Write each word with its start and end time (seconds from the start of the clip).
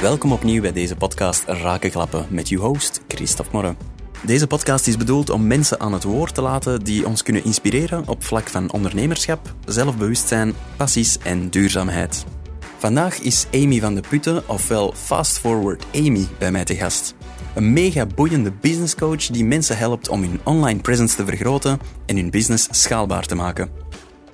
Welkom 0.00 0.32
opnieuw 0.32 0.62
bij 0.62 0.72
deze 0.72 0.96
podcast 0.96 1.44
Rakenklappen 1.44 2.26
met 2.30 2.48
uw 2.48 2.60
host 2.60 3.00
Christophe 3.08 3.50
Morre. 3.52 3.76
Deze 4.24 4.46
podcast 4.46 4.86
is 4.86 4.96
bedoeld 4.96 5.30
om 5.30 5.46
mensen 5.46 5.80
aan 5.80 5.92
het 5.92 6.04
woord 6.04 6.34
te 6.34 6.40
laten 6.40 6.84
die 6.84 7.06
ons 7.06 7.22
kunnen 7.22 7.44
inspireren 7.44 8.08
op 8.08 8.24
vlak 8.24 8.48
van 8.48 8.72
ondernemerschap, 8.72 9.54
zelfbewustzijn, 9.64 10.52
passies 10.76 11.18
en 11.18 11.50
duurzaamheid. 11.50 12.24
Vandaag 12.76 13.18
is 13.18 13.46
Amy 13.52 13.80
van 13.80 13.94
de 13.94 14.02
Putten, 14.08 14.48
ofwel 14.48 14.92
Fast 14.96 15.38
Forward 15.38 15.86
Amy, 15.94 16.26
bij 16.38 16.50
mij 16.50 16.64
te 16.64 16.76
gast. 16.76 17.14
Een 17.54 17.72
mega 17.72 18.06
boeiende 18.06 18.52
businesscoach 18.52 19.26
die 19.26 19.44
mensen 19.44 19.76
helpt 19.76 20.08
om 20.08 20.20
hun 20.22 20.40
online 20.44 20.80
presence 20.80 21.16
te 21.16 21.24
vergroten 21.24 21.80
en 22.06 22.16
hun 22.16 22.30
business 22.30 22.68
schaalbaar 22.70 23.26
te 23.26 23.34
maken. 23.34 23.70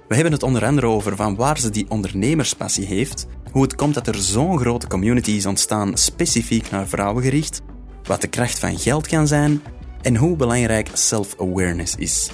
We 0.08 0.14
hebben 0.14 0.32
het 0.32 0.42
onder 0.42 0.64
andere 0.64 0.86
over 0.86 1.16
van 1.16 1.36
waar 1.36 1.58
ze 1.58 1.70
die 1.70 1.86
ondernemerspassie 1.88 2.86
heeft, 2.86 3.26
hoe 3.55 3.62
het 3.62 3.75
komt 3.75 3.95
dat 3.95 4.07
er 4.07 4.14
zo'n 4.14 4.59
grote 4.59 4.86
community 4.86 5.31
is 5.31 5.46
ontstaan 5.46 5.96
specifiek 5.96 6.71
naar 6.71 6.89
vrouwen 6.89 7.22
gericht, 7.22 7.61
wat 8.03 8.21
de 8.21 8.26
kracht 8.26 8.58
van 8.58 8.79
geld 8.79 9.07
kan 9.07 9.26
zijn 9.26 9.62
en 10.03 10.17
hoe 10.17 10.36
belangrijk 10.36 10.89
self-awareness 10.93 11.95
is. 11.95 12.31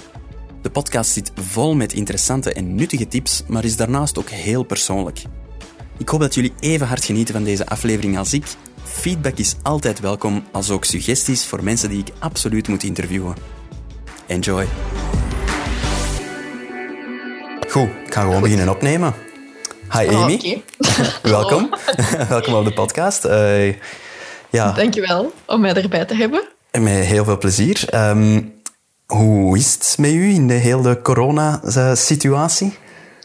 De 0.61 0.69
podcast 0.69 1.11
zit 1.11 1.31
vol 1.35 1.75
met 1.75 1.93
interessante 1.93 2.53
en 2.53 2.75
nuttige 2.75 3.07
tips, 3.07 3.43
maar 3.47 3.63
is 3.63 3.75
daarnaast 3.75 4.19
ook 4.19 4.29
heel 4.29 4.63
persoonlijk. 4.63 5.21
Ik 5.97 6.09
hoop 6.09 6.19
dat 6.19 6.35
jullie 6.35 6.53
even 6.59 6.87
hard 6.87 7.05
genieten 7.05 7.33
van 7.33 7.43
deze 7.43 7.67
aflevering 7.67 8.17
als 8.17 8.33
ik. 8.33 8.45
Feedback 8.83 9.37
is 9.37 9.55
altijd 9.61 9.99
welkom, 9.99 10.43
als 10.51 10.69
ook 10.69 10.85
suggesties 10.85 11.45
voor 11.45 11.63
mensen 11.63 11.89
die 11.89 11.99
ik 11.99 12.13
absoluut 12.19 12.67
moet 12.67 12.83
interviewen. 12.83 13.35
Enjoy! 14.27 14.67
Goed, 17.69 17.89
ik 18.05 18.13
ga 18.13 18.21
gewoon 18.21 18.41
beginnen 18.41 18.69
opnemen. 18.69 19.13
Hi 19.91 20.07
Oh, 20.07 20.23
Amy, 20.23 20.63
welkom. 21.23 21.69
welkom 22.29 22.53
op 22.53 22.65
de 22.65 22.73
podcast. 22.73 23.25
Eh, 23.25 23.73
ja, 24.49 24.71
Dankjewel 24.71 25.31
om 25.45 25.61
mij 25.61 25.73
erbij 25.73 26.05
te 26.05 26.15
hebben. 26.15 26.43
met 26.71 27.05
heel 27.05 27.23
veel 27.23 27.37
plezier. 27.37 27.83
Ehm, 27.89 28.41
hoe 29.05 29.57
is 29.57 29.73
het 29.73 29.95
met 29.99 30.11
u 30.11 30.33
in 30.33 30.47
de 30.47 30.53
hele 30.53 31.01
corona-situatie? 31.01 32.77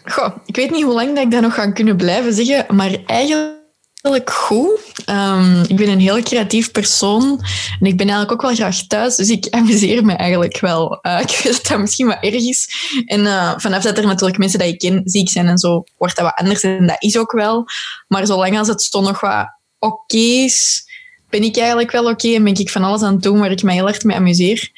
Goh, 0.05 0.37
ik 0.47 0.57
weet 0.57 0.71
niet 0.71 0.83
hoe 0.85 0.95
lang 0.95 1.15
dat 1.15 1.25
ik 1.25 1.31
dat 1.31 1.41
nog 1.41 1.55
ga 1.55 1.71
kunnen 1.71 1.97
blijven 1.97 2.33
zeggen, 2.33 2.77
maar 2.77 2.97
eigenlijk 3.07 4.31
goed. 4.31 4.86
Ehm, 5.05 5.63
ik 5.69 5.77
ben 5.77 5.89
een 5.89 6.01
heel 6.01 6.23
creatief 6.23 6.71
persoon 6.71 7.41
en 7.81 7.87
ik 7.87 7.97
ben 7.97 8.09
eigenlijk 8.09 8.33
ook 8.33 8.43
wel 8.43 8.55
graag 8.55 8.87
thuis, 8.87 9.17
dus 9.17 9.29
ik 9.29 9.49
amuseer 9.51 10.05
me 10.05 10.13
eigenlijk 10.13 10.61
wel. 10.61 11.01
Eh, 11.01 11.21
ik 11.27 11.41
weet 11.43 11.53
dat 11.53 11.67
dat 11.67 11.79
misschien 11.79 12.07
wat 12.07 12.19
erg 12.21 12.35
is. 12.35 12.69
En 13.05 13.27
eh, 13.27 13.53
vanaf 13.57 13.83
dat 13.83 13.99
er 13.99 14.07
natuurlijk 14.07 14.39
mensen 14.39 14.59
die 14.59 14.69
ik 14.69 14.79
ken 14.79 15.01
ziek 15.05 15.29
zijn 15.29 15.47
en 15.47 15.59
zo, 15.59 15.85
wordt 15.97 16.17
dat 16.17 16.25
wat 16.25 16.35
anders 16.35 16.61
en 16.61 16.87
dat 16.87 17.03
is 17.03 17.19
ook 17.19 17.33
wel. 17.33 17.65
Maar 18.09 18.27
zolang 18.27 18.59
als 18.59 18.69
het 18.69 18.83
zo 18.83 19.01
nog 19.01 19.21
wat 19.21 19.49
oké 19.79 20.17
is, 20.17 20.85
ben 21.31 21.43
ik 21.43 21.57
eigenlijk 21.57 21.91
wel 21.91 22.11
oké 22.11 22.35
en 22.35 22.45
ben 22.45 22.55
ik 22.55 22.71
van 22.71 22.85
alles 22.85 23.03
aan 23.03 23.13
het 23.13 23.23
doen 23.23 23.39
waar 23.39 23.51
ik 23.51 23.63
mij 23.63 23.75
heel 23.75 23.89
erg 23.89 24.03
mee 24.03 24.17
amuseer. 24.17 24.71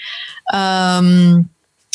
Ehm, 0.44 1.36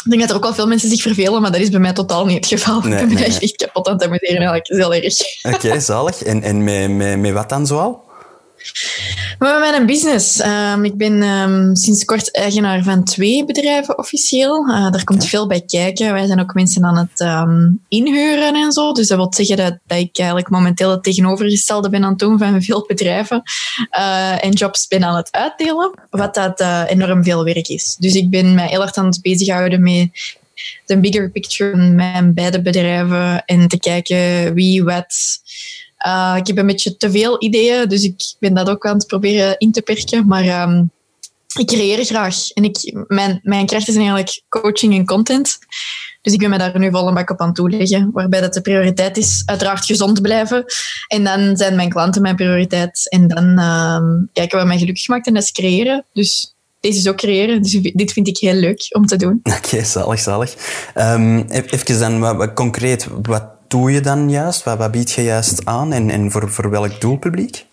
ik 0.03 0.09
denk 0.09 0.21
dat 0.21 0.29
er 0.29 0.35
ook 0.35 0.43
wel 0.43 0.53
veel 0.53 0.67
mensen 0.67 0.89
zich 0.89 1.01
vervelen, 1.01 1.41
maar 1.41 1.51
dat 1.51 1.61
is 1.61 1.69
bij 1.69 1.79
mij 1.79 1.93
totaal 1.93 2.25
niet 2.25 2.35
het 2.35 2.45
geval. 2.45 2.81
Nee, 2.81 2.91
ik 2.91 2.97
ben 2.97 3.07
me 3.07 3.13
nee, 3.13 3.39
echt, 3.39 3.55
kapot 3.55 3.87
aan 3.87 3.93
het 3.93 4.03
amuseren 4.03 4.35
eigenlijk. 4.35 4.67
Dat 4.67 4.77
is 4.77 4.83
heel 4.83 4.93
erg. 4.93 5.55
Oké, 5.55 5.79
zalig. 5.79 6.23
En, 6.23 6.41
en 6.41 6.63
met, 6.63 6.89
met, 6.89 7.19
met 7.19 7.31
wat 7.31 7.49
dan 7.49 7.67
zoal? 7.67 8.03
Maar 9.39 9.59
met 9.59 9.69
mijn 9.69 9.85
business. 9.85 10.39
Ehm, 10.39 10.83
ik 10.83 10.97
ben 10.97 11.21
ehm, 11.21 11.75
sinds 11.75 12.05
kort 12.05 12.35
eigenaar 12.35 12.83
van 12.83 13.03
twee 13.03 13.45
bedrijven 13.45 13.97
officieel. 13.97 14.67
Uh, 14.67 14.91
daar 14.91 15.03
komt 15.03 15.25
veel 15.25 15.47
bij 15.47 15.61
kijken. 15.61 16.13
Wij 16.13 16.25
zijn 16.25 16.39
ook 16.39 16.53
mensen 16.53 16.83
aan 16.83 16.97
het 16.97 17.19
ehm, 17.19 17.71
inhuren 17.87 18.55
en 18.55 18.71
zo. 18.71 18.91
Dus 18.91 19.07
dat 19.07 19.17
wil 19.17 19.33
zeggen 19.33 19.57
dat, 19.57 19.77
dat 19.85 19.97
ik 19.97 20.17
eigenlijk 20.17 20.49
momenteel 20.49 20.91
het 20.91 21.03
tegenovergestelde 21.03 21.89
ben 21.89 22.03
aan 22.03 22.09
het 22.09 22.19
doen 22.19 22.37
van 22.37 22.61
veel 22.61 22.85
bedrijven. 22.87 23.41
eh, 23.89 24.45
en 24.45 24.51
jobs 24.51 24.87
ben 24.87 25.03
aan 25.03 25.15
het 25.15 25.31
uitdelen. 25.31 25.91
Wat 26.09 26.33
dat 26.33 26.59
eh, 26.59 26.83
enorm 26.87 27.23
veel 27.23 27.43
werk 27.43 27.67
is. 27.67 27.95
Dus 27.99 28.13
ik 28.13 28.29
ben 28.29 28.53
mij 28.53 28.67
heel 28.67 28.81
erg 28.81 28.95
aan 28.95 29.05
het 29.05 29.21
bezighouden 29.21 29.83
met 29.83 30.09
de 30.85 30.99
bigger 30.99 31.31
picture 31.31 31.71
van 31.71 31.95
mijn 31.95 32.33
beide 32.33 32.61
bedrijven. 32.61 33.45
En 33.45 33.67
te 33.67 33.79
kijken 33.79 34.53
wie 34.53 34.83
wat 34.83 35.15
uh, 36.07 36.35
ik 36.37 36.47
heb 36.47 36.57
een 36.57 36.67
beetje 36.67 36.97
te 36.97 37.11
veel 37.11 37.43
ideeën, 37.43 37.89
dus 37.89 38.03
ik 38.03 38.35
ben 38.39 38.53
dat 38.53 38.69
ook 38.69 38.85
aan 38.85 38.97
het 38.97 39.07
proberen 39.07 39.57
in 39.57 39.71
te 39.71 39.81
perken. 39.81 40.27
Maar 40.27 40.69
um, 40.69 40.91
ik 41.59 41.67
creëer 41.67 42.05
graag. 42.05 42.51
En 42.51 42.63
ik, 42.63 43.05
mijn, 43.07 43.39
mijn 43.43 43.65
krachten 43.65 43.93
zijn 43.93 44.05
eigenlijk 44.05 44.43
coaching 44.49 44.93
en 44.93 45.05
content. 45.05 45.57
Dus 46.21 46.33
ik 46.33 46.39
ben 46.39 46.49
me 46.49 46.57
daar 46.57 46.79
nu 46.79 46.91
vol 46.91 47.07
een 47.07 47.13
bak 47.13 47.29
op 47.29 47.41
aan 47.41 47.53
toeleggen. 47.53 48.09
Waarbij 48.13 48.41
dat 48.41 48.53
de 48.53 48.61
prioriteit 48.61 49.17
is 49.17 49.43
uiteraard 49.45 49.85
gezond 49.85 50.21
blijven. 50.21 50.65
En 51.07 51.23
dan 51.23 51.57
zijn 51.57 51.75
mijn 51.75 51.89
klanten 51.89 52.21
mijn 52.21 52.35
prioriteit. 52.35 53.09
En 53.09 53.27
dan 53.27 53.59
um, 53.59 54.29
kijken 54.33 54.57
wat 54.57 54.67
mij 54.67 54.77
gelukkig 54.77 55.07
maakt 55.07 55.27
en 55.27 55.33
dat 55.33 55.43
is 55.43 55.51
creëren. 55.51 56.05
Dus 56.13 56.53
deze 56.79 56.97
is 56.97 57.07
ook 57.07 57.17
creëren. 57.17 57.61
Dus 57.61 57.71
dit 57.71 58.13
vind 58.13 58.27
ik 58.27 58.37
heel 58.37 58.53
leuk 58.53 58.85
om 58.89 59.05
te 59.05 59.15
doen. 59.15 59.39
Oké, 59.43 59.83
zalig, 59.83 60.19
zalig. 60.19 60.55
Um, 60.95 61.45
even 61.49 61.99
dan 61.99 62.19
wat 62.19 62.53
concreet, 62.53 63.07
wat 63.21 63.52
doe 63.73 63.91
je 63.91 64.01
dan 64.01 64.29
juist? 64.29 64.63
Wat, 64.63 64.77
wat 64.77 64.91
bied 64.91 65.11
je 65.11 65.23
juist 65.23 65.65
aan 65.65 65.91
en, 65.91 66.09
en 66.09 66.31
voor, 66.31 66.69
welk 66.69 67.01
doelpubliek? 67.01 67.65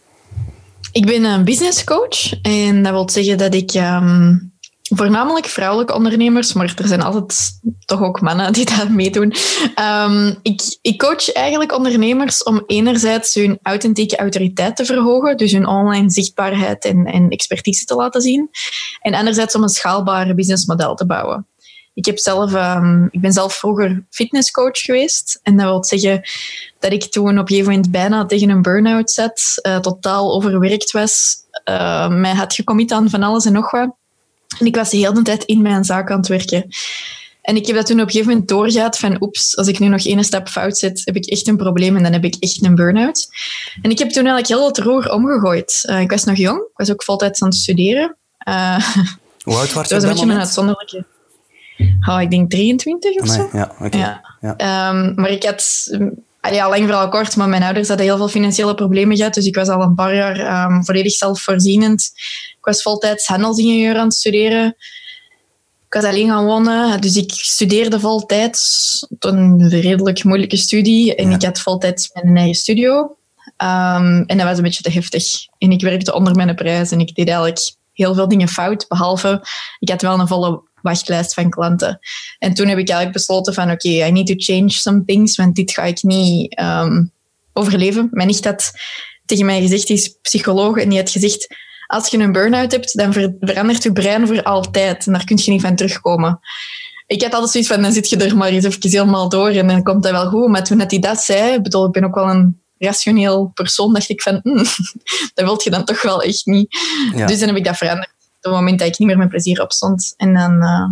Ik 0.93 1.07
ben 1.07 1.25
een 1.25 1.45
business 1.45 1.85
coach 1.85 2.41
en 2.43 2.83
dat 2.83 2.93
wil 2.93 3.11
zeggen 3.11 3.39
dat 3.39 3.55
ik 3.55 3.75
um, 3.75 4.53
voornamelijk 4.83 5.47
vrouwelijke 5.47 5.95
ondernemers, 5.95 6.53
maar 6.53 6.75
er 6.77 6.89
zijn 6.89 7.03
altijd 7.03 7.61
toch 7.85 8.03
ook 8.03 8.21
mannen 8.21 8.53
die 8.53 8.65
daar 8.77 8.93
meedoen. 8.93 9.35
Um, 10.07 10.39
ik, 10.43 10.79
ik 10.83 10.99
coach 10.99 11.33
eigenlijk 11.33 11.77
ondernemers 11.77 12.43
om 12.43 12.63
enerzijds 12.67 13.35
hun 13.35 13.59
authentieke 13.63 14.17
autoriteit 14.17 14.77
te 14.77 14.85
verhogen, 14.85 15.37
dus 15.37 15.53
hun 15.53 15.67
online 15.67 16.11
zichtbaarheid 16.11 16.85
en, 16.85 17.05
en 17.05 17.29
expertise 17.29 17.85
te 17.85 17.95
laten 17.95 18.21
zien, 18.21 18.51
en 19.01 19.15
anderzijds 19.15 19.55
om 19.55 19.63
een 19.63 19.69
schaalbaar 19.69 20.35
businessmodel 20.35 20.95
te 20.95 21.07
bouwen. 21.07 21.50
Ik, 22.01 22.07
heb 22.07 22.19
zelf, 22.19 22.55
um, 22.55 23.09
ik 23.11 23.21
ben 23.21 23.33
zelf 23.33 23.55
vroeger 23.55 24.07
fitnesscoach 24.11 24.79
geweest. 24.79 25.41
En 25.43 25.57
dat 25.57 25.67
wil 25.67 25.85
zeggen 25.85 26.23
dat 26.79 26.93
ik 26.93 27.05
toen 27.05 27.39
op 27.39 27.39
een 27.39 27.47
gegeven 27.47 27.71
moment 27.71 27.91
bijna 27.91 28.27
tegen 28.27 28.51
een 28.51 28.63
burn-out 28.63 29.11
zat. 29.11 29.43
Uh, 29.63 29.79
totaal 29.79 30.35
overwerkt 30.35 30.91
was. 30.91 31.37
Uh, 31.71 32.09
mij 32.09 32.35
had 32.35 32.55
gecommit 32.55 32.93
aan 32.93 33.11
van 33.11 33.23
alles 33.23 33.45
en 33.45 33.53
nog 33.53 33.71
wat. 33.71 33.95
En 34.59 34.67
ik 34.67 34.77
was 34.77 34.91
de 34.91 34.97
hele 34.97 35.23
tijd 35.23 35.45
in 35.45 35.63
mijn 35.63 35.85
zaak 35.85 36.11
aan 36.11 36.19
het 36.19 36.29
werken. 36.29 36.69
En 37.43 37.57
ik 37.57 37.67
heb 37.67 37.77
dat 37.77 37.87
toen 37.87 38.01
op 38.01 38.07
een 38.07 38.11
gegeven 38.11 38.33
moment 38.33 38.49
doorgehad 38.49 38.99
van 38.99 39.23
oeps, 39.23 39.57
als 39.57 39.69
ik 39.69 39.79
nu 39.79 39.89
nog 39.89 40.05
één 40.05 40.25
stap 40.25 40.49
fout 40.49 40.79
zet, 40.79 41.03
heb 41.05 41.17
ik 41.17 41.27
echt 41.27 41.49
een 41.49 41.57
probleem 41.57 41.97
en 41.97 42.03
dan 42.03 42.13
heb 42.13 42.25
ik 42.25 42.37
echt 42.39 42.65
een 42.65 42.75
burn-out. 42.75 43.29
En 43.83 43.91
ik 43.91 43.99
heb 43.99 44.09
toen 44.09 44.27
eigenlijk 44.27 44.47
heel 44.47 44.67
het 44.67 44.79
roer 44.79 45.13
omgegooid. 45.13 45.83
Uh, 45.91 46.01
ik 46.01 46.11
was 46.11 46.25
nog 46.25 46.37
jong, 46.37 46.61
ik 46.61 46.77
was 46.77 46.91
ook 46.91 47.03
voltijds 47.03 47.43
aan 47.43 47.49
het 47.49 47.57
studeren. 47.57 48.17
Hoe 49.43 49.55
oud 49.55 49.73
was 49.73 49.89
je 49.89 49.95
Dat 49.95 50.03
was 50.03 50.03
een 50.03 50.09
beetje 50.09 50.27
een 50.27 50.39
uitzonderlijke... 50.39 51.05
Oh, 52.09 52.21
ik 52.21 52.31
denk 52.31 52.51
23 52.51 53.21
of 53.21 53.29
zo. 53.29 53.49
Ja. 53.53 53.73
Okay. 53.81 54.01
Ja. 54.01 54.37
Ja. 54.41 54.89
Um, 54.91 55.13
maar 55.15 55.31
ik 55.31 55.45
had, 55.45 55.89
ja, 56.51 56.69
lang 56.69 56.83
vooral 56.83 57.09
kort, 57.09 57.37
maar 57.37 57.49
mijn 57.49 57.63
ouders 57.63 57.89
hadden 57.89 58.07
heel 58.07 58.17
veel 58.17 58.29
financiële 58.29 58.75
problemen 58.75 59.17
gehad. 59.17 59.35
Dus 59.35 59.47
ik 59.47 59.55
was 59.55 59.69
al 59.69 59.83
een 59.83 59.95
paar 59.95 60.15
jaar 60.15 60.67
um, 60.71 60.85
volledig 60.85 61.13
zelfvoorzienend. 61.13 62.11
Ik 62.59 62.65
was 62.65 62.83
voltijds 62.83 63.27
handelsingenieur 63.27 63.97
aan 63.97 64.05
het 64.05 64.15
studeren. 64.15 64.77
Ik 65.87 65.97
was 65.97 66.05
alleen 66.05 66.29
gaan 66.29 66.45
wonen, 66.45 67.01
dus 67.01 67.17
ik 67.17 67.33
studeerde 67.33 68.01
voltijds. 68.01 69.07
Een 69.19 69.69
redelijk 69.69 70.25
moeilijke 70.25 70.57
studie. 70.57 71.15
En 71.15 71.29
ja. 71.29 71.35
ik 71.35 71.43
had 71.43 71.61
voltijds 71.61 72.11
mijn 72.13 72.37
eigen 72.37 72.55
studio. 72.55 73.17
Um, 73.63 74.25
en 74.27 74.37
dat 74.37 74.43
was 74.43 74.57
een 74.57 74.63
beetje 74.63 74.83
te 74.83 74.91
heftig. 74.91 75.25
En 75.59 75.71
ik 75.71 75.81
werkte 75.81 76.15
onder 76.15 76.35
mijn 76.35 76.55
prijs 76.55 76.91
en 76.91 77.01
ik 77.01 77.15
deed 77.15 77.29
eigenlijk 77.29 77.75
heel 77.93 78.15
veel 78.15 78.29
dingen 78.29 78.49
fout. 78.49 78.89
Behalve, 78.89 79.43
ik 79.79 79.89
had 79.89 80.03
wel 80.03 80.21
een 80.21 80.29
volle 80.29 80.63
wachtlijst 80.83 81.35
van 81.35 81.51
klanten. 81.51 81.99
En 82.39 82.55
toen 82.55 82.69
heb 82.69 82.79
ik 82.79 82.89
eigenlijk 82.89 83.19
besloten 83.19 83.55
van 83.55 83.71
oké, 83.71 83.89
okay, 83.89 84.09
I 84.09 84.13
need 84.13 84.27
to 84.27 84.35
change 84.37 84.71
some 84.71 85.05
things, 85.05 85.37
want 85.37 85.55
dit 85.55 85.71
ga 85.71 85.83
ik 85.83 86.03
niet 86.03 86.61
um, 86.61 87.13
overleven. 87.53 88.09
Mijn 88.11 88.29
nicht 88.29 88.45
had 88.45 88.73
tegen 89.27 89.47
mij 89.47 89.61
gezegd, 89.61 89.87
die 89.87 89.97
is 89.97 90.19
psycholoog, 90.23 90.77
en 90.77 90.89
die 90.89 90.99
had 90.99 91.11
gezegd, 91.11 91.47
als 91.87 92.09
je 92.09 92.19
een 92.19 92.33
burn-out 92.33 92.73
hebt, 92.73 92.97
dan 92.97 93.13
ver 93.13 93.35
verandert 93.41 93.83
je 93.83 93.93
brein 93.93 94.27
voor 94.27 94.43
altijd. 94.43 95.07
En 95.07 95.13
daar 95.13 95.25
kun 95.25 95.39
je 95.43 95.51
niet 95.51 95.61
van 95.61 95.77
terugkomen. 95.77 96.41
Ik 97.07 97.23
had 97.23 97.33
altijd 97.33 97.51
zoiets 97.51 97.71
van, 97.71 97.83
dan 97.83 97.93
zit 97.93 98.09
je 98.09 98.17
er 98.17 98.37
maar 98.37 98.49
eens 98.49 98.65
even 98.65 98.91
helemaal 98.91 99.29
door 99.29 99.49
en 99.49 99.67
dan 99.67 99.83
komt 99.83 100.03
dat 100.03 100.13
wel 100.13 100.29
goed. 100.29 100.49
Maar 100.49 100.65
toen 100.65 100.81
hij 100.81 100.99
dat 100.99 101.23
zei, 101.23 101.61
bedoel, 101.61 101.87
ik 101.87 101.93
ben 101.93 102.05
ook 102.05 102.15
wel 102.15 102.29
een 102.29 102.63
rationeel 102.79 103.51
persoon, 103.55 103.93
dacht 103.93 104.09
ik 104.09 104.23
van, 104.23 104.41
mm, 104.43 104.57
dat 105.35 105.45
wil 105.45 105.61
je 105.65 105.71
dan 105.71 105.85
toch 105.85 106.03
wel 106.03 106.23
echt 106.23 106.47
niet. 106.47 106.79
Ja. 107.15 107.27
Dus 107.27 107.39
dan 107.39 107.49
heb 107.49 107.57
ik 107.57 107.65
dat 107.65 107.77
veranderd 107.77 108.20
het 108.41 108.53
moment 108.53 108.79
dat 108.79 108.89
ik 108.89 108.99
niet 108.99 109.09
meer 109.09 109.19
met 109.19 109.29
plezier 109.29 109.63
opstond. 109.63 110.15
En 110.17 110.35
dan 110.35 110.63
uh, 110.63 110.85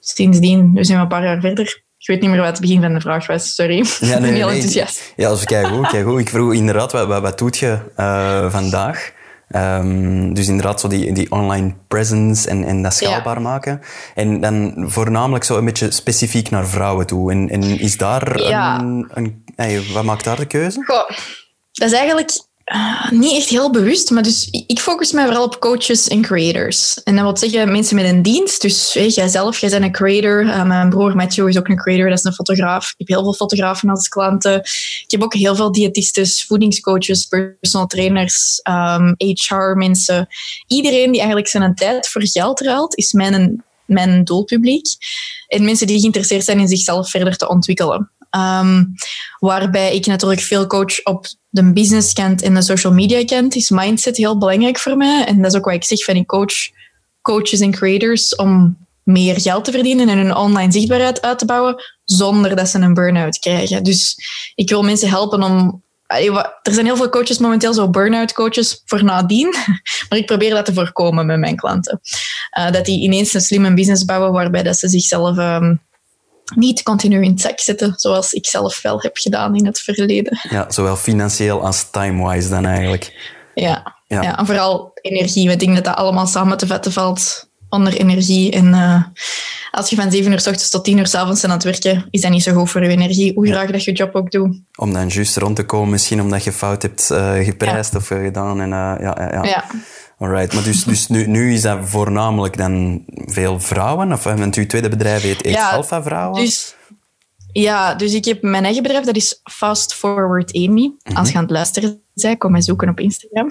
sindsdien, 0.00 0.72
we 0.74 0.84
zijn 0.84 0.96
we 0.96 1.02
een 1.02 1.10
paar 1.10 1.24
jaar 1.24 1.40
verder. 1.40 1.82
Ik 1.98 2.06
weet 2.06 2.20
niet 2.20 2.30
meer 2.30 2.38
wat 2.38 2.48
het 2.48 2.60
begin 2.60 2.80
van 2.80 2.94
de 2.94 3.00
vraag 3.00 3.26
was, 3.26 3.54
sorry. 3.54 3.76
Ja, 3.76 3.82
ik 4.00 4.12
ben 4.12 4.22
nee, 4.22 4.32
heel 4.32 4.46
nee, 4.46 4.54
enthousiast. 4.54 5.12
Ja, 5.16 5.28
dat 5.28 5.38
is 5.38 5.44
kijk 5.44 5.66
goed, 5.66 5.88
kijk 5.88 6.06
goed. 6.06 6.20
Ik 6.20 6.28
vroeg 6.28 6.54
inderdaad, 6.54 6.92
wat, 6.92 7.06
wat, 7.06 7.22
wat 7.22 7.38
doet 7.38 7.58
je 7.58 7.78
uh, 7.96 8.50
vandaag? 8.50 9.16
Um, 9.56 10.34
dus 10.34 10.48
inderdaad, 10.48 10.80
zo 10.80 10.88
die, 10.88 11.12
die 11.12 11.30
online 11.30 11.74
presence 11.88 12.48
en, 12.48 12.64
en 12.64 12.82
dat 12.82 12.94
schaalbaar 12.94 13.34
ja. 13.34 13.40
maken. 13.40 13.80
En 14.14 14.40
dan 14.40 14.84
voornamelijk 14.86 15.44
zo 15.44 15.58
een 15.58 15.64
beetje 15.64 15.90
specifiek 15.90 16.50
naar 16.50 16.66
vrouwen 16.66 17.06
toe. 17.06 17.30
En, 17.30 17.48
en 17.48 17.62
is 17.62 17.96
daar 17.96 18.40
ja. 18.40 18.80
een, 18.80 19.10
een 19.56 19.92
wat 19.92 20.04
maakt 20.04 20.24
daar 20.24 20.36
de 20.36 20.46
keuze? 20.46 20.84
Goh, 20.84 21.08
dat 21.72 21.88
is 21.88 21.92
eigenlijk 21.92 22.30
uh, 22.74 23.10
niet 23.10 23.36
echt 23.36 23.48
heel 23.48 23.70
bewust, 23.70 24.10
maar 24.10 24.22
dus 24.22 24.48
ik 24.66 24.78
focus 24.78 25.12
mij 25.12 25.24
vooral 25.24 25.44
op 25.44 25.60
coaches 25.60 26.08
en 26.08 26.22
creators. 26.22 27.02
En 27.02 27.14
dat 27.14 27.24
wil 27.24 27.36
zeggen 27.36 27.72
mensen 27.72 27.96
met 27.96 28.04
een 28.04 28.22
dienst. 28.22 28.62
Dus 28.62 28.94
hey, 28.94 29.08
jij 29.08 29.30
bent 29.60 29.72
een 29.72 29.92
creator. 29.92 30.44
Uh, 30.44 30.64
mijn 30.64 30.88
broer 30.88 31.16
Matthew 31.16 31.48
is 31.48 31.58
ook 31.58 31.68
een 31.68 31.76
creator, 31.76 32.08
dat 32.08 32.18
is 32.18 32.24
een 32.24 32.32
fotograaf. 32.32 32.84
Ik 32.84 32.94
heb 32.98 33.08
heel 33.08 33.22
veel 33.22 33.34
fotografen 33.34 33.88
als 33.88 34.08
klanten. 34.08 34.54
Ik 35.02 35.04
heb 35.06 35.22
ook 35.22 35.34
heel 35.34 35.54
veel 35.54 35.72
diëtistes, 35.72 36.44
voedingscoaches, 36.44 37.26
personal 37.26 37.86
trainers, 37.86 38.60
um, 38.68 39.14
ehm, 39.16 39.32
HR-mensen. 39.32 40.26
Iedereen 40.66 41.10
die 41.10 41.20
eigenlijk 41.20 41.48
zijn 41.48 41.74
tijd 41.74 42.08
voor 42.08 42.26
geld 42.26 42.60
ruilt, 42.60 42.96
is 42.96 43.12
mijn, 43.12 43.64
mijn 43.84 44.24
doelpubliek. 44.24 44.86
En 45.46 45.64
mensen 45.64 45.86
die 45.86 46.00
geïnteresseerd 46.00 46.44
zijn 46.44 46.60
in 46.60 46.68
zichzelf 46.68 47.10
verder 47.10 47.36
te 47.36 47.48
ontwikkelen. 47.48 48.10
Um, 48.36 48.94
waarbij 49.38 49.94
ik 49.94 50.06
natuurlijk 50.06 50.40
veel 50.40 50.66
coach 50.66 51.02
op 51.04 51.26
de 51.48 51.72
business 51.72 52.12
kant 52.12 52.42
en 52.42 52.54
de 52.54 52.62
social 52.62 52.92
media 52.92 53.24
kant, 53.24 53.54
is 53.54 53.70
mindset 53.70 54.16
heel 54.16 54.38
belangrijk 54.38 54.78
voor 54.78 54.96
mij. 54.96 55.24
En 55.24 55.42
dat 55.42 55.52
is 55.52 55.58
ook 55.58 55.64
wat 55.64 55.74
ik 55.74 55.84
zeg 55.84 56.04
van 56.04 56.16
ik 56.16 56.26
coach 56.26 56.76
coaches 57.22 57.60
en 57.60 57.70
creators 57.70 58.36
om 58.36 58.76
meer 59.02 59.40
geld 59.40 59.64
te 59.64 59.70
verdienen 59.70 60.08
en 60.08 60.18
hun 60.18 60.36
online 60.36 60.72
zichtbaarheid 60.72 61.22
uit 61.22 61.38
te 61.38 61.44
bouwen 61.44 61.82
zonder 62.04 62.56
dat 62.56 62.68
ze 62.68 62.78
een 62.78 62.94
burn-out 62.94 63.38
krijgen. 63.38 63.84
Dus 63.84 64.16
ik 64.54 64.68
wil 64.68 64.82
mensen 64.82 65.08
helpen 65.08 65.42
om. 65.42 65.82
Er 66.62 66.72
zijn 66.72 66.86
heel 66.86 66.96
veel 66.96 67.08
coaches 67.08 67.38
momenteel, 67.38 67.74
zo 67.74 67.90
burn-out 67.90 68.32
coaches 68.32 68.82
voor 68.84 69.04
nadien. 69.04 69.54
Maar 70.08 70.18
ik 70.18 70.26
probeer 70.26 70.50
dat 70.50 70.64
te 70.64 70.72
voorkomen 70.72 71.26
met 71.26 71.38
mijn 71.38 71.56
klanten. 71.56 72.00
Uh, 72.58 72.70
dat 72.70 72.84
die 72.84 73.00
ineens 73.00 73.34
een 73.34 73.40
slimme 73.40 73.74
business 73.74 74.04
bouwen 74.04 74.32
waarbij 74.32 74.62
dat 74.62 74.76
ze 74.76 74.88
zichzelf 74.88 75.38
um, 75.38 75.80
niet 76.54 76.82
continu 76.82 77.22
in 77.22 77.30
het 77.30 77.40
zak 77.40 77.60
zetten, 77.60 77.92
zoals 77.96 78.32
ik 78.32 78.46
zelf 78.46 78.82
wel 78.82 79.00
heb 79.00 79.16
gedaan 79.16 79.56
in 79.56 79.66
het 79.66 79.78
verleden. 79.78 80.38
Ja, 80.50 80.70
zowel 80.70 80.96
financieel 80.96 81.64
als 81.64 81.90
time-wise 81.90 82.48
dan 82.48 82.66
eigenlijk. 82.66 83.34
Ja, 83.54 83.96
ja. 84.06 84.22
ja 84.22 84.38
en 84.38 84.46
vooral 84.46 84.90
energie. 84.94 85.48
We 85.48 85.56
denken 85.56 85.74
dat 85.74 85.84
dat 85.84 85.96
allemaal 85.96 86.26
samen 86.26 86.56
te 86.56 86.66
vetten 86.66 86.92
valt 86.92 87.48
onder 87.68 87.94
energie. 87.94 88.50
En 88.50 88.66
uh, 88.66 89.02
als 89.70 89.90
je 89.90 89.96
van 89.96 90.10
7 90.10 90.32
uur 90.32 90.40
s 90.40 90.46
ochtends 90.46 90.70
tot 90.70 90.84
10 90.84 90.98
uur 90.98 91.06
s 91.06 91.14
avonds 91.14 91.44
aan 91.44 91.50
het 91.50 91.64
werken, 91.64 92.06
is 92.10 92.20
dat 92.20 92.30
niet 92.30 92.42
zo 92.42 92.52
goed 92.52 92.70
voor 92.70 92.82
je 92.82 92.88
energie, 92.88 93.32
hoe 93.34 93.46
graag 93.46 93.70
dat 93.70 93.84
je 93.84 93.92
job 93.92 94.14
ook 94.14 94.30
doet. 94.30 94.60
Om 94.74 94.92
dan 94.92 95.08
juist 95.08 95.36
rond 95.36 95.56
te 95.56 95.64
komen, 95.64 95.90
misschien 95.90 96.20
omdat 96.20 96.44
je 96.44 96.52
fout 96.52 96.82
hebt 96.82 97.08
uh, 97.12 97.44
geprijsd 97.44 97.94
of 97.94 98.06
gedaan. 98.06 98.60
En, 98.60 98.70
uh, 98.70 98.94
ja, 99.00 99.16
ja, 99.32 99.44
ja. 99.44 99.64
Alright, 100.18 100.54
maar 100.54 100.64
dus, 100.64 100.84
dus 100.84 101.06
nu, 101.06 101.26
nu 101.26 101.52
is 101.52 101.62
dat 101.62 101.78
voornamelijk 101.82 102.56
dan 102.56 103.04
veel 103.26 103.60
vrouwen? 103.60 104.12
Of 104.12 104.22
want 104.22 104.54
uw 104.54 104.66
tweede 104.66 104.88
bedrijf 104.88 105.22
heet 105.22 105.44
ja, 105.44 105.70
Alpha 105.70 106.02
Vrouwen? 106.02 106.40
Dus, 106.40 106.74
ja, 107.52 107.94
dus 107.94 108.14
ik 108.14 108.24
heb 108.24 108.42
mijn 108.42 108.64
eigen 108.64 108.82
bedrijf, 108.82 109.04
dat 109.04 109.16
is 109.16 109.40
Fast 109.44 109.94
Forward 109.94 110.54
Amy. 110.54 110.92
Als 111.14 111.30
je 111.30 111.36
aan 111.36 111.42
het 111.42 111.50
luisteren 111.50 112.02
bent, 112.14 112.38
kom 112.38 112.52
mij 112.52 112.62
zoeken 112.62 112.88
op 112.88 113.00
Instagram. 113.00 113.48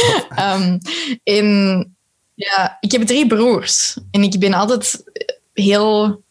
um, 0.62 0.78
en 1.24 1.96
ja, 2.34 2.76
ik 2.80 2.92
heb 2.92 3.02
drie 3.02 3.26
broers. 3.26 3.98
En 4.10 4.22
ik 4.22 4.38
ben 4.38 4.52
altijd 4.52 5.04
heel 5.52 6.22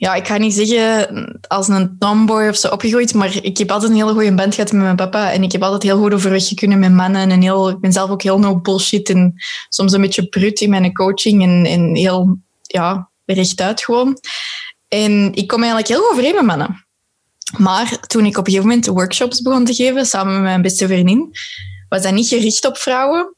ja, 0.00 0.14
ik 0.14 0.26
ga 0.26 0.36
niet 0.36 0.54
zeggen 0.54 1.40
als 1.48 1.68
een 1.68 1.96
tomboy 1.98 2.48
of 2.48 2.56
zo 2.56 2.68
opgegroeid, 2.68 3.14
maar 3.14 3.44
ik 3.44 3.58
heb 3.58 3.70
altijd 3.70 3.90
een 3.90 3.96
hele 3.96 4.12
goede 4.12 4.34
band 4.34 4.54
gehad 4.54 4.72
met 4.72 4.82
mijn 4.82 4.96
papa. 4.96 5.32
En 5.32 5.42
ik 5.42 5.52
heb 5.52 5.62
altijd 5.62 5.82
heel 5.82 5.98
goed 5.98 6.14
overweg 6.14 6.54
kunnen 6.54 6.78
met 6.78 6.92
mannen. 6.92 7.30
En 7.30 7.42
heel, 7.42 7.68
ik 7.68 7.80
ben 7.80 7.92
zelf 7.92 8.10
ook 8.10 8.22
heel 8.22 8.38
no 8.38 8.60
bullshit 8.60 9.08
en 9.08 9.34
soms 9.68 9.92
een 9.92 10.00
beetje 10.00 10.28
brut 10.28 10.60
in 10.60 10.70
mijn 10.70 10.92
coaching. 10.92 11.66
En, 11.66 11.94
heel, 11.94 12.38
ja, 12.62 13.10
rechtuit 13.24 13.84
gewoon. 13.84 14.18
En 14.88 15.34
ik 15.34 15.46
kom 15.46 15.58
eigenlijk 15.58 15.88
heel 15.88 16.10
overeen 16.10 16.34
met 16.34 16.44
mannen. 16.44 16.86
Maar 17.56 18.00
toen 18.06 18.26
ik 18.26 18.38
op 18.38 18.46
een 18.46 18.52
gegeven 18.52 18.68
moment 18.68 18.86
workshops 18.86 19.42
begon 19.42 19.64
te 19.64 19.74
geven, 19.74 20.06
samen 20.06 20.32
met 20.32 20.42
mijn 20.42 20.62
beste 20.62 20.86
vriendin, 20.86 21.30
was 21.88 22.02
dat 22.02 22.12
niet 22.12 22.28
gericht 22.28 22.66
op 22.66 22.76
vrouwen. 22.76 23.34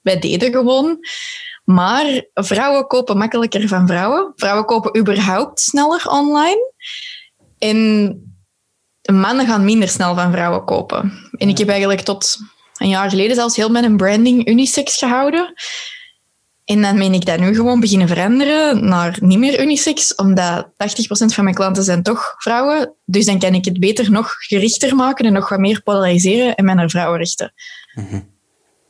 Wij 0.00 0.18
deden 0.18 0.52
gewoon. 0.52 0.98
Maar 1.64 2.24
vrouwen 2.34 2.86
kopen 2.86 3.16
makkelijker 3.16 3.68
van 3.68 3.86
vrouwen. 3.86 4.32
Vrouwen 4.36 4.64
kopen 4.64 4.98
überhaupt 4.98 5.60
sneller 5.60 6.08
online. 6.08 6.72
En 7.58 8.18
mannen 9.12 9.46
gaan 9.46 9.64
minder 9.64 9.88
snel 9.88 10.14
van 10.14 10.32
vrouwen 10.32 10.64
kopen. 10.64 11.12
En 11.32 11.48
ik 11.48 11.58
heb 11.58 11.68
eigenlijk 11.68 12.00
tot 12.00 12.38
een 12.76 12.88
jaar 12.88 13.10
geleden 13.10 13.36
zelfs 13.36 13.56
heel 13.56 13.70
mijn 13.70 13.96
branding 13.96 14.48
unisex 14.48 14.96
gehouden. 14.96 15.52
En 16.64 16.82
dan 16.82 16.98
ben 16.98 17.12
ik 17.12 17.24
dat 17.24 17.38
nu 17.38 17.54
gewoon 17.54 17.80
beginnen 17.80 18.08
veranderen 18.08 18.88
naar 18.88 19.16
niet 19.20 19.38
meer 19.38 19.62
unisex, 19.62 20.14
omdat 20.14 20.66
80% 20.66 20.70
van 21.06 21.44
mijn 21.44 21.56
klanten 21.56 21.84
zijn 21.84 22.02
toch 22.02 22.34
vrouwen. 22.38 22.94
Dus 23.04 23.24
dan 23.24 23.38
kan 23.38 23.54
ik 23.54 23.64
het 23.64 23.80
beter 23.80 24.10
nog 24.10 24.34
gerichter 24.38 24.96
maken 24.96 25.24
en 25.24 25.32
nog 25.32 25.48
wat 25.48 25.58
meer 25.58 25.82
polariseren 25.82 26.54
en 26.54 26.64
mij 26.64 26.74
naar 26.74 26.90
vrouwen 26.90 27.18
richten. 27.18 27.52
Mm 27.94 28.33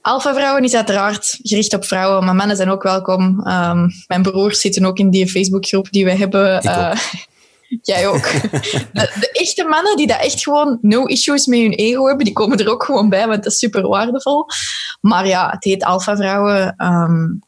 Vrouwen 0.05 0.65
is 0.65 0.75
uiteraard 0.75 1.39
gericht 1.43 1.75
op 1.75 1.85
vrouwen, 1.85 2.25
maar 2.25 2.35
mannen 2.35 2.57
zijn 2.57 2.71
ook 2.71 2.83
welkom. 2.83 3.47
Um, 3.47 3.91
mijn 4.07 4.23
broers 4.23 4.61
zitten 4.61 4.85
ook 4.85 4.99
in 4.99 5.11
die 5.11 5.29
Facebookgroep 5.29 5.91
die 5.91 6.05
we 6.05 6.11
hebben. 6.11 6.65
Uh, 6.65 6.95
jij 7.83 8.09
ook. 8.09 8.23
De, 8.93 9.13
de, 9.21 9.31
echte 9.33 9.65
mannen 9.65 9.97
die 9.97 10.07
dat 10.07 10.21
echt 10.21 10.43
gewoon 10.43 10.79
no 10.81 11.05
issues 11.05 11.47
met 11.47 11.61
hun 11.61 11.73
ego 11.73 12.07
hebben, 12.07 12.25
die 12.25 12.35
komen 12.35 12.59
er 12.59 12.71
ook 12.71 12.85
gewoon 12.85 13.09
bij, 13.09 13.27
want 13.27 13.43
dat 13.43 13.53
is 13.53 13.59
super 13.59 13.89
waardevol. 13.89 14.47
Maar 15.01 15.27
ja, 15.27 15.51
het 15.51 15.65
heet 15.65 15.85
Alpha 15.85 16.17
Vrouwen. 16.17 16.75
Um, 16.79 17.43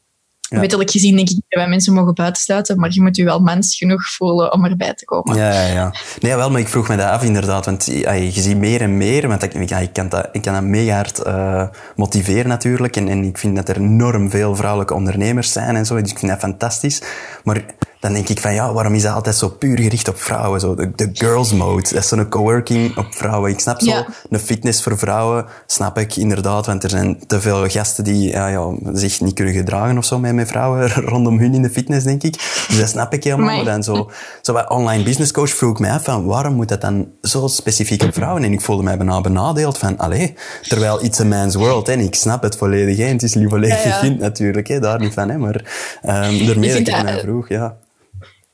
ja. 0.49 0.61
Wettelijk 0.61 0.91
gezien 0.91 1.17
denk 1.17 1.29
ik 1.29 1.35
dat 1.35 1.61
wij 1.61 1.69
mensen 1.69 1.95
mogen 1.95 2.15
buitensluiten, 2.15 2.81
maar 2.81 2.93
je 2.93 3.03
moet 3.03 3.17
je 3.17 3.25
wel 3.25 3.39
mens 3.39 3.77
genoeg 3.77 4.07
voelen 4.07 4.53
om 4.53 4.65
erbij 4.65 4.95
te 4.95 5.05
komen. 5.05 5.37
Ja, 5.37 5.53
ja, 5.53 5.67
ja. 5.67 5.95
Nee, 6.21 6.35
wel, 6.35 6.51
maar 6.51 6.61
ik 6.61 6.69
vroeg 6.69 6.89
me 6.89 6.97
dat 6.97 7.11
af 7.11 7.23
inderdaad, 7.23 7.65
want 7.65 7.85
je 7.85 8.31
ziet 8.33 8.57
meer 8.57 8.81
en 8.81 8.97
meer, 8.97 9.29
want 9.29 9.43
ik, 9.43 9.55
ik, 9.55 9.93
kan, 9.93 10.09
dat, 10.09 10.29
ik 10.33 10.43
kan 10.43 10.55
dat 10.55 10.63
mega 10.63 10.95
hard 10.95 11.27
uh, 11.27 11.69
motiveren 11.97 12.49
natuurlijk, 12.49 12.97
en, 12.97 13.09
en 13.09 13.25
ik 13.25 13.39
vind 13.39 13.57
dat 13.57 13.69
er 13.69 13.77
enorm 13.77 14.31
veel 14.31 14.57
vrouwelijke 14.57 14.95
ondernemers 14.95 15.53
zijn 15.53 15.77
en 15.77 15.87
zo, 15.87 16.01
dus 16.01 16.11
ik 16.11 16.19
vind 16.19 16.31
dat 16.31 16.41
fantastisch. 16.41 17.03
Maar 17.45 17.65
dan 18.07 18.15
denk 18.15 18.29
ik 18.29 18.41
van 18.41 18.55
ja, 18.55 18.73
waarom 18.73 18.95
is 18.95 19.03
dat 19.03 19.15
altijd 19.15 19.37
zo 19.37 19.49
puur 19.49 19.79
gericht 19.81 20.09
op 20.09 20.21
vrouwen? 20.21 20.61
Zo, 20.61 20.75
de, 20.75 20.93
de 20.95 21.11
girls 21.13 21.53
mode, 21.53 21.83
dat 21.83 22.03
is 22.03 22.09
zo'n 22.09 22.29
coworking 22.29 22.97
op 22.97 23.07
vrouwen. 23.11 23.51
Ik 23.51 23.61
snap 23.61 23.81
zo, 23.81 23.91
ja. 23.91 24.07
een 24.31 24.39
fitness 24.39 24.83
voor 24.83 24.99
vrouwen, 24.99 25.47
snap 25.67 25.99
ik 25.99 26.17
inderdaad, 26.17 26.67
want 26.67 26.83
er 26.83 26.91
zijn 26.91 27.27
te 27.27 27.41
veel 27.41 27.69
gasten 27.69 28.05
die 28.05 28.31
ja, 28.31 28.49
ja, 28.49 28.75
zich 28.93 29.21
niet 29.21 29.35
kunnen 29.35 29.55
gedragen 29.55 29.99
of 29.99 30.05
zo 30.05 30.19
met, 30.19 30.35
met 30.35 30.49
vrouwen 30.49 30.91
rondom 31.13 31.39
hun 31.39 31.55
in 31.55 31.63
de 31.63 31.71
fitness, 31.71 32.05
denk 32.05 32.23
ik. 32.23 32.33
Dus 32.69 32.79
dat 32.79 32.89
snap 32.89 33.13
ik 33.13 33.25
helemaal. 33.25 33.57
Maar 33.57 33.65
dan 33.65 33.83
zo, 33.83 34.11
zo 34.43 34.53
bij 34.53 34.69
online 34.69 35.03
business 35.03 35.33
coach 35.33 35.51
vroeg 35.51 35.73
ik 35.73 35.79
mij 35.79 35.91
af 35.91 36.05
van 36.05 36.25
waarom 36.25 36.55
moet 36.55 36.69
dat 36.69 36.81
dan 36.81 37.09
zo 37.23 37.47
specifiek 37.47 38.03
op 38.03 38.15
vrouwen? 38.15 38.45
En 38.45 38.53
ik 38.53 38.61
voelde 38.61 38.83
mij 38.83 38.97
bijna 38.97 39.21
benadeeld 39.21 39.79
van, 39.79 39.99
allee, 39.99 40.35
terwijl 40.63 41.05
it's 41.05 41.21
a 41.21 41.25
man's 41.25 41.55
world, 41.55 41.89
en 41.89 42.01
ik 42.01 42.15
snap 42.15 42.43
het 42.43 42.57
volledig, 42.57 42.97
hè. 42.97 43.05
het 43.05 43.23
is 43.23 43.37
volledig 43.49 43.85
ja, 43.85 44.05
ja. 44.05 44.11
natuurlijk, 44.11 44.69
hè. 44.69 44.81
daar 44.81 45.01
niet 45.01 45.15
van, 45.15 45.29
hè. 45.29 45.39
maar 45.39 45.55
um, 46.03 46.47
daarmee 46.47 46.85
dat 46.85 46.95
ik 46.95 47.03
mij 47.03 47.21
vroeg, 47.21 47.49
ja. 47.49 47.77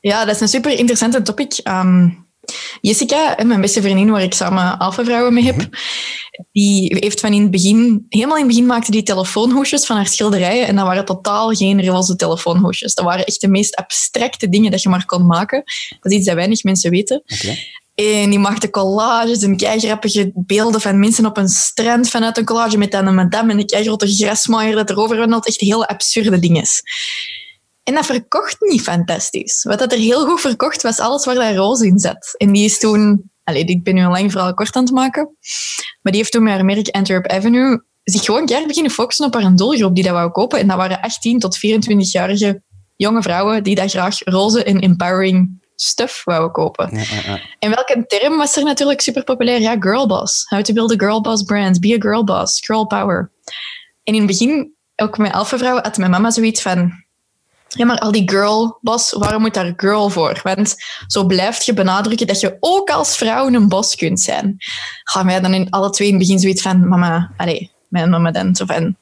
Ja, 0.03 0.25
dat 0.25 0.35
is 0.35 0.41
een 0.41 0.47
super 0.47 0.71
interessante 0.71 1.21
topic. 1.21 1.59
Um, 1.63 2.25
Jessica, 2.81 3.37
mijn 3.43 3.61
beste 3.61 3.81
vriendin, 3.81 4.11
waar 4.11 4.23
ik 4.23 4.33
samen 4.33 4.77
Alpha 4.77 5.03
Vrouwen 5.03 5.33
mee 5.33 5.43
heb, 5.43 5.55
mhm. 5.55 5.67
die 6.51 6.95
heeft 6.99 7.19
van 7.19 7.33
in 7.33 7.41
het 7.41 7.51
begin, 7.51 8.05
helemaal 8.09 8.37
in 8.37 8.43
het 8.43 8.51
begin 8.51 8.65
maakte 8.65 8.91
die 8.91 9.03
telefoonhoesjes 9.03 9.85
van 9.85 9.95
haar 9.95 10.07
schilderijen 10.07 10.67
en 10.67 10.75
dat 10.75 10.85
waren 10.85 11.05
totaal 11.05 11.49
geen 11.49 11.85
roze 11.85 12.15
telefoonhoesjes. 12.15 12.93
Dat 12.93 13.05
waren 13.05 13.25
echt 13.25 13.41
de 13.41 13.47
meest 13.47 13.75
abstracte 13.75 14.49
dingen 14.49 14.71
dat 14.71 14.81
je 14.81 14.89
maar 14.89 15.05
kon 15.05 15.25
maken. 15.25 15.63
Dat 15.99 16.11
is 16.11 16.17
iets 16.17 16.27
dat 16.27 16.35
weinig 16.35 16.63
mensen 16.63 16.91
weten. 16.91 17.23
En 17.95 18.29
die 18.29 18.39
maakte 18.39 18.69
collages 18.69 19.41
en 19.41 19.59
grappige 19.59 20.31
beelden 20.35 20.81
van 20.81 20.99
mensen 20.99 21.25
op 21.25 21.37
een 21.37 21.49
strand 21.49 22.09
vanuit 22.09 22.37
een 22.37 22.45
collage 22.45 22.77
met 22.77 22.91
dan 22.91 23.07
een 23.07 23.15
madame 23.15 23.51
en 23.51 23.59
een 23.59 23.83
grote 23.83 24.07
grasmaaier 24.07 24.75
dat 24.75 24.89
erover 24.89 25.17
wandelt. 25.17 25.47
Echt 25.47 25.59
hele 25.59 25.87
absurde 25.87 26.39
dingen. 26.39 26.65
En 27.83 27.93
dat 27.93 28.05
verkocht 28.05 28.55
niet 28.59 28.81
fantastisch. 28.81 29.63
Wat 29.63 29.79
dat 29.79 29.91
er 29.91 29.97
heel 29.97 30.25
goed 30.25 30.41
verkocht 30.41 30.81
was 30.81 30.99
alles 30.99 31.25
waar 31.25 31.35
daar 31.35 31.55
roze 31.55 31.85
in 31.85 31.99
zat. 31.99 32.33
En 32.37 32.51
die 32.51 32.65
is 32.65 32.79
toen... 32.79 33.31
Allee, 33.43 33.63
ik 33.63 33.83
ben 33.83 33.95
nu 33.95 34.01
een 34.01 34.09
lang 34.09 34.31
verhaal 34.31 34.53
kort 34.53 34.75
aan 34.75 34.83
het 34.83 34.93
maken. 34.93 35.37
Maar 36.01 36.11
die 36.11 36.21
heeft 36.21 36.31
toen 36.31 36.43
met 36.43 36.53
haar 36.53 36.65
merk 36.65 36.89
Antwerp 36.89 37.27
Avenue 37.27 37.83
zich 38.03 38.23
gewoon 38.23 38.45
keer 38.45 38.67
beginnen 38.67 38.91
focussen 38.91 39.25
op 39.25 39.33
haar 39.33 39.55
doelgroep 39.55 39.95
die 39.95 40.03
dat 40.03 40.13
wou 40.13 40.31
kopen. 40.31 40.59
En 40.59 40.67
dat 40.67 40.77
waren 40.77 41.01
18 41.01 41.39
tot 41.39 41.57
24-jarige 41.57 42.61
jonge 42.95 43.21
vrouwen 43.21 43.63
die 43.63 43.75
dat 43.75 43.91
graag 43.91 44.17
roze 44.23 44.63
en 44.63 44.79
empowering 44.79 45.61
stuff 45.75 46.23
wouden 46.23 46.51
kopen. 46.51 46.89
Ja, 46.91 47.01
ja, 47.01 47.31
ja. 47.31 47.41
En 47.59 47.69
welke 47.69 48.05
term 48.07 48.37
was 48.37 48.55
er 48.55 48.63
natuurlijk 48.63 49.01
super 49.01 49.23
populair? 49.23 49.61
Ja, 49.61 49.75
girlboss. 49.79 50.45
How 50.49 50.61
to 50.61 50.73
build 50.73 50.91
a 50.91 51.05
girlboss 51.05 51.43
brand. 51.43 51.79
Be 51.79 51.93
a 51.93 51.99
girlboss. 51.99 52.65
Girl 52.65 52.85
power. 52.85 53.31
En 54.03 54.13
in 54.13 54.17
het 54.17 54.27
begin, 54.27 54.73
ook 54.95 55.17
met 55.17 55.31
alpha 55.31 55.57
vrouwen, 55.57 55.83
had 55.83 55.97
mijn 55.97 56.11
mama 56.11 56.31
zoiets 56.31 56.61
van 56.61 57.02
ja, 57.73 57.85
maar 57.85 57.99
al 57.99 58.11
die 58.11 58.29
girl 58.29 58.77
boss, 58.81 59.11
waarom 59.11 59.41
moet 59.41 59.53
daar 59.53 59.73
girl 59.77 60.09
voor? 60.09 60.39
Want 60.43 60.75
zo 61.07 61.25
blijf 61.25 61.61
je 61.61 61.73
benadrukken 61.73 62.27
dat 62.27 62.39
je 62.39 62.57
ook 62.59 62.89
als 62.89 63.15
vrouw 63.15 63.47
een 63.47 63.69
bos 63.69 63.95
kunt 63.95 64.21
zijn. 64.21 64.55
Gaan 65.03 65.25
wij 65.25 65.39
dan 65.39 65.53
in 65.53 65.69
alle 65.69 65.89
twee 65.89 66.07
in 66.07 66.13
het 66.13 66.23
begin 66.23 66.39
zoiets 66.39 66.61
van, 66.61 66.87
mama, 66.87 67.33
allee, 67.37 67.71
mijn 67.87 68.09
mama 68.09 68.31
dan, 68.31 68.55
zo 68.55 68.65
van, 68.65 68.95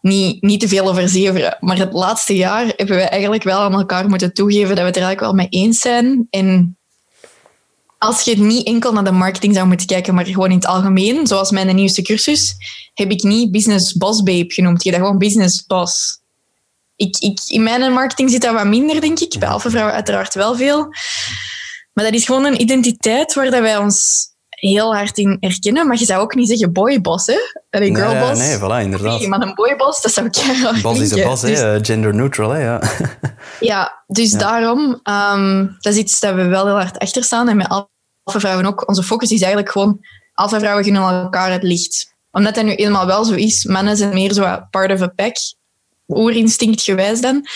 niet, 0.00 0.42
niet 0.42 0.60
te 0.60 0.68
veel 0.68 0.88
over 0.88 1.08
zeveren. 1.08 1.56
Maar 1.60 1.78
het 1.78 1.92
laatste 1.92 2.36
jaar 2.36 2.72
hebben 2.76 2.96
we 2.96 3.02
eigenlijk 3.02 3.42
wel 3.42 3.60
aan 3.60 3.72
elkaar 3.72 4.08
moeten 4.08 4.34
toegeven 4.34 4.68
dat 4.68 4.78
we 4.78 4.84
het 4.84 4.96
er 4.96 5.02
eigenlijk 5.02 5.20
wel 5.20 5.32
mee 5.32 5.48
eens 5.48 5.78
zijn. 5.78 6.26
En 6.30 6.76
als 7.98 8.22
je 8.22 8.38
niet 8.38 8.66
enkel 8.66 8.92
naar 8.92 9.04
de 9.04 9.10
marketing 9.10 9.54
zou 9.54 9.66
moeten 9.66 9.86
kijken, 9.86 10.14
maar 10.14 10.26
gewoon 10.26 10.50
in 10.50 10.56
het 10.56 10.66
algemeen, 10.66 11.26
zoals 11.26 11.50
mijn 11.50 11.74
nieuwste 11.74 12.02
cursus, 12.02 12.54
heb 12.94 13.10
ik 13.10 13.22
niet 13.22 13.50
business 13.50 13.96
boss 13.96 14.22
babe 14.22 14.52
genoemd. 14.52 14.84
Je 14.84 14.90
dat 14.90 15.00
gewoon 15.00 15.18
business 15.18 15.66
boss. 15.66 16.21
Ik, 17.02 17.16
ik, 17.18 17.40
in 17.46 17.62
mijn 17.62 17.92
marketing 17.92 18.30
zit 18.30 18.42
dat 18.42 18.54
wat 18.54 18.66
minder, 18.66 19.00
denk 19.00 19.18
ik. 19.20 19.36
Bij 19.38 19.48
Alpha 19.48 19.70
Vrouwen 19.70 19.94
uiteraard 19.94 20.34
wel 20.34 20.56
veel. 20.56 20.88
Maar 21.92 22.04
dat 22.04 22.14
is 22.14 22.24
gewoon 22.24 22.44
een 22.44 22.60
identiteit 22.60 23.34
waar 23.34 23.50
dat 23.50 23.60
wij 23.60 23.76
ons 23.76 24.26
heel 24.48 24.94
hard 24.94 25.18
in 25.18 25.36
herkennen. 25.40 25.86
Maar 25.86 25.98
je 25.98 26.04
zou 26.04 26.20
ook 26.20 26.34
niet 26.34 26.48
zeggen 26.48 26.72
boyboss, 26.72 27.26
hè? 27.26 27.38
Allee, 27.70 27.94
girlboss. 27.94 28.38
Nee, 28.38 28.48
nee, 28.48 28.58
voilà, 28.58 28.84
inderdaad. 28.84 29.18
Nee, 29.18 29.28
maar 29.28 29.40
een 29.40 29.54
boyboss, 29.54 30.02
dat 30.02 30.12
zou 30.12 30.26
ik 30.26 30.36
heel 30.36 30.80
Boss 30.82 31.00
is 31.00 31.10
een 31.10 31.22
boss, 31.22 31.42
hè? 31.42 31.48
Dus, 31.48 31.88
Gender 31.88 32.14
neutral, 32.14 32.50
hè? 32.50 32.62
Ja, 32.62 32.80
ja 33.60 34.02
dus 34.06 34.30
Ja. 34.30 34.38
daarom, 34.38 35.00
ehm, 35.02 35.66
dat 35.78 35.92
is 35.92 35.98
iets 35.98 36.20
dat 36.20 36.34
we 36.34 36.44
wel 36.44 36.66
heel 36.66 36.74
hard 36.74 36.98
achter 36.98 37.24
staan. 37.24 37.48
En 37.48 37.56
met 37.56 37.68
Alpha 37.68 38.40
Vrouwen 38.40 38.66
ook. 38.66 38.88
Onze 38.88 39.02
focus 39.02 39.30
is 39.30 39.40
eigenlijk 39.40 39.72
gewoon, 39.72 39.98
Alpha 40.34 40.58
Vrouwen 40.58 40.84
gunnen 40.84 41.02
elkaar 41.02 41.52
het 41.52 41.62
licht. 41.62 42.14
Omdat 42.30 42.54
dat 42.54 42.64
nu 42.64 42.74
eenmaal 42.74 43.06
wel 43.06 43.24
zo 43.24 43.34
is. 43.34 43.64
Mannen 43.64 43.96
zijn 43.96 44.14
meer 44.14 44.32
zo 44.32 44.58
part 44.70 44.92
of 44.92 45.00
a 45.00 45.06
pack. 45.06 45.34
Oerinstinct 46.16 46.82
gewijs 46.82 47.20
dan. 47.20 47.46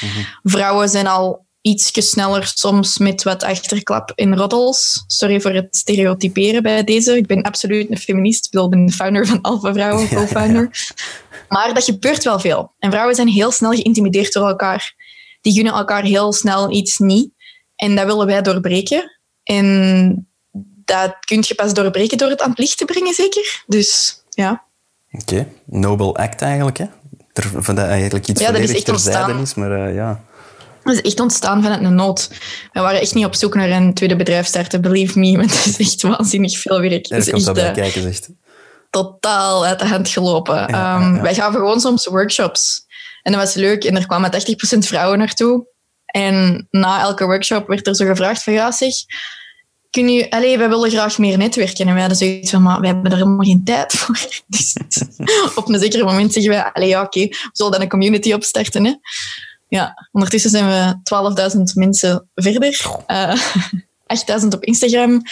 Vrouwen 0.42 0.88
zijn 0.88 1.06
al 1.06 1.46
iets 1.60 2.10
sneller 2.10 2.50
soms 2.54 2.98
met 2.98 3.22
wat 3.22 3.42
achterklap 3.42 4.12
in 4.14 4.34
roddels. 4.34 5.04
Sorry 5.06 5.40
voor 5.40 5.50
het 5.50 5.76
stereotyperen 5.76 6.62
bij 6.62 6.84
deze. 6.84 7.16
Ik 7.16 7.26
ben 7.26 7.42
absoluut 7.42 7.90
een 7.90 7.98
feminist. 7.98 8.44
Ik 8.44 8.50
bedoel, 8.50 8.68
ben 8.68 8.86
de 8.86 8.92
founder 8.92 9.26
van 9.26 9.40
Alpha 9.40 9.72
Vrouwen, 9.72 10.08
co-founder. 10.14 10.94
Maar 11.48 11.74
dat 11.74 11.84
gebeurt 11.84 12.24
wel 12.24 12.40
veel. 12.40 12.72
En 12.78 12.90
vrouwen 12.90 13.14
zijn 13.14 13.28
heel 13.28 13.50
snel 13.50 13.70
geïntimideerd 13.70 14.32
door 14.32 14.48
elkaar. 14.48 14.94
Die 15.40 15.52
gunnen 15.52 15.72
elkaar 15.72 16.02
heel 16.02 16.32
snel 16.32 16.70
iets 16.70 16.98
niet. 16.98 17.30
En 17.76 17.94
dat 17.94 18.06
willen 18.06 18.26
wij 18.26 18.42
doorbreken. 18.42 19.18
En 19.42 20.28
dat 20.84 21.16
kun 21.24 21.44
je 21.46 21.54
pas 21.54 21.74
doorbreken 21.74 22.18
door 22.18 22.30
het 22.30 22.42
aan 22.42 22.50
het 22.50 22.58
licht 22.58 22.78
te 22.78 22.84
brengen, 22.84 23.14
zeker. 23.14 23.64
Dus 23.66 24.22
ja. 24.30 24.64
Oké, 25.12 25.48
noble 25.64 26.12
act 26.14 26.42
eigenlijk, 26.42 26.78
hè? 26.78 26.86
Er, 27.36 27.62
van 27.62 27.74
dat 27.74 27.86
eigenlijk 27.86 28.28
iets 28.28 28.40
Ja, 28.40 28.48
is 28.48 28.54
volledig 28.54 28.82
terzijde 28.82 29.18
ontstaan. 29.18 29.40
is, 29.42 29.54
maar 29.54 29.86
eh, 29.88 29.94
ja. 29.94 30.20
Dat 30.82 30.94
is 30.94 31.00
echt 31.00 31.20
ontstaan 31.20 31.62
vanuit 31.62 31.82
een 31.82 31.94
nood. 31.94 32.30
We 32.72 32.80
waren 32.80 33.00
echt 33.00 33.14
niet 33.14 33.24
op 33.24 33.34
zoek 33.34 33.54
naar 33.54 33.70
een 33.70 33.94
tweede 33.94 34.16
bedrijf 34.16 34.46
starten, 34.46 34.80
believe 34.80 35.18
me. 35.18 35.36
Want 35.40 35.64
het 35.64 35.66
is 35.66 35.78
echt 35.78 36.02
waanzinnig 36.02 36.58
veel 36.58 36.80
werk. 36.80 37.10
Er 37.10 37.16
is 37.16 37.24
komt 37.24 37.36
echt 37.36 37.44
dat 37.44 37.54
bij 37.54 37.68
eh, 37.68 37.74
kijken, 37.74 38.02
zegt. 38.02 38.28
totaal 38.90 39.64
uit 39.66 39.78
de 39.78 39.86
hand 39.86 40.08
gelopen. 40.08 40.54
ja, 40.54 40.66
Ehm, 40.68 41.14
ja. 41.14 41.20
Wij 41.22 41.34
gaven 41.34 41.58
gewoon 41.60 41.80
soms 41.80 42.06
workshops. 42.06 42.84
En 43.22 43.32
dat 43.32 43.40
was 43.40 43.54
leuk. 43.54 43.84
En 43.84 43.96
er 43.96 44.06
kwamen 44.06 44.30
80% 44.30 44.86
vrouwen 44.86 45.18
naartoe. 45.18 45.66
En 46.06 46.66
na 46.70 47.00
elke 47.00 47.24
workshop 47.24 47.66
werd 47.66 47.86
er 47.86 47.94
zo 47.94 48.06
gevraagd 48.06 48.42
van, 48.42 48.52
ja 48.52 48.70
zeg, 48.72 48.92
kun 49.96 50.08
je... 50.08 50.26
Wij 50.58 50.68
willen 50.68 50.90
graag 50.90 51.18
meer 51.18 51.38
netwerken. 51.38 51.86
En 51.86 51.92
wij 51.92 52.00
hadden 52.00 52.18
zoiets 52.18 52.50
van, 52.50 52.62
maar 52.62 52.80
wij 52.80 52.90
hebben 52.90 53.10
er 53.10 53.16
helemaal 53.16 53.46
geen 53.46 53.64
tijd 53.64 53.92
voor. 53.92 54.18
Dus 54.46 54.76
op 55.54 55.68
een 55.68 55.78
zeker 55.78 56.04
moment 56.04 56.32
zeggen 56.32 56.52
wij, 56.52 56.72
allee, 56.72 56.88
ja 56.88 57.02
oké, 57.02 57.20
we 57.20 57.48
zullen 57.52 57.72
dan 57.72 57.80
een 57.80 57.88
community 57.88 58.32
opstarten. 58.32 58.84
Hè? 58.84 58.94
Ja, 59.68 60.08
ondertussen 60.12 60.50
zijn 60.50 60.66
we 60.66 61.54
12.000 61.56 61.62
mensen 61.74 62.28
verder. 62.34 62.86
Eh 63.06 63.40
8.000 64.42 64.48
op 64.48 64.64
Instagram, 64.64 65.22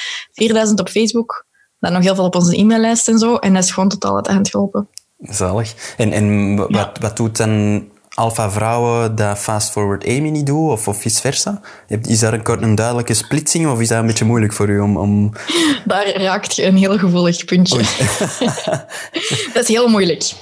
4.000 0.42 0.75
op 0.75 0.88
Facebook. 0.88 1.47
Dan 1.78 1.92
nog 1.92 2.02
heel 2.02 2.14
veel 2.14 2.25
op 2.25 2.35
onze 2.35 2.56
e-maillijst 2.56 3.09
en 3.09 3.18
zo. 3.18 3.37
En 3.37 3.54
dat 3.54 3.64
is 3.64 3.71
gewoon 3.71 3.88
totaal 3.88 4.16
uit 4.16 4.25
de 4.25 4.33
hand 4.33 4.50
gelopen. 4.50 4.88
Zalig. 5.18 5.94
En, 5.97 6.12
en 6.12 6.56
wat, 6.56 6.99
wat 7.00 7.16
doet 7.16 7.37
dan 7.37 7.85
Alpha 8.14 8.50
Vrouwen 8.50 9.14
dat 9.14 9.38
Fast 9.38 9.71
Forward 9.71 10.06
Amy 10.06 10.28
niet 10.28 10.47
doet, 10.47 10.71
of, 10.71 10.88
of 10.88 11.00
vice 11.00 11.21
versa? 11.21 11.61
Is 12.02 12.18
daar 12.18 12.33
een, 12.33 12.42
kort- 12.42 12.62
een 12.62 12.75
duidelijke 12.75 13.14
splitsing, 13.14 13.66
of 13.66 13.80
is 13.80 13.88
dat 13.88 13.99
een 13.99 14.06
beetje 14.06 14.25
moeilijk 14.25 14.52
voor 14.52 14.68
u 14.68 14.80
om... 14.80 14.97
om... 14.97 15.33
Daar 15.85 16.06
raakt 16.06 16.56
je 16.56 16.64
een 16.64 16.76
heel 16.76 16.99
gevoelig 16.99 17.44
puntje. 17.44 17.76
dat 19.54 19.62
is 19.62 19.68
heel 19.68 19.88
moeilijk. 19.88 20.33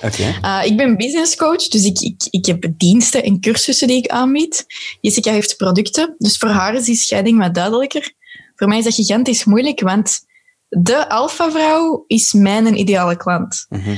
Uh, 0.43 0.61
ik 0.65 0.77
ben 0.77 0.97
business 0.97 1.37
coach, 1.37 1.69
dus 1.69 1.85
ik, 1.85 2.01
ik, 2.01 2.23
ik 2.31 2.47
heb 2.47 2.65
diensten 2.77 3.23
en 3.23 3.41
cursussen 3.41 3.87
die 3.87 3.97
ik 3.97 4.11
aanbied. 4.11 4.67
Jessica 5.01 5.33
heeft 5.33 5.57
producten, 5.57 6.15
dus 6.19 6.37
voor 6.37 6.49
haar 6.49 6.75
is 6.75 6.85
die 6.85 6.97
scheiding 6.97 7.39
wat 7.39 7.55
duidelijker. 7.55 8.13
Voor 8.55 8.69
mij 8.69 8.79
is 8.79 8.85
dat 8.85 8.95
gigantisch 8.95 9.45
moeilijk, 9.45 9.81
want 9.81 10.21
de 10.69 11.09
alpha-vrouw 11.09 12.05
is 12.07 12.33
mijn 12.33 12.79
ideale 12.79 13.17
klant. 13.17 13.67
Mhm. 13.69 13.95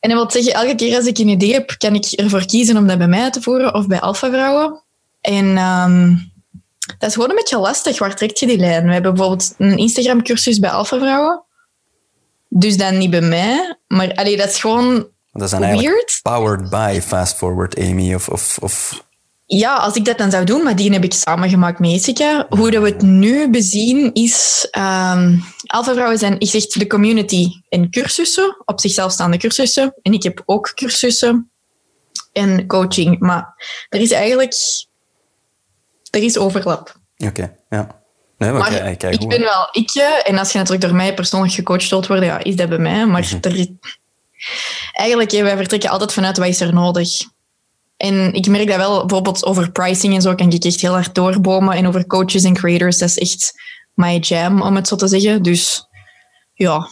En 0.00 0.10
dat 0.10 0.32
wil 0.32 0.42
zeggen, 0.42 0.62
elke 0.62 0.74
keer 0.74 0.96
als 0.96 1.06
ik 1.06 1.18
een 1.18 1.28
idee 1.28 1.52
heb, 1.52 1.74
kan 1.78 1.94
ik 1.94 2.04
ervoor 2.04 2.46
kiezen 2.46 2.76
om 2.76 2.86
dat 2.86 2.98
bij 2.98 3.08
mij 3.08 3.22
uit 3.22 3.32
te 3.32 3.42
voeren 3.42 3.74
of 3.74 3.86
bij 3.86 4.00
alpha-vrouwen. 4.00 4.82
En 5.20 5.56
ehm, 5.56 6.14
dat 6.98 7.08
is 7.08 7.14
gewoon 7.14 7.30
een 7.30 7.36
beetje 7.36 7.58
lastig. 7.58 7.98
Waar 7.98 8.16
trekt 8.16 8.38
je 8.38 8.46
die 8.46 8.58
lijn? 8.58 8.86
We 8.86 8.92
hebben 8.92 9.14
bijvoorbeeld 9.14 9.54
een 9.58 9.76
Instagram-cursus 9.76 10.58
bij 10.58 10.70
alpha-vrouwen. 10.70 11.44
Dus 12.48 12.76
dan 12.76 12.98
niet 12.98 13.10
bij 13.10 13.20
mij. 13.20 13.76
Maar 13.86 14.14
allee, 14.14 14.36
dat 14.36 14.48
is 14.48 14.60
gewoon 14.60 15.08
Dat 15.32 15.42
is 15.42 15.50
dan 15.50 15.60
weird. 15.60 16.20
powered 16.22 16.70
by 16.70 17.00
Fast 17.02 17.36
Forward 17.36 17.78
Amy, 17.78 18.14
of... 18.14 18.28
of, 18.28 18.58
of... 18.62 19.04
Ja, 19.46 19.76
als 19.76 19.94
ik 19.94 20.04
dat 20.04 20.18
dan 20.18 20.30
zou 20.30 20.44
doen, 20.44 20.62
maar 20.62 20.76
die 20.76 20.92
heb 20.92 21.04
ik 21.04 21.12
samengemaakt 21.12 21.78
met 21.78 21.90
Jessica. 21.90 22.46
Hoe 22.48 22.70
dat 22.70 22.82
we 22.82 22.88
het 22.88 23.02
nu 23.02 23.50
bezien 23.50 24.12
is... 24.14 24.68
Alpha 25.66 25.92
Vrouwen 25.92 26.18
zijn, 26.18 26.40
ik 26.40 26.48
zeg 26.48 26.66
de 26.66 26.86
community 26.86 27.48
en 27.68 27.90
cursussen, 27.90 28.62
op 28.64 28.80
zichzelf 28.80 29.12
staande 29.12 29.36
cursussen. 29.36 29.94
En 30.02 30.12
ik 30.12 30.22
heb 30.22 30.42
ook 30.44 30.72
cursussen 30.74 31.50
en 32.32 32.66
coaching. 32.66 33.18
Maar 33.18 33.54
er 33.88 34.00
is 34.00 34.10
eigenlijk... 34.10 34.54
Er 36.10 36.22
is 36.22 36.38
overlap. 36.38 37.00
Oké, 37.16 37.56
ja. 37.70 38.04
Nee, 38.38 38.52
maar, 38.52 38.90
ik 38.90 39.28
ben 39.28 39.40
wel 39.40 39.68
ikje. 39.72 40.02
En 40.02 40.38
als 40.38 40.52
je 40.52 40.58
natuurlijk 40.58 40.86
door 40.86 40.96
mij 40.96 41.14
persoonlijk 41.14 41.52
gecoacht 41.52 41.88
wilt 41.88 42.06
worden, 42.06 42.24
ja, 42.26 42.38
is 42.42 42.56
dat 42.56 42.68
bij 42.68 42.78
mij. 42.78 43.06
Maar 43.06 43.20
Mhm. 43.22 43.36
er 43.40 43.66
eigenlijk, 44.92 45.30
hè, 45.30 45.42
wij 45.42 45.56
vertrekken 45.56 45.90
altijd 45.90 46.12
vanuit 46.12 46.36
wat 46.36 46.46
is 46.46 46.60
er 46.60 46.72
nodig. 46.72 47.10
En 47.96 48.32
ik 48.32 48.46
merk 48.46 48.66
dat 48.66 48.76
wel, 48.76 48.98
bijvoorbeeld 49.00 49.44
over 49.44 49.70
pricing 49.70 50.14
en 50.14 50.22
zo, 50.22 50.34
kan 50.34 50.52
ik 50.52 50.64
echt 50.64 50.80
heel 50.80 50.92
hard 50.92 51.14
doorbomen. 51.14 51.76
En 51.76 51.86
over 51.86 52.06
coaches 52.06 52.42
en 52.42 52.54
creators, 52.54 52.98
dat 52.98 53.08
is 53.08 53.18
echt 53.18 53.52
my 53.94 54.18
jam, 54.18 54.62
om 54.62 54.76
het 54.76 54.88
zo 54.88 54.96
te 54.96 55.08
zeggen. 55.08 55.42
Dus 55.42 55.86
ja, 56.54 56.88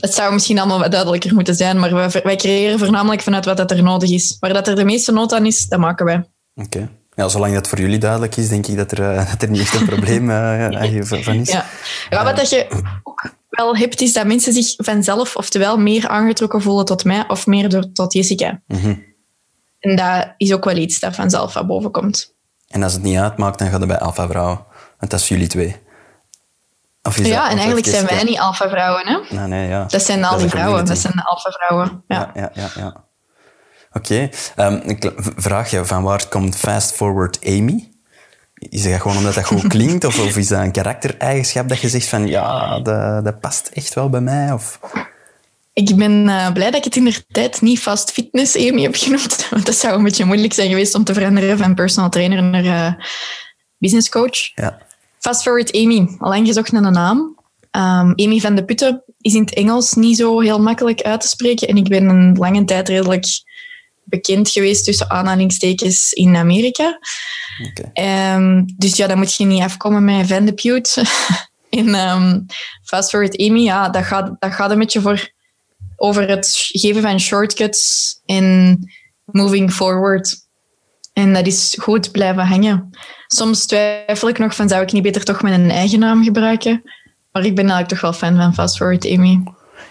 het 0.00 0.14
zou 0.14 0.32
misschien 0.32 0.58
allemaal 0.58 0.78
wat 0.78 0.90
duidelijker 0.90 1.34
moeten 1.34 1.54
zijn. 1.54 1.78
Maar 1.78 1.94
wij, 1.94 2.10
wij 2.22 2.36
creëren 2.36 2.78
voornamelijk 2.78 3.22
vanuit 3.22 3.44
wat 3.44 3.56
dat 3.56 3.70
er 3.70 3.82
nodig 3.82 4.10
is. 4.10 4.36
Waar 4.40 4.52
dat 4.52 4.68
er 4.68 4.76
de 4.76 4.84
meeste 4.84 5.12
nood 5.12 5.32
aan 5.32 5.46
is, 5.46 5.66
dat 5.66 5.78
maken 5.78 6.06
wij. 6.06 6.24
Oké. 6.54 6.90
Ja, 7.14 7.28
zolang 7.28 7.54
dat 7.54 7.68
voor 7.68 7.80
jullie 7.80 7.98
duidelijk 7.98 8.36
is, 8.36 8.48
denk 8.48 8.66
ik 8.66 8.76
dat 8.76 8.92
er, 8.92 9.10
eh, 9.10 9.30
dat 9.30 9.42
er 9.42 9.50
niet 9.50 9.60
echt 9.60 9.74
een 9.74 9.86
probleem 9.86 10.30
eh, 10.30 11.02
van 11.02 11.22
van 11.22 11.34
is. 11.34 11.50
Ja. 11.50 11.66
ja, 12.10 12.24
wat 12.24 12.36
dat 12.36 12.50
je 12.50 12.66
ook 13.02 13.32
wel 13.50 13.76
hebt, 13.76 14.00
is 14.00 14.12
dat 14.12 14.26
mensen 14.26 14.52
zich 14.52 14.74
vanzelf 14.76 15.36
oftewel 15.36 15.78
meer 15.78 16.08
aangetrokken 16.08 16.62
voelen 16.62 16.84
tot 16.84 17.04
mij 17.04 17.24
of 17.28 17.46
meer 17.46 17.68
door, 17.68 17.92
tot 17.92 18.12
Jessica. 18.12 18.62
Mhm. 18.66 18.94
En 19.84 19.96
dat 19.96 20.34
is 20.36 20.52
ook 20.52 20.64
wel 20.64 20.76
iets 20.76 21.00
dat 21.00 21.14
vanzelf 21.14 21.56
aan 21.56 21.66
boven 21.66 21.90
komt. 21.90 22.34
En 22.68 22.82
als 22.82 22.92
het 22.92 23.02
niet 23.02 23.18
uitmaakt, 23.18 23.58
dan 23.58 23.68
gaat 23.68 23.78
het 23.78 23.88
bij 23.88 23.98
Alpha 23.98 24.26
Vrouw. 24.26 24.66
Want 24.98 25.10
dat 25.10 25.20
is 25.20 25.28
jullie 25.28 25.46
twee. 25.46 25.76
Of 27.02 27.18
is 27.18 27.26
Ja, 27.26 27.42
dat- 27.42 27.50
en 27.50 27.56
eigenlijk 27.56 27.86
zijn 27.86 28.06
wij 28.06 28.22
niet 28.22 28.38
alpha-vrouwen. 28.38 29.06
Hè? 29.06 29.36
Nee, 29.36 29.46
nee, 29.48 29.68
ja. 29.68 29.84
Dat 29.88 30.02
zijn 30.02 30.24
al 30.24 30.38
die 30.38 30.48
vrouwen, 30.48 30.84
dat 30.84 30.98
zijn 30.98 31.12
de 31.16 31.24
alpha-vrouwen. 31.24 32.02
Ja. 32.08 32.30
Ja, 32.34 32.50
ja, 32.54 32.68
ja. 32.74 32.82
ja. 32.82 32.94
Oké. 33.92 34.28
Ehm, 34.56 34.74
ik 34.74 35.12
vraag 35.36 35.70
je, 35.70 35.84
van 35.84 36.02
waar 36.02 36.28
komt 36.28 36.56
Fast 36.56 36.92
Forward 36.92 37.38
Amy? 37.46 37.92
Is 38.54 38.82
dat 38.82 39.00
gewoon 39.00 39.16
omdat 39.16 39.34
dat 39.34 39.44
goed 39.44 39.66
klinkt? 39.66 40.04
Of, 40.04 40.18
of 40.20 40.36
is 40.36 40.48
dat 40.48 40.60
een 40.60 40.72
karaktereigenschap 40.72 41.68
dat 41.68 41.80
je 41.80 41.88
zegt 41.88 42.08
van 42.08 42.26
ja, 42.26 42.80
dat, 42.80 43.24
dat 43.24 43.40
past 43.40 43.70
echt 43.74 43.94
wel 43.94 44.10
bij 44.10 44.20
mij? 44.20 44.52
Of... 44.52 44.78
Ik 45.74 45.96
ben 45.96 46.28
eh, 46.28 46.52
blij 46.52 46.70
dat 46.70 46.78
ik 46.78 46.84
het 46.84 46.96
in 46.96 47.04
de 47.04 47.24
tijd 47.30 47.60
niet 47.60 47.78
fast 47.78 48.12
fitness 48.12 48.56
Amy 48.56 48.82
heb 48.82 48.94
genoemd. 48.96 49.46
Want 49.50 49.66
dat 49.66 49.74
zou 49.74 49.96
een 49.96 50.04
beetje 50.04 50.24
moeilijk 50.24 50.52
zijn 50.52 50.68
geweest 50.68 50.94
om 50.94 51.04
te 51.04 51.14
veranderen 51.14 51.58
van 51.58 51.74
personal 51.74 52.10
trainer 52.10 52.42
naar 52.42 52.64
eh, 52.64 53.04
business 53.78 54.08
coach. 54.08 54.54
Ja. 54.54 54.78
Fast 55.18 55.42
forward 55.42 55.72
Amy, 55.72 56.08
al 56.18 56.28
lang 56.28 56.46
gezocht 56.46 56.72
naar 56.72 56.82
een 56.82 56.92
naam. 56.92 57.38
Ehm, 57.70 58.12
Amy 58.14 58.40
van 58.40 58.54
de 58.54 58.64
Putten 58.64 59.02
is 59.20 59.34
in 59.34 59.40
het 59.40 59.54
Engels 59.54 59.94
niet 59.94 60.16
zo 60.16 60.40
heel 60.40 60.60
makkelijk 60.60 61.02
uit 61.02 61.20
te 61.20 61.28
spreken. 61.28 61.68
En 61.68 61.76
ik 61.76 61.88
ben 61.88 62.08
een 62.08 62.36
lange 62.36 62.64
tijd 62.64 62.88
redelijk 62.88 63.26
bekend 64.04 64.50
geweest 64.50 64.84
tussen 64.84 65.10
aanhalingstekens 65.10 66.12
in 66.12 66.36
Amerika. 66.36 66.98
Ehm, 67.92 68.62
dus 68.76 68.96
ja, 68.96 69.06
dan 69.06 69.18
moet 69.18 69.34
je 69.34 69.44
niet 69.44 69.62
afkomen 69.62 70.04
met 70.04 70.26
Van 70.26 70.44
de 70.44 70.54
Pute. 70.54 71.04
en 71.70 71.94
ehm, 71.94 72.40
Fast 72.84 73.10
Forward 73.10 73.38
Amy, 73.38 73.60
ja, 73.60 73.88
dat 73.88 74.04
gaat, 74.04 74.36
dat 74.38 74.52
gaat 74.52 74.70
een 74.70 74.78
beetje 74.78 75.00
voor 75.00 75.32
over 75.96 76.28
het 76.28 76.50
geven 76.54 77.02
van 77.02 77.20
shortcuts 77.20 78.14
en 78.26 78.78
moving 79.24 79.72
forward. 79.72 80.42
En 81.12 81.32
dat 81.32 81.46
is 81.46 81.76
goed 81.80 82.10
blijven 82.10 82.46
hangen. 82.46 82.90
Soms 83.26 83.66
twijfel 83.66 84.28
ik 84.28 84.38
nog 84.38 84.54
van, 84.54 84.68
zou 84.68 84.82
ik 84.82 84.92
niet 84.92 85.02
beter 85.02 85.24
toch 85.24 85.42
mijn 85.42 85.70
eigen 85.70 85.98
naam 85.98 86.24
gebruiken? 86.24 86.82
Maar 87.32 87.44
ik 87.44 87.54
ben 87.54 87.64
eigenlijk 87.70 87.88
toch 87.88 88.00
wel 88.00 88.12
fan 88.12 88.36
van 88.36 88.54
Fast 88.54 88.76
Forward 88.76 89.06
Amy. 89.10 89.42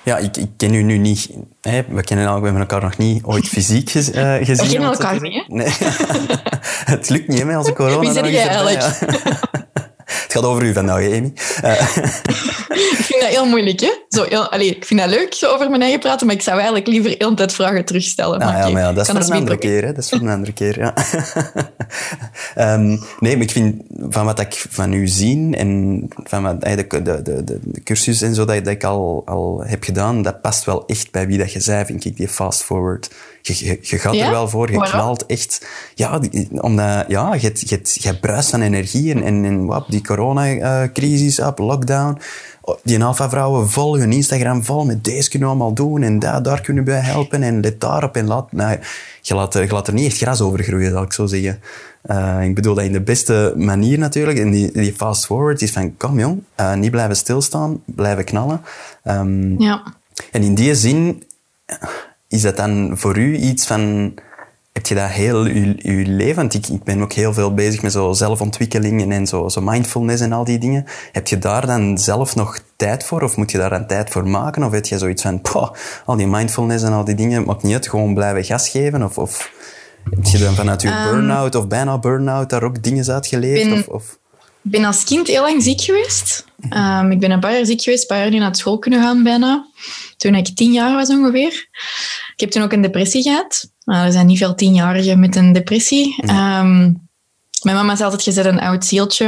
Ja, 0.04 0.18
ik, 0.18 0.38
ik 0.38 0.50
ken 0.58 0.74
u 0.74 0.82
nu 0.82 0.98
niet. 0.98 1.30
Hè, 1.62 1.82
we 1.90 2.04
kennen 2.04 2.26
elkaar, 2.26 2.54
we 2.54 2.66
nog 2.82 2.98
niet 2.98 3.24
ooit 3.24 3.48
fysiek 3.48 3.90
gez- 3.90 4.10
eh, 4.10 4.36
gezien. 4.36 4.58
kennen 4.58 4.64
het 4.66 4.82
zo 4.82 5.04
elkaar 5.04 5.22
niet. 5.22 5.48
Nee. 5.48 5.68
het 6.94 7.10
lukt 7.10 7.28
niet 7.28 7.40
hè, 7.40 7.46
met 7.46 7.58
onze 7.58 7.74
corona. 7.74 8.00
Wie 8.00 8.12
nog 8.12 8.32
jij 8.32 8.48
eigenlijk? 8.48 9.00
Het 10.34 10.42
gaat 10.42 10.52
over 10.52 10.64
u 10.64 10.74
vandaag, 10.74 11.06
Amy. 11.06 11.34
Uh. 11.64 11.98
ik 12.94 13.00
vind 13.00 13.22
dat 13.22 13.30
heel 13.30 13.46
moeilijk, 13.46 13.80
hè? 13.80 13.92
Zo, 14.10 14.24
heel, 14.24 14.52
allez, 14.52 14.70
ik 14.70 14.86
vind 14.86 15.00
dat 15.00 15.10
leuk, 15.10 15.34
zo 15.34 15.54
over 15.54 15.70
mijn 15.70 15.82
eigen 15.82 16.00
praten, 16.00 16.28
maar 16.28 16.36
ik 16.36 16.42
zou 16.42 16.56
eigenlijk 16.56 16.88
liever 16.88 17.16
heel 17.18 17.34
tijd 17.34 17.54
vragen 17.54 17.86
terugstellen. 17.86 18.40
Ja, 18.40 18.70
maar 18.70 18.82
ja, 18.82 18.94
dat 18.94 19.06
is 19.08 19.12
voor 19.12 19.22
een 19.22 19.32
andere 19.32 19.58
keer, 19.58 19.86
hè? 19.86 19.94
Dat 19.94 20.04
is 20.04 20.10
voor 20.10 20.20
een 20.20 20.30
andere 20.30 20.54
keer, 20.54 20.80
ja. 20.80 20.94
um, 22.74 22.88
nee, 23.20 23.36
maar 23.36 23.46
ik 23.46 23.52
vind, 23.52 23.82
van 24.10 24.26
wat 24.26 24.40
ik 24.40 24.66
van 24.70 24.94
u 24.94 25.08
zie 25.08 25.56
en 25.56 26.00
van 26.24 26.44
wat, 26.44 26.62
de, 26.62 26.88
de, 26.88 27.22
de, 27.22 27.44
de, 27.44 27.60
cursus 27.84 28.22
en 28.22 28.36
zo 28.36 28.46
dat, 28.46 28.64
dat 28.64 28.74
ik 28.74 28.84
al, 28.84 29.22
al 29.26 29.64
heb 29.66 29.84
gedaan, 29.84 30.22
dat 30.22 30.42
past 30.42 30.64
wel 30.64 30.86
echt 30.86 31.12
bij 31.12 31.28
wie 31.28 31.38
dat 31.38 31.52
je 31.52 31.60
zei, 31.60 31.86
vind 31.86 32.06
ik, 32.06 32.18
die 32.18 32.28
fast 32.28 32.64
forward 32.64 33.10
je, 33.44 33.80
je, 33.82 33.98
gaat 33.98 34.16
er 34.16 34.30
wel 34.30 34.50
voor, 34.50 34.72
je 34.72 34.82
knalt 34.82 35.26
echt. 35.26 35.68
Ja, 35.96 36.20
omdat, 36.52 37.06
ja 37.08 37.34
je, 37.34 37.52
je, 37.54 37.80
je 37.84 38.20
bruist 38.20 38.50
van 38.50 38.62
energie 38.62 39.14
en, 39.14 39.24
en, 39.24 39.46
en 39.46 39.66
wat, 39.66 39.86
die 39.88 40.04
coronacrisis, 40.04 41.40
op 41.40 41.60
lockdown. 41.60 42.18
Die 42.84 43.04
alpha-vrouwen 43.04 43.70
vol, 43.70 43.98
hun 43.98 44.12
Instagram 44.12 44.64
vol 44.64 44.86
met 44.86 45.04
deze 45.04 45.30
kunnen 45.30 45.48
we 45.48 45.56
allemaal 45.56 45.74
doen 45.74 46.04
en 46.04 46.20
daar, 46.20 46.44
daar 46.44 46.62
kunnen 46.62 46.84
we 46.84 46.92
bij 46.92 47.00
helpen 47.00 47.44
en 47.44 47.60
let 47.60 47.82
daarop 47.82 48.16
en 48.16 48.28
laat. 48.28 48.52
Nou, 48.52 48.78
je, 49.22 49.36
laat, 49.36 49.54
je 49.54 49.68
laat 49.68 49.88
er 49.88 49.94
niet 49.94 50.06
echt 50.06 50.18
gras 50.18 50.42
over 50.42 50.64
groeien, 50.64 50.92
zal 50.92 51.04
ik 51.04 51.14
zo 51.14 51.26
zeggen. 51.26 51.60
Uh, 52.06 52.44
ik 52.44 52.56
bedoel 52.56 52.76
dat 52.76 52.84
in 52.84 52.92
de 52.92 53.02
beste 53.02 53.54
manier 53.58 53.98
natuurlijk. 53.98 54.38
En 54.38 54.52
die, 54.52 54.72
die 54.72 54.94
fast 54.94 55.26
forward 55.26 55.62
is 55.62 55.72
van, 55.72 55.98
kom 55.98 56.20
jong, 56.20 56.44
uh, 56.60 56.74
niet 56.74 56.92
blijven 56.92 57.16
stilstaan, 57.16 57.82
blijven 57.86 58.24
knallen. 58.24 58.62
Um, 59.04 59.62
ja. 59.62 59.84
En 60.32 60.42
in 60.42 60.56
die 60.56 60.76
zin 60.76 61.24
is 62.34 62.42
dat 62.42 62.58
dan 62.58 62.92
voor 62.94 63.18
u 63.18 63.36
iets 63.36 63.68
van... 63.68 64.14
Heb 64.72 64.86
je 64.86 64.96
dat 64.96 65.10
heel 65.10 65.44
uw, 65.44 65.74
uw 65.78 66.04
leven? 66.06 66.36
Want 66.36 66.54
ik, 66.54 66.68
ik 66.68 66.84
ben 66.84 67.02
ook 67.02 67.14
heel 67.14 67.34
veel 67.34 67.54
bezig 67.54 67.82
met 67.82 67.92
zo 67.92 68.14
zelfontwikkeling 68.14 69.12
en 69.12 69.28
zo, 69.28 69.50
zo 69.50 69.62
mindfulness 69.62 70.22
en 70.22 70.32
al 70.32 70.44
die 70.44 70.58
dingen. 70.58 70.86
Heb 71.12 71.28
je 71.28 71.38
daar 71.38 71.66
dan 71.66 71.98
zelf 71.98 72.36
nog 72.36 72.60
tijd 72.76 73.04
voor? 73.04 73.22
Of 73.22 73.38
moet 73.38 73.52
je 73.52 73.58
daar 73.58 73.70
dan 73.70 73.88
tijd 73.88 74.10
voor 74.10 74.28
maken? 74.28 74.64
Of 74.64 74.72
heb 74.72 74.86
je 74.86 74.98
zoiets 74.98 75.22
van, 75.22 75.42
poh, 75.42 75.70
al 76.06 76.16
die 76.16 76.28
mindfulness 76.28 76.84
en 76.84 76.94
al 76.94 77.04
die 77.04 77.16
dingen, 77.16 77.44
maakt 77.44 77.64
niet 77.64 77.74
uit, 77.74 77.88
gewoon 77.88 78.14
blijven 78.14 78.44
gas 78.44 78.70
geven? 78.70 79.04
Of, 79.04 79.18
of 79.18 79.52
heb 80.10 80.26
je 80.26 80.38
dan 80.38 80.56
vanuit 80.56 80.82
je 80.82 80.88
um, 80.88 81.04
burn-out 81.04 81.56
of 81.56 81.68
bijna 81.68 81.98
burn-out 81.98 82.50
daar 82.50 82.64
ook 82.64 82.84
dingen 82.84 83.12
uit 83.12 83.28
geleerd? 83.28 83.70
Ben, 83.70 83.94
of, 83.94 84.20
of? 84.64 84.72
ben 84.72 84.84
als 84.84 85.04
kind 85.04 85.28
heel 85.28 85.42
lang 85.42 85.64
ziek 85.64 85.82
geweest. 85.82 86.46
Um, 86.70 87.12
ik 87.12 87.20
ben 87.20 87.32
een 87.32 87.40
paar 87.40 87.54
jaar 87.54 87.66
ziek 87.66 87.82
geweest, 87.82 88.02
een 88.02 88.08
paar 88.08 88.20
jaar 88.20 88.30
niet 88.30 88.40
naar 88.40 88.56
school 88.56 88.80
kunnen 88.80 89.02
gaan 89.02 89.24
bijna. 89.24 89.68
Toen 90.18 90.36
ik 90.36 90.56
tien 90.56 90.72
jaar 90.72 90.96
was 90.96 91.10
ongeveer. 91.10 91.68
Ik 92.34 92.40
heb 92.40 92.50
toen 92.50 92.64
ook 92.64 92.72
een 92.72 92.82
depressie 92.82 93.22
gehad. 93.22 93.72
Nou, 93.86 94.06
er 94.06 94.12
zijn 94.12 94.26
niet 94.26 94.38
veel 94.38 94.56
tienjarigen 94.56 95.20
met 95.20 95.36
een 95.36 95.54
depressie. 95.54 96.16
Um, 96.22 97.10
mijn 97.62 97.76
mama 97.76 97.96
zei 97.96 98.04
altijd, 98.04 98.24
je 98.24 98.32
zet 98.32 98.46
een 98.46 98.60
oud 98.60 98.86
zieltje. 98.86 99.26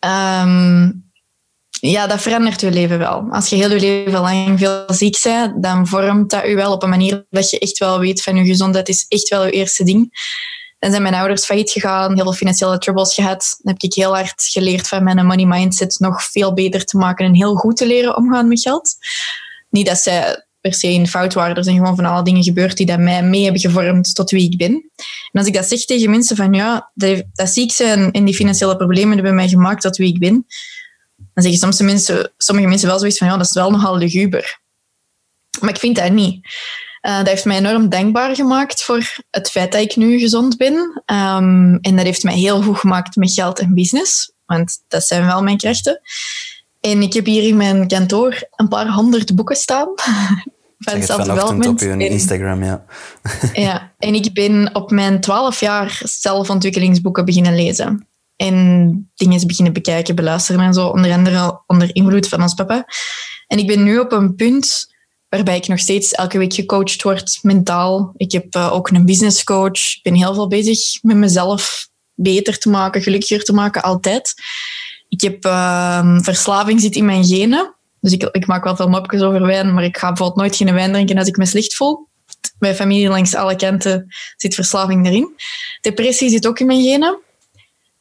Um, 0.00 1.04
ja, 1.80 2.06
dat 2.06 2.22
verandert 2.22 2.60
je 2.60 2.70
leven 2.70 2.98
wel. 2.98 3.26
Als 3.30 3.48
je 3.48 3.56
heel 3.56 3.70
je 3.70 3.80
leven 3.80 4.20
lang 4.20 4.58
veel 4.58 4.84
ziek 4.86 5.20
bent, 5.22 5.62
dan 5.62 5.86
vormt 5.86 6.30
dat 6.30 6.46
je 6.46 6.54
wel 6.54 6.72
op 6.72 6.82
een 6.82 6.88
manier 6.88 7.26
dat 7.30 7.50
je 7.50 7.58
echt 7.58 7.78
wel 7.78 7.98
weet 7.98 8.22
van 8.22 8.36
je 8.36 8.44
gezondheid 8.44 8.88
is 8.88 9.06
echt 9.08 9.28
wel 9.28 9.44
je 9.44 9.50
eerste 9.50 9.84
ding. 9.84 10.10
Dan 10.86 10.94
zijn 10.94 11.06
mijn 11.06 11.20
ouders 11.20 11.44
failliet 11.44 11.70
gegaan, 11.70 12.14
heel 12.14 12.22
veel 12.24 12.32
financiële 12.32 12.78
troubles 12.78 13.14
gehad. 13.14 13.56
Dan 13.62 13.72
heb 13.72 13.82
ik 13.82 13.94
heel 13.94 14.14
hard 14.14 14.42
geleerd 14.42 14.88
van 14.88 15.04
mijn 15.04 15.26
money 15.26 15.44
mindset 15.44 15.96
nog 15.98 16.22
veel 16.22 16.52
beter 16.52 16.84
te 16.84 16.96
maken 16.96 17.26
en 17.26 17.34
heel 17.34 17.54
goed 17.54 17.76
te 17.76 17.86
leren 17.86 18.16
omgaan 18.16 18.48
met 18.48 18.60
geld. 18.60 18.96
Niet 19.70 19.86
dat 19.86 19.98
zij 19.98 20.46
per 20.60 20.74
se 20.74 20.88
een 20.88 21.08
fout 21.08 21.34
waren. 21.34 21.56
Er 21.56 21.64
zijn 21.64 21.76
gewoon 21.76 21.96
van 21.96 22.04
alle 22.04 22.22
dingen 22.22 22.42
gebeurd 22.42 22.76
die 22.76 22.86
dat 22.86 22.98
mij 22.98 23.22
mee 23.22 23.42
hebben 23.42 23.60
gevormd 23.60 24.14
tot 24.14 24.30
wie 24.30 24.50
ik 24.50 24.58
ben. 24.58 24.72
En 25.32 25.40
als 25.40 25.46
ik 25.46 25.54
dat 25.54 25.68
zeg 25.68 25.84
tegen 25.84 26.10
mensen 26.10 26.36
van 26.36 26.52
ja, 26.52 26.90
dat, 26.94 27.24
ziek 27.34 27.72
zijn 27.72 28.12
en 28.12 28.24
die 28.24 28.34
financiële 28.34 28.76
problemen 28.76 29.14
hebben 29.14 29.34
mij 29.34 29.48
gemaakt 29.48 29.82
tot 29.82 29.96
wie 29.96 30.12
ik 30.12 30.18
ben, 30.18 30.46
dan 31.34 31.44
zeggen 31.44 31.84
mensen, 31.86 32.32
sommige 32.36 32.68
mensen 32.68 32.88
wel 32.88 32.98
zoiets 32.98 33.18
van 33.18 33.26
ja, 33.26 33.36
dat 33.36 33.46
is 33.46 33.52
wel 33.52 33.70
nogal 33.70 33.96
luguber. 33.96 34.60
Maar 35.60 35.70
ik 35.70 35.78
vind 35.78 35.96
dat 35.96 36.12
niet. 36.12 36.46
Uh, 37.06 37.16
dat 37.16 37.28
heeft 37.28 37.44
mij 37.44 37.56
enorm 37.56 37.88
dankbaar 37.88 38.34
gemaakt 38.34 38.82
voor 38.82 39.16
het 39.30 39.50
feit 39.50 39.72
dat 39.72 39.80
ik 39.80 39.96
nu 39.96 40.18
gezond 40.18 40.56
ben. 40.56 40.74
Um, 41.06 41.78
en 41.80 41.96
dat 41.96 42.04
heeft 42.04 42.22
mij 42.22 42.34
heel 42.34 42.62
goed 42.62 42.78
gemaakt 42.78 43.16
met 43.16 43.32
geld 43.32 43.58
en 43.58 43.74
business. 43.74 44.32
Want 44.46 44.82
dat 44.88 45.04
zijn 45.04 45.26
wel 45.26 45.42
mijn 45.42 45.56
krachten. 45.56 46.00
En 46.80 47.02
ik 47.02 47.12
heb 47.12 47.24
hier 47.24 47.42
in 47.42 47.56
mijn 47.56 47.88
kantoor 47.88 48.48
een 48.56 48.68
paar 48.68 48.88
honderd 48.88 49.34
boeken 49.34 49.56
staan. 49.56 49.88
van 50.78 51.02
self-development. 51.02 51.66
op 51.66 51.78
je 51.78 52.08
Instagram, 52.08 52.64
ja. 52.64 52.84
ja, 53.52 53.92
en 53.98 54.14
ik 54.14 54.32
ben 54.32 54.74
op 54.74 54.90
mijn 54.90 55.20
twaalf 55.20 55.60
jaar 55.60 56.00
zelfontwikkelingsboeken 56.02 57.24
beginnen 57.24 57.54
lezen. 57.54 58.08
En 58.36 59.10
dingen 59.14 59.46
beginnen 59.46 59.72
bekijken, 59.72 60.14
beluisteren 60.14 60.60
en 60.60 60.74
zo. 60.74 60.86
Onder 60.86 61.12
andere 61.12 61.62
onder 61.66 61.94
invloed 61.94 62.28
van 62.28 62.42
ons 62.42 62.54
papa. 62.54 62.86
En 63.46 63.58
ik 63.58 63.66
ben 63.66 63.84
nu 63.84 63.98
op 63.98 64.12
een 64.12 64.34
punt 64.34 64.94
waarbij 65.28 65.56
ik 65.56 65.68
nog 65.68 65.78
steeds 65.78 66.12
elke 66.12 66.38
week 66.38 66.54
gecoacht 66.54 67.02
word, 67.02 67.38
mentaal. 67.42 68.12
Ik 68.16 68.32
heb 68.32 68.54
uh, 68.54 68.72
ook 68.72 68.88
een 68.88 69.06
business 69.06 69.44
coach. 69.44 69.94
Ik 69.96 70.00
ben 70.02 70.14
heel 70.14 70.34
veel 70.34 70.48
bezig 70.48 71.02
met 71.02 71.16
mezelf 71.16 71.88
beter 72.14 72.58
te 72.58 72.68
maken, 72.68 73.02
gelukkiger 73.02 73.44
te 73.44 73.52
maken, 73.52 73.82
altijd. 73.82 74.34
Ik 75.08 75.20
heb 75.20 75.44
uh, 75.44 76.18
verslaving 76.18 76.80
zit 76.80 76.96
in 76.96 77.04
mijn 77.04 77.24
genen. 77.24 77.74
Dus 78.00 78.12
ik, 78.12 78.22
ik 78.22 78.46
maak 78.46 78.64
wel 78.64 78.76
veel 78.76 78.88
mopjes 78.88 79.22
over 79.22 79.46
wijn, 79.46 79.74
maar 79.74 79.84
ik 79.84 79.96
ga 79.96 80.06
bijvoorbeeld 80.08 80.38
nooit 80.38 80.56
geen 80.56 80.74
wijn 80.74 80.92
drinken 80.92 81.18
als 81.18 81.28
ik 81.28 81.36
me 81.36 81.46
slecht 81.46 81.74
voel. 81.74 82.08
Mijn 82.58 82.74
familie 82.74 83.08
langs 83.08 83.34
alle 83.34 83.56
kanten 83.56 84.14
zit 84.36 84.54
verslaving 84.54 85.06
erin. 85.06 85.34
Depressie 85.80 86.28
zit 86.28 86.46
ook 86.46 86.58
in 86.58 86.66
mijn 86.66 86.82
genen. 86.82 87.18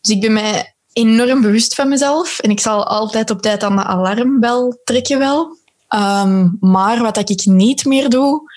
Dus 0.02 0.16
ik 0.16 0.22
ben 0.22 0.34
mij 0.34 0.76
enorm 0.94 1.42
bewust 1.42 1.76
van 1.76 1.90
mezelf. 1.90 2.40
En 2.40 2.50
ik 2.50 2.60
zal 2.60 2.86
altijd 2.86 3.30
op 3.30 3.42
tijd 3.42 3.64
aan 3.64 3.76
de 3.76 3.84
alarmbel 3.84 4.82
trekken 4.84 5.20
wel. 5.20 5.58
Um, 5.96 6.58
maar 6.60 7.02
wat 7.02 7.30
ik 7.30 7.46
niet 7.46 7.86
meer 7.86 8.10
doe, 8.10 8.52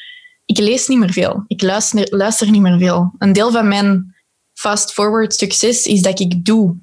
ik 0.47 0.59
lees 0.59 0.87
niet 0.87 0.99
meer 0.99 1.13
veel. 1.13 1.45
Ik 1.47 1.63
luister, 1.63 2.07
luister 2.11 2.51
niet 2.51 2.61
meer 2.61 2.79
veel. 2.79 3.13
Een 3.19 3.33
deel 3.33 3.51
van 3.51 3.69
mijn 3.69 4.17
fast-forward 4.55 5.35
succes 5.35 5.87
is 5.87 6.03
dat 6.03 6.21
ik 6.21 6.45
doe. 6.45 6.77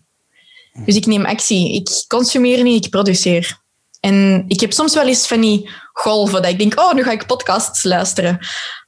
Dus 0.85 0.95
ik 0.95 1.05
neem 1.05 1.25
actie. 1.25 1.73
Ik 1.73 1.89
consumeer 2.07 2.63
niet, 2.63 2.85
ik 2.85 2.91
produceer. 2.91 3.59
En 3.99 4.45
ik 4.47 4.59
heb 4.59 4.73
soms 4.73 4.93
wel 4.93 5.07
eens 5.07 5.27
van 5.27 5.41
die 5.41 5.69
golven 5.97 6.41
dat 6.41 6.51
ik 6.51 6.57
denk, 6.57 6.79
oh, 6.79 6.93
nu 6.93 7.03
ga 7.03 7.11
ik 7.11 7.25
podcasts 7.25 7.83
luisteren. 7.83 8.39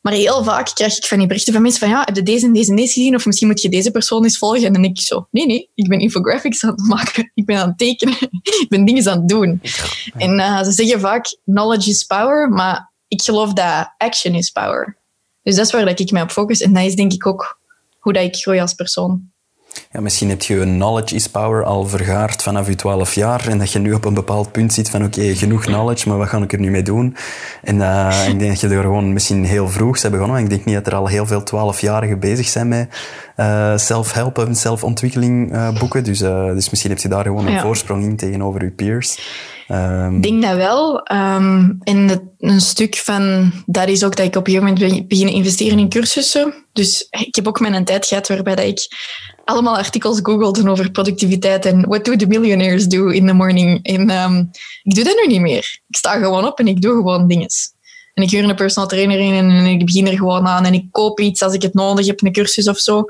Maar 0.02 0.14
heel 0.14 0.44
vaak 0.44 0.72
krijg 0.74 0.98
ik 0.98 1.06
van 1.06 1.18
die 1.18 1.28
berichten 1.28 1.54
van 1.54 1.62
mensen 1.62 1.80
van, 1.80 1.90
ja, 1.90 2.02
heb 2.06 2.16
je 2.16 2.24
deze 2.24 2.46
en 2.46 2.54
deze 2.54 2.70
en 2.70 2.76
deze 2.76 2.94
gezien? 2.94 3.16
Of 3.16 3.26
misschien 3.26 3.48
moet 3.48 3.62
je 3.62 3.70
deze 3.70 3.92
persoon 3.92 4.24
eens 4.24 4.38
volgen. 4.38 4.74
En 4.74 4.84
ik 4.84 5.00
zo, 5.00 5.28
nee, 5.32 5.46
nee, 5.46 5.72
ik 5.76 5.88
ben 5.88 6.00
infographics 6.00 6.64
aan 6.64 6.70
het 6.70 6.88
maken. 6.88 7.32
Ik 7.36 7.46
ben 7.46 7.58
aan 7.58 7.68
het 7.68 7.78
tekenen. 7.78 8.18
ik 8.64 8.66
ben 8.70 8.86
dingen 8.86 9.12
aan 9.12 9.18
het 9.18 9.28
doen. 9.28 9.62
En 10.18 10.40
uh, 10.40 10.64
ze 10.64 10.72
zeggen 10.72 11.00
vaak, 11.00 11.38
knowledge 11.46 11.90
is 11.90 12.04
power. 12.04 12.50
Maar 12.50 12.94
ik 13.08 13.22
geloof 13.22 13.54
dat 13.54 13.94
action 13.98 14.36
is 14.36 14.50
power. 14.50 14.98
Dus 15.44 15.56
dat 15.56 15.66
is 15.66 15.72
waar 15.72 15.86
dat 15.86 16.00
ik 16.00 16.12
mij 16.12 16.22
op 16.22 16.32
focus. 16.32 16.62
En 16.62 16.74
dat 16.74 16.84
is 16.84 16.96
denk 16.96 17.14
ik 17.14 17.28
ook 17.28 17.60
hoe 18.00 18.14
dat 18.14 18.24
ik 18.24 18.36
groei 18.36 18.60
als 18.60 18.74
persoon. 18.74 19.32
Ja, 19.92 20.02
misschien 20.02 20.30
heb 20.30 20.42
je 20.42 20.56
je 20.56 20.64
knowledge 20.64 21.16
is 21.16 21.28
power 21.28 21.64
al 21.64 21.86
vergaard 21.86 22.44
vanaf 22.44 22.68
je 22.68 22.76
12 22.76 23.14
jaar 23.14 23.48
en 23.48 23.58
dat 23.58 23.72
je 23.72 23.80
nu 23.80 23.94
op 23.94 24.06
een 24.06 24.14
bepaald 24.14 24.52
punt 24.52 24.74
zit 24.74 24.90
van 24.90 25.04
oké, 25.04 25.36
genoeg 25.36 25.66
knowledge, 25.66 26.10
maar 26.10 26.18
wat 26.18 26.28
ga 26.28 26.38
ik 26.38 26.54
er 26.54 26.60
nu 26.60 26.72
mee 26.72 26.82
doen? 26.82 27.16
En 27.64 27.76
uh, 27.76 28.26
ik 28.28 28.40
denk 28.40 28.52
dat 28.52 28.60
je 28.60 28.68
er 28.68 28.82
gewoon 28.82 29.14
misschien 29.14 29.46
heel 29.46 29.70
vroeg 29.70 29.98
zijn 29.98 30.12
begonnen. 30.12 30.42
Ik 30.42 30.50
denk 30.50 30.66
niet 30.66 30.76
dat 30.76 30.88
er 30.88 30.96
al 30.96 31.08
heel 31.08 31.26
veel 31.26 31.42
12-jarigen 31.42 32.20
bezig 32.20 32.48
zijn 32.48 32.68
met 32.68 32.88
uh, 33.38 33.78
self-help 33.78 34.38
en 34.38 34.56
zelfontwikkeling 34.56 35.54
uh, 35.54 35.80
boeken. 35.80 36.04
Dus, 36.04 36.20
dus 36.20 36.70
misschien 36.70 36.92
heb 36.92 37.00
je 37.00 37.08
daar 37.08 37.24
gewoon 37.24 37.48
een 37.48 37.60
voorsprong 37.60 38.04
in 38.04 38.16
tegenover 38.16 38.64
je 38.64 38.72
peers. 38.72 39.20
Um, 39.72 40.16
ik 40.16 40.24
denk 40.24 40.42
dat 40.42 40.56
wel. 40.56 41.12
Um, 41.12 41.78
en 41.84 42.32
een 42.40 42.62
stuk 42.62 42.96
van 42.96 43.52
dat 43.66 43.88
is 43.88 44.04
ook 44.04 44.16
dat 44.16 44.26
ik 44.26 44.36
op 44.36 44.48
een 44.48 44.54
gegeven 44.54 44.74
moment 44.74 44.98
ben 44.98 45.08
beginnen 45.08 45.34
investeren 45.34 45.80
in 45.80 45.90
cursussen. 45.90 46.54
Dus 46.74 47.08
ik 47.10 47.36
heb 47.36 47.48
ook 47.48 47.60
mijn 47.60 47.86
tijd 47.86 48.06
gehad 48.06 48.28
waarbij 48.28 48.56
dat 48.56 48.66
ik 48.66 48.88
allemaal 49.48 49.78
artikels 49.78 50.20
googelde 50.24 50.70
over 50.70 50.92
productiviteit 50.92 51.66
en 51.66 51.88
what 51.88 52.06
do 52.06 52.16
the 52.16 52.28
millionaires 52.28 52.88
do 52.88 53.08
in 53.08 53.28
the 53.28 53.34
morning. 53.34 53.84
En 53.84 54.10
um, 54.10 54.50
ik 54.84 54.96
doe 54.96 55.04
dat 55.04 55.16
nu 55.22 55.28
niet 55.28 55.42
meer. 55.42 55.80
Ik 55.88 55.96
sta 55.96 56.20
gewoon 56.20 56.46
op 56.46 56.60
en 56.60 56.68
ik 56.68 56.82
doe 56.82 56.96
gewoon 56.96 57.28
dingen. 57.28 57.50
En 58.14 58.24
ik 58.24 58.32
huur 58.32 58.44
een 58.44 58.56
personal 58.56 58.90
trainer 58.90 59.20
in 59.20 59.34
en 59.34 59.66
ik 59.66 59.86
begin 59.86 60.08
er 60.08 60.18
gewoon 60.18 60.48
aan 60.48 60.66
en 60.66 60.74
ik 60.74 60.86
koop 60.92 61.20
iets 61.20 61.42
als 61.42 61.54
ik 61.54 61.62
het 61.62 61.74
nodig 61.74 62.06
heb, 62.06 62.22
een 62.22 62.32
cursus 62.32 62.68
of 62.68 62.78
zo. 62.78 63.06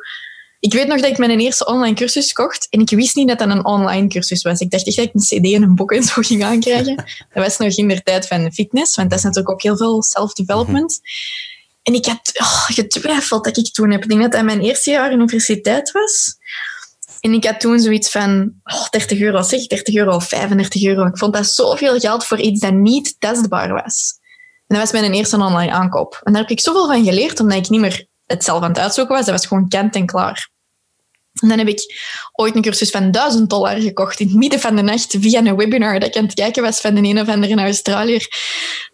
Ik 0.60 0.74
weet 0.74 0.88
nog 0.88 1.02
dat 1.02 1.10
ik 1.10 1.18
mijn 1.18 1.40
eerste 1.40 1.66
online 1.66 1.96
cursus 1.96 2.34
kocht 2.34 2.68
en 2.70 2.80
ik 2.80 2.90
wist 2.90 3.16
niet 3.16 3.28
dat 3.28 3.40
dat 3.40 3.50
een 3.50 3.66
online 3.66 4.08
cursus 4.08 4.42
was. 4.42 4.60
Ik 4.60 4.70
dacht 4.70 4.88
echt 4.88 4.96
dat 4.96 5.06
ik 5.06 5.14
een 5.14 5.22
cd 5.22 5.54
en 5.54 5.62
een 5.62 5.76
boek 5.76 5.92
en 5.92 6.04
zo 6.04 6.22
ging 6.22 6.44
aankrijgen. 6.44 6.96
Dat 7.34 7.44
was 7.44 7.58
nog 7.58 7.78
in 7.78 7.88
de 7.88 8.04
tijd 8.04 8.28
van 8.28 8.52
fitness, 8.52 8.96
want 8.96 9.10
dat 9.10 9.18
is 9.18 9.24
natuurlijk 9.24 9.54
ook 9.54 9.62
heel 9.62 9.78
veel 9.78 10.04
self-development. 10.04 11.00
En 11.88 11.94
ik 11.94 12.06
had 12.06 12.32
oh, 12.34 12.66
getwijfeld 12.66 13.44
dat 13.44 13.58
ik 13.58 13.72
toen 13.72 13.92
heb. 13.92 14.04
Ik 14.04 14.10
denk 14.10 14.22
dat 14.22 14.32
dat 14.32 14.44
mijn 14.44 14.62
eerste 14.62 14.90
jaar 14.90 15.12
universiteit 15.12 15.92
was. 15.92 16.38
En 17.20 17.34
ik 17.34 17.46
had 17.46 17.60
toen 17.60 17.80
zoiets 17.80 18.12
van 18.12 18.54
oh, 18.64 18.90
30 18.90 19.20
euro, 19.20 19.42
zeg 19.42 19.68
30 19.68 19.96
euro 19.96 20.16
of 20.16 20.28
35 20.28 20.84
euro. 20.84 21.06
Ik 21.06 21.18
vond 21.18 21.34
dat 21.34 21.48
zoveel 21.48 22.00
geld 22.00 22.26
voor 22.26 22.40
iets 22.40 22.60
dat 22.60 22.74
niet 22.74 23.16
testbaar 23.20 23.74
was. 23.74 24.20
En 24.68 24.78
dat 24.78 24.78
was 24.78 24.92
mijn 24.92 25.14
eerste 25.14 25.38
online 25.38 25.72
aankoop. 25.72 26.22
En 26.24 26.34
daar 26.34 26.42
heb 26.42 26.52
ik 26.52 26.60
zoveel 26.60 26.88
van 26.88 27.04
geleerd, 27.04 27.40
omdat 27.40 27.58
ik 27.58 27.70
niet 27.70 27.82
meer 27.82 28.08
het 28.26 28.44
zelf 28.44 28.64
aan 28.64 28.70
het 28.70 28.80
uitzoeken 28.80 29.16
was. 29.16 29.26
Dat 29.26 29.36
was 29.36 29.46
gewoon 29.46 29.68
kent 29.68 29.96
en 29.96 30.06
klaar. 30.06 30.50
En 31.42 31.48
dan 31.48 31.58
heb 31.58 31.68
ik 31.68 31.96
ooit 32.34 32.56
een 32.56 32.62
cursus 32.62 32.90
van 32.90 33.12
1000 33.12 33.50
dollar 33.50 33.82
gekocht 33.82 34.20
in 34.20 34.28
het 34.28 34.36
midden 34.36 34.60
van 34.60 34.76
de 34.76 34.82
nacht 34.82 35.16
via 35.20 35.46
een 35.46 35.56
webinar 35.56 36.00
dat 36.00 36.10
ik 36.10 36.16
aan 36.16 36.24
het 36.24 36.34
kijken 36.34 36.64
was 36.64 36.80
van 36.80 36.96
de 36.96 37.10
een 37.10 37.20
of 37.20 37.28
andere 37.28 37.62
Australiër. 37.62 38.28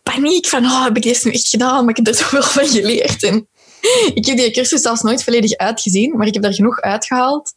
Paniek 0.04 0.46
van, 0.46 0.66
oh, 0.66 0.84
heb 0.84 0.98
ik 0.98 1.04
deze 1.04 1.28
nu 1.28 1.34
echt 1.34 1.48
gedaan? 1.48 1.86
Maar 1.86 1.98
ik 1.98 2.06
heb 2.06 2.08
er 2.08 2.16
zoveel 2.24 2.44
van 2.44 2.68
geleerd. 2.68 3.24
En 3.24 3.48
ik 4.14 4.26
heb 4.26 4.38
die 4.38 4.52
cursus 4.52 4.82
zelfs 4.82 5.02
nooit 5.02 5.24
volledig 5.24 5.58
uitgezien, 5.58 6.18
maar 6.18 6.28
ik 6.28 6.34
heb 6.34 6.44
daar 6.44 6.54
genoeg 6.54 6.82
uitgehaald 6.82 7.54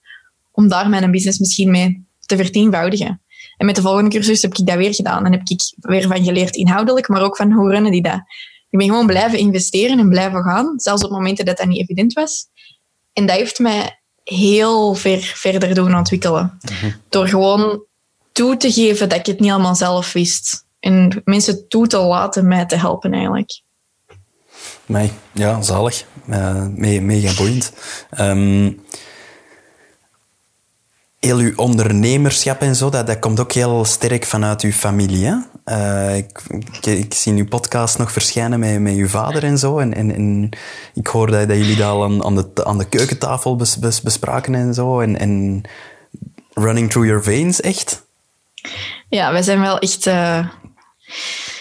om 0.52 0.68
daar 0.68 0.88
mijn 0.88 1.10
business 1.10 1.38
misschien 1.38 1.70
mee 1.70 2.06
te 2.20 2.36
vertienvoudigen. 2.36 3.20
En 3.56 3.66
met 3.66 3.74
de 3.74 3.82
volgende 3.82 4.10
cursus 4.10 4.42
heb 4.42 4.54
ik 4.54 4.66
dat 4.66 4.76
weer 4.76 4.94
gedaan. 4.94 5.24
En 5.24 5.32
heb 5.32 5.42
ik 5.44 5.60
weer 5.76 6.06
van 6.08 6.24
geleerd 6.24 6.56
inhoudelijk, 6.56 7.08
maar 7.08 7.22
ook 7.22 7.36
van 7.36 7.52
hoe 7.52 7.70
runnen 7.70 7.92
die 7.92 8.02
dat. 8.02 8.22
Ik 8.70 8.78
ben 8.78 8.88
gewoon 8.88 9.06
blijven 9.06 9.38
investeren 9.38 9.98
en 9.98 10.08
blijven 10.08 10.42
gaan, 10.42 10.72
zelfs 10.76 11.04
op 11.04 11.10
momenten 11.10 11.44
dat 11.44 11.56
dat 11.56 11.66
niet 11.66 11.80
evident 11.80 12.12
was. 12.12 12.46
En 13.12 13.26
dat 13.26 13.36
heeft 13.36 13.58
mij 13.58 14.00
heel 14.34 14.94
ver 14.94 15.18
verder 15.18 15.74
doen 15.74 15.96
ontwikkelen. 15.96 16.58
Door 17.08 17.28
gewoon 17.28 17.84
toe 18.32 18.56
te 18.56 18.72
geven 18.72 19.08
dat 19.08 19.18
ik 19.18 19.26
het 19.26 19.40
niet 19.40 19.50
allemaal 19.50 19.74
zelf 19.74 20.12
wist. 20.12 20.64
En 20.80 21.22
mensen 21.24 21.68
toe 21.68 21.86
te 21.86 21.98
laten 21.98 22.48
mij 22.48 22.66
te 22.66 22.76
helpen 22.76 23.12
eigenlijk. 23.12 23.60
Nee, 24.86 25.12
ja, 25.32 25.62
zalig. 25.62 26.04
Uh, 26.28 26.66
mega 27.00 27.34
boeiend. 27.34 27.72
Um, 28.20 28.80
heel 31.26 31.38
uw 31.38 31.52
ondernemerschap 31.56 32.60
en 32.60 32.76
zo, 32.76 32.90
dat, 32.90 33.06
dat 33.06 33.18
komt 33.18 33.40
ook 33.40 33.52
heel 33.52 33.84
sterk 33.84 34.24
vanuit 34.24 34.62
uw 34.62 34.72
familie. 34.72 35.44
Uh, 35.64 36.16
ik, 36.16 37.14
zie 37.14 37.32
uw 37.32 37.46
podcast 37.46 37.98
nog 37.98 38.12
verschijnen 38.12 38.58
met, 38.58 38.80
met 38.80 38.94
uw 38.94 39.08
vader 39.08 39.44
en 39.44 39.58
zo. 39.58 39.78
En, 39.78 39.94
en, 39.94 40.50
ik 40.94 41.06
hoor 41.06 41.30
dat, 41.30 41.48
dat 41.48 41.56
jullie 41.56 41.76
dat 41.76 41.88
al 41.88 42.04
aan, 42.04 42.24
aan, 42.24 42.34
de, 42.34 42.64
aan 42.64 42.78
de 42.78 42.88
keukentafel 42.88 43.56
bes, 43.56 43.78
bes, 43.78 44.00
bespraken 44.00 44.54
en 44.54 44.74
zo. 44.74 45.00
En, 45.00 45.18
en 45.18 45.62
running 46.54 46.90
through 46.90 47.08
your 47.08 47.22
veins, 47.22 47.60
echt. 47.60 48.04
Ja, 49.08 49.32
wij 49.32 49.42
zijn 49.42 49.60
wel 49.60 49.78
echt 49.78 50.06
uh, 50.06 50.48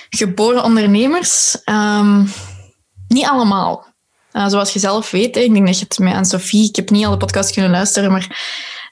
geboren 0.10 0.63
ondernemers. 0.63 1.58
Um, 1.65 2.32
niet 3.08 3.25
allemaal. 3.25 3.86
Uh, 4.34 4.47
zoals 4.47 4.73
je 4.73 4.80
zelf 4.80 5.12
weet, 5.12 5.38
ik 5.38 5.54
denk 5.54 5.65
dat 5.65 5.80
je 5.80 5.86
het 5.89 5.99
met 5.99 6.13
aan 6.13 6.25
Sophie... 6.25 6.69
Ik 6.69 6.75
heb 6.75 6.89
niet 6.89 7.06
alle 7.06 7.17
podcasts 7.17 7.51
kunnen 7.51 7.71
luisteren, 7.71 8.12
maar 8.12 8.38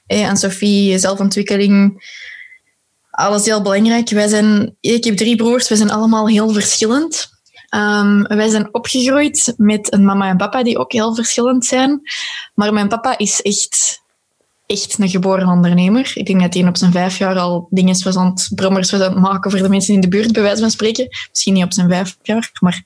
aan 0.06 0.36
Sophie, 0.36 0.98
zelfontwikkeling, 0.98 2.02
alles 3.10 3.44
heel 3.44 3.62
belangrijk. 3.62 4.10
Wij 4.10 4.28
zijn, 4.28 4.76
ik 4.80 5.04
heb 5.04 5.16
drie 5.16 5.36
broers, 5.36 5.68
we 5.68 5.76
zijn 5.76 5.90
allemaal 5.90 6.28
heel 6.28 6.52
verschillend. 6.52 7.32
Um, 7.74 8.22
wij 8.22 8.48
zijn 8.48 8.74
opgegroeid 8.74 9.54
met 9.56 9.92
een 9.92 10.04
mama 10.04 10.28
en 10.28 10.36
papa 10.36 10.62
die 10.62 10.78
ook 10.78 10.92
heel 10.92 11.14
verschillend 11.14 11.64
zijn. 11.64 12.00
Maar 12.54 12.72
mijn 12.72 12.88
papa 12.88 13.18
is 13.18 13.42
echt, 13.42 14.02
echt 14.66 14.98
een 14.98 15.08
geboren 15.08 15.48
ondernemer. 15.48 16.12
Ik 16.14 16.26
denk 16.26 16.40
dat 16.40 16.54
hij 16.54 16.68
op 16.68 16.76
zijn 16.76 16.92
vijf 16.92 17.18
jaar 17.18 17.38
al 17.38 17.66
dingen 17.70 18.02
was 18.04 18.16
aan 18.16 18.34
brommers 18.54 18.90
was 18.90 19.00
aan 19.00 19.20
maken 19.20 19.50
voor 19.50 19.62
de 19.62 19.68
mensen 19.68 19.94
in 19.94 20.00
de 20.00 20.08
buurt, 20.08 20.32
bij 20.32 20.42
wijze 20.42 20.60
van 20.60 20.70
spreken. 20.70 21.08
Misschien 21.30 21.54
niet 21.54 21.64
op 21.64 21.72
zijn 21.72 21.88
vijf 21.88 22.16
jaar, 22.22 22.50
maar... 22.60 22.82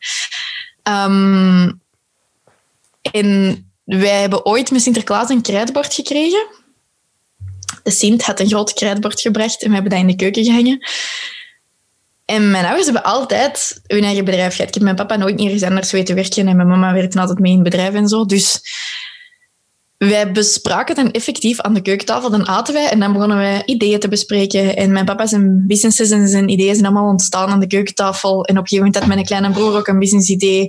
Um, 0.83 1.81
en 3.13 3.63
wij 3.85 4.21
hebben 4.21 4.47
ooit 4.47 4.71
met 4.71 4.83
Sinterklaas 4.83 5.29
een 5.29 5.43
krijtbord 5.43 5.95
gekregen 5.95 6.47
de 7.89 7.95
Sint 7.95 8.23
had 8.23 8.41
een 8.41 8.49
groot 8.49 8.73
krijtbord 8.73 9.21
gebracht 9.21 9.63
en 9.63 9.69
we 9.69 9.75
hebben 9.75 9.91
dat 9.93 10.01
in 10.01 10.07
de 10.07 10.17
keuken 10.17 10.45
gehangen. 10.45 10.79
En 12.25 12.51
mijn 12.51 12.65
ouders 12.65 12.85
hebben 12.85 13.05
altijd 13.05 13.81
hun 13.87 14.05
eigen 14.05 14.25
bedrijf 14.25 14.55
gehad. 14.55 14.69
Ik 14.69 14.75
heb 14.75 14.83
mijn 14.83 14.97
papa 14.97 15.17
nooit 15.17 15.41
ergens 15.41 15.63
anders 15.63 15.91
weten 15.91 16.15
werken 16.15 16.49
en 16.49 16.57
mijn 16.57 16.69
mama 16.69 16.93
werkte 16.93 17.21
altijd 17.21 17.39
mee 17.39 17.53
in 17.53 17.59
het 17.59 17.71
bedrijf 17.71 17.95
en 17.95 18.09
zo. 18.09 18.27
Dus 18.27 18.61
wij 19.99 20.33
bespraken 20.33 20.95
dan 20.95 21.11
effectief 21.11 21.61
aan 21.61 21.75
de 21.75 21.83
keukentafel. 21.83 22.31
Dan 22.31 22.49
aten 22.49 22.75
wij 22.75 22.89
en 22.89 23.01
dan 23.01 23.13
begonnen 23.13 23.37
wij 23.37 23.63
ideeën 23.65 24.01
te 24.01 24.09
bespreken. 24.09 24.77
En 24.77 24.93
mijn 24.93 25.05
papa 25.05 25.27
zijn 25.27 25.67
businesses 25.67 26.11
en 26.11 26.29
zijn 26.29 26.49
ideeën 26.49 26.75
zijn 26.75 26.87
allemaal 26.87 27.11
ontstaan 27.11 27.49
aan 27.49 27.61
de 27.61 27.67
keukentafel. 27.67 28.45
En 28.45 28.59
op 28.59 28.63
een 28.63 28.69
gegeven 28.69 28.77
moment 28.77 28.97
had 28.97 29.07
mijn 29.07 29.25
kleine 29.25 29.51
broer 29.51 29.77
ook 29.77 29.87
een 29.87 29.99
businessidee. 29.99 30.69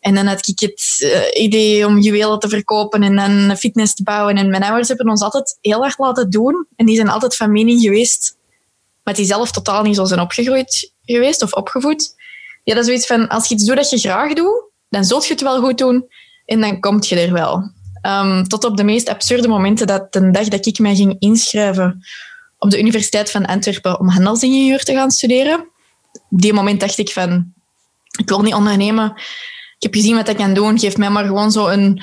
En 0.00 0.14
dan 0.14 0.26
had 0.26 0.48
ik 0.48 0.60
het 0.60 0.96
uh, 0.98 1.42
idee 1.44 1.86
om 1.86 1.98
juwelen 1.98 2.38
te 2.38 2.48
verkopen 2.48 3.02
en 3.02 3.18
een 3.18 3.56
fitness 3.56 3.94
te 3.94 4.02
bouwen. 4.02 4.36
En 4.36 4.50
mijn 4.50 4.62
ouders 4.62 4.88
hebben 4.88 5.08
ons 5.08 5.20
altijd 5.20 5.58
heel 5.60 5.84
erg 5.84 5.98
laten 5.98 6.30
doen. 6.30 6.66
En 6.76 6.86
die 6.86 6.96
zijn 6.96 7.08
altijd 7.08 7.36
van 7.36 7.52
mening 7.52 7.80
geweest, 7.80 8.36
maar 9.02 9.14
die 9.14 9.26
zelf 9.26 9.50
totaal 9.52 9.82
niet 9.82 9.96
zo 9.96 10.04
zijn 10.04 10.20
opgegroeid 10.20 10.92
geweest 11.04 11.42
of 11.42 11.52
opgevoed. 11.52 12.14
Ja, 12.64 12.74
dat 12.74 12.82
is 12.82 12.88
zoiets 12.88 13.06
van, 13.06 13.28
als 13.28 13.48
je 13.48 13.54
iets 13.54 13.64
doet 13.64 13.76
dat 13.76 13.90
je 13.90 13.98
graag 13.98 14.32
doet, 14.32 14.64
dan 14.88 15.04
zult 15.04 15.26
je 15.26 15.32
het 15.32 15.42
wel 15.42 15.60
goed 15.60 15.78
doen. 15.78 16.06
En 16.44 16.60
dan 16.60 16.80
komt 16.80 17.08
je 17.08 17.20
er 17.20 17.32
wel. 17.32 17.74
Um, 18.06 18.48
tot 18.48 18.64
op 18.64 18.76
de 18.76 18.84
meest 18.84 19.08
absurde 19.08 19.48
momenten 19.48 19.86
dat 19.86 20.12
de 20.12 20.30
dag 20.30 20.48
dat 20.48 20.66
ik 20.66 20.78
mij 20.78 20.94
ging 20.94 21.16
inschrijven 21.18 22.04
op 22.58 22.70
de 22.70 22.78
Universiteit 22.78 23.30
van 23.30 23.46
Antwerpen 23.46 24.00
om 24.00 24.08
handelsingenieur 24.08 24.84
te 24.84 24.92
gaan 24.92 25.10
studeren. 25.10 25.68
Op 26.12 26.40
die 26.40 26.52
moment 26.52 26.80
dacht 26.80 26.98
ik 26.98 27.10
van, 27.10 27.52
ik 28.18 28.28
wil 28.28 28.42
niet 28.42 28.54
ondernemen. 28.54 29.12
Ik 29.76 29.82
heb 29.82 29.94
gezien 29.94 30.14
wat 30.14 30.28
ik 30.28 30.36
kan 30.36 30.54
doen. 30.54 30.78
Geef 30.78 30.96
mij 30.96 31.10
maar 31.10 31.24
gewoon 31.24 31.52
zo 31.52 31.68
een 31.68 32.02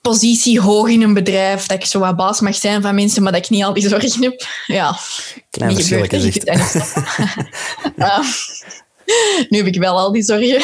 positie 0.00 0.60
hoog 0.60 0.88
in 0.88 1.02
een 1.02 1.14
bedrijf, 1.14 1.66
dat 1.66 1.78
ik 1.78 1.84
zo 1.84 1.98
wat 1.98 2.16
baas 2.16 2.40
mag 2.40 2.54
zijn 2.54 2.82
van 2.82 2.94
mensen, 2.94 3.22
maar 3.22 3.32
dat 3.32 3.44
ik 3.44 3.50
niet 3.50 3.64
al 3.64 3.72
die 3.72 3.88
zorgen 3.88 4.22
heb. 4.22 4.46
Ja, 4.66 4.98
Klein 5.50 5.74
verschil 5.74 6.04
gezegd. 6.08 6.44
nu 9.48 9.58
heb 9.58 9.66
ik 9.66 9.76
wel 9.76 9.98
al 9.98 10.12
die 10.12 10.22
zorgen. 10.22 10.62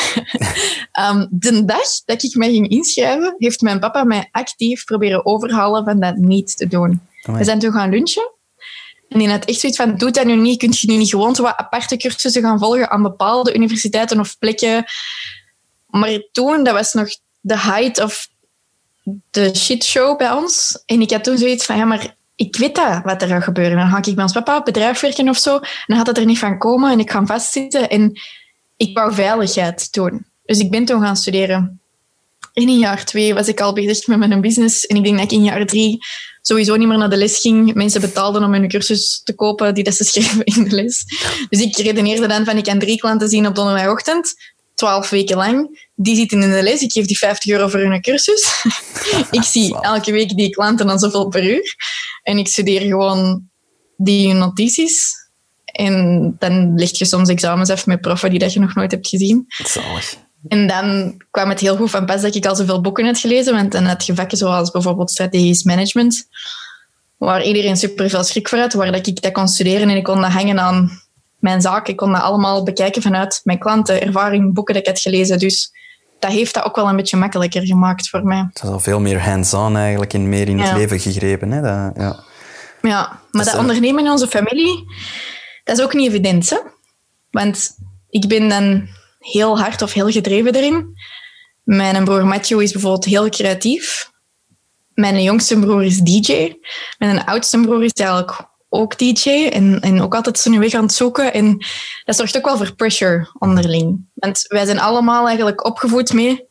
um, 1.00 1.28
de 1.44 1.64
dag 1.64 2.04
dat 2.04 2.22
ik 2.22 2.34
mij 2.34 2.50
ging 2.50 2.68
inschrijven, 2.68 3.34
heeft 3.38 3.60
mijn 3.60 3.80
papa 3.80 4.04
mij 4.04 4.28
actief 4.30 4.84
proberen 4.84 5.26
overhalen 5.26 5.84
van 5.84 6.00
dat 6.00 6.16
niet 6.16 6.56
te 6.56 6.66
doen. 6.66 7.00
We 7.22 7.44
zijn 7.44 7.58
toen 7.58 7.72
gaan 7.72 7.90
lunchen. 7.90 8.32
En 9.08 9.18
die 9.18 9.28
had 9.28 9.44
echt 9.44 9.60
zoiets 9.60 9.78
van, 9.78 9.96
doe 9.96 10.10
dat 10.10 10.24
nu 10.24 10.36
niet. 10.36 10.58
Kun 10.58 10.72
je 10.72 10.90
nu 10.90 10.96
niet 10.96 11.10
gewoon 11.10 11.34
zo 11.34 11.42
wat 11.42 11.56
aparte 11.56 11.96
cursussen 11.96 12.42
gaan 12.42 12.58
volgen 12.58 12.90
aan 12.90 13.02
bepaalde 13.02 13.54
universiteiten 13.54 14.20
of 14.20 14.38
plekken. 14.38 14.84
Maar 15.86 16.28
toen, 16.32 16.64
dat 16.64 16.74
was 16.74 16.92
nog 16.92 17.08
de 17.40 17.58
height 17.58 18.02
of 18.02 18.28
de 19.30 19.54
shitshow 19.54 20.18
bij 20.18 20.30
ons. 20.30 20.82
En 20.86 21.00
ik 21.00 21.10
had 21.10 21.24
toen 21.24 21.38
zoiets 21.38 21.64
van, 21.64 21.76
ja, 21.76 21.84
maar 21.84 22.16
ik 22.36 22.56
weet 22.56 22.74
dat, 22.74 23.02
wat 23.02 23.22
er 23.22 23.28
gaat 23.28 23.42
gebeuren. 23.42 23.76
Dan 23.76 23.88
ga 23.88 23.96
ik 23.96 24.14
bij 24.14 24.22
ons 24.22 24.32
papa 24.32 24.56
op 24.56 24.64
bedrijf 24.64 25.00
werken 25.00 25.28
of 25.28 25.38
zo. 25.38 25.54
En 25.56 25.84
dan 25.86 25.96
gaat 25.96 26.06
het 26.06 26.18
er 26.18 26.24
niet 26.24 26.38
van 26.38 26.58
komen 26.58 26.92
en 26.92 27.00
ik 27.00 27.10
ga 27.10 27.26
vastzitten. 27.26 27.90
En 27.90 28.20
ik 28.76 28.96
wou 28.96 29.14
veiligheid 29.14 29.92
doen. 29.92 30.26
Dus 30.44 30.58
ik 30.58 30.70
ben 30.70 30.84
toen 30.84 31.02
gaan 31.02 31.16
studeren. 31.16 31.80
En 32.52 32.68
in 32.68 32.78
jaar 32.78 33.04
twee 33.04 33.34
was 33.34 33.48
ik 33.48 33.60
al 33.60 33.72
bezig 33.72 34.06
met 34.06 34.18
mijn 34.18 34.40
business. 34.40 34.86
En 34.86 34.96
ik 34.96 35.04
denk 35.04 35.16
dat 35.16 35.24
ik 35.24 35.32
in 35.32 35.44
jaar 35.44 35.66
drie 35.66 35.98
sowieso 36.42 36.76
niet 36.76 36.88
meer 36.88 36.98
naar 36.98 37.10
de 37.10 37.16
les 37.16 37.38
ging. 37.40 37.74
Mensen 37.74 38.00
betaalden 38.00 38.44
om 38.44 38.52
hun 38.52 38.68
cursus 38.68 39.20
te 39.24 39.34
kopen 39.34 39.74
die 39.74 39.84
dat 39.84 39.94
ze 39.94 40.04
schreven 40.04 40.44
in 40.44 40.64
de 40.64 40.74
les. 40.74 41.04
Dus 41.48 41.60
ik 41.60 41.76
redeneerde 41.76 42.26
dan 42.26 42.44
van 42.44 42.56
ik 42.56 42.64
kan 42.64 42.78
drie 42.78 42.98
klanten 42.98 43.28
zien 43.28 43.46
op 43.46 43.54
donderdagochtend. 43.54 44.34
Twaalf 44.74 45.10
weken 45.10 45.36
lang. 45.36 45.88
Die 45.94 46.16
zitten 46.16 46.42
in 46.42 46.50
de 46.50 46.62
les. 46.62 46.82
Ik 46.82 46.92
geef 46.92 47.06
die 47.06 47.18
50 47.18 47.52
euro 47.52 47.68
voor 47.68 47.80
hun 47.80 48.00
cursus. 48.00 48.64
ik 49.30 49.42
zie 49.42 49.80
elke 49.80 50.12
week 50.12 50.36
die 50.36 50.50
klanten 50.50 50.86
dan 50.86 50.98
zoveel 50.98 51.28
per 51.28 51.44
uur. 51.44 51.74
En 52.22 52.38
ik 52.38 52.48
studeer 52.48 52.80
gewoon 52.80 53.48
die 53.96 54.32
notities. 54.32 55.12
En 55.64 56.36
dan 56.38 56.74
ligt 56.74 56.98
je 56.98 57.04
soms 57.04 57.28
examens 57.28 57.70
af 57.70 57.86
met 57.86 58.00
proffen 58.00 58.30
die 58.30 58.38
dat 58.38 58.52
je 58.52 58.60
nog 58.60 58.74
nooit 58.74 58.90
hebt 58.90 59.08
gezien. 59.08 59.44
Zalig. 59.48 60.16
En 60.48 60.66
dan 60.66 61.16
kwam 61.30 61.48
het 61.48 61.60
heel 61.60 61.76
goed 61.76 61.90
van 61.90 62.06
pas 62.06 62.22
dat 62.22 62.34
ik 62.34 62.46
al 62.46 62.56
zoveel 62.56 62.80
boeken 62.80 63.04
had 63.04 63.18
gelezen. 63.18 63.54
Want 63.54 63.72
dan 63.72 63.84
had 63.84 64.06
je 64.06 64.14
vakken 64.14 64.38
zoals 64.38 64.70
bijvoorbeeld 64.70 65.10
strategisch 65.10 65.62
management, 65.62 66.28
waar 67.16 67.44
iedereen 67.44 67.76
super 67.76 68.10
veel 68.10 68.24
schrik 68.24 68.48
voor 68.48 68.58
had, 68.58 68.72
waar 68.72 68.92
dat 68.92 69.06
ik 69.06 69.22
dat 69.22 69.32
kon 69.32 69.48
studeren 69.48 69.88
en 69.88 69.96
ik 69.96 70.04
kon 70.04 70.20
dat 70.20 70.30
hangen 70.30 70.58
aan 70.58 71.02
mijn 71.44 71.60
zaak. 71.60 71.88
Ik 71.88 71.96
kon 71.96 72.12
dat 72.12 72.22
allemaal 72.22 72.62
bekijken 72.62 73.02
vanuit 73.02 73.40
mijn 73.42 73.58
klanten, 73.58 74.02
ervaring, 74.02 74.54
boeken 74.54 74.74
dat 74.74 74.82
ik 74.82 74.88
had 74.88 75.00
gelezen. 75.00 75.38
Dus 75.38 75.72
dat 76.18 76.30
heeft 76.30 76.54
dat 76.54 76.64
ook 76.64 76.76
wel 76.76 76.88
een 76.88 76.96
beetje 76.96 77.16
makkelijker 77.16 77.66
gemaakt 77.66 78.08
voor 78.08 78.24
mij. 78.24 78.46
Het 78.52 78.62
is 78.62 78.68
al 78.68 78.80
veel 78.80 79.00
meer 79.00 79.20
hands-on 79.20 79.76
eigenlijk 79.76 80.12
en 80.12 80.28
meer 80.28 80.48
in 80.48 80.58
het 80.58 80.76
leven 80.76 81.00
gegrepen. 81.00 81.50
Hè? 81.50 81.60
Dat, 81.60 81.92
ja. 81.96 82.24
ja, 82.82 83.20
maar 83.30 83.44
dat, 83.44 83.56
ondernemen 83.56 84.04
in 84.04 84.10
onze 84.10 84.26
familie, 84.26 84.84
dat 85.64 85.78
is 85.78 85.84
ook 85.84 85.94
niet 85.94 86.08
evident. 86.08 86.50
Hè? 86.50 86.58
Want 87.30 87.70
ik 88.08 88.28
ben 88.28 88.48
dan 88.48 88.88
heel 89.18 89.58
hard 89.58 89.82
of 89.82 89.92
heel 89.92 90.10
gedreven 90.10 90.54
erin. 90.54 90.94
Mijn 91.62 92.04
broer 92.04 92.26
Matthew 92.26 92.60
is 92.60 92.72
bijvoorbeeld 92.72 93.04
heel 93.04 93.28
creatief. 93.28 94.10
Mijn 94.94 95.22
jongste 95.22 95.58
broer 95.58 95.84
is 95.84 95.98
DJ. 95.98 96.54
Mijn 96.98 97.24
oudste 97.24 97.60
broer 97.60 97.84
is 97.84 97.92
eigenlijk 97.92 98.53
ook 98.74 98.98
DJ 98.98 99.48
en, 99.52 99.80
en 99.80 100.02
ook 100.02 100.14
altijd 100.14 100.38
zijn 100.38 100.58
weg 100.58 100.74
aan 100.74 100.82
het 100.82 100.92
zoeken. 100.92 101.32
En 101.32 101.64
dat 102.04 102.16
zorgt 102.16 102.36
ook 102.36 102.44
wel 102.44 102.56
voor 102.56 102.74
pressure 102.74 103.28
onderling. 103.38 104.06
Want 104.14 104.44
wij 104.48 104.64
zijn 104.64 104.78
allemaal 104.78 105.26
eigenlijk 105.26 105.66
opgevoed 105.66 106.12
mee, 106.12 106.44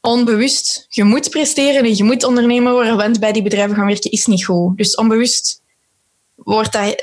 onbewust, 0.00 0.86
je 0.88 1.04
moet 1.04 1.30
presteren 1.30 1.84
en 1.84 1.96
je 1.96 2.04
moet 2.04 2.24
ondernemer 2.24 2.72
worden, 2.72 2.96
want 2.96 3.20
bij 3.20 3.32
die 3.32 3.42
bedrijven 3.42 3.76
gaan 3.76 3.86
werken 3.86 4.10
is 4.10 4.26
niet 4.26 4.44
goed. 4.44 4.76
Dus 4.76 4.94
onbewust 4.94 5.62
wordt 6.34 6.72
dat 6.72 6.94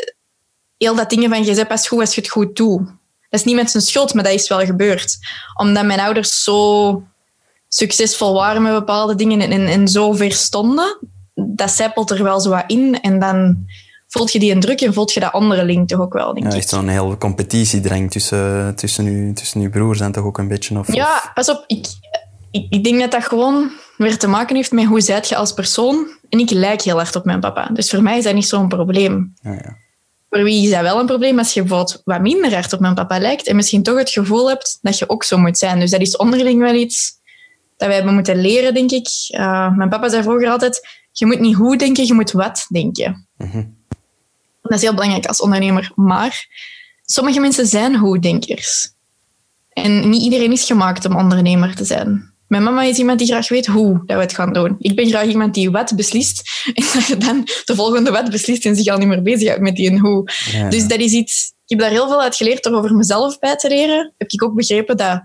heel 0.77 0.95
dat 0.95 1.09
dingen 1.09 1.29
van 1.29 1.45
je 1.45 1.65
pas 1.65 1.87
goed 1.87 1.99
als 1.99 2.15
je 2.15 2.21
het 2.21 2.29
goed 2.29 2.55
doet. 2.55 2.85
Dat 3.29 3.39
is 3.39 3.43
niet 3.43 3.55
met 3.55 3.71
zijn 3.71 3.83
schuld, 3.83 4.13
maar 4.13 4.23
dat 4.23 4.33
is 4.33 4.47
wel 4.47 4.65
gebeurd. 4.65 5.17
Omdat 5.53 5.85
mijn 5.85 5.99
ouders 5.99 6.43
zo 6.43 7.03
succesvol 7.67 8.33
waren 8.33 8.61
met 8.61 8.73
bepaalde 8.73 9.15
dingen 9.15 9.41
en, 9.41 9.51
en, 9.51 9.67
en 9.67 9.87
zo 9.87 10.11
ver 10.11 10.31
stonden, 10.31 10.97
dat 11.33 11.71
zijpelt 11.71 12.11
er 12.11 12.23
wel 12.23 12.39
zo 12.39 12.49
wat 12.49 12.63
in. 12.67 13.01
En 13.01 13.19
dan 13.19 13.65
voelt 14.17 14.31
je 14.31 14.39
die 14.39 14.51
een 14.51 14.59
druk 14.59 14.81
en 14.81 14.93
voelt 14.93 15.13
je 15.13 15.19
dat 15.19 15.31
andere 15.31 15.65
link 15.65 15.87
toch 15.87 15.99
ook 15.99 16.13
wel, 16.13 16.33
denk 16.33 16.51
ja, 16.51 16.57
echt 16.57 16.69
zo'n 16.69 16.87
heel 16.87 17.17
competitiedrang 17.17 18.11
tussen, 18.11 18.75
tussen, 18.75 19.07
u, 19.07 19.33
tussen 19.33 19.61
uw 19.61 19.69
broers 19.69 19.99
en 19.99 20.11
toch 20.11 20.23
ook 20.23 20.37
een 20.37 20.47
beetje? 20.47 20.79
Of, 20.79 20.93
ja, 20.93 21.31
pas 21.33 21.49
op. 21.49 21.63
Ik, 21.67 21.87
ik, 22.51 22.65
ik, 22.69 22.83
denk 22.83 22.99
dat 22.99 23.11
dat 23.11 23.23
gewoon 23.23 23.71
weer 23.97 24.17
te 24.17 24.27
maken 24.27 24.55
heeft 24.55 24.71
met 24.71 24.85
hoe 24.85 25.01
zijt 25.01 25.29
je 25.29 25.35
als 25.35 25.53
persoon. 25.53 26.07
En 26.29 26.39
ik 26.39 26.49
lijk 26.49 26.81
heel 26.81 26.95
hard 26.95 27.15
op 27.15 27.25
mijn 27.25 27.39
papa. 27.39 27.69
Dus 27.73 27.89
voor 27.89 28.01
mij 28.01 28.17
is 28.17 28.23
dat 28.23 28.33
niet 28.33 28.47
zo'n 28.47 28.67
probleem. 28.67 29.33
Ja, 29.41 29.51
ja. 29.51 29.77
Voor 30.29 30.43
wie 30.43 30.63
is 30.63 30.71
dat 30.71 30.81
wel 30.81 30.99
een 30.99 31.05
probleem 31.05 31.37
als 31.37 31.53
je 31.53 31.59
bijvoorbeeld 31.59 32.01
wat 32.03 32.21
minder 32.21 32.53
hard 32.53 32.73
op 32.73 32.79
mijn 32.79 32.95
papa 32.95 33.19
lijkt 33.19 33.47
en 33.47 33.55
misschien 33.55 33.83
toch 33.83 33.97
het 33.97 34.09
gevoel 34.09 34.49
hebt 34.49 34.79
dat 34.81 34.99
je 34.99 35.09
ook 35.09 35.23
zo 35.23 35.37
moet 35.37 35.57
zijn. 35.57 35.79
Dus 35.79 35.91
dat 35.91 36.01
is 36.01 36.17
onderling 36.17 36.59
wel 36.61 36.73
iets 36.73 37.13
dat 37.77 37.87
wij 37.87 37.95
hebben 37.95 38.13
moeten 38.13 38.41
leren, 38.41 38.73
denk 38.73 38.91
ik. 38.91 39.07
Uh, 39.29 39.75
mijn 39.75 39.89
papa 39.89 40.09
zei 40.09 40.23
vroeger 40.23 40.49
altijd, 40.49 40.87
je 41.11 41.25
moet 41.25 41.39
niet 41.39 41.55
hoe 41.55 41.77
denken, 41.77 42.05
je 42.05 42.13
moet 42.13 42.31
wat 42.31 42.65
denken. 42.69 43.27
Mm 43.37 43.74
Dat 44.69 44.77
is 44.77 44.81
heel 44.81 44.93
belangrijk 44.93 45.25
als 45.25 45.41
ondernemer. 45.41 45.91
Maar 45.95 46.47
sommige 47.05 47.39
mensen 47.39 47.67
zijn 47.67 47.95
hoe-denkers. 47.95 48.93
En 49.69 50.09
niet 50.09 50.21
iedereen 50.21 50.51
is 50.51 50.63
gemaakt 50.63 51.05
om 51.05 51.15
ondernemer 51.15 51.75
te 51.75 51.85
zijn. 51.85 52.33
Mijn 52.47 52.63
mama 52.63 52.83
is 52.83 52.97
iemand 52.97 53.19
die 53.19 53.27
graag 53.27 53.49
weet 53.49 53.65
hoe 53.65 54.01
dat 54.05 54.15
we 54.17 54.23
het 54.23 54.33
gaan 54.33 54.53
doen. 54.53 54.75
Ik 54.79 54.95
ben 54.95 55.07
graag 55.07 55.25
iemand 55.25 55.53
die 55.53 55.71
wat 55.71 55.95
beslist 55.95 56.41
en 56.73 56.85
dat 56.93 57.05
je 57.05 57.17
dan 57.17 57.47
de 57.65 57.75
volgende 57.75 58.11
wat 58.11 58.31
beslist 58.31 58.65
en 58.65 58.75
zich 58.75 58.87
al 58.87 58.97
niet 58.97 59.07
meer 59.07 59.21
bezighoudt 59.21 59.61
met 59.61 59.75
die 59.75 59.89
en 59.89 59.99
hoe. 59.99 60.29
Ja. 60.51 60.69
Dus 60.69 60.87
dat 60.87 60.99
is 60.99 61.11
iets... 61.11 61.53
Ik 61.65 61.71
heb 61.71 61.79
daar 61.79 61.89
heel 61.89 62.07
veel 62.07 62.21
uit 62.21 62.35
geleerd 62.35 62.63
door 62.63 62.73
over 62.73 62.95
mezelf 62.95 63.39
bij 63.39 63.55
te 63.55 63.67
leren. 63.67 64.13
Heb 64.17 64.31
ik 64.31 64.43
ook 64.43 64.55
begrepen 64.55 64.97
dat 64.97 65.21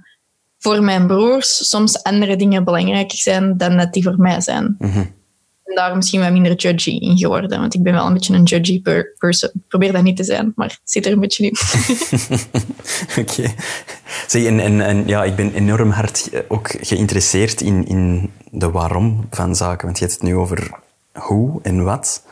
voor 0.59 0.83
mijn 0.83 1.07
broers 1.07 1.69
soms 1.69 2.03
andere 2.03 2.37
dingen 2.37 2.65
belangrijker 2.65 3.19
zijn 3.19 3.57
dan 3.57 3.77
dat 3.77 3.93
die 3.93 4.03
voor 4.03 4.19
mij 4.19 4.41
zijn. 4.41 4.75
Mhm. 4.79 5.05
Daar 5.75 5.97
misschien 5.97 6.21
wat 6.21 6.33
minder 6.33 6.55
judgy 6.55 6.91
in 6.91 7.19
geworden. 7.19 7.61
Want 7.61 7.75
ik 7.75 7.83
ben 7.83 7.93
wel 7.93 8.07
een 8.07 8.13
beetje 8.13 8.35
een 8.35 8.43
judgy 8.43 8.83
per 8.83 9.15
person. 9.19 9.51
Ik 9.55 9.69
probeer 9.69 9.93
dat 9.93 10.03
niet 10.03 10.17
te 10.17 10.25
zijn, 10.25 10.53
maar 10.55 10.79
zit 10.85 11.07
er 11.07 11.13
een 11.13 11.21
beetje 11.21 11.45
in. 11.45 11.57
Oké. 13.23 13.55
Zeg, 14.27 14.45
en, 14.45 14.61
en, 14.61 14.81
en 14.81 15.07
ja, 15.07 15.25
ik 15.25 15.37
ben 15.37 15.55
enorm 15.55 15.91
hard 15.91 16.31
ook 16.49 16.69
geïnteresseerd 16.81 17.61
in, 17.61 17.87
in 17.87 18.31
de 18.51 18.71
waarom 18.71 19.27
van 19.31 19.57
zaken. 19.57 19.87
Want 19.87 19.99
je 19.99 20.05
hebt 20.05 20.17
het 20.17 20.29
nu 20.29 20.37
over 20.37 20.71
hoe 21.13 21.61
en 21.63 21.85
wat. 21.85 22.23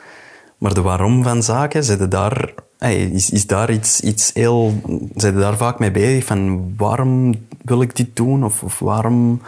Maar 0.59 0.75
de 0.75 0.83
waarom 0.83 1.23
van 1.23 1.43
zaken, 1.43 1.85
zitten 1.85 2.11
daar, 2.11 2.55
is, 2.79 3.31
is 3.31 3.47
daar 3.47 3.71
iets, 3.71 4.01
iets 4.01 4.31
heel... 4.35 4.75
Zijn 5.15 5.35
daar 5.35 5.57
vaak 5.57 5.79
mee 5.79 5.91
bezig? 5.91 6.25
Van 6.25 6.73
waarom 6.77 7.35
wil 7.65 7.83
ik 7.83 7.97
dit 7.97 8.17
doen? 8.17 8.45
Of, 8.45 8.63
of 8.63 8.79
waarom... 8.79 9.43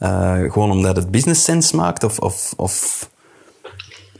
Uh, 0.00 0.52
gewoon 0.52 0.70
omdat 0.70 0.96
het 0.96 1.10
business 1.10 1.44
sense 1.44 1.76
maakt? 1.76 2.04
Of, 2.04 2.18
of, 2.18 2.52
of 2.56 3.08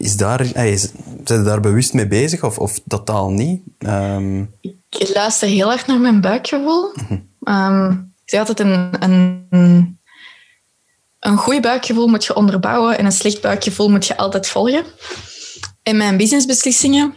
is 0.04 0.16
daar, 0.16 0.46
hey, 0.52 0.76
zijn 1.24 1.38
je 1.38 1.42
daar 1.42 1.60
bewust 1.60 1.92
mee 1.92 2.06
bezig? 2.06 2.44
Of, 2.44 2.58
of 2.58 2.80
totaal 2.88 3.30
niet? 3.30 3.62
Um... 3.78 4.54
Ik 4.88 5.10
luister 5.14 5.48
heel 5.48 5.72
erg 5.72 5.86
naar 5.86 6.00
mijn 6.00 6.20
buikgevoel. 6.20 6.92
Mm 6.94 7.06
-hmm. 7.40 7.54
um, 7.54 8.12
ik 8.24 8.30
zeg 8.30 8.40
altijd, 8.40 8.60
een, 8.60 9.02
een, 9.02 9.98
een 11.18 11.36
goed 11.36 11.60
buikgevoel 11.60 12.08
moet 12.08 12.24
je 12.24 12.34
onderbouwen 12.34 12.98
en 12.98 13.04
een 13.04 13.12
slecht 13.12 13.40
buikgevoel 13.40 13.90
moet 13.90 14.06
je 14.06 14.16
altijd 14.16 14.48
volgen. 14.48 14.84
In 15.82 15.96
mijn 15.96 16.16
businessbeslissingen, 16.16 17.14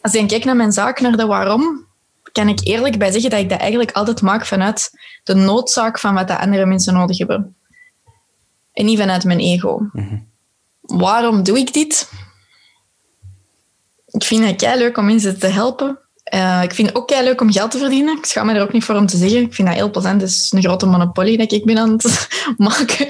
als 0.00 0.14
ik 0.14 0.28
kijk 0.28 0.44
naar 0.44 0.56
mijn 0.56 0.72
zaak, 0.72 1.00
naar 1.00 1.16
de 1.16 1.26
waarom, 1.26 1.86
kan 2.32 2.48
ik 2.48 2.66
eerlijk 2.66 2.98
bij 2.98 3.10
zeggen 3.10 3.30
dat 3.30 3.40
ik 3.40 3.48
dat 3.48 3.60
eigenlijk 3.60 3.92
altijd 3.92 4.22
maak 4.22 4.46
vanuit 4.46 4.90
de 5.24 5.34
noodzaak 5.34 5.98
van 5.98 6.14
wat 6.14 6.28
de 6.28 6.38
andere 6.38 6.66
mensen 6.66 6.94
nodig 6.94 7.18
hebben. 7.18 7.56
En 8.72 8.84
niet 8.84 8.98
vanuit 8.98 9.24
mijn 9.24 9.40
ego. 9.40 9.78
Mm 9.78 9.90
-hmm. 9.92 10.30
Waarom 10.82 11.42
doe 11.42 11.58
ik 11.58 11.72
dit? 11.72 12.10
Ik 14.06 14.24
vind 14.24 14.44
het 14.44 14.56
kei 14.56 14.78
leuk 14.78 14.96
om 14.96 15.04
mensen 15.04 15.38
te 15.38 15.46
helpen. 15.46 15.98
Uh, 16.34 16.62
ik 16.62 16.74
vind 16.74 16.88
het 16.88 16.96
ook 16.96 17.08
kei 17.08 17.24
leuk 17.24 17.40
om 17.40 17.52
geld 17.52 17.70
te 17.70 17.78
verdienen. 17.78 18.16
Ik 18.16 18.24
schaam 18.24 18.46
me 18.46 18.52
er 18.52 18.62
ook 18.62 18.72
niet 18.72 18.84
voor 18.84 18.94
om 18.94 19.06
te 19.06 19.16
zeggen. 19.16 19.40
Ik 19.40 19.54
vind 19.54 19.68
dat 19.68 19.76
heel 19.76 19.90
plezant. 19.90 20.20
Het 20.20 20.30
is 20.30 20.52
een 20.52 20.62
grote 20.62 20.86
monopolie 20.86 21.38
dat 21.38 21.52
ik 21.52 21.64
ben 21.64 21.78
aan 21.78 21.90
het 21.90 22.28
maken. 22.56 23.08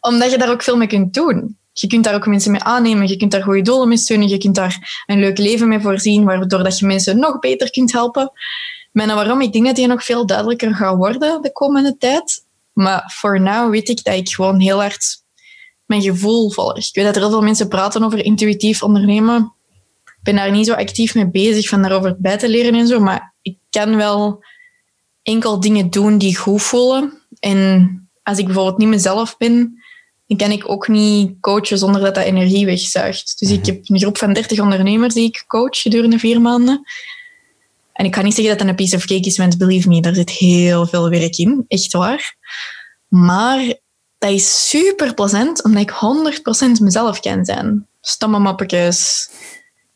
Omdat 0.00 0.30
je 0.30 0.38
daar 0.38 0.50
ook 0.50 0.62
veel 0.62 0.76
mee 0.76 0.88
kunt 0.88 1.14
doen. 1.14 1.58
Je 1.72 1.86
kunt 1.86 2.04
daar 2.04 2.14
ook 2.14 2.26
mensen 2.26 2.50
mee 2.50 2.62
aannemen. 2.62 3.08
Je 3.08 3.16
kunt 3.16 3.30
daar 3.30 3.42
goede 3.42 3.62
doelen 3.62 3.88
mee 3.88 3.96
steunen. 3.96 4.28
Je 4.28 4.38
kunt 4.38 4.54
daar 4.54 5.04
een 5.06 5.20
leuk 5.20 5.38
leven 5.38 5.68
mee 5.68 5.80
voorzien, 5.80 6.24
waardoor 6.24 6.62
dat 6.62 6.78
je 6.78 6.86
mensen 6.86 7.18
nog 7.18 7.38
beter 7.38 7.70
kunt 7.70 7.92
helpen. 7.92 8.32
Maar 8.92 9.06
waarom? 9.06 9.40
Ik 9.40 9.52
denk 9.52 9.66
dat 9.66 9.76
die 9.76 9.86
nog 9.86 10.04
veel 10.04 10.26
duidelijker 10.26 10.74
gaat 10.74 10.96
worden 10.96 11.42
de 11.42 11.52
komende 11.52 11.96
tijd. 11.96 12.44
Maar 12.72 13.12
voor 13.16 13.40
nu 13.40 13.70
weet 13.70 13.88
ik 13.88 14.04
dat 14.04 14.14
ik 14.14 14.28
gewoon 14.28 14.60
heel 14.60 14.80
hard 14.80 15.19
mijn 15.90 16.02
gevoel 16.02 16.50
volg. 16.50 16.76
Ik 16.76 16.90
weet 16.92 17.04
dat 17.04 17.16
er 17.16 17.20
heel 17.20 17.30
veel 17.30 17.42
mensen 17.42 17.68
praten 17.68 18.02
over 18.02 18.24
intuïtief 18.24 18.82
ondernemen. 18.82 19.52
Ik 20.04 20.18
ben 20.22 20.36
daar 20.36 20.50
niet 20.50 20.66
zo 20.66 20.72
actief 20.72 21.14
mee 21.14 21.30
bezig 21.30 21.68
van 21.68 21.82
daarover 21.82 22.16
bij 22.18 22.38
te 22.38 22.48
leren 22.48 22.74
en 22.74 22.86
zo, 22.86 23.00
maar 23.00 23.34
ik 23.42 23.56
kan 23.70 23.96
wel 23.96 24.44
enkel 25.22 25.60
dingen 25.60 25.90
doen 25.90 26.18
die 26.18 26.36
goed 26.36 26.62
voelen. 26.62 27.22
En 27.40 28.08
als 28.22 28.38
ik 28.38 28.44
bijvoorbeeld 28.44 28.78
niet 28.78 28.88
mezelf 28.88 29.36
ben, 29.36 29.82
dan 30.26 30.36
kan 30.36 30.50
ik 30.50 30.70
ook 30.70 30.88
niet 30.88 31.40
coachen 31.40 31.78
zonder 31.78 32.00
dat 32.00 32.14
dat 32.14 32.24
energie 32.24 32.66
wegzuigt. 32.66 33.38
Dus 33.38 33.50
ik 33.50 33.66
heb 33.66 33.80
een 33.82 33.98
groep 33.98 34.18
van 34.18 34.32
30 34.32 34.60
ondernemers 34.60 35.14
die 35.14 35.26
ik 35.26 35.44
coach 35.46 35.80
gedurende 35.80 36.18
vier 36.18 36.40
maanden. 36.40 36.82
En 37.92 38.04
ik 38.04 38.10
kan 38.10 38.24
niet 38.24 38.34
zeggen 38.34 38.50
dat 38.50 38.58
dat 38.58 38.68
een 38.68 38.84
piece 38.84 38.96
of 38.96 39.04
cake 39.04 39.26
is, 39.26 39.36
want 39.36 39.58
believe 39.58 39.88
me, 39.88 40.00
daar 40.00 40.14
zit 40.14 40.30
heel 40.30 40.86
veel 40.86 41.10
werk 41.10 41.36
in. 41.36 41.64
Echt 41.68 41.92
waar. 41.92 42.36
Maar 43.08 43.74
dat 44.20 44.30
is 44.30 44.68
super 44.68 45.14
plezant, 45.14 45.64
omdat 45.64 45.82
ik 45.82 45.90
100% 46.78 46.80
mezelf 46.80 47.20
kan 47.20 47.44
zijn. 47.44 47.86
Stomme 48.00 48.38
mappetjes, 48.38 49.30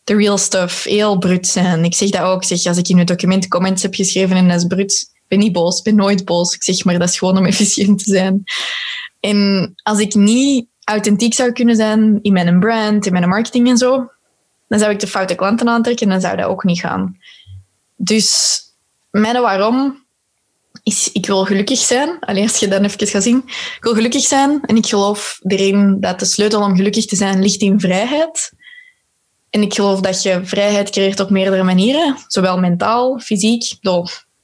the 0.04 0.16
real 0.16 0.38
stuff, 0.38 0.84
heel 0.84 1.18
brut 1.18 1.46
zijn. 1.46 1.84
Ik 1.84 1.94
zeg 1.94 2.10
dat 2.10 2.20
ook. 2.20 2.44
Zeg, 2.44 2.64
als 2.64 2.78
ik 2.78 2.88
in 2.88 2.98
het 2.98 3.06
document 3.06 3.48
comments 3.48 3.82
heb 3.82 3.94
geschreven 3.94 4.36
en 4.36 4.48
dat 4.48 4.56
is 4.56 4.66
brut, 4.66 5.10
ik 5.12 5.22
ben 5.28 5.38
niet 5.38 5.52
boos, 5.52 5.82
ben 5.82 5.94
nooit 5.94 6.24
boos. 6.24 6.54
Ik 6.54 6.62
zeg 6.62 6.84
maar, 6.84 6.98
dat 6.98 7.08
is 7.08 7.18
gewoon 7.18 7.38
om 7.38 7.44
efficiënt 7.52 8.04
te 8.04 8.10
zijn. 8.10 8.44
En 9.20 9.72
als 9.82 9.98
ik 9.98 10.14
niet 10.14 10.66
authentiek 10.84 11.34
zou 11.34 11.52
kunnen 11.52 11.76
zijn 11.76 12.18
in 12.22 12.32
mijn 12.32 12.60
brand, 12.60 13.06
in 13.06 13.12
mijn 13.12 13.28
marketing 13.28 13.68
en 13.68 13.76
zo, 13.76 14.10
dan 14.68 14.78
zou 14.78 14.92
ik 14.92 15.00
de 15.00 15.06
foute 15.06 15.34
klanten 15.34 15.68
aantrekken 15.68 16.06
en 16.06 16.12
dan 16.12 16.20
zou 16.20 16.36
dat 16.36 16.46
ook 16.46 16.64
niet 16.64 16.80
gaan. 16.80 17.18
Dus 17.96 18.60
mijn 19.10 19.40
waarom 19.40 20.03
is, 20.84 21.12
ik 21.12 21.26
wil 21.26 21.44
gelukkig 21.44 21.78
zijn. 21.78 22.18
Alleen 22.20 22.42
als 22.42 22.58
je 22.58 22.68
dan 22.68 22.84
even 22.84 23.06
gaat 23.06 23.22
zien. 23.22 23.42
Ik 23.46 23.78
wil 23.80 23.94
gelukkig 23.94 24.22
zijn 24.22 24.60
en 24.60 24.76
ik 24.76 24.86
geloof 24.86 25.38
erin 25.42 26.00
dat 26.00 26.18
de 26.18 26.24
sleutel 26.24 26.62
om 26.62 26.76
gelukkig 26.76 27.06
te 27.06 27.16
zijn 27.16 27.42
ligt 27.42 27.60
in 27.60 27.80
vrijheid. 27.80 28.52
En 29.50 29.62
ik 29.62 29.74
geloof 29.74 30.00
dat 30.00 30.22
je 30.22 30.40
vrijheid 30.44 30.90
creëert 30.90 31.20
op 31.20 31.30
meerdere 31.30 31.62
manieren, 31.62 32.16
zowel 32.26 32.58
mentaal, 32.58 33.18
fysiek. 33.18 33.62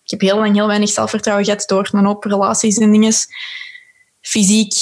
Ik 0.04 0.10
heb 0.10 0.20
heel 0.20 0.36
lang 0.36 0.54
heel 0.54 0.66
weinig 0.66 0.88
zelfvertrouwen 0.88 1.46
gehad 1.46 1.68
door 1.68 1.88
een 1.92 2.04
hoop 2.04 2.24
relaties 2.24 2.76
en 2.76 2.92
dingen. 2.92 3.12
Fysiek, 4.20 4.74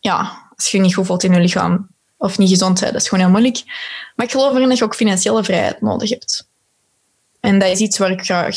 ja, 0.00 0.48
als 0.56 0.70
je 0.70 0.76
je 0.76 0.82
niet 0.82 0.94
goed 0.94 1.06
voelt 1.06 1.22
in 1.22 1.32
je 1.32 1.40
lichaam 1.40 1.88
of 2.16 2.38
niet 2.38 2.48
gezond 2.48 2.80
bent, 2.80 2.92
dat 2.92 3.02
is 3.02 3.08
gewoon 3.08 3.24
heel 3.24 3.32
moeilijk. 3.32 3.62
Maar 4.14 4.26
ik 4.26 4.32
geloof 4.32 4.54
erin 4.54 4.68
dat 4.68 4.78
je 4.78 4.84
ook 4.84 4.94
financiële 4.94 5.44
vrijheid 5.44 5.80
nodig 5.80 6.10
hebt. 6.10 6.48
En 7.40 7.58
dat 7.58 7.68
is 7.68 7.78
iets 7.78 7.98
waar 7.98 8.10
ik 8.10 8.24
graag 8.24 8.56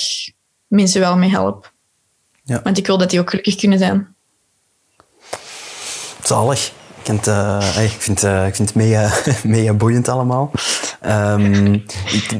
mensen 0.67 0.99
wel 0.99 1.17
mee 1.17 1.29
help. 1.29 1.75
Ja. 2.47 2.61
Want 2.63 2.77
ik 2.77 2.87
wil 2.87 2.97
dat 2.97 3.09
die 3.09 3.19
ook 3.19 3.29
gelukkig 3.29 3.55
kunnen 3.55 3.77
zijn. 3.77 4.15
Zalig. 6.23 6.71
Ik 6.99 7.13
vind, 7.13 7.27
uh, 7.27 7.83
ik 7.83 8.01
vind, 8.01 8.23
uh, 8.23 8.47
ik 8.47 8.55
vind 8.55 8.67
het 8.67 8.77
mega, 8.77 9.11
mega 9.57 9.73
boeiend 9.73 10.07
allemaal. 10.07 10.51
Um, 11.05 11.83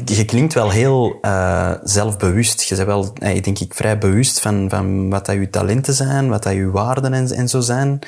je 0.05 0.25
klinkt 0.25 0.53
wel 0.53 0.69
heel 0.69 1.17
uh, 1.21 1.73
zelfbewust. 1.83 2.61
Je 2.61 2.75
bent 2.75 2.87
wel, 2.87 3.13
denk 3.19 3.59
ik, 3.59 3.73
vrij 3.73 3.97
bewust 3.97 4.39
van, 4.39 4.69
van 4.69 5.09
wat 5.09 5.25
dat 5.25 5.35
je 5.35 5.49
talenten 5.49 5.93
zijn, 5.93 6.29
wat 6.29 6.43
dat 6.43 6.53
je 6.53 6.71
waarden 6.71 7.13
en, 7.13 7.31
en 7.31 7.49
zo 7.49 7.59
zijn. 7.59 7.99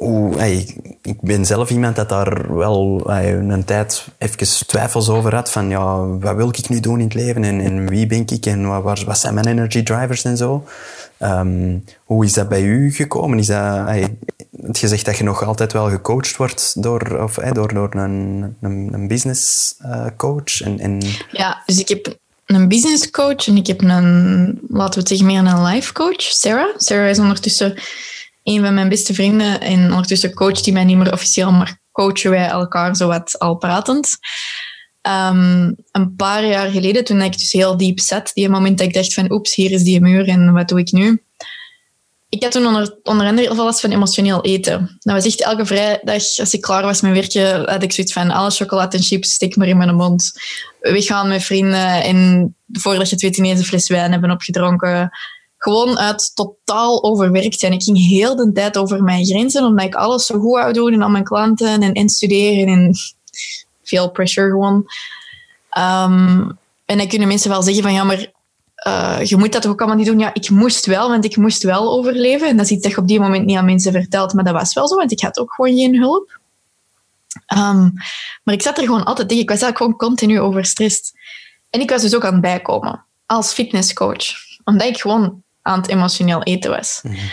Oeh, 0.00 0.36
hey, 0.36 0.76
ik 1.02 1.20
ben 1.20 1.46
zelf 1.46 1.70
iemand 1.70 1.96
dat 1.96 2.08
daar 2.08 2.56
wel 2.56 3.10
een 3.10 3.64
tijd 3.64 4.06
even 4.18 4.66
twijfels 4.66 5.08
over 5.08 5.34
had. 5.34 5.50
Van 5.50 5.68
ja, 5.68 6.06
wat 6.06 6.36
wil 6.36 6.48
ik 6.48 6.68
nu 6.68 6.80
doen 6.80 6.98
in 6.98 7.04
het 7.04 7.14
leven 7.14 7.44
en, 7.44 7.88
wie 7.88 8.06
ben 8.06 8.26
ik 8.26 8.46
en 8.46 8.82
wat, 8.82 9.04
wat 9.04 9.18
zijn 9.18 9.34
mijn 9.34 9.46
energy 9.46 9.82
drivers 9.82 10.24
en 10.24 10.36
zo. 10.36 10.64
Um, 11.22 11.84
hoe 12.04 12.24
is 12.24 12.32
dat 12.32 12.48
bij 12.48 12.62
u 12.62 12.92
gekomen? 12.92 13.38
Is 13.38 13.46
dat, 13.46 14.78
je 14.78 14.88
zegt 14.88 15.04
dat 15.04 15.16
je 15.16 15.24
nog 15.24 15.44
altijd 15.44 15.72
wel 15.72 15.88
gecoacht 15.88 16.36
wordt 16.36 16.82
door, 16.82 17.18
of, 17.22 17.34
door, 17.34 17.74
door 17.74 17.94
een, 17.94 18.56
een, 18.60 19.08
business 19.08 19.74
uh, 19.82 20.06
coach. 20.16 20.60
En, 20.60 20.78
en... 20.78 21.00
Ja, 21.30 21.62
dus 21.66 21.78
ik 21.78 21.88
heb 21.88 22.16
een 22.46 22.68
business 22.68 23.10
coach 23.10 23.46
en 23.46 23.56
ik 23.56 23.66
heb 23.66 23.80
een, 23.80 24.60
laten 24.68 24.94
we 24.94 24.98
het 24.98 25.08
zeggen, 25.08 25.26
meer 25.26 25.38
een 25.38 25.62
life 25.62 25.92
coach, 25.92 26.22
Sarah. 26.22 26.76
Sarah 26.76 27.08
is 27.08 27.18
ondertussen 27.18 27.78
een 28.48 28.64
van 28.64 28.74
mijn 28.74 28.88
beste 28.88 29.14
vrienden. 29.14 29.60
En 29.60 29.90
ondertussen 29.90 30.34
coacht 30.34 30.64
hij 30.64 30.74
mij 30.74 30.84
niet 30.84 30.96
meer 30.96 31.12
officieel, 31.12 31.52
maar 31.52 31.80
coachen 31.92 32.30
wij 32.30 32.46
elkaar 32.46 32.96
zowat 32.96 33.38
al 33.38 33.56
pratend. 33.56 34.18
Um, 35.02 35.74
een 35.92 36.14
paar 36.16 36.46
jaar 36.46 36.70
geleden, 36.70 37.04
toen 37.04 37.22
ik 37.22 37.38
dus 37.38 37.52
heel 37.52 37.76
diep 37.76 38.00
zat, 38.00 38.30
die 38.34 38.48
moment 38.48 38.78
dat 38.78 38.86
ik 38.86 38.94
dacht 38.94 39.14
van 39.14 39.32
oeps, 39.32 39.54
hier 39.54 39.70
is 39.70 39.82
die 39.82 40.00
muur 40.00 40.28
en 40.28 40.52
wat 40.52 40.68
doe 40.68 40.78
ik 40.78 40.92
nu? 40.92 41.22
ik 42.28 42.42
had 42.42 42.52
toen 42.52 42.66
onder, 42.66 42.98
onder 43.02 43.26
andere 43.26 43.46
heel 43.46 43.54
veel 43.54 43.64
last 43.64 43.80
van 43.80 43.90
emotioneel 43.90 44.44
eten. 44.44 44.98
Dat 44.98 45.14
was 45.14 45.26
echt 45.26 45.42
elke 45.42 45.66
vrijdag, 45.66 46.38
als 46.38 46.54
ik 46.54 46.60
klaar 46.60 46.82
was 46.82 47.00
met 47.00 47.12
werken, 47.12 47.70
had 47.70 47.82
ik 47.82 47.92
zoiets 47.92 48.12
van 48.12 48.30
alle 48.30 48.50
chocolade 48.50 48.96
en 48.96 49.02
chips, 49.02 49.32
stik 49.32 49.56
maar 49.56 49.68
in 49.68 49.76
mijn 49.76 49.94
mond. 49.94 50.32
Weggaan 50.80 51.28
met 51.28 51.42
vrienden 51.42 52.02
en 52.02 52.56
voordat 52.72 53.08
je 53.08 53.14
het 53.14 53.24
weet 53.24 53.36
ineens 53.36 53.58
een 53.58 53.64
fles 53.64 53.88
wijn 53.88 54.10
hebben 54.12 54.30
opgedronken. 54.30 55.10
Gewoon 55.58 55.98
uit 55.98 56.30
totaal 56.34 57.02
overwerkt 57.02 57.58
zijn. 57.58 57.72
Ik 57.72 57.82
ging 57.82 58.06
heel 58.06 58.36
de 58.36 58.52
tijd 58.52 58.76
over 58.76 59.02
mijn 59.02 59.24
grenzen, 59.24 59.64
omdat 59.64 59.86
ik 59.86 59.94
alles 59.94 60.26
zo 60.26 60.38
goed 60.38 60.52
wou 60.52 60.72
doen 60.72 60.92
en 60.92 61.02
al 61.02 61.08
mijn 61.08 61.24
klanten 61.24 61.82
en, 61.82 61.92
en 61.92 62.08
studeren 62.08 62.68
en 62.68 62.94
veel 63.82 64.10
pressure 64.10 64.50
gewoon. 64.50 64.86
Um, 65.78 66.58
en 66.84 66.98
dan 66.98 67.08
kunnen 67.08 67.28
mensen 67.28 67.50
wel 67.50 67.62
zeggen 67.62 67.82
van 67.82 67.92
ja, 67.92 68.04
maar 68.04 68.32
uh, 68.86 69.24
je 69.24 69.36
moet 69.36 69.52
dat 69.52 69.62
toch 69.62 69.72
ook 69.72 69.78
allemaal 69.78 69.96
niet 69.96 70.06
doen? 70.06 70.18
Ja, 70.18 70.34
ik 70.34 70.50
moest 70.50 70.86
wel, 70.86 71.08
want 71.08 71.24
ik 71.24 71.36
moest 71.36 71.62
wel 71.62 71.92
overleven. 71.92 72.48
En 72.48 72.56
dat 72.56 72.64
is 72.64 72.70
iets 72.70 72.88
dat 72.88 72.98
op 72.98 73.08
die 73.08 73.20
moment 73.20 73.44
niet 73.44 73.56
aan 73.56 73.64
mensen 73.64 73.92
vertelt, 73.92 74.32
maar 74.32 74.44
dat 74.44 74.52
was 74.52 74.74
wel 74.74 74.88
zo, 74.88 74.96
want 74.96 75.12
ik 75.12 75.20
had 75.20 75.38
ook 75.38 75.52
gewoon 75.54 75.76
geen 75.76 75.96
hulp. 75.96 76.38
Um, 77.56 77.92
maar 78.42 78.54
ik 78.54 78.62
zat 78.62 78.78
er 78.78 78.84
gewoon 78.84 79.04
altijd 79.04 79.28
tegen. 79.28 79.42
Ik 79.42 79.50
was 79.50 79.62
eigenlijk 79.62 79.92
gewoon 79.92 80.10
continu 80.10 80.40
overstrest. 80.40 81.12
En 81.70 81.80
ik 81.80 81.90
was 81.90 82.02
dus 82.02 82.14
ook 82.14 82.24
aan 82.24 82.32
het 82.32 82.40
bijkomen 82.40 83.04
als 83.26 83.52
fitnesscoach, 83.52 84.26
omdat 84.64 84.88
ik 84.88 85.00
gewoon 85.00 85.42
aan 85.68 85.80
het 85.80 85.90
emotioneel 85.90 86.42
eten 86.42 86.70
was. 86.70 87.00
Mm 87.02 87.10
-hmm. 87.10 87.30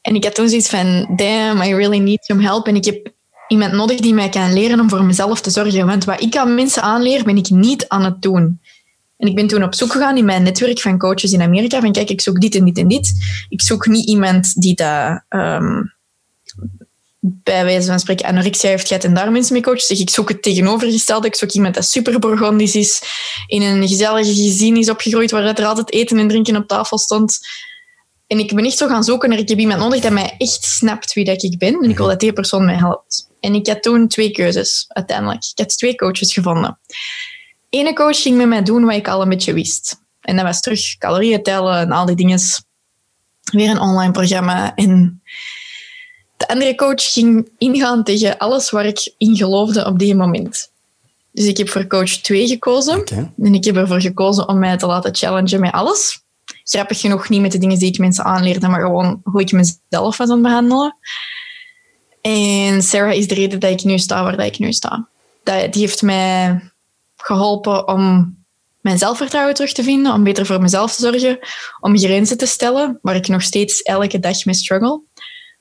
En 0.00 0.14
ik 0.14 0.24
had 0.24 0.34
toen 0.34 0.48
zoiets 0.48 0.68
van, 0.68 1.12
damn, 1.16 1.62
I 1.62 1.74
really 1.74 1.98
need 1.98 2.24
some 2.24 2.42
help. 2.42 2.66
En 2.66 2.76
ik 2.76 2.84
heb 2.84 3.12
iemand 3.48 3.72
nodig 3.72 4.00
die 4.00 4.14
mij 4.14 4.28
kan 4.28 4.52
leren 4.52 4.80
om 4.80 4.88
voor 4.88 5.04
mezelf 5.04 5.40
te 5.40 5.50
zorgen. 5.50 5.86
Want 5.86 6.04
wat 6.04 6.20
ik 6.20 6.36
aan 6.36 6.54
mensen 6.54 6.82
aanleer, 6.82 7.24
ben 7.24 7.36
ik 7.36 7.50
niet 7.50 7.88
aan 7.88 8.04
het 8.04 8.22
doen. 8.22 8.60
En 9.16 9.28
ik 9.28 9.34
ben 9.34 9.46
toen 9.46 9.62
op 9.62 9.74
zoek 9.74 9.92
gegaan 9.92 10.16
in 10.16 10.24
mijn 10.24 10.42
netwerk 10.42 10.80
van 10.80 10.98
coaches 10.98 11.32
in 11.32 11.42
Amerika. 11.42 11.80
Van 11.80 11.92
kijk, 11.92 12.10
ik 12.10 12.20
zoek 12.20 12.40
dit 12.40 12.54
en 12.54 12.64
dit 12.64 12.78
en 12.78 12.88
dit. 12.88 13.12
Ik 13.48 13.62
zoek 13.62 13.86
niet 13.86 14.08
iemand 14.08 14.60
die 14.60 14.74
dat 14.74 15.22
um, 15.28 15.94
bij 17.26 17.64
wijze 17.64 17.86
van 17.86 18.00
spreken 18.00 18.26
anorexia 18.26 18.68
heeft 18.68 18.86
gehad 18.86 19.04
en 19.04 19.14
daar 19.14 19.32
mensen 19.32 19.52
mee 19.52 19.62
coacht. 19.62 19.84
Zeg, 19.84 19.98
ik 19.98 20.10
zoek 20.10 20.28
het 20.28 20.42
tegenovergestelde. 20.42 21.26
Ik 21.26 21.34
zoek 21.34 21.50
iemand 21.50 21.74
dat 21.74 21.84
super 21.84 22.18
Burgondisch 22.18 22.74
is, 22.74 23.02
in 23.46 23.62
een 23.62 23.88
gezellige 23.88 24.34
gezin 24.34 24.76
is 24.76 24.90
opgegroeid, 24.90 25.30
waar 25.30 25.44
er 25.44 25.66
altijd 25.66 25.92
eten 25.92 26.18
en 26.18 26.28
drinken 26.28 26.56
op 26.56 26.68
tafel 26.68 26.98
stond. 26.98 27.38
En 28.34 28.40
ik 28.40 28.54
ben 28.54 28.64
echt 28.64 28.76
zo 28.76 28.86
gaan 28.86 29.04
zoeken 29.04 29.28
naar 29.28 29.38
ik 29.38 29.48
heb 29.48 29.58
iemand 29.58 29.80
nodig 29.80 30.00
dat 30.00 30.12
mij 30.12 30.34
echt 30.38 30.64
snapt 30.64 31.12
wie 31.12 31.24
dat 31.24 31.42
ik 31.42 31.58
ben. 31.58 31.82
En 31.82 31.90
ik 31.90 31.96
wil 31.96 32.06
dat 32.06 32.20
die 32.20 32.32
persoon 32.32 32.64
mij 32.64 32.76
helpt. 32.76 33.28
En 33.40 33.54
ik 33.54 33.66
had 33.66 33.82
toen 33.82 34.08
twee 34.08 34.30
keuzes, 34.30 34.84
uiteindelijk. 34.88 35.44
Ik 35.44 35.58
had 35.58 35.68
twee 35.68 35.94
coaches 35.94 36.32
gevonden 36.32 36.78
ene 37.74 37.92
coach 37.92 38.22
ging 38.22 38.36
met 38.36 38.48
mij 38.48 38.62
doen 38.62 38.84
wat 38.84 38.94
ik 38.94 39.08
al 39.08 39.22
een 39.22 39.28
beetje 39.28 39.52
wist. 39.52 40.00
En 40.20 40.36
dat 40.36 40.44
was 40.44 40.60
terug 40.60 40.98
calorieën 40.98 41.42
tellen 41.42 41.78
en 41.78 41.92
al 41.92 42.06
die 42.06 42.16
dingen. 42.16 42.40
Weer 43.42 43.70
een 43.70 43.80
online 43.80 44.12
programma. 44.12 44.74
En 44.74 45.22
de 46.36 46.48
andere 46.48 46.74
coach 46.74 47.12
ging 47.12 47.48
ingaan 47.58 48.04
tegen 48.04 48.38
alles 48.38 48.70
waar 48.70 48.86
ik 48.86 49.14
in 49.18 49.36
geloofde 49.36 49.86
op 49.86 49.98
die 49.98 50.14
moment. 50.14 50.72
Dus 51.32 51.46
ik 51.46 51.56
heb 51.56 51.68
voor 51.68 51.86
coach 51.86 52.10
2 52.10 52.46
gekozen. 52.46 52.98
Okay. 52.98 53.32
En 53.42 53.54
ik 53.54 53.64
heb 53.64 53.76
ervoor 53.76 54.00
gekozen 54.00 54.48
om 54.48 54.58
mij 54.58 54.76
te 54.76 54.86
laten 54.86 55.14
challengen 55.14 55.60
met 55.60 55.72
alles. 55.72 56.23
Grappig 56.64 57.00
genoeg 57.00 57.28
niet 57.28 57.40
met 57.40 57.52
de 57.52 57.58
dingen 57.58 57.78
die 57.78 57.88
ik 57.88 57.98
mensen 57.98 58.24
aanleerde, 58.24 58.68
maar 58.68 58.80
gewoon 58.80 59.20
hoe 59.24 59.40
ik 59.40 59.52
mezelf 59.52 60.16
was 60.16 60.28
aan 60.28 60.30
het 60.30 60.42
behandelen. 60.42 60.96
En 62.20 62.82
Sarah 62.82 63.14
is 63.14 63.28
de 63.28 63.34
reden 63.34 63.60
dat 63.60 63.70
ik 63.70 63.84
nu 63.84 63.98
sta 63.98 64.22
waar 64.22 64.46
ik 64.46 64.58
nu 64.58 64.72
sta. 64.72 65.08
Die 65.42 65.80
heeft 65.80 66.02
mij 66.02 66.60
geholpen 67.16 67.88
om 67.88 68.36
mijn 68.80 68.98
zelfvertrouwen 68.98 69.54
terug 69.54 69.72
te 69.72 69.82
vinden, 69.82 70.12
om 70.12 70.24
beter 70.24 70.46
voor 70.46 70.60
mezelf 70.60 70.94
te 70.94 71.02
zorgen, 71.02 71.38
om 71.80 71.98
grenzen 71.98 72.38
te 72.38 72.46
stellen, 72.46 72.98
waar 73.02 73.16
ik 73.16 73.28
nog 73.28 73.42
steeds 73.42 73.82
elke 73.82 74.18
dag 74.18 74.44
mee 74.44 74.54
struggle. 74.54 75.02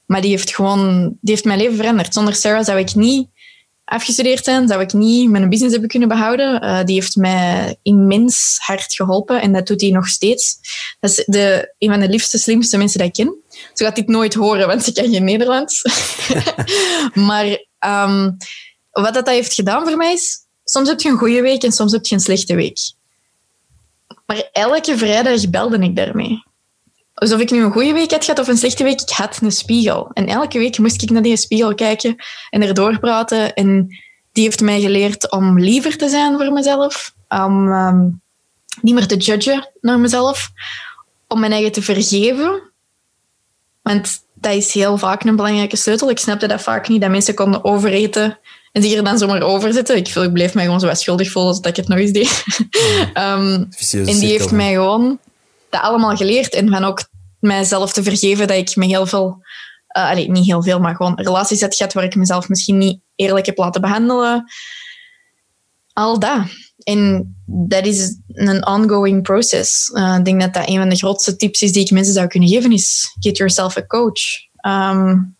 Maar 0.05 0.21
die 0.21 0.29
heeft 0.29 0.55
gewoon, 0.55 1.03
die 1.21 1.33
heeft 1.33 1.45
mijn 1.45 1.59
leven 1.59 1.75
veranderd. 1.75 2.13
Zonder 2.13 2.35
Sarah 2.35 2.65
zou 2.65 2.79
ik 2.79 2.95
niet 2.95 3.29
afgestudeerd 3.93 4.43
zijn, 4.43 4.67
zou 4.67 4.81
ik 4.81 4.93
niet 4.93 5.29
mijn 5.29 5.49
business 5.49 5.71
hebben 5.71 5.89
kunnen 5.89 6.09
behouden. 6.09 6.63
Uh, 6.63 6.83
die 6.83 6.95
heeft 6.95 7.15
mij 7.15 7.77
immens 7.81 8.57
hard 8.61 8.93
geholpen 8.93 9.41
en 9.41 9.53
dat 9.53 9.67
doet 9.67 9.81
hij 9.81 9.89
nog 9.89 10.07
steeds. 10.07 10.59
Dat 10.99 11.09
is 11.09 11.23
de, 11.25 11.73
een 11.77 11.89
van 11.89 11.99
de 11.99 12.09
liefste, 12.09 12.37
slimste 12.37 12.77
mensen 12.77 12.99
die 12.99 13.07
ik 13.07 13.13
ken. 13.13 13.35
Ze 13.73 13.83
gaat 13.83 13.95
dit 13.95 14.07
nooit 14.07 14.33
horen, 14.33 14.67
want 14.67 14.83
ze 14.83 14.91
kan 14.91 15.09
geen 15.09 15.23
Nederlands. 15.23 15.81
maar 17.27 17.45
um, 17.79 18.37
wat 18.91 19.13
dat 19.13 19.27
heeft 19.27 19.53
gedaan 19.53 19.83
voor 19.83 19.97
mij 19.97 20.13
is, 20.13 20.37
soms 20.63 20.89
heb 20.89 21.01
je 21.01 21.09
een 21.09 21.17
goede 21.17 21.41
week 21.41 21.63
en 21.63 21.71
soms 21.71 21.91
heb 21.91 22.05
je 22.05 22.15
een 22.15 22.21
slechte 22.21 22.55
week. 22.55 22.79
Maar 24.25 24.49
elke 24.51 24.97
vrijdag 24.97 25.49
belde 25.49 25.77
ik 25.77 25.95
daarmee. 25.95 26.43
Alsof 27.13 27.39
ik 27.39 27.51
nu 27.51 27.63
een 27.63 27.71
goede 27.71 27.93
week 27.93 28.11
had 28.11 28.23
gehad 28.23 28.39
of 28.39 28.47
een 28.47 28.57
slechte 28.57 28.83
week, 28.83 29.01
ik 29.01 29.09
had 29.09 29.39
een 29.41 29.51
spiegel. 29.51 30.09
En 30.13 30.27
elke 30.27 30.57
week 30.57 30.77
moest 30.77 31.01
ik 31.01 31.09
naar 31.09 31.21
die 31.21 31.37
spiegel 31.37 31.75
kijken 31.75 32.15
en 32.49 32.61
erdoor 32.61 32.99
praten. 32.99 33.53
En 33.53 33.87
die 34.31 34.43
heeft 34.43 34.61
mij 34.61 34.81
geleerd 34.81 35.31
om 35.31 35.59
liever 35.59 35.97
te 35.97 36.09
zijn 36.09 36.37
voor 36.37 36.51
mezelf. 36.51 37.13
Om 37.29 37.67
um, 37.67 38.21
niet 38.81 38.93
meer 38.93 39.07
te 39.07 39.17
judgen 39.17 39.69
naar 39.81 39.99
mezelf. 39.99 40.51
Om 41.27 41.39
mijn 41.39 41.51
eigen 41.51 41.71
te 41.71 41.81
vergeven. 41.81 42.61
Want 43.81 44.21
dat 44.33 44.53
is 44.53 44.73
heel 44.73 44.97
vaak 44.97 45.23
een 45.23 45.35
belangrijke 45.35 45.75
sleutel. 45.75 46.09
Ik 46.09 46.19
snapte 46.19 46.47
dat 46.47 46.61
vaak 46.61 46.87
niet, 46.87 47.01
dat 47.01 47.09
mensen 47.09 47.35
konden 47.35 47.63
overeten 47.63 48.39
en 48.71 48.81
die 48.81 48.97
er 48.97 49.03
dan 49.03 49.17
zomaar 49.17 49.41
over 49.41 49.73
zitten. 49.73 49.95
Ik, 49.95 50.07
ik 50.07 50.33
bleef 50.33 50.53
mij 50.53 50.63
gewoon 50.63 50.79
zo 50.79 50.87
wat 50.87 50.99
schuldig 50.99 51.31
voelen 51.31 51.55
dat 51.55 51.65
ik 51.65 51.75
het 51.75 51.87
nog 51.87 51.97
eens 51.97 52.11
deed. 52.11 52.43
um, 53.27 53.69
en 53.91 54.19
die 54.19 54.31
heeft 54.31 54.51
mij 54.51 54.73
gewoon 54.73 55.19
dat 55.73 55.81
allemaal 55.81 56.15
geleerd. 56.15 56.53
En 56.53 56.69
van 56.69 56.83
ook 56.83 57.07
mijzelf 57.39 57.93
te 57.93 58.03
vergeven 58.03 58.47
dat 58.47 58.57
ik 58.57 58.75
me 58.75 58.85
heel 58.85 59.05
veel... 59.05 59.41
Uh, 59.97 60.09
allee, 60.09 60.31
niet 60.31 60.45
heel 60.45 60.63
veel, 60.63 60.79
maar 60.79 60.95
gewoon 60.95 61.19
relaties 61.19 61.61
heb 61.61 61.73
gehad 61.73 61.93
waar 61.93 62.03
ik 62.03 62.15
mezelf 62.15 62.49
misschien 62.49 62.77
niet 62.77 62.99
eerlijk 63.15 63.45
heb 63.45 63.57
laten 63.57 63.81
behandelen. 63.81 64.43
Al 65.93 66.19
dat. 66.19 66.41
En 66.83 67.35
dat 67.45 67.85
is 67.85 68.19
een 68.27 68.67
ongoing 68.67 69.23
process. 69.23 69.89
Uh, 69.89 70.15
ik 70.17 70.25
denk 70.25 70.41
dat 70.41 70.53
dat 70.53 70.67
een 70.67 70.77
van 70.77 70.89
de 70.89 70.95
grootste 70.95 71.35
tips 71.35 71.61
is 71.61 71.71
die 71.71 71.83
ik 71.83 71.91
mensen 71.91 72.13
zou 72.13 72.27
kunnen 72.27 72.49
geven, 72.49 72.71
is 72.71 73.15
get 73.19 73.37
yourself 73.37 73.77
a 73.77 73.85
coach. 73.85 74.21
Um, 74.67 75.35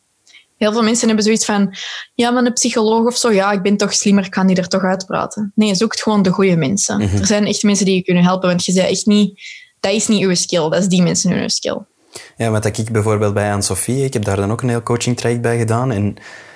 Heel 0.58 0.72
veel 0.72 0.84
mensen 0.84 1.08
hebben 1.08 1.26
zoiets 1.26 1.46
van, 1.46 1.76
ja, 2.14 2.32
maar 2.32 2.46
een 2.46 2.54
psycholoog 2.54 3.06
of 3.06 3.18
zo, 3.18 3.32
ja, 3.32 3.52
ik 3.52 3.62
ben 3.62 3.78
toch 3.78 3.94
slimmer, 3.94 4.26
ik 4.26 4.32
kan 4.32 4.48
die 4.48 4.56
er 4.56 4.68
toch 4.68 4.84
uitpraten. 4.84 5.52
Nee, 5.56 5.76
zoek 5.76 6.00
gewoon 6.00 6.22
de 6.22 6.30
goede 6.30 6.56
mensen. 6.56 6.98
Mhm. 6.98 7.18
Er 7.18 7.26
zijn 7.26 7.46
echt 7.46 7.64
mensen 7.64 7.86
die 7.86 7.96
je 7.96 8.04
kunnen 8.04 8.24
helpen, 8.24 8.50
want 8.50 8.66
je 8.66 8.72
zei 8.72 8.88
echt 8.88 9.06
niet, 9.06 9.42
dat 9.84 9.94
is 9.94 10.08
niet 10.08 10.24
uw 10.24 10.36
skill, 10.36 10.70
dat 10.70 10.80
is 10.80 10.88
die 10.88 11.02
mensen 11.02 11.32
hun 11.32 11.50
skill. 11.50 11.78
Ja, 12.38 12.50
wat 12.50 12.66
ik 12.66 12.92
bijvoorbeeld 12.92 13.34
bij 13.34 13.50
Anne-Sophie, 13.50 14.04
ik 14.04 14.14
heb 14.14 14.24
daar 14.24 14.36
dan 14.36 14.52
ook 14.52 14.62
een 14.62 14.70
heel 14.70 14.84
coaching 14.84 15.18
traject 15.18 15.42
bij 15.42 15.58
gedaan 15.58 15.92
en 15.92 16.06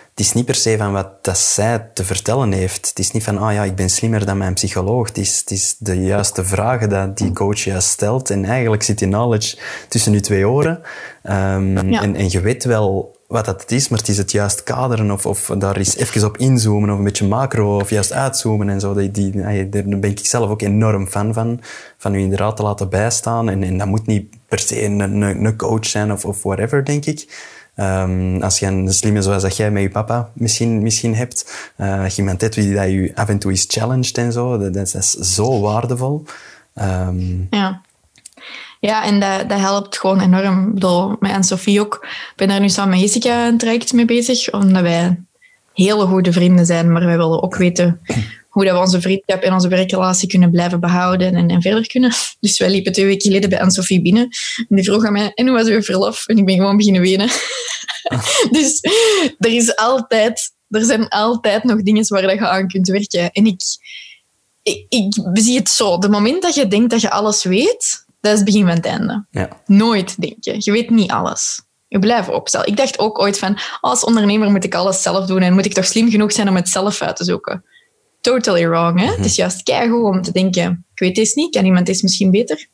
het 0.09 0.25
is 0.25 0.33
niet 0.33 0.45
per 0.45 0.55
se 0.55 0.77
van 0.77 0.91
wat 0.91 1.23
dat 1.23 1.37
zij 1.37 1.89
te 1.93 2.03
vertellen 2.03 2.51
heeft. 2.51 2.87
Het 2.87 2.99
is 2.99 3.11
niet 3.11 3.23
van, 3.23 3.37
ah 3.37 3.47
oh 3.47 3.53
ja, 3.53 3.63
ik 3.63 3.75
ben 3.75 3.89
slimmer 3.89 4.25
dan 4.25 4.37
mijn 4.37 4.53
psycholoog. 4.53 5.07
Het 5.07 5.17
is, 5.17 5.39
het 5.39 5.51
is 5.51 5.75
de 5.79 6.01
juiste 6.01 6.45
vragen 6.45 6.89
dat 6.89 7.17
die 7.17 7.33
coach 7.33 7.59
juist 7.59 7.87
stelt. 7.87 8.29
En 8.29 8.45
eigenlijk 8.45 8.83
zit 8.83 8.99
die 8.99 9.07
knowledge 9.07 9.57
tussen 9.87 10.13
je 10.13 10.19
twee 10.19 10.47
oren. 10.47 10.81
Um, 11.23 11.77
en, 11.77 12.15
en 12.15 12.31
je 12.31 12.41
weet 12.41 12.63
wel 12.63 13.16
wat 13.27 13.45
dat 13.45 13.71
is, 13.71 13.89
maar 13.89 13.99
het 13.99 14.07
is 14.07 14.17
het 14.17 14.31
juist 14.31 14.63
kaderen 14.63 15.11
of, 15.11 15.25
of 15.25 15.53
daar 15.57 15.77
eens 15.77 15.95
even 15.95 16.27
op 16.27 16.37
inzoomen 16.37 16.89
of 16.89 16.97
een 16.97 17.03
beetje 17.03 17.27
macro 17.27 17.79
of 17.79 17.89
juist 17.89 18.13
uitzoomen 18.13 18.69
en 18.69 18.79
zo. 18.79 18.93
Die, 18.93 19.11
die, 19.11 19.31
daar 19.69 19.99
ben 19.99 20.03
ik 20.09 20.19
zelf 20.25 20.49
ook 20.49 20.61
enorm 20.61 21.07
fan 21.07 21.33
van, 21.33 21.61
van 21.97 22.15
u 22.15 22.19
inderdaad 22.19 22.55
te 22.55 22.63
laten 22.63 22.89
bijstaan. 22.89 23.49
En, 23.49 23.63
en 23.63 23.77
dat 23.77 23.87
moet 23.87 24.05
niet 24.05 24.35
per 24.47 24.59
se 24.59 24.83
een, 24.83 24.99
een, 24.99 25.55
coach 25.55 25.85
zijn 25.85 26.11
of, 26.11 26.25
of 26.25 26.43
whatever, 26.43 26.85
denk 26.85 27.05
ik. 27.05 27.45
Um, 27.79 28.41
als 28.41 28.59
je 28.59 28.65
een 28.65 28.93
slimme 28.93 29.21
zoals 29.21 29.41
dat 29.41 29.57
jij 29.57 29.71
met 29.71 29.81
je 29.81 29.89
papa 29.89 30.29
misschien, 30.33 30.81
misschien 30.81 31.15
hebt, 31.15 31.71
uh, 31.77 32.17
iemand 32.17 32.41
hebt 32.41 32.55
die 32.55 32.73
dat 32.73 32.89
je 32.89 33.11
af 33.15 33.29
en 33.29 33.39
toe 33.39 33.51
is 33.51 33.65
challenged 33.67 34.17
en 34.17 34.31
zo, 34.31 34.57
dat, 34.57 34.73
dat 34.73 34.95
is 34.95 35.11
zo 35.11 35.61
waardevol. 35.61 36.23
Um, 36.75 37.47
ja. 37.49 37.81
Ja, 38.79 39.03
en 39.03 39.19
dat, 39.19 39.49
dat 39.49 39.59
helpt 39.59 39.97
gewoon 39.97 40.21
enorm. 40.21 40.67
Ik 40.67 40.73
bedoel, 40.73 41.15
mij 41.19 41.31
en 41.31 41.43
Sophie 41.43 41.81
ook. 41.81 41.99
Ik 42.03 42.33
ben 42.35 42.47
daar 42.47 42.59
nu 42.59 42.69
samen 42.69 42.89
met 42.89 42.99
Jessica 42.99 43.47
een 43.47 43.57
traject 43.57 43.93
mee 43.93 44.05
bezig, 44.05 44.51
omdat 44.51 44.81
wij 44.81 45.19
hele 45.73 46.05
goede 46.05 46.31
vrienden 46.31 46.65
zijn, 46.65 46.91
maar 46.91 47.05
wij 47.05 47.17
willen 47.17 47.43
ook 47.43 47.55
weten 47.55 48.01
hoe 48.57 48.65
dat 48.65 48.75
we 48.75 48.81
onze 48.81 49.01
vriendschap 49.01 49.41
en 49.41 49.53
onze 49.53 49.67
werkrelatie 49.67 50.27
kunnen 50.27 50.51
blijven 50.51 50.79
behouden 50.79 51.35
en, 51.35 51.49
en 51.49 51.61
verder 51.61 51.87
kunnen. 51.87 52.11
Dus 52.39 52.59
wij 52.59 52.69
liepen 52.69 52.91
twee 52.91 53.05
weken 53.05 53.21
geleden 53.21 53.49
bij 53.49 53.59
Anne-Sophie 53.59 54.01
binnen. 54.01 54.23
En 54.69 54.75
die 54.75 54.83
vroeg 54.83 55.05
aan 55.05 55.13
mij, 55.13 55.31
en 55.33 55.47
hoe 55.47 55.57
was 55.57 55.67
uw 55.67 55.81
verlof? 55.81 56.27
En 56.27 56.37
ik 56.37 56.45
ben 56.45 56.55
gewoon 56.55 56.77
beginnen 56.77 57.01
wenen. 57.01 57.27
dus 58.57 58.79
er 59.37 59.51
is 59.51 59.75
altijd, 59.75 60.51
er 60.69 60.83
zijn 60.83 61.07
altijd 61.07 61.63
nog 61.63 61.81
dingen 61.81 62.05
waar 62.07 62.33
je 62.33 62.47
aan 62.47 62.67
kunt 62.67 62.87
werken. 62.87 63.31
En 63.31 63.45
ik, 63.45 63.61
ik, 64.63 64.85
ik 64.89 65.13
zie 65.33 65.57
het 65.57 65.69
zo. 65.69 65.97
De 65.97 66.09
moment 66.09 66.41
dat 66.41 66.55
je 66.55 66.67
denkt 66.67 66.89
dat 66.89 67.01
je 67.01 67.09
alles 67.09 67.43
weet, 67.43 68.05
dat 68.19 68.31
is 68.31 68.37
het 68.37 68.45
begin 68.45 68.65
van 68.65 68.75
het 68.75 68.85
einde. 68.85 69.25
Ja. 69.31 69.49
Nooit, 69.65 70.21
denk 70.21 70.43
je. 70.43 70.55
Je 70.57 70.71
weet 70.71 70.89
niet 70.89 71.11
alles. 71.11 71.61
Je 71.87 71.99
blijft 71.99 72.29
opstellen. 72.29 72.67
Ik 72.67 72.77
dacht 72.77 72.99
ook 72.99 73.19
ooit 73.19 73.39
van, 73.39 73.57
als 73.81 74.03
ondernemer 74.03 74.51
moet 74.51 74.63
ik 74.63 74.75
alles 74.75 75.01
zelf 75.01 75.25
doen 75.25 75.41
en 75.41 75.53
moet 75.53 75.65
ik 75.65 75.73
toch 75.73 75.85
slim 75.85 76.09
genoeg 76.09 76.31
zijn 76.31 76.49
om 76.49 76.55
het 76.55 76.69
zelf 76.69 77.01
uit 77.01 77.15
te 77.15 77.23
zoeken. 77.23 77.63
Totally 78.21 78.67
wrong, 78.67 78.99
hè? 78.99 79.05
Het 79.05 79.25
is 79.25 79.35
juist 79.35 79.63
keigoed 79.63 80.03
om 80.03 80.21
te 80.21 80.31
denken, 80.31 80.85
ik 80.93 80.99
weet 80.99 81.15
dit 81.15 81.35
niet, 81.35 81.55
kan 81.55 81.65
iemand 81.65 81.85
dit 81.85 82.01
misschien 82.01 82.31
beter? 82.31 82.67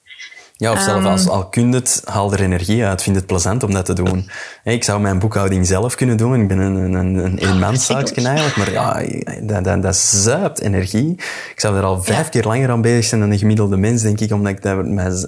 Ja, 0.55 0.71
of 0.71 0.81
zelfs 0.81 1.05
als 1.05 1.27
al 1.27 1.49
kun 1.49 1.69
je 1.69 1.75
het, 1.75 2.01
haal 2.05 2.33
er 2.33 2.41
energie 2.41 2.85
uit. 2.85 3.03
Vind 3.03 3.15
het 3.15 3.25
plezant 3.25 3.63
om 3.63 3.73
dat 3.73 3.85
te 3.85 3.93
doen. 3.93 4.29
Ik 4.63 4.83
zou 4.83 5.01
mijn 5.01 5.19
boekhouding 5.19 5.67
zelf 5.67 5.95
kunnen 5.95 6.17
doen. 6.17 6.41
Ik 6.41 6.47
ben 6.47 6.57
een, 6.57 6.93
een, 6.93 7.15
een 7.15 7.37
eenmanszaakje 7.37 8.27
eigenlijk. 8.27 8.55
Maar 8.55 8.71
ja, 8.71 9.05
dat, 9.41 9.63
dat, 9.63 9.81
dat 9.81 9.95
zuipt 9.95 10.59
energie. 10.59 11.11
Ik 11.51 11.59
zou 11.59 11.77
er 11.77 11.83
al 11.83 12.03
vijf 12.03 12.29
keer 12.29 12.43
langer 12.43 12.69
aan 12.69 12.81
bezig 12.81 13.05
zijn 13.05 13.21
dan 13.21 13.31
een 13.31 13.37
gemiddelde 13.37 13.77
mens, 13.77 14.01
denk 14.01 14.19
ik. 14.19 14.31
Omdat 14.31 14.51
ik 14.51 14.61
dat, 14.61 14.85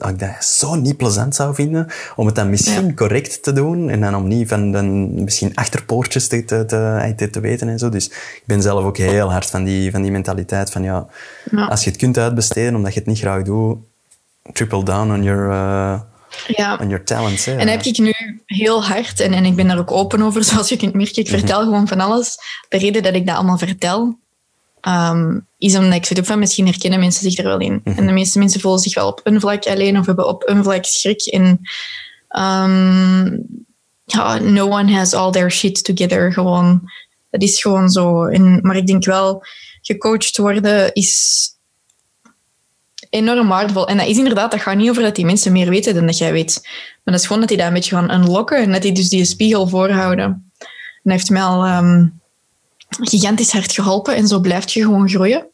ik 0.09 0.19
dat 0.19 0.43
zo 0.45 0.75
niet 0.75 0.97
plezant 0.97 1.35
zou 1.35 1.55
vinden. 1.55 1.87
Om 2.15 2.25
het 2.25 2.35
dan 2.35 2.49
misschien 2.49 2.95
correct 2.95 3.43
te 3.43 3.53
doen. 3.53 3.89
En 3.89 4.01
dan 4.01 4.15
om 4.15 4.27
niet 4.27 4.47
van 4.47 4.71
dan 4.71 5.13
misschien 5.23 5.55
achterpoortjes 5.55 6.27
te, 6.27 6.45
te, 6.45 6.65
te, 7.15 7.29
te, 7.29 7.39
weten 7.39 7.69
en 7.69 7.79
zo. 7.79 7.89
Dus 7.89 8.07
ik 8.07 8.43
ben 8.45 8.61
zelf 8.61 8.83
ook 8.83 8.97
heel 8.97 9.31
hard 9.31 9.49
van 9.49 9.63
die, 9.63 9.91
van 9.91 10.01
die 10.01 10.11
mentaliteit 10.11 10.71
van 10.71 10.83
ja, 10.83 11.07
als 11.51 11.83
je 11.83 11.89
het 11.89 11.99
kunt 11.99 12.17
uitbesteden 12.17 12.75
omdat 12.75 12.93
je 12.93 12.99
het 12.99 13.07
niet 13.07 13.19
graag 13.19 13.43
doet, 13.43 13.77
triple 14.53 14.83
down 14.83 15.11
on 15.11 15.23
your, 15.23 15.49
uh, 15.49 16.01
ja. 16.47 16.77
on 16.81 16.89
your 16.89 17.03
talents. 17.03 17.47
En 17.47 17.67
heb 17.67 17.83
ik 17.83 17.97
nu 17.97 18.13
heel 18.45 18.83
hard, 18.83 19.19
en, 19.19 19.33
en 19.33 19.45
ik 19.45 19.55
ben 19.55 19.67
daar 19.67 19.79
ook 19.79 19.91
open 19.91 20.21
over, 20.21 20.43
zoals 20.53 20.69
je 20.69 20.77
kunt 20.77 20.93
merken, 20.93 21.21
ik 21.21 21.27
vertel 21.27 21.59
mhm. 21.59 21.69
gewoon 21.69 21.87
van 21.87 21.99
alles. 21.99 22.37
De 22.69 22.77
reden 22.77 23.03
dat 23.03 23.13
ik 23.13 23.25
dat 23.25 23.35
allemaal 23.35 23.57
vertel, 23.57 24.17
um, 24.87 25.47
is 25.57 25.75
omdat 25.75 25.93
ik 25.93 26.05
zoiets 26.05 26.27
van, 26.27 26.39
misschien 26.39 26.65
herkennen 26.65 26.99
mensen 26.99 27.31
zich 27.31 27.37
er 27.37 27.45
wel 27.45 27.59
in. 27.59 27.81
Mhm. 27.83 27.97
En 27.97 28.07
de 28.07 28.13
meeste 28.13 28.39
mensen 28.39 28.61
voelen 28.61 28.79
zich 28.79 28.95
wel 28.95 29.07
op 29.07 29.21
een 29.23 29.39
vlak 29.39 29.65
alleen 29.65 29.99
of 29.99 30.05
hebben 30.05 30.27
op 30.27 30.49
een 30.49 30.63
vlak 30.63 30.85
schrik. 30.85 31.21
En 31.21 31.43
um, 32.37 33.45
ja, 34.05 34.39
no 34.39 34.69
one 34.69 34.93
has 34.93 35.13
all 35.13 35.31
their 35.31 35.51
shit 35.51 35.83
together. 35.83 36.33
Gewoon, 36.33 36.91
dat 37.29 37.41
is 37.41 37.61
gewoon 37.61 37.89
zo. 37.89 38.25
En, 38.25 38.59
maar 38.61 38.75
ik 38.75 38.87
denk 38.87 39.05
wel, 39.05 39.43
gecoacht 39.81 40.37
worden 40.37 40.93
is 40.93 41.49
enorm 43.15 43.47
waardevol. 43.47 43.87
En 43.87 43.97
dat 43.97 44.07
is 44.07 44.17
inderdaad, 44.17 44.51
dat 44.51 44.61
gaat 44.61 44.75
niet 44.75 44.89
over 44.89 45.03
dat 45.03 45.15
die 45.15 45.25
mensen 45.25 45.51
meer 45.51 45.69
weten 45.69 45.93
dan 45.93 46.05
dat 46.05 46.17
jij 46.17 46.31
weet. 46.31 46.59
Maar 46.63 47.13
dat 47.13 47.19
is 47.19 47.25
gewoon 47.25 47.39
dat 47.39 47.49
die 47.49 47.57
dat 47.57 47.67
een 47.67 47.73
beetje 47.73 47.95
gaan 47.95 48.11
unlocken 48.11 48.57
en 48.57 48.71
dat 48.71 48.81
die 48.81 48.91
dus 48.91 49.09
die 49.09 49.25
spiegel 49.25 49.67
voorhouden. 49.67 50.25
En 50.25 50.51
dat 51.03 51.13
heeft 51.13 51.29
mij 51.29 51.41
al 51.41 51.67
um, 51.67 52.21
gigantisch 52.89 53.51
hard 53.51 53.71
geholpen 53.71 54.15
en 54.15 54.27
zo 54.27 54.39
blijf 54.39 54.69
je 54.69 54.81
gewoon 54.81 55.09
groeien. 55.09 55.47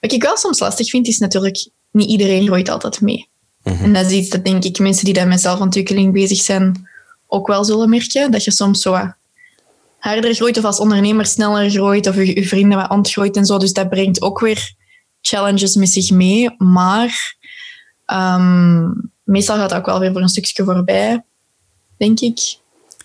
Wat 0.00 0.12
ik 0.12 0.22
wel 0.22 0.36
soms 0.36 0.58
lastig 0.58 0.90
vind, 0.90 1.06
is 1.06 1.18
natuurlijk 1.18 1.68
niet 1.90 2.08
iedereen 2.08 2.46
groeit 2.46 2.68
altijd 2.68 3.00
mee. 3.00 3.28
Mhm. 3.62 3.84
En 3.84 3.92
dat 3.92 4.06
is 4.06 4.12
iets 4.12 4.28
dat 4.28 4.44
denk 4.44 4.64
ik 4.64 4.78
mensen 4.78 5.04
die 5.04 5.14
daar 5.14 5.28
met 5.28 5.40
zelfontwikkeling 5.40 6.12
bezig 6.12 6.40
zijn 6.40 6.88
ook 7.26 7.46
wel 7.46 7.64
zullen 7.64 7.90
merken. 7.90 8.30
Dat 8.30 8.44
je 8.44 8.50
soms 8.50 8.82
zo 8.82 9.12
harder 9.98 10.34
groeit 10.34 10.58
of 10.58 10.64
als 10.64 10.80
ondernemer 10.80 11.26
sneller 11.26 11.70
groeit 11.70 12.06
of 12.06 12.14
je, 12.14 12.34
je 12.34 12.46
vrienden 12.46 12.78
wat 12.78 12.90
ontgroeit 12.90 13.36
en 13.36 13.46
zo. 13.46 13.58
Dus 13.58 13.72
dat 13.72 13.88
brengt 13.88 14.22
ook 14.22 14.40
weer 14.40 14.76
challenges 15.20 15.74
met 15.74 15.88
zich 15.88 16.10
mee. 16.10 16.54
Maar 16.58 17.36
um, 18.06 19.12
meestal 19.22 19.56
gaat 19.56 19.70
dat 19.70 19.78
ook 19.78 19.86
wel 19.86 20.00
weer 20.00 20.12
voor 20.12 20.20
een 20.20 20.28
stukje 20.28 20.64
voorbij, 20.64 21.24
denk 21.96 22.20
ik. 22.20 22.58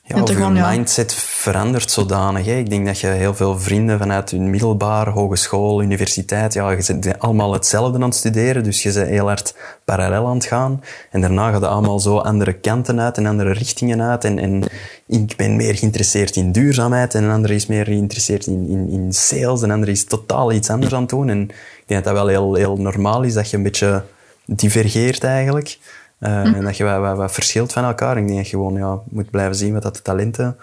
Ja, 0.06 0.22
of 0.22 0.30
je 0.30 0.50
mindset 0.50 1.14
verandert 1.14 1.92
zodanig. 1.92 2.46
Hè. 2.46 2.56
Ik 2.58 2.70
denk 2.70 2.86
dat 2.86 3.00
je 3.00 3.08
heel 3.08 3.36
veel 3.36 3.60
vrienden 3.60 4.00
vanuit 4.00 4.30
je 4.30 4.40
middelbaar, 4.40 5.10
hogeschool, 5.10 5.82
universiteit, 5.82 6.54
ja, 6.54 6.72
je 6.72 6.82
zit 6.82 7.20
allemaal 7.20 7.54
hetzelfde 7.54 7.98
aan 7.98 8.04
het 8.04 8.16
studeren, 8.16 8.64
dus 8.64 8.84
je 8.84 8.94
bent 8.94 9.08
heel 9.08 9.28
hard 9.28 9.56
parallel 9.86 10.28
aan 10.28 10.36
het 10.36 10.46
gaan. 10.46 10.84
En 11.12 11.22
daarna 11.22 11.52
gaat 11.52 11.62
het 11.62 11.70
allemaal 11.70 12.00
zo 12.00 12.18
andere 12.18 12.54
kanten 12.54 13.00
uit 13.00 13.18
en 13.18 13.26
andere 13.26 13.52
richtingen 13.52 14.02
uit. 14.02 14.24
En, 14.24 14.40
en 14.40 14.64
ik 15.08 15.36
ben 15.36 15.56
meer 15.56 15.76
geïnteresseerd 15.76 16.36
in 16.36 16.52
duurzaamheid 16.52 17.16
en 17.16 17.24
een 17.24 17.32
ander 17.32 17.52
is 17.52 17.66
meer 17.66 17.86
geïnteresseerd 17.86 18.48
in, 18.48 18.68
in, 18.70 18.90
in 18.90 19.14
sales 19.14 19.62
en 19.62 19.70
een 19.70 19.76
ander 19.76 19.90
is 19.90 20.06
totaal 20.06 20.52
iets 20.52 20.70
anders 20.70 20.94
aan 20.94 21.02
het 21.02 21.10
doen. 21.10 21.30
En 21.30 21.42
ik 21.42 21.84
denk 21.86 22.04
dat 22.04 22.16
dat 22.16 22.24
wel 22.24 22.28
heel, 22.28 22.54
heel 22.56 22.78
normaal 22.78 23.24
is, 23.24 23.34
dat 23.34 23.50
je 23.50 23.58
een 23.58 23.64
beetje 23.64 24.04
divergeert 24.46 25.24
eigenlijk. 25.24 25.78
Uh, 26.20 26.56
En 26.56 26.64
dat 26.64 26.78
je 26.78 26.84
wat, 26.84 27.00
wat, 27.00 27.18
wat, 27.18 27.32
verschilt 27.32 27.74
van 27.74 27.84
elkaar. 27.84 28.18
Ik 28.18 28.26
denk 28.26 28.38
dat 28.38 28.50
je 28.50 28.56
gewoon 28.56 28.74
ja, 28.74 29.00
moet 29.10 29.30
blijven 29.30 29.56
zien 29.56 29.74
wat 29.74 29.82
dat 29.82 29.96
de 29.96 30.02
talenten 30.02 30.58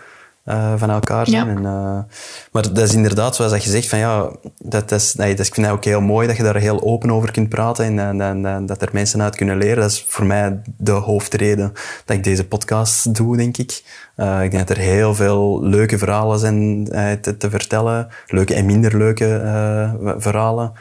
uh, 0.45 0.73
van 0.77 0.91
elkaar 0.91 1.27
zijn. 1.27 1.49
En, 1.49 1.63
uh, 1.63 1.99
maar 2.53 2.73
dat 2.73 2.79
is 2.79 2.95
inderdaad, 2.95 3.37
zoals 3.37 3.53
dat 3.53 3.65
je 3.65 3.71
zegt, 3.71 3.89
van, 3.89 3.99
ja, 3.99 4.29
dat 4.59 4.93
is, 4.93 5.15
nee, 5.15 5.35
dat, 5.35 5.47
ik 5.47 5.55
vind 5.55 5.69
ook 5.69 5.85
heel 5.85 6.01
mooi 6.01 6.27
dat 6.27 6.37
je 6.37 6.43
daar 6.43 6.57
heel 6.57 6.83
open 6.83 7.11
over 7.11 7.31
kunt 7.31 7.49
praten 7.49 7.99
en, 7.99 8.21
en, 8.21 8.47
en, 8.47 8.67
dat 8.67 8.83
er 8.83 8.89
mensen 8.93 9.23
uit 9.23 9.37
kunnen 9.37 9.57
leren. 9.57 9.81
Dat 9.81 9.91
is 9.91 10.05
voor 10.09 10.27
mij 10.27 10.61
de 10.77 10.91
hoofdreden 10.91 11.73
dat 12.05 12.17
ik 12.17 12.25
deze 12.25 12.47
podcast 12.47 13.15
doe, 13.15 13.37
denk 13.37 13.57
ik. 13.57 13.83
Uh, 14.17 14.43
ik 14.43 14.51
denk 14.51 14.69
dat 14.69 14.77
er 14.77 14.83
heel 14.83 15.15
veel 15.15 15.63
leuke 15.63 15.99
verhalen 15.99 16.39
zijn 16.39 16.85
te, 17.21 17.37
te, 17.37 17.51
vertellen. 17.51 18.09
Leuke 18.27 18.55
en 18.55 18.67
minder 18.67 18.97
leuke 18.97 19.27
verhalen. 20.19 20.73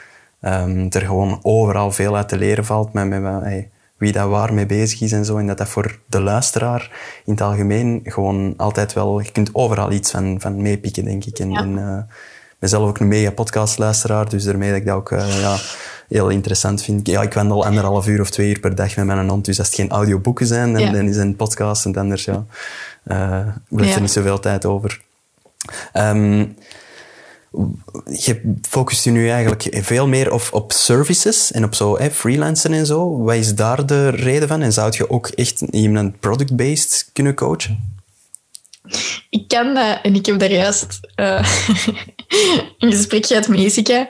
Um, 0.42 0.88
er 0.90 1.02
gewoon 1.02 1.40
overal 1.42 1.92
veel 1.92 2.16
uit 2.16 2.30
te 2.30 2.38
leren 2.38 2.66
valt 2.66 2.94
met, 2.94 3.08
met, 3.08 3.22
met 3.22 3.68
wie 4.00 4.12
daar 4.12 4.30
waar 4.30 4.54
mee 4.54 4.66
bezig 4.66 5.02
is 5.02 5.12
en 5.12 5.26
zo. 5.26 5.38
En 5.38 5.48
dat 5.48 5.58
dat 5.58 5.70
voor 5.70 6.00
de 6.06 6.22
luisteraar 6.22 6.92
in 7.26 7.32
het 7.32 7.42
algemeen 7.42 8.02
gewoon 8.04 8.54
altijd 8.58 8.94
wel... 8.94 9.20
Je 9.20 9.32
kunt 9.32 9.50
overal 9.54 9.92
iets 9.92 10.12
van, 10.12 10.42
van 10.42 10.62
meepikken, 10.62 11.04
denk 11.04 11.26
ik. 11.26 11.40
En, 11.40 11.52
ja. 11.52 11.60
en 11.60 11.78
uh, 11.78 11.98
mezelf 12.60 12.88
ook 12.88 13.00
een 13.00 13.08
mega 13.08 13.32
podcastluisteraar, 13.32 14.30
dus 14.30 14.44
daarmee 14.44 14.70
dat 14.70 14.80
ik 14.80 14.86
dat 14.86 14.96
ook 14.96 15.12
uh, 15.12 15.42
ja, 15.42 15.58
heel 16.08 16.30
interessant 16.30 16.84
vind. 16.84 17.08
Ja, 17.08 17.22
ik 17.22 17.34
wandel 17.34 17.66
anderhalf 17.66 18.08
uur 18.08 18.22
of 18.22 18.30
twee 18.30 18.50
uur 18.50 18.60
per 18.60 18.76
dag 18.76 18.96
met 18.96 19.06
mijn 19.06 19.30
hond, 19.30 19.46
dus 19.46 19.58
als 19.60 19.68
het 19.68 19.76
geen 19.76 19.90
audioboeken 19.90 20.48
zijn, 20.48 20.74
dan, 20.74 20.92
dan 20.92 21.08
is 21.08 21.16
het 21.16 21.26
een 21.26 21.36
podcast 21.36 21.86
en 21.86 21.96
anders 21.96 22.26
ja, 22.26 22.46
uh, 23.08 23.48
blijft 23.70 23.96
er 23.96 24.02
niet 24.02 24.12
zoveel 24.12 24.40
tijd 24.40 24.66
over. 24.66 25.02
Um, 25.94 26.56
je 28.06 28.56
focust 28.62 29.04
je 29.04 29.12
nu 29.12 29.30
eigenlijk 29.30 29.68
veel 29.72 30.08
meer 30.08 30.34
op, 30.34 30.48
op 30.52 30.72
services 30.72 31.52
en 31.52 31.64
op 31.64 31.76
zo 31.76 31.98
hè, 31.98 32.12
freelancen 32.12 32.74
en 32.74 32.86
zo. 32.86 33.18
Wat 33.18 33.36
is 33.36 33.56
daar 33.56 33.86
de 33.86 34.10
reden 34.10 34.48
van? 34.48 34.62
En 34.62 34.74
zou 34.74 34.94
je 34.98 35.10
ook 35.10 35.28
echt 35.28 35.62
iemand 35.62 36.20
product-based 36.20 37.10
kunnen 37.14 37.36
coachen? 37.36 37.98
Ik 39.30 39.48
kan 39.48 39.74
dat 39.74 40.00
en 40.02 40.16
ik 40.16 40.26
heb 40.26 40.40
daar 40.40 40.52
juist 40.52 41.00
uh, 41.16 41.50
een 42.78 42.92
gesprek 42.92 43.26
gehad 43.26 43.48
met 43.48 43.60
Jessica. 43.60 44.08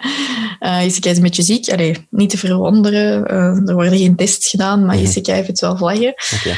Uh, 0.60 0.84
Jessica 0.84 1.10
is 1.10 1.18
een 1.18 1.24
beetje 1.24 1.44
ziek, 1.44 1.70
Allee, 1.70 2.08
niet 2.10 2.30
te 2.30 2.38
verwonderen. 2.38 3.34
Uh, 3.34 3.70
er 3.70 3.74
worden 3.74 3.98
geen 3.98 4.16
tests 4.16 4.50
gedaan, 4.50 4.86
maar 4.86 4.96
mm 4.96 5.02
Jessica 5.02 5.34
heeft 5.34 5.48
het 5.48 5.60
wel 5.60 5.78
vlaggen. 5.78 6.14
Okay. 6.34 6.58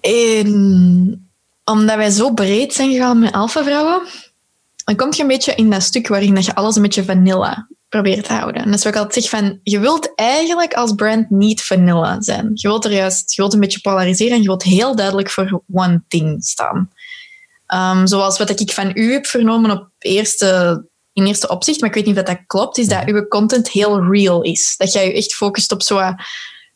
En 0.00 1.30
omdat 1.64 1.96
wij 1.96 2.10
zo 2.10 2.32
breed 2.32 2.74
zijn 2.74 2.90
gegaan 2.90 3.18
met 3.18 3.32
alpha-vrouwen, 3.32 4.02
dan 4.84 4.96
kom 4.96 5.12
je 5.14 5.22
een 5.22 5.28
beetje 5.28 5.54
in 5.54 5.70
dat 5.70 5.82
stuk 5.82 6.08
waarin 6.08 6.34
dat 6.34 6.44
je 6.44 6.54
alles 6.54 6.76
een 6.76 6.82
beetje 6.82 7.04
vanilla 7.04 7.68
probeert 7.88 8.24
te 8.24 8.32
houden. 8.32 8.62
En 8.62 8.70
dat 8.70 8.78
is 8.78 8.84
wat 8.84 8.94
ik 8.94 8.98
altijd 8.98 9.24
zeg 9.24 9.40
van, 9.40 9.60
je 9.62 9.78
wilt 9.78 10.12
eigenlijk 10.14 10.74
als 10.74 10.92
brand 10.92 11.30
niet 11.30 11.62
vanilla 11.62 12.20
zijn. 12.20 12.50
Je 12.54 12.68
wilt 12.68 12.84
er 12.84 12.92
juist, 12.92 13.34
je 13.34 13.42
wilt 13.42 13.54
een 13.54 13.60
beetje 13.60 13.80
polariseren 13.80 14.32
en 14.32 14.42
je 14.42 14.46
wilt 14.46 14.62
heel 14.62 14.96
duidelijk 14.96 15.30
voor 15.30 15.62
one 15.72 16.02
thing 16.08 16.44
staan. 16.44 16.90
Um, 17.74 18.06
zoals 18.06 18.38
wat 18.38 18.60
ik 18.60 18.72
van 18.72 18.90
u 18.94 19.12
heb 19.12 19.26
vernomen 19.26 19.70
op 19.70 19.88
eerste, 19.98 20.84
in 21.12 21.26
eerste 21.26 21.48
opzicht, 21.48 21.80
maar 21.80 21.88
ik 21.88 21.94
weet 21.94 22.06
niet 22.06 22.18
of 22.18 22.24
dat 22.24 22.46
klopt, 22.46 22.78
is 22.78 22.88
dat 22.88 23.04
uw 23.06 23.26
content 23.28 23.70
heel 23.70 24.02
real 24.10 24.42
is. 24.42 24.74
Dat 24.76 24.92
jij 24.92 25.06
je 25.06 25.12
echt 25.12 25.34
focust 25.34 25.72
op 25.72 25.82
zo'n 25.82 26.14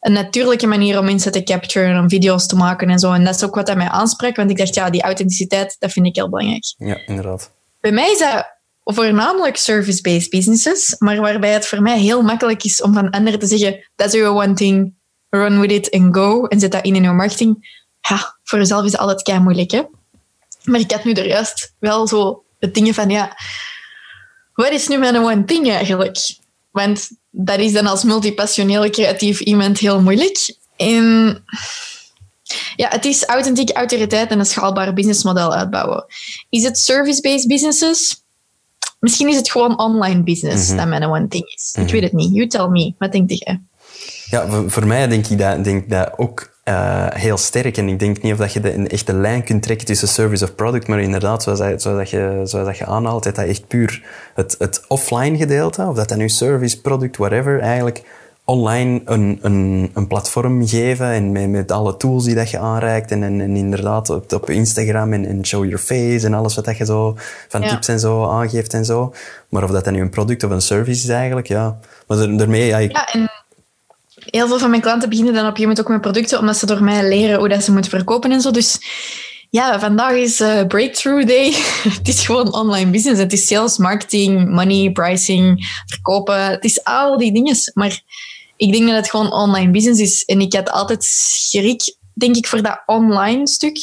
een 0.01 0.13
natuurlijke 0.13 0.67
manier 0.67 0.99
om 0.99 1.05
mensen 1.05 1.33
te 1.33 1.43
capturen, 1.43 2.01
om 2.01 2.09
video's 2.09 2.47
te 2.47 2.57
maken 2.57 2.91
en 2.91 2.99
zo. 2.99 3.13
En 3.13 3.25
dat 3.25 3.35
is 3.35 3.45
ook 3.45 3.55
wat 3.55 3.67
dat 3.67 3.77
mij 3.77 3.89
aanspreekt, 3.89 4.37
want 4.37 4.51
ik 4.51 4.57
dacht, 4.57 4.75
ja, 4.75 4.91
die 4.91 5.03
authenticiteit, 5.03 5.77
dat 5.79 5.93
vind 5.93 6.07
ik 6.07 6.17
heel 6.17 6.29
belangrijk. 6.29 6.75
Ja, 6.77 6.99
inderdaad. 7.07 7.55
Bij 7.87 7.95
mij 7.95 8.11
is 8.11 8.19
dat 8.19 8.47
voornamelijk 8.85 9.57
service-based 9.57 10.31
businesses, 10.31 10.95
maar 10.99 11.21
waarbij 11.21 11.53
het 11.53 11.67
voor 11.67 11.83
mij 11.83 11.99
heel 11.99 12.23
makkelijk 12.23 12.65
is 12.65 12.83
om 12.83 12.95
van 12.95 13.11
anderen 13.11 13.41
te 13.41 13.47
zeggen, 13.47 13.91
that's 13.95 14.13
your 14.13 14.35
one 14.35 14.55
thing, 14.55 14.95
run 15.31 15.61
with 15.61 15.71
it 15.71 15.91
and 15.91 16.17
go, 16.17 16.45
en 16.45 16.61
zet 16.61 16.73
dat 16.73 16.85
in 16.85 16.95
in 16.95 17.03
je 17.03 17.13
marketing. 17.13 17.81
Ja, 18.01 18.39
voor 18.45 18.59
jezelf 18.59 18.85
is 18.85 18.93
het 18.93 19.01
altijd 19.01 19.23
kei 19.23 19.39
moeilijk, 19.39 19.71
hè. 19.71 19.83
Maar 20.65 20.81
ik 20.81 20.91
had 20.91 21.05
nu 21.05 21.13
er 21.13 21.27
juist 21.27 21.75
wel 21.79 22.07
zo 22.07 22.45
de 22.59 22.71
dingen 22.71 22.95
van, 22.95 23.11
ja, 23.11 23.37
wat 24.55 24.71
is 24.71 24.89
nu 24.89 24.99
mijn 24.99 25.17
one 25.17 25.45
thing 25.45 25.71
eigenlijk? 25.71 26.19
Want 26.71 27.09
dat 27.31 27.59
is 27.59 27.73
dan 27.73 27.87
als 27.87 28.05
multipassioneel 28.05 28.91
creatief 28.91 29.41
iemand 29.41 29.79
heel 29.79 30.01
moeilijk. 30.01 30.57
En 30.77 31.45
ja, 32.77 32.89
het 32.89 33.05
is 33.05 33.25
authentiek 33.25 33.71
autoriteit 33.71 34.31
en 34.31 34.39
een 34.39 34.47
schaalbaar 34.47 34.93
businessmodel 34.93 35.55
uitbouwen. 35.55 36.05
Is 36.51 36.65
het 36.65 36.79
service-based 36.79 37.47
businesses? 37.47 38.25
Misschien 39.01 39.29
is 39.29 39.37
het 39.37 39.51
gewoon 39.51 39.79
online 39.79 40.23
business 40.23 40.63
mm 40.63 40.69
-hmm. 40.69 40.77
dat 40.77 41.01
mijn 41.01 41.11
one 41.11 41.29
thing 41.29 41.45
is. 41.45 41.75
Ik 41.77 41.83
mhm. 41.83 41.93
weet 41.93 42.03
het 42.03 42.13
niet. 42.13 42.35
You 42.35 42.47
tell 42.47 42.67
me. 42.67 42.95
Wat 42.99 43.13
denk 43.13 43.31
jij? 43.31 43.61
Ja, 44.31 44.49
voor, 44.49 44.71
voor, 44.71 44.87
mij 44.87 45.07
denk 45.07 45.27
ik 45.27 45.39
dat, 45.39 45.65
denk 45.65 45.91
dat 45.91 46.13
ook 46.17 46.55
uh, 46.65 47.07
heel 47.09 47.37
sterk. 47.37 47.77
En 47.77 47.89
ik 47.89 47.99
denk 47.99 48.23
niet 48.23 48.33
of 48.33 48.39
dat 48.39 48.53
je 48.53 48.61
de, 48.61 48.75
een 48.75 48.89
echte 48.89 49.13
lijn 49.13 49.45
kunt 49.45 49.63
trekken 49.63 49.87
tussen 49.87 50.09
service 50.09 50.45
of 50.45 50.55
product, 50.55 50.87
maar 50.87 51.01
inderdaad, 51.01 51.43
zoals, 51.43 51.59
dat, 51.59 51.83
zoals, 51.83 51.99
dat 51.99 52.11
je, 52.11 52.41
zoals 52.45 52.67
dat 52.67 52.79
je 52.79 52.87
aanhaalt, 52.87 53.23
dat 53.23 53.35
dat 53.35 53.47
echt 53.47 53.67
puur 53.67 54.03
het, 54.35 54.57
het 54.59 54.85
offline 54.89 55.37
gedeelte, 55.37 55.83
of 55.83 55.97
dat 55.97 56.09
dat 56.09 56.19
nu 56.19 56.29
service, 56.29 56.81
product, 56.81 57.17
whatever, 57.17 57.61
eigenlijk 57.61 58.03
online 58.49 59.01
een, 59.05 59.39
een, 59.43 59.91
een 59.95 60.07
platform 60.07 60.69
geven 60.69 61.07
en 61.07 61.33
met, 61.33 61.49
met 61.49 61.73
alle 61.73 61.97
tools 61.97 62.25
die 62.25 62.35
dat 62.35 62.51
je 62.51 62.59
aanreikt 62.59 63.11
en, 63.11 63.23
en, 63.23 63.41
en 63.41 63.57
inderdaad 63.57 64.11
op, 64.11 64.33
op 64.33 64.51
Instagram 64.51 65.13
en, 65.13 65.27
en 65.27 65.47
show 65.47 65.65
your 65.65 65.79
face 65.79 66.27
en 66.27 66.35
alles 66.35 66.55
wat 66.55 66.65
dat 66.65 66.77
je 66.77 66.85
zo 66.85 67.17
van 67.49 67.63
tips 67.63 67.89
en 67.89 68.01
zo 68.01 68.29
aangeeft 68.29 68.75
en 68.75 68.85
zo. 68.85 69.15
Maar 69.49 69.65
of 69.65 69.71
dat 69.71 69.85
dan 69.85 69.93
nu 69.93 70.01
een 70.01 70.11
product 70.11 70.45
of 70.45 70.51
een 70.51 70.63
service 70.63 71.03
is 71.03 71.09
eigenlijk, 71.09 71.49
ja. 71.49 71.79
Maar 72.07 72.37
daarmee... 72.37 72.67
Ja, 72.67 72.79
ja 72.79 73.13
en 73.13 73.31
heel 74.15 74.49
veel 74.49 74.59
van 74.59 74.71
mijn 74.71 74.83
klanten 74.83 75.09
beginnen 75.09 75.35
dan 75.35 75.43
op 75.43 75.51
een 75.51 75.57
gegeven 75.57 75.77
moment 75.77 75.87
ook 75.87 76.03
met 76.03 76.13
producten, 76.13 76.39
omdat 76.39 76.57
ze 76.57 76.67
door 76.67 76.83
mij 76.83 77.09
leren 77.09 77.39
hoe 77.39 77.49
dat 77.49 77.65
ze 77.65 77.73
moeten 77.73 77.91
verkopen 77.91 78.33
en 78.33 78.41
zo. 78.41 78.51
Dus 78.51 78.79
ja, 79.51 79.81
vandaag 79.81 80.13
is 80.13 80.41
uh, 80.41 80.67
Breakthrough 80.67 81.27
Day. 81.27 81.53
het 81.99 82.09
is 82.09 82.27
gewoon 82.27 82.53
online 82.53 82.91
business. 82.91 83.21
Het 83.21 83.33
is 83.33 83.47
sales, 83.47 83.79
marketing, 83.79 84.51
money, 84.51 84.91
pricing, 84.93 85.67
verkopen. 85.87 86.45
Het 86.45 86.65
is 86.65 86.85
al 86.85 87.19
die 87.19 87.33
dingen. 87.33 87.57
Maar 87.75 88.01
ik 88.57 88.73
denk 88.73 88.87
dat 88.87 88.97
het 88.97 89.11
gewoon 89.11 89.33
online 89.33 89.71
business 89.71 90.01
is. 90.01 90.25
En 90.25 90.41
ik 90.41 90.55
had 90.55 90.71
altijd 90.71 91.05
schrik, 91.05 91.97
denk 92.15 92.37
ik, 92.37 92.47
voor 92.47 92.63
dat 92.63 92.83
online 92.87 93.49
stuk. 93.49 93.79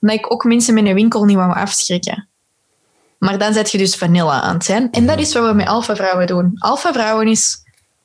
Omdat 0.00 0.18
ik 0.18 0.32
ook 0.32 0.44
mensen 0.44 0.74
met 0.74 0.86
een 0.86 0.94
winkel 0.94 1.24
niet 1.24 1.36
wou 1.36 1.54
afschrikken. 1.54 2.28
Maar 3.18 3.38
dan 3.38 3.52
zet 3.52 3.70
je 3.70 3.78
dus 3.78 3.96
vanilla 3.96 4.40
aan 4.40 4.54
het 4.54 4.64
zijn. 4.64 4.90
En 4.90 5.06
dat 5.06 5.18
is 5.18 5.34
wat 5.34 5.46
we 5.46 5.54
met 5.54 5.66
Alpha 5.66 5.96
Vrouwen 5.96 6.26
doen. 6.26 6.52
Alpha 6.54 6.92
Vrouwen 6.92 7.28
is 7.28 7.56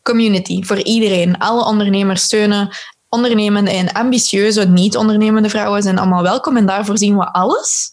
community 0.04 0.64
voor 0.64 0.82
iedereen. 0.82 1.38
Alle 1.38 1.66
ondernemers 1.66 2.24
steunen. 2.24 2.70
Ondernemende 3.10 3.72
en 3.72 3.92
ambitieuze, 3.92 4.68
niet-ondernemende 4.68 5.50
vrouwen 5.50 5.82
zijn 5.82 5.98
allemaal 5.98 6.24
welkom 6.24 6.58
en 6.58 6.66
daarvoor 6.66 6.98
zien 6.98 7.18
we 7.18 7.32
alles. 7.32 7.92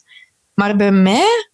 Maar 0.55 0.77
bij 0.77 0.93
mij, 0.93 1.51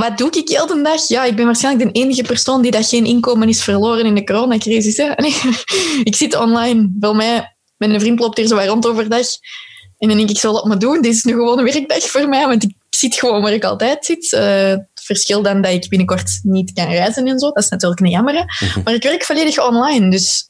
wat 0.00 0.18
doe 0.18 0.30
ik 0.30 0.48
heel 0.48 0.66
de 0.66 0.82
dag? 0.82 1.08
Ja, 1.08 1.24
ik 1.24 1.36
ben 1.36 1.44
waarschijnlijk 1.44 1.94
de 1.94 2.00
enige 2.00 2.22
persoon 2.22 2.62
die 2.62 2.70
dat 2.70 2.88
geen 2.88 3.04
inkomen 3.04 3.48
is 3.48 3.62
verloren 3.62 4.04
in 4.04 4.14
de 4.14 4.24
coronacrisis. 4.24 4.96
Hè? 4.96 5.12
ik 6.10 6.16
zit 6.16 6.36
online. 6.36 6.88
Bij 6.90 7.12
mij, 7.12 7.56
mijn 7.76 8.00
vriend 8.00 8.18
loopt 8.18 8.36
hier 8.36 8.46
zo 8.46 8.56
rond 8.56 8.86
overdag. 8.86 9.26
En 9.98 10.08
dan 10.08 10.16
denk 10.16 10.28
ik, 10.28 10.34
ik 10.34 10.40
zal 10.40 10.52
dat 10.52 10.64
maar 10.64 10.78
doen. 10.78 11.02
Dit 11.02 11.14
is 11.14 11.24
nu 11.24 11.32
gewoon 11.32 11.58
een 11.58 11.64
werkdag 11.64 12.02
voor 12.02 12.28
mij, 12.28 12.46
want 12.46 12.62
ik 12.62 12.74
zit 12.90 13.14
gewoon 13.14 13.42
waar 13.42 13.52
ik 13.52 13.64
altijd 13.64 14.04
zit. 14.04 14.32
Uh, 14.32 14.40
het 14.68 14.88
verschil 14.94 15.42
dan 15.42 15.60
dat 15.60 15.72
ik 15.72 15.88
binnenkort 15.88 16.38
niet 16.42 16.72
kan 16.72 16.88
reizen 16.88 17.26
en 17.26 17.38
zo, 17.38 17.46
dat 17.52 17.62
is 17.62 17.68
natuurlijk 17.68 18.00
niet 18.00 18.12
jammer. 18.12 18.34
Mhm. 18.34 18.80
Maar 18.84 18.94
ik 18.94 19.02
werk 19.02 19.24
volledig 19.24 19.66
online, 19.68 20.10
dus 20.10 20.48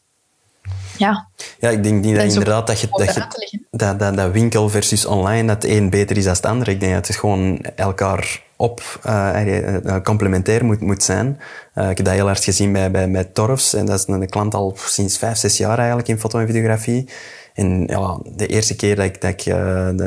ja. 0.99 1.29
Ja, 1.59 1.69
ik 1.69 1.83
denk 1.83 2.05
niet 2.05 2.17
dat, 2.17 2.25
inderdaad 2.25 2.67
dat, 2.67 2.81
je, 2.81 2.87
dat, 2.91 3.15
je, 3.15 3.59
dat, 3.71 3.99
dat, 3.99 4.17
dat, 4.17 4.33
winkel 4.33 4.69
versus 4.69 5.05
online, 5.05 5.47
dat 5.47 5.63
het 5.63 5.71
een 5.73 5.91
beter 5.91 6.17
is 6.17 6.25
dan 6.25 6.33
het 6.33 6.47
ander. 6.47 6.69
Ik 6.69 6.81
denk 6.81 6.95
dat 6.95 7.07
het 7.07 7.17
gewoon 7.17 7.61
elkaar 7.61 8.43
op 8.65 9.01
uh, 9.07 9.97
complementair 10.03 10.65
moet, 10.65 10.81
moet 10.81 11.03
zijn. 11.03 11.39
Ik 11.75 11.97
heb 11.97 12.05
dat 12.05 12.15
heel 12.15 12.27
hard 12.27 12.45
gezien 12.45 12.73
bij, 12.73 12.91
bij, 12.91 13.25
Torfs. 13.25 13.75
En 13.75 13.87
dat 13.87 13.99
is 13.99 14.07
een 14.07 14.29
klant 14.29 14.55
al 14.55 14.77
sinds 14.77 15.19
vijf, 15.19 15.37
zes 15.37 15.57
jaar 15.57 15.79
eigenlijk 15.79 16.09
in 16.09 16.19
foto 16.19 16.39
en 16.39 16.47
videografie. 16.47 17.09
En 17.55 17.87
ja, 17.87 18.19
de 18.37 18.47
eerste 18.47 18.77
keer 18.77 18.97
dat 18.97 19.05
ik, 19.05 19.21
dat 19.21 19.31
ik, 19.31 19.45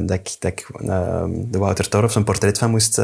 dat 0.08 0.18
ik, 0.18 0.36
dat 0.40 0.52
ik 0.52 0.68
uh, 0.82 1.24
de 1.30 1.58
Wouter 1.58 1.90
Torfs 1.90 2.16
een 2.16 2.24
portret 2.24 2.58
van 2.58 2.70
moest, 2.70 3.02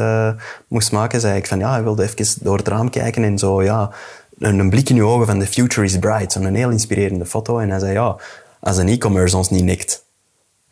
moest 0.68 0.92
maken, 0.92 1.20
zei 1.20 1.36
ik 1.36 1.46
van 1.46 1.58
ja, 1.58 1.70
hij 1.72 1.82
wilde 1.82 2.02
even 2.02 2.26
door 2.40 2.56
het 2.56 2.68
raam 2.68 2.90
kijken 2.90 3.24
en 3.24 3.38
zo, 3.38 3.62
ja, 3.62 3.90
een, 4.38 4.70
blik 4.70 4.88
in 4.88 4.96
uw 4.96 5.08
ogen 5.08 5.26
van 5.26 5.38
the 5.38 5.46
future 5.46 5.86
is 5.86 5.98
bright. 5.98 6.32
Zo'n 6.32 6.54
heel 6.54 6.70
inspirerende 6.70 7.26
foto. 7.26 7.58
En 7.58 7.70
hij 7.70 7.78
zei 7.78 7.92
ja, 7.92 8.16
als 8.60 8.76
een 8.76 8.88
e-commerce 8.88 9.36
ons 9.36 9.50
niet 9.50 9.64
nikt. 9.64 10.03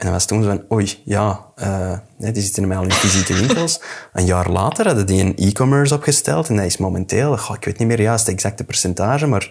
En 0.02 0.08
dan 0.08 0.16
was 0.16 0.26
toen 0.26 0.42
zo 0.42 0.48
van, 0.48 0.64
oei, 0.72 1.02
ja, 1.04 1.46
uh, 1.62 1.98
die 2.16 2.42
zitten 2.42 2.62
normaal 2.62 2.84
in 2.84 2.92
fysieke 2.92 3.34
winkels. 3.34 3.80
Een 4.12 4.24
jaar 4.24 4.50
later 4.50 4.86
hadden 4.86 5.06
die 5.06 5.20
een 5.20 5.36
e-commerce 5.36 5.94
opgesteld 5.94 6.48
en 6.48 6.56
dat 6.56 6.64
is 6.64 6.76
momenteel, 6.76 7.38
goh, 7.38 7.56
ik 7.56 7.64
weet 7.64 7.78
niet 7.78 7.88
meer 7.88 8.00
juist 8.00 8.26
het 8.26 8.34
exacte 8.34 8.64
percentage, 8.64 9.26
maar 9.26 9.50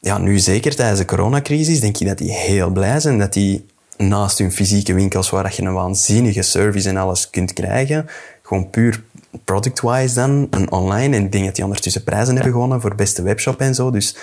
ja, 0.00 0.18
nu 0.18 0.38
zeker 0.38 0.74
tijdens 0.74 0.98
de 0.98 1.04
coronacrisis 1.04 1.80
denk 1.80 1.98
ik 1.98 2.06
dat 2.06 2.18
die 2.18 2.32
heel 2.32 2.70
blij 2.70 3.00
zijn 3.00 3.18
dat 3.18 3.32
die 3.32 3.66
naast 3.96 4.38
hun 4.38 4.52
fysieke 4.52 4.94
winkels, 4.94 5.30
waar 5.30 5.54
je 5.56 5.62
een 5.62 5.72
waanzinnige 5.72 6.42
service 6.42 6.88
en 6.88 6.96
alles 6.96 7.30
kunt 7.30 7.52
krijgen, 7.52 8.06
gewoon 8.42 8.70
puur 8.70 9.02
product-wise 9.44 10.14
dan, 10.14 10.46
een 10.50 10.70
online. 10.70 11.16
En 11.16 11.24
ik 11.24 11.32
denk 11.32 11.44
dat 11.44 11.54
die 11.54 11.64
ondertussen 11.64 12.04
prijzen 12.04 12.34
hebben 12.34 12.52
gewonnen 12.52 12.80
voor 12.80 12.94
beste 12.94 13.22
webshop 13.22 13.60
en 13.60 13.74
zo. 13.74 13.90
Dus 13.90 14.16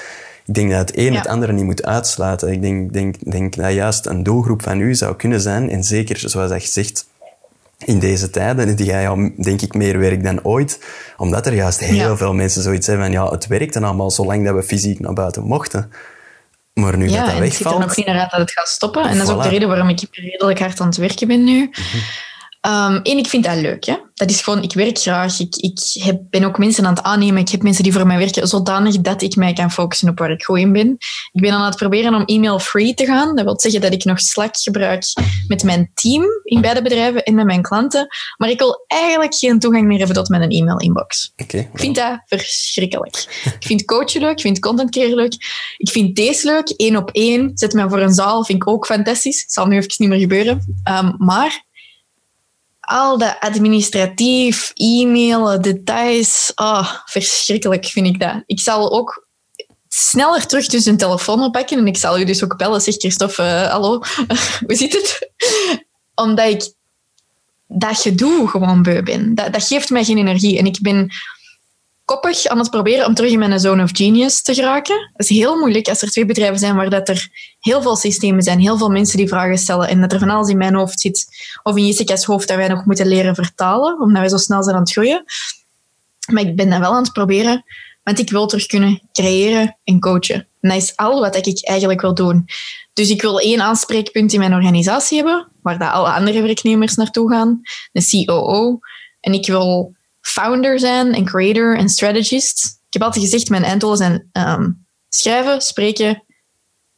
ik 0.47 0.53
denk 0.53 0.71
dat 0.71 0.79
het 0.79 0.97
een 0.97 1.15
het 1.15 1.27
andere 1.27 1.51
niet 1.51 1.63
moet 1.63 1.85
uitsluiten. 1.85 2.51
Ik 2.51 2.61
denk, 2.61 2.93
denk, 2.93 3.31
denk 3.31 3.55
dat 3.55 3.73
juist 3.73 4.05
een 4.05 4.23
doelgroep 4.23 4.61
van 4.61 4.79
u 4.79 4.95
zou 4.95 5.15
kunnen 5.15 5.41
zijn. 5.41 5.69
En 5.69 5.83
zeker, 5.83 6.29
zoals 6.29 6.63
je 6.63 6.69
zegt, 6.69 7.07
in 7.85 7.99
deze 7.99 8.29
tijden, 8.29 8.75
die 8.75 8.85
jij 8.85 9.01
ja, 9.01 9.15
denk 9.37 9.61
ik 9.61 9.73
meer 9.73 9.99
werkt 9.99 10.23
dan 10.23 10.43
ooit. 10.43 10.79
Omdat 11.17 11.45
er 11.45 11.53
juist 11.53 11.79
heel 11.79 12.17
veel 12.17 12.33
mensen 12.33 12.61
zoiets 12.61 12.87
hebben 12.87 13.05
van, 13.05 13.13
ja, 13.13 13.29
het 13.29 13.47
werkte 13.47 13.79
allemaal 13.79 14.11
zolang 14.11 14.45
dat 14.45 14.55
we 14.55 14.63
fysiek 14.63 14.99
naar 14.99 15.13
buiten 15.13 15.43
mochten. 15.43 15.91
Maar 16.73 16.97
nu 16.97 17.09
ja, 17.09 17.17
dat 17.17 17.25
dat 17.31 17.39
wegvalt... 17.39 17.39
Ja, 17.39 17.45
het 17.45 17.55
ziet 17.55 17.65
er 17.65 17.79
nog 17.79 17.95
niet 17.95 18.05
naar 18.05 18.19
uit 18.19 18.31
dat 18.31 18.39
het 18.39 18.51
gaat 18.51 18.67
stoppen. 18.67 19.03
En 19.03 19.17
dat 19.17 19.27
is 19.27 19.33
ook 19.33 19.43
de 19.43 19.49
reden 19.49 19.67
waarom 19.67 19.89
ik 19.89 20.07
redelijk 20.11 20.59
hard 20.59 20.79
aan 20.79 20.87
het 20.87 20.97
werken 20.97 21.27
ben 21.27 21.43
nu. 21.43 21.69
Mhm. 21.71 21.97
Um, 22.67 22.99
ik 23.03 23.27
vind 23.27 23.43
dat 23.43 23.55
leuk. 23.55 23.85
Hè? 23.85 23.95
Dat 24.13 24.29
is 24.29 24.41
gewoon, 24.41 24.63
ik 24.63 24.73
werk 24.73 24.97
graag. 24.97 25.39
Ik, 25.39 25.55
ik 25.55 25.79
heb, 26.03 26.21
ben 26.29 26.43
ook 26.43 26.57
mensen 26.57 26.85
aan 26.85 26.93
het 26.93 27.03
aannemen. 27.03 27.41
Ik 27.41 27.49
heb 27.49 27.61
mensen 27.61 27.83
die 27.83 27.93
voor 27.93 28.07
mij 28.07 28.17
werken, 28.17 28.47
zodanig 28.47 29.01
dat 29.01 29.21
ik 29.21 29.35
mij 29.35 29.53
kan 29.53 29.71
focussen 29.71 30.09
op 30.09 30.19
waar 30.19 30.31
ik 30.31 30.43
goed 30.43 30.57
in 30.57 30.71
ben. 30.71 30.97
Ik 31.31 31.41
ben 31.41 31.51
aan 31.51 31.65
het 31.65 31.75
proberen 31.75 32.13
om 32.13 32.25
e-mail-free 32.25 32.93
te 32.93 33.05
gaan. 33.05 33.35
Dat 33.35 33.45
wil 33.45 33.59
zeggen 33.59 33.81
dat 33.81 33.93
ik 33.93 34.03
nog 34.03 34.19
Slack 34.19 34.57
gebruik 34.57 35.03
met 35.47 35.63
mijn 35.63 35.91
team 35.93 36.23
in 36.43 36.61
beide 36.61 36.81
bedrijven 36.81 37.23
en 37.23 37.35
met 37.35 37.45
mijn 37.45 37.61
klanten. 37.61 38.07
Maar 38.37 38.49
ik 38.49 38.59
wil 38.59 38.85
eigenlijk 38.87 39.35
geen 39.35 39.59
toegang 39.59 39.85
meer 39.85 39.97
hebben 39.97 40.15
tot 40.15 40.29
mijn 40.29 40.51
e-mail-inbox. 40.51 41.33
Okay, 41.37 41.69
Ik 41.73 41.79
vind 41.79 41.95
dat 41.95 42.21
verschrikkelijk. 42.25 43.15
ik 43.59 43.67
vind 43.67 43.85
coachen 43.85 44.21
leuk, 44.21 44.31
ik 44.31 44.41
vind 44.41 44.59
content 44.59 44.91
creëren 44.91 45.15
leuk. 45.15 45.33
Ik 45.77 45.89
vind 45.89 46.15
deze 46.15 46.47
leuk, 46.47 46.69
één 46.69 46.95
op 46.95 47.09
één. 47.11 47.51
Zet 47.53 47.73
me 47.73 47.89
voor 47.89 47.99
een 47.99 48.13
zaal, 48.13 48.43
vind 48.43 48.61
ik 48.61 48.69
ook 48.69 48.85
fantastisch. 48.85 49.41
Het 49.41 49.53
zal 49.53 49.65
nu 49.65 49.75
even 49.75 49.93
niet 49.97 50.09
meer 50.09 50.19
gebeuren. 50.19 50.81
Um, 50.89 51.15
maar 51.17 51.65
al 52.87 53.17
dat 53.17 53.37
administratief, 53.39 54.71
e-mailen, 54.73 55.61
details. 55.61 56.51
Oh, 56.55 56.93
verschrikkelijk 57.05 57.85
vind 57.85 58.07
ik 58.07 58.19
dat. 58.19 58.43
Ik 58.45 58.59
zal 58.59 58.91
ook 58.91 59.27
sneller 59.87 60.47
terug 60.47 60.67
dus 60.67 60.85
een 60.85 60.97
telefoon 60.97 61.43
oppakken 61.43 61.77
en 61.77 61.87
ik 61.87 61.97
zal 61.97 62.19
u 62.19 62.23
dus 62.23 62.43
ook 62.43 62.57
bellen. 62.57 62.81
Zeg 62.81 62.95
Christophe, 62.95 63.43
uh, 63.43 63.69
hallo, 63.69 64.01
hoe 64.65 64.75
zit 64.75 64.93
het? 64.93 65.31
Omdat 66.15 66.47
ik 66.47 66.73
dat 67.67 67.97
gedoe 67.97 68.47
gewoon 68.47 68.83
beu 68.83 69.03
ben. 69.03 69.35
Dat, 69.35 69.53
dat 69.53 69.67
geeft 69.67 69.89
mij 69.89 70.03
geen 70.03 70.17
energie. 70.17 70.57
En 70.57 70.65
ik 70.65 70.77
ben 70.81 71.11
koppig 72.07 72.45
aan 72.45 72.57
het 72.57 72.69
proberen 72.69 73.05
om 73.05 73.13
terug 73.13 73.31
in 73.31 73.39
mijn 73.39 73.59
zone 73.59 73.83
of 73.83 73.89
genius 73.93 74.41
te 74.41 74.53
geraken. 74.53 75.11
Dat 75.13 75.29
is 75.29 75.37
heel 75.37 75.57
moeilijk 75.57 75.87
als 75.87 76.01
er 76.01 76.09
twee 76.09 76.25
bedrijven 76.25 76.59
zijn 76.59 76.75
waar 76.75 76.89
dat 76.89 77.09
er 77.09 77.29
heel 77.59 77.81
veel 77.81 77.95
systemen 77.95 78.43
zijn, 78.43 78.59
heel 78.59 78.77
veel 78.77 78.89
mensen 78.89 79.17
die 79.17 79.27
vragen 79.27 79.57
stellen 79.57 79.87
en 79.87 80.01
dat 80.01 80.13
er 80.13 80.19
van 80.19 80.29
alles 80.29 80.49
in 80.49 80.57
mijn 80.57 80.75
hoofd 80.75 80.99
zit, 80.99 81.27
of 81.63 81.75
in 81.75 81.85
Jessica's 81.85 82.23
hoofd, 82.23 82.47
dat 82.47 82.57
wij 82.57 82.67
nog 82.67 82.85
moeten 82.85 83.07
leren 83.07 83.35
vertalen, 83.35 84.01
omdat 84.01 84.19
wij 84.19 84.29
zo 84.29 84.37
snel 84.37 84.63
zijn 84.63 84.75
aan 84.75 84.81
het 84.81 84.91
groeien. 84.91 85.23
Maar 86.31 86.43
ik 86.43 86.55
ben 86.55 86.69
dat 86.69 86.79
wel 86.79 86.93
aan 86.93 87.03
het 87.03 87.13
proberen, 87.13 87.63
want 88.03 88.19
ik 88.19 88.29
wil 88.29 88.47
terug 88.47 88.65
kunnen 88.65 89.01
creëren 89.11 89.77
en 89.83 89.99
coachen. 89.99 90.47
En 90.61 90.69
dat 90.69 90.81
is 90.81 90.95
al 90.95 91.19
wat 91.19 91.47
ik 91.47 91.67
eigenlijk 91.67 92.01
wil 92.01 92.13
doen. 92.13 92.45
Dus 92.93 93.09
ik 93.09 93.21
wil 93.21 93.39
één 93.39 93.61
aanspreekpunt 93.61 94.33
in 94.33 94.39
mijn 94.39 94.53
organisatie 94.53 95.17
hebben, 95.17 95.51
waar 95.61 95.77
dat 95.77 95.91
alle 95.91 96.11
andere 96.11 96.41
werknemers 96.41 96.95
naartoe 96.95 97.31
gaan, 97.31 97.61
een 97.91 98.25
COO. 98.25 98.79
En 99.19 99.33
ik 99.33 99.47
wil 99.47 99.95
founder 100.27 100.79
zijn 100.79 101.13
en 101.13 101.25
creator 101.25 101.77
en 101.77 101.89
strategist. 101.89 102.65
Ik 102.65 102.93
heb 102.93 103.01
altijd 103.01 103.23
gezegd, 103.23 103.49
mijn 103.49 103.63
einddoelen 103.63 103.97
zijn 103.97 104.29
um, 104.31 104.85
schrijven, 105.09 105.61
spreken 105.61 106.23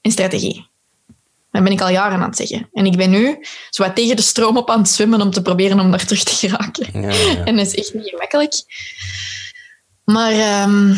en 0.02 0.12
strategie. 0.12 0.68
Dat 1.52 1.64
ben 1.64 1.72
ik 1.72 1.82
al 1.82 1.90
jaren 1.90 2.20
aan 2.20 2.30
het 2.30 2.38
zeggen. 2.38 2.70
En 2.74 2.86
ik 2.86 2.98
ben 2.98 3.10
nu 3.10 3.46
zo 3.70 3.84
wat 3.84 3.96
tegen 3.96 4.16
de 4.16 4.22
stroom 4.22 4.58
op 4.58 4.70
aan 4.70 4.80
het 4.80 4.90
zwemmen 4.90 5.22
om 5.22 5.32
te 5.32 5.42
proberen 5.42 5.80
om 5.80 5.92
daar 5.92 6.06
terug 6.06 6.24
te 6.24 6.36
geraken. 6.36 7.02
Ja, 7.02 7.12
ja. 7.12 7.44
En 7.46 7.56
dat 7.56 7.66
is 7.66 7.76
echt 7.76 7.94
niet 7.94 8.10
gemakkelijk. 8.10 8.54
Maar 10.04 10.64
um, 10.64 10.96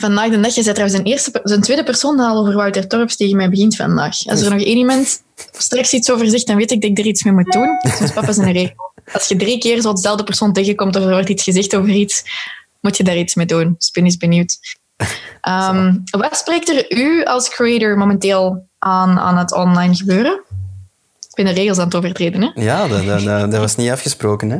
vandaag 0.00 0.30
de 0.30 0.40
dag, 0.40 0.54
je 0.54 0.62
zei 0.62 0.74
trouwens 0.74 0.98
een, 0.98 1.06
eerste, 1.06 1.40
een 1.42 1.60
tweede 1.60 1.84
persoon 1.84 2.20
al 2.20 2.40
over 2.40 2.54
Wouter 2.54 2.88
Torps 2.88 3.16
tegen 3.16 3.36
mij 3.36 3.48
begint 3.48 3.76
vandaag. 3.76 4.26
Als 4.26 4.40
er 4.40 4.50
nog 4.50 4.62
één 4.62 4.76
iemand 4.76 5.22
straks 5.52 5.92
iets 5.92 6.10
over 6.10 6.28
zegt, 6.28 6.46
dan 6.46 6.56
weet 6.56 6.70
ik 6.70 6.80
dat 6.80 6.90
ik 6.90 6.98
er 6.98 7.06
iets 7.06 7.22
mee 7.22 7.32
moet 7.32 7.52
doen. 7.52 7.68
Dus 8.00 8.12
papa 8.12 8.28
is 8.28 8.36
een 8.36 8.52
regel 8.52 8.94
als 9.12 9.28
je 9.28 9.36
drie 9.36 9.58
keer 9.58 9.80
zo 9.80 9.92
dezelfde 9.92 10.24
persoon 10.24 10.52
tegenkomt 10.52 10.96
of 10.96 11.02
er 11.02 11.10
wordt 11.10 11.28
iets 11.28 11.42
gezegd 11.42 11.76
over 11.76 11.90
iets, 11.90 12.24
moet 12.80 12.96
je 12.96 13.04
daar 13.04 13.16
iets 13.16 13.34
mee 13.34 13.46
doen. 13.46 13.74
Dus 13.78 13.88
ik 13.88 13.94
ben 13.94 14.04
eens 14.04 14.16
benieuwd. 14.16 14.58
Um, 15.48 16.02
wat 16.20 16.36
spreekt 16.36 16.68
er 16.68 16.96
u 16.98 17.24
als 17.24 17.48
creator 17.48 17.98
momenteel 17.98 18.66
aan, 18.78 19.18
aan 19.18 19.36
het 19.36 19.52
online 19.52 19.94
gebeuren? 19.94 20.40
Ik 21.28 21.44
ben 21.44 21.54
de 21.54 21.60
regels 21.60 21.78
aan 21.78 21.84
het 21.84 21.94
overtreden, 21.94 22.42
hè? 22.42 22.50
Ja, 22.62 22.88
dat, 22.88 23.06
dat, 23.06 23.50
dat 23.50 23.60
was 23.60 23.76
niet 23.76 23.90
afgesproken, 23.90 24.50
hè? 24.50 24.58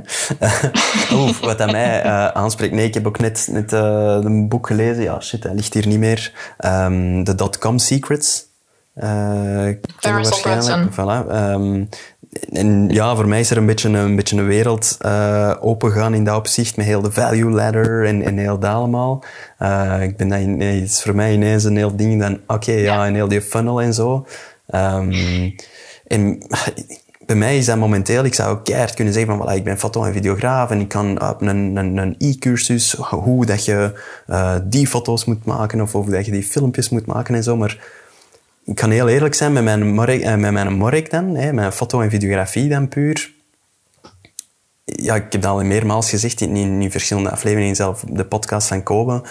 Oeh, 1.16 1.36
wat 1.40 1.60
aan 1.60 1.70
mij 1.70 2.04
uh, 2.04 2.26
aanspreekt... 2.26 2.72
Nee, 2.74 2.86
ik 2.86 2.94
heb 2.94 3.06
ook 3.06 3.18
net, 3.18 3.48
net 3.50 3.72
uh, 3.72 4.18
een 4.22 4.48
boek 4.48 4.66
gelezen. 4.66 5.02
Ja, 5.02 5.20
shit, 5.20 5.42
hij 5.42 5.54
ligt 5.54 5.74
hier 5.74 5.86
niet 5.86 5.98
meer. 5.98 6.32
Um, 6.64 7.24
de 7.24 7.34
Dotcom 7.34 7.78
Secrets. 7.78 8.44
Uh, 8.96 9.74
waarschijnlijk. 10.00 10.92
Voilà. 10.92 11.32
Um, 11.34 11.88
en 12.52 12.88
ja, 12.88 13.16
voor 13.16 13.28
mij 13.28 13.40
is 13.40 13.50
er 13.50 13.56
een 13.56 13.66
beetje 13.66 13.88
een, 13.88 14.16
beetje 14.16 14.36
een 14.36 14.46
wereld 14.46 14.96
uh, 15.06 15.54
opengaan 15.60 16.14
in 16.14 16.24
dat 16.24 16.36
opzicht, 16.36 16.76
met 16.76 16.86
heel 16.86 17.02
de 17.02 17.12
value 17.12 17.50
ladder 17.50 18.06
en, 18.06 18.22
en 18.22 18.38
heel 18.38 18.58
dat 18.58 18.72
allemaal. 18.72 19.24
Uh, 19.62 20.02
ik 20.02 20.16
ben 20.16 20.28
dat 20.28 20.40
nee, 20.40 20.82
is 20.82 21.02
voor 21.02 21.14
mij 21.14 21.32
ineens 21.32 21.64
een 21.64 21.76
heel 21.76 21.96
ding 21.96 22.20
dan, 22.20 22.38
oké, 22.46 22.72
ja, 22.72 22.78
ja, 22.78 23.06
en 23.06 23.14
heel 23.14 23.28
die 23.28 23.42
funnel 23.42 23.82
en 23.82 23.94
zo. 23.94 24.26
Um, 24.74 25.12
en 26.06 26.38
bij 27.26 27.36
mij 27.36 27.56
is 27.56 27.66
dat 27.66 27.76
momenteel, 27.76 28.24
ik 28.24 28.34
zou 28.34 28.50
ook 28.50 28.64
keihard 28.64 28.94
kunnen 28.94 29.14
zeggen 29.14 29.36
van, 29.36 29.48
voilà, 29.48 29.54
ik 29.56 29.64
ben 29.64 29.78
foto- 29.78 30.04
en 30.04 30.12
videograaf 30.12 30.70
en 30.70 30.80
ik 30.80 30.88
kan 30.88 31.28
op 31.28 31.40
een, 31.40 31.76
een, 31.76 31.96
een 31.96 32.14
e-cursus 32.18 32.92
hoe 32.92 33.46
dat 33.46 33.64
je 33.64 33.92
uh, 34.26 34.54
die 34.64 34.86
foto's 34.86 35.24
moet 35.24 35.44
maken 35.44 35.80
of 35.80 35.92
hoe 35.92 36.10
dat 36.10 36.26
je 36.26 36.32
die 36.32 36.42
filmpjes 36.42 36.88
moet 36.88 37.06
maken 37.06 37.34
en 37.34 37.42
zo, 37.42 37.56
maar 37.56 37.78
ik 38.66 38.74
kan 38.74 38.90
heel 38.90 39.08
eerlijk 39.08 39.34
zijn 39.34 39.52
met 39.52 39.64
mijn 39.64 39.94
mork, 39.94 40.20
eh, 40.20 40.34
met 40.34 40.52
mijn 40.52 40.72
mork 40.72 41.10
dan, 41.10 41.36
hè, 41.36 41.52
mijn 41.52 41.72
foto 41.72 42.00
en 42.00 42.10
videografie 42.10 42.68
dan 42.68 42.88
puur. 42.88 43.34
Ja, 44.84 45.14
ik 45.14 45.32
heb 45.32 45.42
dat 45.42 45.50
al 45.50 45.64
meermaals 45.64 46.10
gezegd 46.10 46.40
in, 46.40 46.56
in, 46.56 46.90
verschillende 46.90 47.30
afleveringen, 47.30 47.76
zelf 47.76 48.04
de 48.08 48.24
podcast 48.24 48.68
van 48.68 48.82
Kobe. 48.82 49.22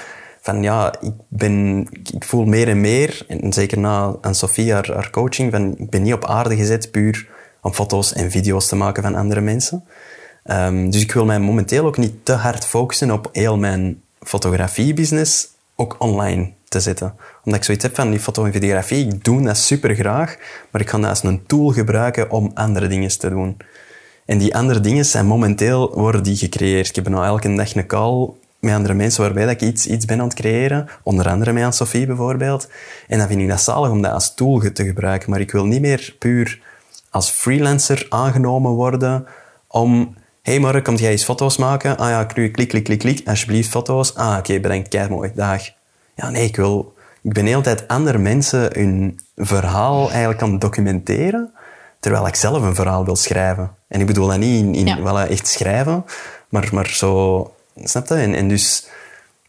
Van 0.42 0.64
ja, 0.64 0.96
ik, 1.02 1.14
ben, 1.28 1.88
ik 2.14 2.24
voel 2.24 2.46
meer 2.46 2.68
en 2.68 2.82
meer, 2.82 3.26
en 3.28 3.54
zeker 3.54 3.80
na 3.80 4.16
aan 4.22 4.36
Sofie 4.36 4.74
haar, 4.74 5.10
coaching, 5.12 5.52
van 5.52 5.78
ik 5.78 5.90
ben 5.90 6.02
niet 6.02 6.14
op 6.14 6.26
aarde 6.26 6.56
gezet 6.56 6.92
puur 6.92 7.28
om 7.62 7.74
foto's 7.74 8.14
en 8.14 8.32
video's 8.32 8.68
te 8.68 8.76
maken 8.76 9.04
van 9.04 9.16
andere 9.16 9.42
mensen. 9.42 9.84
Um, 10.44 10.90
dus 10.90 11.02
ik 11.02 11.12
wil 11.12 11.26
mij 11.26 11.40
momenteel 11.40 11.86
ook 11.86 11.98
niet 11.98 12.26
te 12.26 12.34
hard 12.34 12.66
focussen 12.66 13.12
op 13.12 13.30
heel 13.32 13.58
mijn 13.58 14.02
fotografie-business 14.20 15.48
ook 15.76 15.96
online 16.00 16.52
Omdat 17.44 17.60
ik 17.60 17.64
zoiets 17.64 17.84
heb 17.84 17.96
van 17.96 18.10
die 18.10 18.20
foto 18.20 18.46
en 18.46 18.52
videografie, 18.52 19.08
ik 19.08 19.24
doe 19.24 19.44
dat 19.44 19.58
super 19.58 19.96
graag, 19.96 20.36
maar 20.72 20.82
ik 20.82 20.90
ga 20.90 20.98
dat 20.98 21.10
als 21.10 21.24
een 21.24 21.46
tool 21.46 21.70
gebruiken 21.70 22.32
om 22.32 22.52
andere 22.54 22.88
dingen 22.88 23.20
te 23.20 23.30
doen. 23.30 23.58
En 24.26 24.38
die 24.38 24.56
andere 24.56 24.80
dingen 24.80 25.06
zijn 25.06 25.26
momenteel 25.26 25.94
worden 25.96 26.24
die 26.24 26.36
gecreëerd. 26.36 26.88
Ik 26.88 26.96
heb 26.96 27.08
nou 27.10 27.26
elke 27.26 27.56
dag 27.56 27.76
een 27.76 27.88
call 27.88 28.30
met 28.60 28.74
andere 28.74 28.94
mensen 28.94 29.22
waarbij 29.22 29.46
dat 29.46 29.54
ik 29.54 29.62
iets, 29.62 29.88
iets 29.88 30.06
ben 30.06 30.20
aan 30.20 30.28
het 30.28 30.36
creëren. 30.36 30.88
Onder 31.04 31.30
andere 31.30 31.54
met 31.54 31.76
Sophie 31.76 32.06
bijvoorbeeld. 32.06 32.68
En 33.08 33.18
dan 33.18 33.28
vind 33.28 33.42
ik 33.42 33.48
dat 33.48 33.62
zalig 33.62 33.90
om 33.90 34.02
dat 34.02 34.12
als 34.12 34.34
tool 34.34 34.60
te 34.74 34.86
gebruiken. 34.86 35.30
Maar 35.30 35.40
ik 35.40 35.52
wil 35.52 35.66
niet 35.66 35.82
meer 35.82 36.16
puur 36.20 36.62
als 37.10 37.30
freelancer 37.30 38.06
aangenomen 38.10 38.72
worden 38.72 39.26
om 39.68 40.16
hey 40.42 40.60
Mark, 40.60 40.84
komt 40.84 41.00
jij 41.00 41.12
eens 41.12 41.24
foto's 41.24 41.58
maken? 41.58 41.98
Ah 41.98 42.10
ja, 42.10 42.24
klik, 42.24 42.52
klik, 42.52 42.84
klik, 42.84 43.00
klik. 43.00 43.28
Alsjeblieft, 43.28 43.70
foto's. 43.70 44.16
Ah, 44.16 44.30
oké, 44.30 44.38
okay, 44.38 44.62
bedankt, 44.62 44.88
kijk 44.88 45.10
mooi, 45.10 45.32
dag. 45.36 45.75
Ja, 46.16 46.30
nee, 46.30 46.44
ik 46.44 46.56
wil... 46.56 46.94
Ik 47.22 47.34
ben 47.34 47.44
de 47.44 47.50
hele 47.50 47.62
tijd 47.62 47.88
andere 47.88 48.18
mensen 48.18 48.70
hun 48.74 49.20
verhaal 49.36 50.10
eigenlijk 50.10 50.42
aan 50.42 50.60
documenteren, 50.60 51.54
terwijl 52.00 52.28
ik 52.28 52.36
zelf 52.36 52.62
een 52.62 52.76
verhaal 52.76 53.06
wil 53.06 53.16
schrijven. 53.16 53.76
En 53.88 54.00
ik 54.00 54.06
bedoel 54.06 54.28
dat 54.28 54.38
niet 54.38 54.76
in, 54.76 54.88
in 54.88 55.04
wel 55.04 55.20
echt 55.20 55.48
schrijven, 55.48 56.06
maar, 56.50 56.70
maar 56.72 56.88
zo... 56.88 57.54
Snap 57.84 58.08
je? 58.08 58.14
En, 58.14 58.36
en 58.36 58.48
dus... 58.48 58.88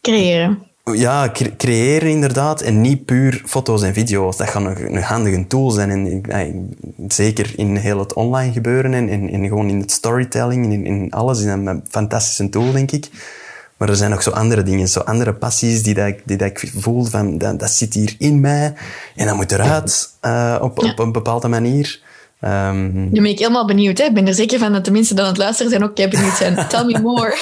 Creëren. 0.01 0.67
Ja, 0.93 1.31
creëren 1.57 2.09
inderdaad. 2.09 2.61
En 2.61 2.81
niet 2.81 3.05
puur 3.05 3.41
foto's 3.45 3.81
en 3.81 3.93
video's. 3.93 4.37
Dat 4.37 4.49
gaat 4.49 4.65
een, 4.65 4.95
een 4.95 5.01
handige 5.01 5.47
tool 5.47 5.71
zijn. 5.71 6.23
En, 6.29 6.75
zeker 7.07 7.53
in 7.55 7.75
heel 7.75 7.99
het 7.99 8.13
online 8.13 8.53
gebeuren 8.53 8.93
en, 8.93 9.29
en, 9.29 9.47
gewoon 9.47 9.69
in 9.69 9.79
het 9.79 9.91
storytelling 9.91 10.65
en 10.65 10.71
in, 10.71 10.85
in 10.85 11.11
alles. 11.11 11.39
Is 11.39 11.45
een 11.45 11.83
fantastische 11.89 12.49
tool, 12.49 12.71
denk 12.71 12.91
ik. 12.91 13.09
Maar 13.77 13.89
er 13.89 13.95
zijn 13.95 14.11
nog 14.11 14.23
zo 14.23 14.29
andere 14.29 14.63
dingen, 14.63 14.87
zo 14.87 14.99
andere 14.99 15.33
passies 15.33 15.83
die, 15.83 15.93
dat 15.93 16.07
ik, 16.07 16.21
die 16.25 16.37
dat 16.37 16.47
ik 16.47 16.71
voel 16.75 17.03
van 17.03 17.37
dat, 17.37 17.59
dat 17.59 17.69
zit 17.69 17.93
hier 17.93 18.15
in 18.17 18.39
mij 18.39 18.73
en 19.15 19.25
dat 19.25 19.35
moet 19.35 19.51
eruit 19.51 20.09
uh, 20.21 20.57
op, 20.61 20.83
op 20.83 20.99
een 20.99 21.11
bepaalde 21.11 21.47
manier. 21.47 21.99
Um, 22.41 23.09
nu 23.11 23.21
ben 23.21 23.25
ik 23.25 23.39
helemaal 23.39 23.65
benieuwd. 23.65 23.97
Hè? 23.97 24.03
Ik 24.03 24.13
ben 24.13 24.27
er 24.27 24.33
zeker 24.33 24.59
van 24.59 24.73
dat 24.73 24.85
de 24.85 24.91
mensen 24.91 25.15
die 25.15 25.23
aan 25.23 25.29
het 25.29 25.39
luisteren 25.39 25.71
zijn 25.71 25.83
ook 25.83 25.95
benieuwd 25.95 26.37
zijn. 26.37 26.55
Tell 26.69 26.85
me 26.85 26.99
more. 26.99 27.37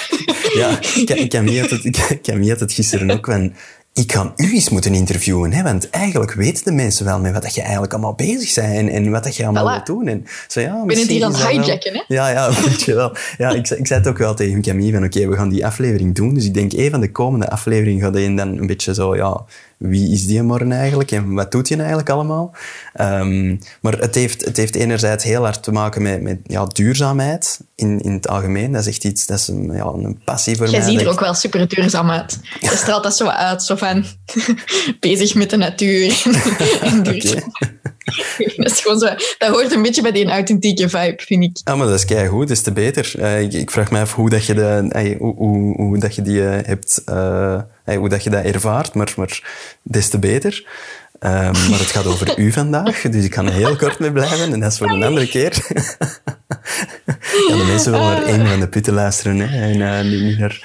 ja, 0.54 0.70
ik, 0.70 1.10
ik, 1.10 1.34
ik, 1.34 2.26
het, 2.26 2.60
het 2.60 2.74
gisteren 2.74 3.12
ook 3.12 3.26
van... 3.26 3.54
Ik 4.02 4.12
ga 4.12 4.34
u 4.36 4.54
eens 4.54 4.70
moeten 4.70 4.94
interviewen, 4.94 5.54
hè, 5.54 5.64
want 5.64 5.90
eigenlijk 5.90 6.34
weten 6.34 6.64
de 6.64 6.72
mensen 6.72 7.06
wel 7.06 7.20
met 7.20 7.34
wat 7.34 7.42
dat 7.42 7.56
je 7.56 7.62
eigenlijk 7.62 7.94
allemaal 7.94 8.14
bezig 8.14 8.54
bent 8.54 8.90
en, 8.90 9.12
wat 9.12 9.24
dat 9.24 9.36
je 9.36 9.44
allemaal 9.44 9.82
voilà. 9.82 9.86
wil 9.86 9.96
doen. 9.96 10.08
En 10.08 10.26
zo, 10.48 10.60
ja, 10.60 10.84
ben 10.86 10.98
het 10.98 11.08
hier 11.08 11.24
aan 11.24 11.34
het 11.34 11.48
hijacken, 11.48 11.94
hè? 11.94 12.04
Ja, 12.08 12.30
ja, 12.30 12.50
weet 12.66 12.82
je 12.82 12.94
wel. 12.94 13.16
Ja, 13.38 13.50
ik, 13.50 13.70
ik 13.70 13.88
zei 13.88 14.00
het 14.00 14.08
ook 14.08 14.18
wel 14.18 14.34
tegen 14.34 14.62
Camille 14.62 14.94
van 14.94 15.04
oké, 15.04 15.28
we 15.28 15.36
gaan 15.36 15.50
die 15.50 15.66
aflevering 15.66 16.16
doen. 16.16 16.34
Dus 16.34 16.46
ik 16.46 16.54
denk, 16.54 16.74
een 16.74 16.92
van 16.92 17.00
de 17.00 17.12
komende 17.12 17.50
afleveringen 17.50 18.02
gaat 18.02 18.14
hij 18.14 18.36
dan 18.36 18.58
een 18.58 18.68
beetje 18.68 18.94
zo, 18.94 19.16
ja, 19.16 19.46
wie 19.78 20.12
is 20.12 20.26
die 20.26 20.42
morgen 20.42 20.72
eigenlijk 20.72 21.12
en 21.12 21.34
wat 21.34 21.52
doet 21.52 21.70
hij 21.70 21.78
eigenlijk 21.78 22.10
allemaal? 22.10 22.56
Um, 23.02 23.60
maar 23.82 23.98
het 23.98 24.16
heeft, 24.16 24.46
het 24.46 24.58
heeft 24.58 24.76
enerzijds 24.76 25.24
heel 25.24 25.44
hard 25.44 25.64
te 25.64 25.72
maken 25.72 26.02
met, 26.02 26.22
met 26.22 26.40
ja, 26.44 26.66
duurzaamheid 26.66 27.60
in, 27.76 28.00
in 28.00 28.12
het 28.12 28.28
algemeen. 28.28 28.72
Dat 28.72 28.82
is 28.82 28.88
echt 28.88 29.04
iets, 29.04 29.26
dat 29.26 29.40
is 29.40 29.48
een, 29.48 29.72
ja, 29.74 29.86
een 29.86 30.22
passie 30.26 30.56
voor 30.56 30.70
Jij 30.70 30.80
mij. 30.80 30.88
Jij 30.88 30.98
ziet 30.98 31.08
er 31.08 31.14
ook 31.14 31.20
wel 31.20 31.34
super 31.34 31.68
duurzaam 31.68 32.10
uit. 32.10 32.40
Je 32.60 32.68
straalt 32.68 33.04
dat 33.04 33.16
zo 33.16 33.28
uit, 33.28 33.64
zo 33.64 33.76
van 33.76 34.06
bezig 35.00 35.36
met 35.36 35.50
de 35.50 35.58
natuur. 35.58 36.24
en 36.82 37.04
duurzaam. 37.04 37.52
dat, 38.56 38.72
zo, 38.72 38.98
dat 38.98 39.50
hoort 39.50 39.72
een 39.72 39.82
beetje 39.82 40.02
bij 40.02 40.12
die 40.12 40.30
authentieke 40.30 40.90
vibe, 40.90 41.22
vind 41.26 41.44
ik. 41.44 41.58
Ja, 41.64 41.76
maar 41.76 41.88
dat 41.88 41.96
is 41.96 42.06
kei 42.06 42.28
goed, 42.28 42.48
dat 42.48 42.58
is 42.58 42.64
te 42.64 42.72
beter. 42.72 43.14
Uh, 43.18 43.42
ik, 43.42 43.72
vraag 43.72 43.92
me 43.92 44.00
af 44.00 44.14
hoe, 44.14 44.30
dat 44.30 44.46
je, 44.46 44.54
de, 44.54 45.16
hoe, 45.20 45.76
hoe, 45.76 45.98
dat 45.98 46.16
je 46.16 46.22
die 46.22 46.40
uh, 46.40 46.50
hebt, 46.50 47.02
hoe 47.86 48.10
dat 48.10 48.24
je 48.24 48.30
dat 48.30 48.44
ervaart, 48.44 48.94
maar, 48.94 49.14
maar 49.18 49.42
des 49.84 50.10
te 50.10 50.20
beter. 50.20 50.66
Um, 51.20 51.32
maar 51.32 51.80
het 51.80 51.92
gaat 51.92 52.06
over 52.06 52.40
u 52.40 52.52
vandaag, 52.52 53.02
dus 53.02 53.24
ik 53.24 53.32
kan 53.32 53.46
er 53.46 53.54
heel 53.54 53.76
kort 53.76 54.00
mee 54.00 54.12
blijven 54.12 54.54
en 54.54 54.60
dat 54.60 54.72
is 54.72 54.78
voor 54.78 54.90
een 54.90 55.04
andere 55.04 55.28
keer. 55.28 55.54
ja, 57.48 57.58
de 57.58 57.64
mensen 57.68 57.92
willen 57.92 58.08
naar 58.08 58.24
één 58.24 58.48
van 58.48 58.60
de 58.60 58.68
putten 58.68 58.94
luisteren 58.94 59.40
hè, 59.40 59.72
en 59.72 60.26
niet 60.26 60.40
naar... 60.40 60.62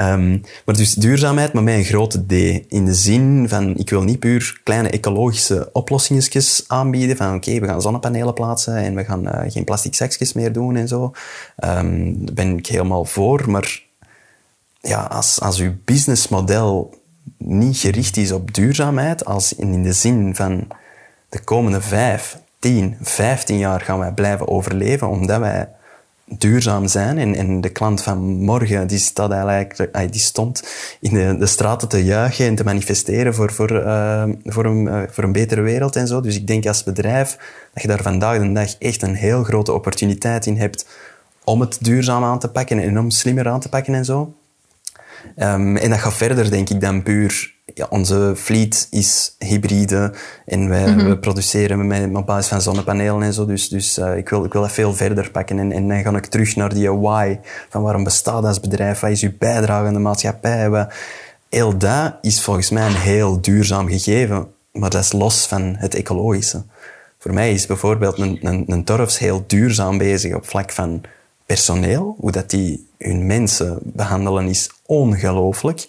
Um, 0.00 0.42
maar 0.64 0.76
dus 0.76 0.94
duurzaamheid, 0.94 1.52
maar 1.52 1.62
met 1.62 1.74
een 1.74 1.84
grote 1.84 2.26
D. 2.26 2.32
In 2.72 2.84
de 2.84 2.94
zin 2.94 3.48
van, 3.48 3.76
ik 3.76 3.90
wil 3.90 4.02
niet 4.02 4.18
puur 4.18 4.60
kleine 4.64 4.90
ecologische 4.90 5.68
oplossingen 5.72 6.22
aanbieden, 6.66 7.16
van 7.16 7.34
oké, 7.34 7.60
we 7.60 7.66
gaan 7.66 7.82
zonnepanelen 7.82 8.34
plaatsen 8.34 8.76
en 8.76 8.94
we 8.94 9.04
gaan 9.04 9.24
uh, 9.24 9.40
geen 9.48 9.64
plastic 9.64 9.94
zakjes 9.94 10.32
meer 10.32 10.52
doen 10.52 10.76
en 10.76 10.88
zo. 10.88 11.12
Um, 11.64 12.24
daar 12.24 12.34
ben 12.34 12.58
ik 12.58 12.66
helemaal 12.66 13.04
voor, 13.04 13.50
maar 13.50 13.82
ja, 14.80 15.02
als, 15.02 15.40
als 15.40 15.58
uw 15.58 15.72
businessmodel 15.84 16.94
niet 17.38 17.78
gericht 17.78 18.16
is 18.16 18.32
op 18.32 18.54
duurzaamheid, 18.54 19.24
als 19.24 19.54
in 19.54 19.82
de 19.82 19.92
zin 19.92 20.34
van 20.34 20.68
de 21.28 21.40
komende 21.40 21.80
vijf, 21.80 22.38
tien, 22.58 22.96
vijftien 23.02 23.58
jaar 23.58 23.80
gaan 23.80 23.98
wij 23.98 24.12
blijven 24.12 24.48
overleven 24.48 25.08
omdat 25.08 25.40
wij 25.40 25.68
duurzaam 26.28 26.86
zijn. 26.86 27.18
En, 27.18 27.34
en 27.34 27.60
de 27.60 27.68
klant 27.68 28.02
van 28.02 28.18
morgen 28.44 28.86
die, 28.86 28.98
staat 28.98 29.30
eigenlijk, 29.30 30.12
die 30.12 30.20
stond 30.20 30.62
in 31.00 31.14
de, 31.14 31.36
de 31.38 31.46
straten 31.46 31.88
te 31.88 32.04
juichen 32.04 32.46
en 32.46 32.54
te 32.54 32.64
manifesteren 32.64 33.34
voor, 33.34 33.52
voor, 33.52 33.72
uh, 33.72 34.24
voor, 34.44 34.64
een, 34.64 34.84
uh, 34.84 35.02
voor 35.10 35.24
een 35.24 35.32
betere 35.32 35.60
wereld 35.60 35.96
en 35.96 36.06
zo. 36.06 36.20
Dus 36.20 36.36
ik 36.36 36.46
denk 36.46 36.66
als 36.66 36.84
bedrijf 36.84 37.38
dat 37.72 37.82
je 37.82 37.88
daar 37.88 38.02
vandaag 38.02 38.38
de 38.38 38.52
dag 38.52 38.78
echt 38.78 39.02
een 39.02 39.14
heel 39.14 39.42
grote 39.42 39.72
opportuniteit 39.72 40.46
in 40.46 40.56
hebt 40.56 40.86
om 41.44 41.60
het 41.60 41.78
duurzaam 41.80 42.24
aan 42.24 42.38
te 42.38 42.48
pakken 42.48 42.78
en 42.78 42.98
om 42.98 43.10
slimmer 43.10 43.48
aan 43.48 43.60
te 43.60 43.68
pakken 43.68 43.94
en 43.94 44.04
zo. 44.04 44.34
Um, 45.36 45.76
en 45.76 45.90
dat 45.90 45.98
gaat 45.98 46.14
verder, 46.14 46.50
denk 46.50 46.70
ik, 46.70 46.80
dan 46.80 47.02
puur... 47.02 47.54
Ja, 47.74 47.86
onze 47.90 48.32
fleet 48.36 48.86
is 48.90 49.36
hybride 49.38 50.12
en 50.44 50.68
wij, 50.68 50.86
mm 50.86 50.98
-hmm. 50.98 51.08
we 51.08 51.18
produceren 51.18 51.86
met, 51.86 52.14
op 52.14 52.26
basis 52.26 52.48
van 52.48 52.62
zonnepanelen 52.62 53.22
en 53.22 53.32
zo. 53.32 53.46
Dus, 53.46 53.68
dus 53.68 53.98
uh, 53.98 54.16
ik, 54.16 54.28
wil, 54.28 54.44
ik 54.44 54.52
wil 54.52 54.62
dat 54.62 54.72
veel 54.72 54.94
verder 54.94 55.30
pakken. 55.30 55.58
En, 55.58 55.72
en 55.72 55.88
dan 55.88 56.02
ga 56.02 56.16
ik 56.16 56.26
terug 56.26 56.56
naar 56.56 56.74
die 56.74 56.90
why. 56.90 57.38
Van 57.68 57.82
waarom 57.82 58.04
bestaat 58.04 58.44
als 58.44 58.60
bedrijf? 58.60 59.00
Wat 59.00 59.10
is 59.10 59.22
uw 59.22 59.32
bijdrage 59.38 59.86
aan 59.86 59.92
de 59.92 59.98
maatschappij? 59.98 60.70
Wat, 60.70 60.92
heel 61.48 61.78
dat 61.78 62.14
is 62.20 62.42
volgens 62.42 62.70
mij 62.70 62.86
een 62.86 62.96
heel 62.96 63.40
duurzaam 63.40 63.88
gegeven. 63.88 64.46
Maar 64.72 64.90
dat 64.90 65.02
is 65.02 65.12
los 65.12 65.46
van 65.46 65.74
het 65.78 65.94
ecologische. 65.94 66.62
Voor 67.18 67.34
mij 67.34 67.52
is 67.52 67.66
bijvoorbeeld 67.66 68.18
een, 68.18 68.38
een, 68.42 68.64
een 68.66 68.84
torfs 68.84 69.18
heel 69.18 69.44
duurzaam 69.46 69.98
bezig 69.98 70.34
op 70.34 70.46
vlak 70.46 70.72
van 70.72 71.00
personeel. 71.46 72.16
Hoe 72.18 72.30
dat 72.30 72.50
die 72.50 72.88
hun 72.98 73.26
mensen 73.26 73.78
behandelen 73.82 74.46
is 74.46 74.70
ongelooflijk. 74.84 75.88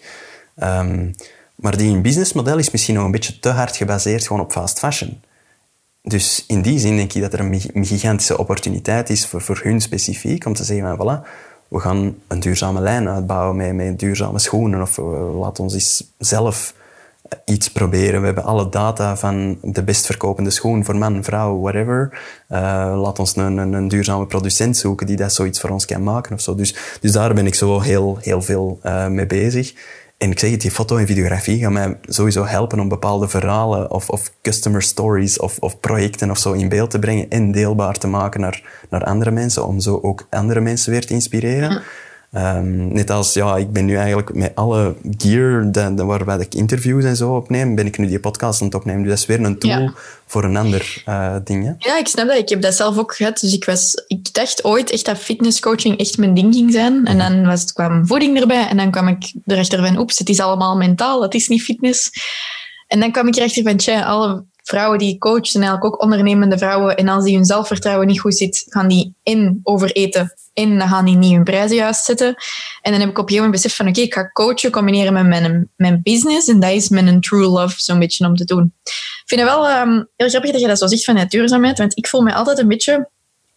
Um, 0.64 1.14
maar 1.58 1.78
die 1.78 2.02
businessmodel 2.02 2.58
is 2.58 2.72
misschien 2.72 2.96
nog 2.96 3.06
een 3.06 3.12
beetje 3.12 3.40
te 3.40 3.50
hard 3.50 3.76
gebaseerd 3.76 4.28
gewoon 4.28 4.42
op 4.42 4.52
fast 4.52 4.80
fashion. 4.80 5.22
Dus 6.02 6.44
in 6.48 6.62
die 6.62 6.80
zin 6.80 6.96
denk 6.96 7.14
ik 7.14 7.22
dat 7.22 7.34
er 7.34 7.40
een 7.40 7.86
gigantische 7.86 8.38
opportuniteit 8.38 9.10
is 9.10 9.28
voor, 9.28 9.42
voor 9.42 9.60
hun 9.64 9.82
specifiek 9.82 10.46
om 10.46 10.54
te 10.54 10.64
zeggen 10.64 10.98
van 10.98 10.98
voilà, 10.98 11.28
we 11.68 11.80
gaan 11.80 12.16
een 12.28 12.40
duurzame 12.40 12.82
lijn 12.82 13.10
uitbouwen 13.10 13.56
met, 13.56 13.74
met 13.74 14.00
duurzame 14.00 14.40
schoenen 14.40 14.82
of 14.82 14.98
uh, 14.98 15.40
laat 15.40 15.60
ons 15.60 15.74
eens 15.74 16.14
zelf 16.18 16.74
iets 17.46 17.72
proberen. 17.72 18.20
We 18.20 18.26
hebben 18.26 18.44
alle 18.44 18.70
data 18.70 19.18
van 19.18 19.58
de 19.62 19.84
best 19.84 20.06
verkopende 20.06 20.50
schoen 20.50 20.86
voor 20.86 20.98
man, 20.98 21.24
vrouw, 21.24 21.60
whatever. 21.60 22.20
Uh, 22.50 22.60
laat 23.02 23.20
ons 23.20 23.36
een, 23.36 23.58
een, 23.58 23.74
een, 23.74 23.88
duurzame 23.88 24.26
producent 24.26 24.78
zoeken 24.78 25.08
die 25.08 25.16
dat 25.16 25.34
zoiets 25.34 25.60
voor 25.60 25.70
ons 25.70 25.86
kan 25.86 26.04
maken 26.04 26.34
of 26.34 26.42
zo. 26.42 26.56
Dus, 26.56 26.76
dus 27.02 27.12
daar 27.12 27.34
ben 27.34 27.46
ik 27.46 27.56
zo 27.56 27.80
heel, 27.80 28.18
heel 28.22 28.42
veel 28.42 28.80
mee 29.10 29.28
bezig. 29.28 29.74
En 30.18 30.32
ik 30.32 30.40
zeg 30.40 30.52
het, 30.52 30.62
die 30.62 30.72
foto 30.72 30.98
en 30.98 31.06
videografie 31.06 31.60
gaan 31.60 31.74
mij 31.74 31.98
sowieso 32.02 32.46
helpen 32.46 32.80
om 32.80 32.88
bepaalde 32.88 33.28
verhalen 33.28 33.92
of, 33.92 34.10
of 34.10 34.32
customer 34.42 34.82
stories 34.82 35.40
of, 35.40 35.60
of 35.60 35.80
projecten 35.80 36.32
of 36.32 36.38
zo 36.38 36.52
in 36.52 36.70
beeld 36.70 36.90
te 36.90 37.00
brengen 37.00 37.30
en 37.30 37.52
deelbaar 37.52 37.98
te 37.98 38.08
maken 38.08 38.42
naar, 38.42 38.86
naar 38.90 39.04
andere 39.04 39.32
mensen, 39.32 39.66
om 39.66 39.80
zo 39.80 40.00
ook 40.02 40.28
andere 40.30 40.60
mensen 40.60 40.92
weer 40.92 41.06
te 41.06 41.14
inspireren. 41.14 41.82
Um, 42.32 42.94
net 42.94 43.10
als, 43.10 43.34
ja, 43.34 43.58
ik 43.58 43.72
ben 43.72 43.86
nu 43.86 43.96
eigenlijk 43.96 44.34
met 44.34 44.52
alle 44.56 44.96
gear 45.18 45.72
de, 45.72 46.04
waarbij 46.04 46.38
ik 46.38 46.56
interviews 46.56 47.04
en 47.04 47.16
zo 47.16 47.36
opneem, 47.36 47.76
ben 47.76 47.86
ik 47.86 47.98
nu 47.98 48.08
die 48.08 48.20
podcast 48.20 48.62
aan 48.62 48.68
het 48.68 48.76
opnemen. 48.76 49.02
Dus 49.02 49.10
dat 49.10 49.20
is 49.20 49.26
weer 49.26 49.46
een 49.46 49.60
tool 49.60 49.92
voor 50.26 50.44
een 50.44 50.58
ander 50.58 51.04
uh, 51.10 51.36
ding. 51.44 51.66
Hè? 51.66 51.72
Ja, 51.78 51.98
ik 51.98 52.08
snap 52.08 52.28
dat. 52.28 52.38
Ik 52.38 52.50
heb 52.50 52.62
dat 52.62 52.74
zelf 52.74 52.98
ook 52.98 53.16
gehad. 53.16 53.40
Dus 53.40 53.54
ik, 53.54 53.66
was, 53.66 54.04
ik 54.08 54.34
dacht 54.34 54.64
ooit 54.64 54.92
echt 54.92 55.06
dat 55.06 55.18
fitnesscoaching 55.18 56.00
echt 56.00 56.18
mijn 56.18 56.34
ding 56.34 56.54
ging 56.54 56.72
zijn. 56.72 57.06
En 57.06 57.18
dan 57.18 57.46
was, 57.46 57.74
kwam 57.74 58.08
voeding 58.08 58.40
erbij 58.40 58.68
en 58.68 58.78
dan 58.78 58.92
kwam 58.92 59.08
ik 59.08 59.34
erachter 59.46 59.86
van, 59.86 59.98
oeps, 59.98 60.20
het 60.20 60.30
is 60.30 60.40
allemaal 60.40 60.78
mentaal, 60.78 61.22
het 61.22 61.34
is 61.34 61.48
niet 61.48 61.64
fitness. 61.64 62.10
En 62.88 63.00
dan 63.00 63.12
kwam 63.12 63.28
ik 63.28 63.36
erachter 63.36 63.64
van, 63.64 63.78
tja, 63.78 64.02
alle 64.02 64.44
vrouwen 64.64 65.00
die 65.00 65.14
ik 65.14 65.20
coach 65.20 65.48
zijn 65.48 65.64
eigenlijk 65.64 65.94
ook 65.94 66.02
ondernemende 66.02 66.58
vrouwen. 66.58 66.98
En 66.98 67.08
als 67.08 67.24
die 67.24 67.36
hun 67.36 67.46
zelfvertrouwen 67.46 68.08
niet 68.08 68.20
goed 68.20 68.38
zit, 68.38 68.66
gaan 68.70 68.88
die 68.88 69.14
in 69.24 69.60
overeten. 69.64 70.34
En 70.64 70.78
dan 70.78 70.88
gaan 70.88 71.06
die 71.06 71.16
niet 71.16 71.32
hun 71.32 71.44
prijzen 71.44 71.76
juist 71.76 72.06
zetten. 72.06 72.36
En 72.82 72.92
dan 72.92 73.00
heb 73.00 73.10
ik 73.10 73.18
op 73.18 73.24
een 73.24 73.30
gegeven 73.30 73.36
moment 73.36 73.52
beseft 73.52 73.76
van 73.76 73.88
oké, 73.88 74.02
ik 74.02 74.14
ga 74.14 74.32
coachen 74.32 74.72
combineren 74.72 75.14
met 75.14 75.28
mijn, 75.28 75.72
mijn 75.76 76.00
business. 76.04 76.48
En 76.48 76.60
dat 76.60 76.72
is 76.72 76.90
mijn 76.90 77.22
true 77.22 77.48
love 77.48 77.74
zo'n 77.78 78.00
beetje 78.00 78.26
om 78.26 78.36
te 78.36 78.46
doen. 78.46 78.74
Ik 78.84 79.24
vind 79.26 79.42
het 79.42 79.50
wel 79.50 79.70
um, 79.70 80.10
heel 80.16 80.30
grappig 80.30 80.52
dat 80.52 80.62
je 80.62 80.68
dat 80.68 80.80
zo 80.80 80.88
zegt 80.88 81.04
van 81.04 81.26
duurzaamheid. 81.28 81.78
Want 81.78 81.98
ik 81.98 82.08
voel 82.08 82.22
me 82.22 82.34
altijd 82.34 82.58
een 82.58 82.68
beetje, 82.68 83.10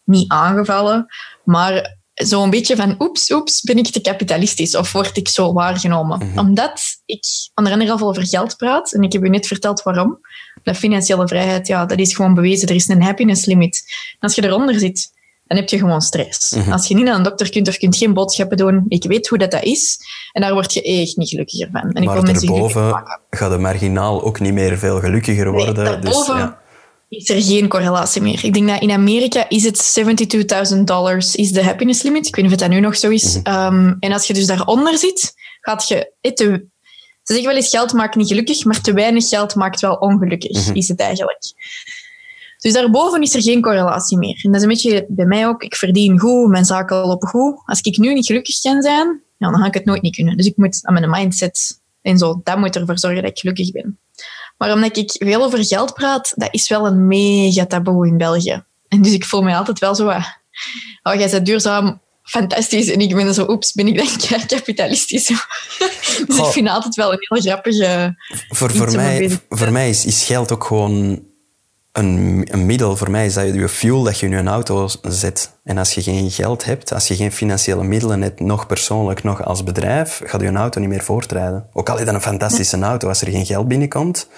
niet 0.04 0.30
aangevallen, 0.30 1.06
maar 1.44 1.98
zo'n 2.14 2.50
beetje 2.50 2.76
van 2.76 2.94
oeps, 2.98 3.30
oeps, 3.30 3.60
ben 3.60 3.78
ik 3.78 3.90
te 3.90 4.00
kapitalistisch 4.00 4.76
of 4.76 4.92
word 4.92 5.16
ik 5.16 5.28
zo 5.28 5.52
waargenomen? 5.52 6.18
Mhm. 6.18 6.38
Omdat 6.38 6.80
ik 7.06 7.24
onder 7.54 7.72
andere 7.72 7.92
al 7.92 8.08
over 8.08 8.26
geld 8.26 8.56
praat 8.56 8.92
en 8.92 9.02
ik 9.02 9.12
heb 9.12 9.24
u 9.24 9.28
net 9.28 9.46
verteld 9.46 9.82
waarom. 9.82 10.20
De 10.62 10.74
financiële 10.74 11.28
vrijheid, 11.28 11.66
ja, 11.66 11.86
dat 11.86 11.98
is 11.98 12.14
gewoon 12.14 12.34
bewezen. 12.34 12.68
Er 12.68 12.74
is 12.74 12.88
een 12.88 13.02
happiness 13.02 13.44
limit. 13.44 13.82
En 14.12 14.18
als 14.20 14.34
je 14.34 14.44
eronder 14.44 14.78
zit, 14.78 15.10
dan 15.56 15.58
heb 15.58 15.68
je 15.68 15.78
gewoon 15.78 16.00
stress. 16.00 16.50
Mhm. 16.50 16.72
Als 16.72 16.88
je 16.88 16.94
niet 16.94 17.04
naar 17.04 17.16
een 17.16 17.22
dokter 17.22 17.50
kunt 17.50 17.68
of 17.68 17.76
kunt 17.76 17.96
geen 17.96 18.14
boodschappen 18.14 18.56
doen, 18.56 18.84
ik 18.88 19.04
weet 19.04 19.28
hoe 19.28 19.38
dat, 19.38 19.50
dat 19.50 19.62
is. 19.62 19.98
En 20.32 20.42
daar 20.42 20.52
word 20.52 20.72
je 20.72 20.82
echt 20.82 21.16
niet 21.16 21.28
gelukkiger 21.28 21.68
van. 21.72 21.90
En 21.90 22.02
ik 22.02 22.08
maar 22.08 22.24
daarboven 22.24 23.04
gaat 23.30 23.50
de 23.50 23.58
marginaal 23.58 24.22
ook 24.22 24.40
niet 24.40 24.52
meer 24.52 24.78
veel 24.78 25.00
gelukkiger 25.00 25.50
worden. 25.50 25.74
Nee, 25.74 25.84
daarboven, 25.84 26.34
dus, 26.34 26.42
ja 26.42 26.58
is 27.10 27.28
er 27.28 27.42
geen 27.42 27.68
correlatie 27.68 28.22
meer. 28.22 28.44
Ik 28.44 28.52
denk 28.54 28.68
dat 28.68 28.80
in 28.80 28.90
Amerika 28.90 29.48
is 29.48 29.64
het 29.64 30.00
72.000 30.72 30.78
dollars 30.84 31.34
is 31.34 31.52
de 31.52 31.64
happiness 31.64 32.02
limit. 32.02 32.26
Ik 32.26 32.36
weet 32.36 32.44
niet 32.44 32.54
of 32.54 32.60
dat 32.60 32.70
nu 32.70 32.80
nog 32.80 32.96
zo 32.96 33.08
is. 33.08 33.36
Mhm. 33.36 33.46
Ehm, 33.46 33.94
en 34.00 34.12
als 34.12 34.26
je 34.26 34.34
dus 34.34 34.46
daaronder 34.46 34.98
zit, 34.98 35.34
gaat 35.60 35.88
je... 35.88 36.12
Te, 36.20 36.68
ze 37.22 37.32
zeggen 37.32 37.46
wel 37.46 37.56
eens 37.56 37.68
geld 37.68 37.92
maakt 37.92 38.14
niet 38.14 38.28
gelukkig, 38.28 38.64
maar 38.64 38.80
te 38.80 38.92
weinig 38.92 39.28
geld 39.28 39.54
maakt 39.54 39.80
wel 39.80 39.94
ongelukkig, 39.94 40.66
mhm. 40.66 40.76
is 40.76 40.88
het 40.88 41.00
eigenlijk. 41.00 41.38
Dus 42.60 42.72
daarboven 42.72 43.22
is 43.22 43.34
er 43.34 43.42
geen 43.42 43.60
correlatie 43.60 44.18
meer. 44.18 44.40
En 44.42 44.52
dat 44.52 44.54
is 44.54 44.62
een 44.62 44.68
beetje 44.68 45.06
bij 45.08 45.24
mij 45.24 45.46
ook. 45.46 45.62
Ik 45.62 45.74
verdien 45.74 46.18
goed, 46.18 46.48
mijn 46.48 46.64
zaken 46.64 46.96
lopen 46.96 47.28
goed. 47.28 47.62
Als 47.64 47.80
ik 47.80 47.96
nu 47.96 48.14
niet 48.14 48.26
gelukkig 48.26 48.60
kan 48.60 48.82
zijn, 48.82 49.22
ja, 49.36 49.50
dan 49.50 49.60
ga 49.60 49.66
ik 49.66 49.74
het 49.74 49.84
nooit 49.84 50.02
niet 50.02 50.14
kunnen. 50.14 50.36
Dus 50.36 50.46
ik 50.46 50.56
moet 50.56 50.78
aan 50.82 50.94
mijn 50.94 51.10
mindset 51.10 51.80
en 52.02 52.18
zo, 52.18 52.40
dat 52.44 52.58
moet 52.58 52.76
ervoor 52.76 52.98
zorgen 52.98 53.22
dat 53.22 53.30
ik 53.30 53.38
gelukkig 53.38 53.72
ben. 53.72 53.98
Maar 54.56 54.72
omdat 54.72 54.96
ik 54.96 55.16
veel 55.18 55.44
over 55.44 55.64
geld 55.64 55.94
praat, 55.94 56.32
dat 56.36 56.48
is 56.50 56.68
wel 56.68 56.86
een 56.86 57.06
mega 57.06 57.66
taboe 57.66 58.06
in 58.06 58.16
België. 58.16 58.64
En 58.88 59.02
dus 59.02 59.12
ik 59.12 59.24
voel 59.24 59.42
me 59.42 59.54
altijd 59.54 59.78
wel 59.78 59.94
zo... 59.94 60.08
oh, 61.02 61.14
jij 61.14 61.30
bent 61.30 61.46
duurzaam, 61.46 62.00
fantastisch. 62.22 62.90
En 62.90 63.00
ik 63.00 63.14
ben 63.14 63.34
zo, 63.34 63.46
oeps, 63.48 63.72
ben 63.72 63.86
ik 63.86 63.94
denk 63.94 64.46
kapitalistisch. 64.56 65.26
dus 66.26 66.38
ik 66.38 66.44
vind 66.44 66.68
altijd 66.68 66.94
wel 66.94 67.12
een 67.12 67.18
heel 67.20 67.40
grappige... 67.40 68.14
Voor, 68.48 68.70
voor, 68.70 68.92
mij, 68.92 69.38
voor 69.48 69.72
mij 69.72 69.88
is, 69.88 70.04
is 70.04 70.24
geld 70.24 70.52
ook 70.52 70.64
gewoon 70.64 71.28
een, 71.92 72.46
een, 72.50 72.66
middel 72.66 72.96
voor 72.96 73.10
mij 73.10 73.26
is 73.26 73.34
dat 73.34 73.54
je 73.54 73.68
fuel 73.68 74.02
dat 74.02 74.18
je 74.18 74.26
in 74.26 74.32
je 74.32 74.50
auto 74.50 74.88
zet. 75.02 75.50
En 75.64 75.78
als 75.78 75.94
je 75.94 76.02
geen 76.02 76.30
geld 76.30 76.64
hebt, 76.64 76.92
als 76.92 77.08
je 77.08 77.16
geen 77.16 77.32
financiële 77.32 77.84
middelen 77.84 78.22
hebt, 78.22 78.40
nog 78.40 78.66
persoonlijk, 78.66 79.22
nog 79.22 79.44
als 79.44 79.64
bedrijf, 79.64 80.20
gaat 80.24 80.40
je 80.40 80.52
auto 80.52 80.80
niet 80.80 80.88
meer 80.88 81.02
voortrijden. 81.02 81.66
Ook 81.72 81.88
al 81.88 81.98
is 81.98 82.04
dat 82.04 82.14
een 82.14 82.20
fantastische 82.20 82.80
auto, 82.80 83.08
als 83.08 83.20
er 83.20 83.30
geen 83.30 83.46
geld 83.46 83.68
binnenkomt, 83.68 84.28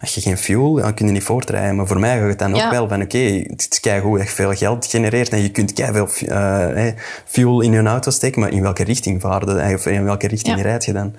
als 0.00 0.14
je 0.14 0.20
geen 0.20 0.38
fuel, 0.38 0.74
dan 0.74 0.94
kun 0.94 1.06
je 1.06 1.12
niet 1.12 1.22
voortrijden. 1.22 1.76
Maar 1.76 1.86
voor 1.86 2.00
mij 2.00 2.18
gaat 2.18 2.28
het 2.28 2.38
dan 2.38 2.54
ook 2.54 2.70
wel 2.70 2.88
van, 2.88 3.02
oké, 3.02 3.18
het 3.18 3.66
is 3.70 3.80
keigoed 3.80 4.18
dat 4.18 4.28
je 4.28 4.34
veel 4.34 4.54
geld 4.54 4.86
genereert 4.86 5.28
en 5.28 5.42
je 5.42 5.50
kunt 5.50 5.72
veel 5.74 6.08
uh, 6.22 6.86
fuel 7.24 7.60
in 7.60 7.72
je 7.72 7.82
auto 7.82 8.10
steken, 8.10 8.40
maar 8.40 8.52
in 8.52 8.62
welke 8.62 8.84
richting 8.84 9.20
vaarde, 9.20 9.74
of 9.74 9.86
in 9.86 10.04
welke 10.04 10.26
richting 10.26 10.56
ja. 10.56 10.62
rijd 10.62 10.84
je 10.84 10.92
dan? 10.92 11.14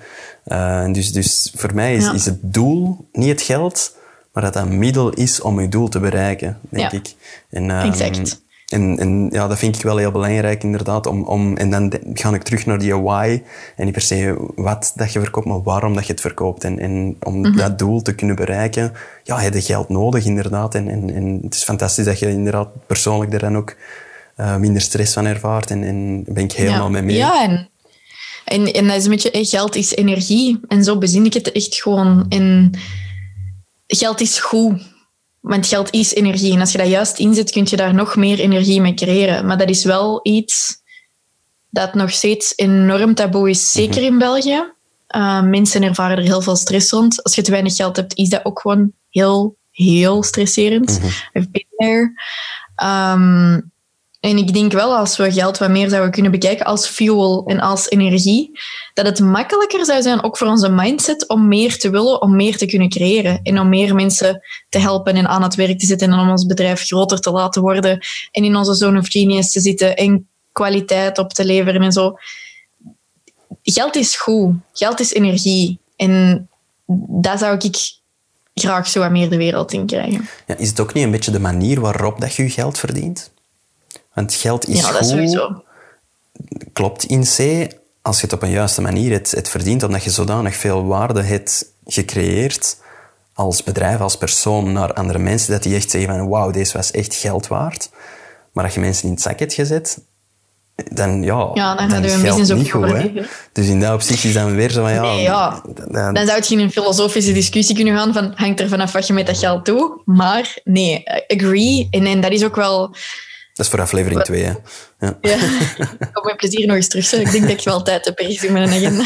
Uh, 0.46 0.92
dus, 0.92 1.12
dus 1.12 1.52
voor 1.56 1.74
mij 1.74 1.94
is, 1.94 2.12
is 2.12 2.24
het 2.24 2.38
doel 2.42 3.08
niet 3.12 3.28
het 3.28 3.42
geld, 3.42 3.96
maar 4.32 4.42
dat 4.42 4.52
dat 4.52 4.66
een 4.66 4.78
middel 4.78 5.10
is 5.10 5.40
om 5.40 5.60
je 5.60 5.68
doel 5.68 5.88
te 5.88 6.00
bereiken, 6.00 6.58
denk 6.68 6.92
ik. 6.92 7.14
En, 7.50 7.70
um, 7.70 7.90
exact. 7.90 8.42
En, 8.72 8.98
en, 8.98 9.28
ja, 9.32 9.48
dat 9.48 9.58
vind 9.58 9.76
ik 9.76 9.82
wel 9.82 9.96
heel 9.96 10.10
belangrijk, 10.10 10.62
inderdaad. 10.62 11.06
Om, 11.06 11.24
om, 11.24 11.56
en 11.56 11.70
dan 11.70 11.92
ga 12.14 12.34
ik 12.34 12.42
terug 12.42 12.66
naar 12.66 12.78
die 12.78 12.94
why. 12.94 13.42
En 13.76 13.84
niet 13.84 13.94
per 13.94 14.02
se 14.02 14.50
wat 14.54 14.92
dat 14.96 15.12
je 15.12 15.20
verkoopt, 15.20 15.46
maar 15.46 15.62
waarom 15.62 15.94
dat 15.94 16.06
je 16.06 16.12
het 16.12 16.20
verkoopt. 16.20 16.64
En, 16.64 16.78
en 16.78 17.16
om 17.22 17.40
mhm. 17.40 17.56
dat 17.56 17.78
doel 17.78 18.02
te 18.02 18.14
kunnen 18.14 18.36
bereiken, 18.36 18.92
ja, 19.22 19.38
heb 19.38 19.54
je 19.54 19.60
geld 19.60 19.88
nodig, 19.88 20.24
inderdaad. 20.24 20.74
En, 20.74 20.88
en, 20.88 21.14
en 21.14 21.40
het 21.42 21.54
is 21.54 21.62
fantastisch 21.62 22.04
dat 22.04 22.18
je 22.18 22.28
inderdaad 22.30 22.68
persoonlijk 22.86 23.30
daar 23.30 23.40
dan 23.40 23.56
ook 23.56 23.76
uh, 24.36 24.56
minder 24.56 24.82
stress 24.82 25.12
van 25.12 25.24
ervaart. 25.24 25.70
En, 25.70 25.84
en 25.84 26.24
ben 26.26 26.44
ik 26.44 26.52
helemaal 26.52 26.84
ja. 26.84 26.88
mee 26.88 27.02
mee. 27.02 27.16
Ja, 27.16 27.42
en, 27.42 27.68
en, 28.44 28.72
en 28.72 28.86
dat 28.86 28.96
is 28.96 29.04
een 29.04 29.10
beetje, 29.10 29.44
geld 29.44 29.76
is 29.76 29.94
energie. 29.94 30.60
En 30.68 30.84
zo 30.84 30.98
bezin 30.98 31.24
ik 31.24 31.34
het 31.34 31.52
echt 31.52 31.74
gewoon 31.74 32.26
in 32.28 32.74
geld 33.96 34.20
is 34.20 34.38
goed. 34.38 34.90
Want 35.40 35.66
geld 35.66 35.90
is 35.90 36.14
energie. 36.14 36.52
En 36.52 36.60
als 36.60 36.72
je 36.72 36.78
dat 36.78 36.88
juist 36.88 37.18
inzet, 37.18 37.50
kun 37.50 37.66
je 37.70 37.76
daar 37.76 37.94
nog 37.94 38.16
meer 38.16 38.38
energie 38.38 38.80
mee 38.80 38.94
creëren. 38.94 39.46
Maar 39.46 39.58
dat 39.58 39.68
is 39.68 39.84
wel 39.84 40.20
iets 40.22 40.80
dat 41.70 41.94
nog 41.94 42.10
steeds 42.10 42.52
enorm 42.56 43.14
taboe 43.14 43.50
is, 43.50 43.72
zeker 43.72 44.02
mhm. 44.02 44.12
in 44.12 44.18
België. 44.18 44.72
Uh, 45.16 45.42
mensen 45.42 45.82
ervaren 45.82 46.16
er 46.16 46.22
heel 46.22 46.42
veel 46.42 46.56
stress 46.56 46.90
rond. 46.90 47.22
Als 47.22 47.34
je 47.34 47.42
te 47.42 47.50
weinig 47.50 47.76
geld 47.76 47.96
hebt, 47.96 48.14
is 48.16 48.28
dat 48.28 48.44
ook 48.44 48.60
gewoon 48.60 48.92
heel, 49.10 49.56
heel 49.70 50.22
stresserend. 50.22 51.00
Mm 51.00 51.08
I've 51.32 51.50
been 51.50 51.66
there. 51.76 52.12
Um, 52.84 53.71
en 54.22 54.36
ik 54.36 54.52
denk 54.52 54.72
wel, 54.72 54.96
als 54.96 55.16
we 55.16 55.32
geld 55.32 55.58
wat 55.58 55.70
meer 55.70 55.88
zouden 55.88 56.10
kunnen 56.10 56.30
bekijken 56.30 56.66
als 56.66 56.86
fuel 56.86 57.44
en 57.46 57.60
als 57.60 57.88
energie, 57.88 58.58
dat 58.94 59.06
het 59.06 59.20
makkelijker 59.20 59.84
zou 59.84 60.02
zijn, 60.02 60.22
ook 60.22 60.36
voor 60.36 60.46
onze 60.46 60.68
mindset, 60.68 61.28
om 61.28 61.48
meer 61.48 61.78
te 61.78 61.90
willen, 61.90 62.22
om 62.22 62.36
meer 62.36 62.56
te 62.56 62.66
kunnen 62.66 62.88
creëren. 62.88 63.40
En 63.42 63.58
om 63.58 63.68
meer 63.68 63.94
mensen 63.94 64.40
te 64.68 64.78
helpen 64.78 65.14
en 65.14 65.28
aan 65.28 65.42
het 65.42 65.54
werk 65.54 65.78
te 65.78 65.86
zitten 65.86 66.12
en 66.12 66.18
om 66.18 66.30
ons 66.30 66.46
bedrijf 66.46 66.82
groter 66.82 67.20
te 67.20 67.30
laten 67.30 67.62
worden. 67.62 68.06
En 68.30 68.44
in 68.44 68.56
onze 68.56 68.74
zone 68.74 68.98
of 68.98 69.08
genius 69.08 69.52
te 69.52 69.60
zitten 69.60 69.96
en 69.96 70.28
kwaliteit 70.52 71.18
op 71.18 71.32
te 71.32 71.44
leveren 71.44 71.82
en 71.82 71.92
zo. 71.92 72.16
Geld 73.62 73.96
is 73.96 74.16
goed. 74.16 74.54
Geld 74.72 75.00
is 75.00 75.12
energie. 75.12 75.78
En 75.96 76.48
dat 77.08 77.38
zou 77.38 77.56
ik 77.56 77.94
graag 78.54 78.88
zo 78.88 79.00
wat 79.00 79.10
meer 79.10 79.30
de 79.30 79.36
wereld 79.36 79.72
in 79.72 79.86
krijgen. 79.86 80.28
Ja, 80.46 80.56
is 80.56 80.68
het 80.68 80.80
ook 80.80 80.92
niet 80.92 81.04
een 81.04 81.10
beetje 81.10 81.30
de 81.30 81.40
manier 81.40 81.80
waarop 81.80 82.20
dat 82.20 82.34
je 82.34 82.42
je 82.42 82.50
geld 82.50 82.78
verdient? 82.78 83.30
Want 84.14 84.34
geld 84.34 84.68
is 84.68 84.80
ja, 84.80 84.92
dat 84.92 85.06
sowieso. 85.06 85.62
Klopt 86.72 87.04
in 87.04 87.22
C, 87.22 87.68
als 88.02 88.16
je 88.16 88.24
het 88.26 88.32
op 88.32 88.42
een 88.42 88.50
juiste 88.50 88.80
manier 88.80 89.12
het, 89.12 89.30
het 89.30 89.48
verdient, 89.48 89.82
omdat 89.82 90.04
je 90.04 90.10
zodanig 90.10 90.56
veel 90.56 90.86
waarde 90.86 91.22
hebt 91.22 91.64
gecreëerd 91.84 92.76
als 93.34 93.62
bedrijf, 93.62 94.00
als 94.00 94.16
persoon 94.16 94.72
naar 94.72 94.92
andere 94.92 95.18
mensen, 95.18 95.52
dat 95.52 95.62
die 95.62 95.74
echt 95.74 95.90
zeggen 95.90 96.16
van 96.16 96.28
wauw, 96.28 96.50
deze 96.50 96.76
was 96.76 96.90
echt 96.90 97.14
geld 97.14 97.46
waard. 97.46 97.90
Maar 98.52 98.64
als 98.64 98.74
je 98.74 98.80
mensen 98.80 99.04
in 99.04 99.10
het 99.10 99.22
zak 99.22 99.38
hebt 99.38 99.54
gezet, 99.54 99.98
dan, 100.90 101.22
ja, 101.22 101.50
ja, 101.54 101.74
dan, 101.74 101.88
dan 101.88 102.02
gaat 102.02 102.22
business 102.22 102.52
niet 102.52 102.70
goed. 102.70 102.92
Hè? 102.92 103.12
Dus 103.52 103.66
in 103.66 103.80
dat 103.80 103.94
opzicht 103.94 104.24
is 104.24 104.32
dan 104.32 104.54
weer 104.54 104.70
zo 104.70 104.82
van 104.82 104.92
ja... 104.92 105.02
Nee, 105.02 105.22
ja. 105.22 105.62
Dan, 105.74 106.14
dan, 106.14 106.26
zou 106.26 106.38
het 106.38 106.46
geen 106.46 106.58
een 106.58 106.70
filosofische 106.70 107.32
discussie 107.32 107.74
kunnen 107.74 107.96
gaan 107.96 108.12
van 108.12 108.32
hangt 108.34 108.60
er 108.60 108.68
vanaf 108.68 108.92
wat 108.92 109.06
je 109.06 109.12
met 109.12 109.26
dat 109.26 109.38
geld 109.38 109.64
doet. 109.64 109.92
Maar 110.04 110.58
nee, 110.64 111.02
agree. 111.26 111.88
En, 111.90 112.06
en 112.06 112.20
dat 112.20 112.32
is 112.32 112.44
ook 112.44 112.56
wel 112.56 112.94
dat 113.52 113.66
is 113.66 113.72
voor 113.72 113.80
aflevering 113.80 114.22
2, 114.22 114.42
hè? 114.42 114.52
Ja. 114.98 115.18
ja. 115.30 115.36
Ik 115.98 116.08
kom 116.12 116.24
met 116.24 116.36
plezier 116.36 116.66
nog 116.66 116.76
eens 116.76 116.88
terug. 116.88 117.12
Ik 117.12 117.30
denk 117.30 117.42
dat 117.42 117.58
ik 117.58 117.64
wel 117.64 117.82
tijd 117.82 118.04
heb 118.04 118.18
ergens 118.18 118.44
in 118.44 118.52
mijn 118.52 118.68
agenda. 118.68 119.04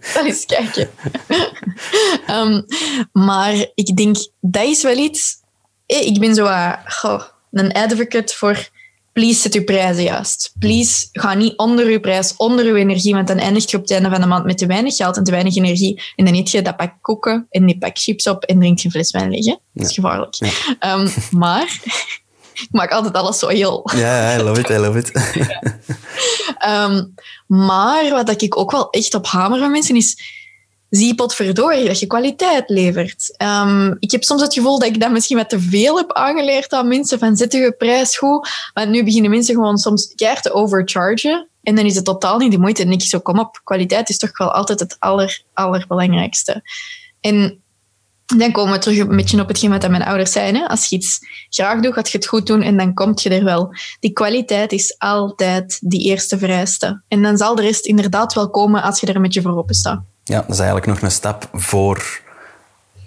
Zal 0.00 0.24
eens 0.26 0.46
kijken. 0.46 0.88
Um, 2.30 2.64
maar 3.12 3.54
ik 3.74 3.96
denk, 3.96 4.16
dat 4.40 4.64
is 4.64 4.82
wel 4.82 4.96
iets... 4.96 5.36
Ik 5.86 6.20
ben 6.20 6.34
zo 6.34 6.44
uh, 6.44 6.72
een 7.50 7.72
advocate 7.72 8.34
voor... 8.34 8.68
Please, 9.12 9.40
zet 9.40 9.54
uw 9.54 9.64
prijzen 9.64 10.02
juist. 10.02 10.52
Please, 10.58 11.08
ga 11.12 11.34
niet 11.34 11.56
onder 11.56 11.86
uw 11.86 12.00
prijs, 12.00 12.34
onder 12.36 12.64
uw 12.64 12.74
energie, 12.74 13.14
want 13.14 13.28
dan 13.28 13.38
eindig 13.38 13.70
je 13.70 13.76
op 13.76 13.82
het 13.82 13.90
einde 13.90 14.10
van 14.10 14.20
de 14.20 14.26
maand 14.26 14.44
met 14.44 14.58
te 14.58 14.66
weinig 14.66 14.96
geld 14.96 15.16
en 15.16 15.24
te 15.24 15.30
weinig 15.30 15.56
energie. 15.56 16.02
En 16.16 16.24
dan 16.24 16.34
eet 16.34 16.50
je 16.50 16.62
dat 16.62 16.76
pak 16.76 16.92
koeken 17.00 17.46
en 17.50 17.66
die 17.66 17.78
pak 17.78 17.98
chips 17.98 18.26
op 18.26 18.44
en 18.44 18.58
drink 18.58 18.78
je 18.78 18.84
een 18.84 18.90
fles 18.90 19.10
wijn 19.10 19.30
liggen. 19.30 19.60
Dat 19.72 19.86
is 19.86 19.94
gevaarlijk. 19.94 20.38
Um, 20.80 21.08
maar 21.30 21.80
ik 22.60 22.68
maak 22.70 22.90
altijd 22.90 23.14
alles 23.14 23.38
zo 23.38 23.48
heel... 23.48 23.90
Ja, 23.94 24.36
I 24.36 24.42
love 24.42 24.60
it, 24.60 24.68
I 24.68 24.76
love 24.76 24.98
it. 24.98 25.12
Ehm, 26.58 27.04
maar 27.46 28.10
wat 28.10 28.42
ik 28.42 28.58
ook 28.58 28.70
wel 28.70 28.90
echt 28.90 29.14
op 29.14 29.26
hamer 29.26 29.58
van 29.58 29.70
mensen 29.70 29.96
is... 29.96 30.36
Zie 30.90 31.14
potverdorie 31.14 31.86
dat 31.86 31.98
je 32.00 32.06
kwaliteit 32.06 32.68
levert. 32.68 33.34
Um, 33.42 33.96
ik 33.98 34.10
heb 34.10 34.24
soms 34.24 34.42
het 34.42 34.54
gevoel 34.54 34.78
dat 34.78 34.88
ik 34.88 35.00
dat 35.00 35.10
misschien 35.10 35.36
wat 35.36 35.48
te 35.48 35.60
veel 35.60 35.96
heb 35.96 36.12
aangeleerd 36.12 36.72
aan 36.72 36.88
mensen. 36.88 37.18
Van 37.18 37.36
zet 37.36 37.52
je 37.52 37.74
prijs 37.78 38.16
goed. 38.16 38.48
Maar 38.74 38.88
nu 38.88 39.04
beginnen 39.04 39.30
mensen 39.30 39.54
gewoon 39.54 39.78
soms 39.78 40.12
keihard 40.14 40.42
te 40.42 40.52
overchargen. 40.52 41.48
En 41.62 41.74
dan 41.74 41.84
is 41.84 41.94
het 41.94 42.04
totaal 42.04 42.38
niet 42.38 42.52
de 42.52 42.58
moeite. 42.58 42.82
En 42.82 42.92
ik 42.92 43.02
zo, 43.02 43.18
kom 43.18 43.38
op, 43.38 43.60
kwaliteit 43.64 44.08
is 44.08 44.18
toch 44.18 44.38
wel 44.38 44.52
altijd 44.52 44.80
het 44.80 44.96
aller, 44.98 45.42
allerbelangrijkste. 45.52 46.62
En 47.20 47.62
dan 48.36 48.52
komen 48.52 48.72
we 48.72 48.78
terug 48.78 48.98
een 48.98 49.16
beetje 49.16 49.40
op 49.40 49.48
hetgeen 49.48 49.70
wat 49.70 49.88
mijn 49.88 50.04
ouders 50.04 50.32
zeiden. 50.32 50.68
Als 50.68 50.88
je 50.88 50.96
iets 50.96 51.18
graag 51.48 51.80
doet, 51.80 51.94
gaat 51.94 52.10
je 52.10 52.18
het 52.18 52.26
goed 52.26 52.46
doen 52.46 52.62
en 52.62 52.76
dan 52.76 52.94
kom 52.94 53.12
je 53.14 53.30
er 53.30 53.44
wel. 53.44 53.74
Die 54.00 54.12
kwaliteit 54.12 54.72
is 54.72 54.94
altijd 54.98 55.78
die 55.80 56.00
eerste 56.00 56.38
vereiste. 56.38 57.02
En 57.08 57.22
dan 57.22 57.36
zal 57.36 57.54
de 57.54 57.62
rest 57.62 57.86
inderdaad 57.86 58.34
wel 58.34 58.50
komen 58.50 58.82
als 58.82 59.00
je 59.00 59.06
er 59.06 59.16
een 59.16 59.22
beetje 59.22 59.42
voor 59.42 59.56
open 59.56 59.74
staat. 59.74 60.00
Ja, 60.24 60.40
dat 60.40 60.50
is 60.50 60.58
eigenlijk 60.58 60.86
nog 60.86 61.00
een 61.00 61.10
stap 61.10 61.48
voor 61.52 62.20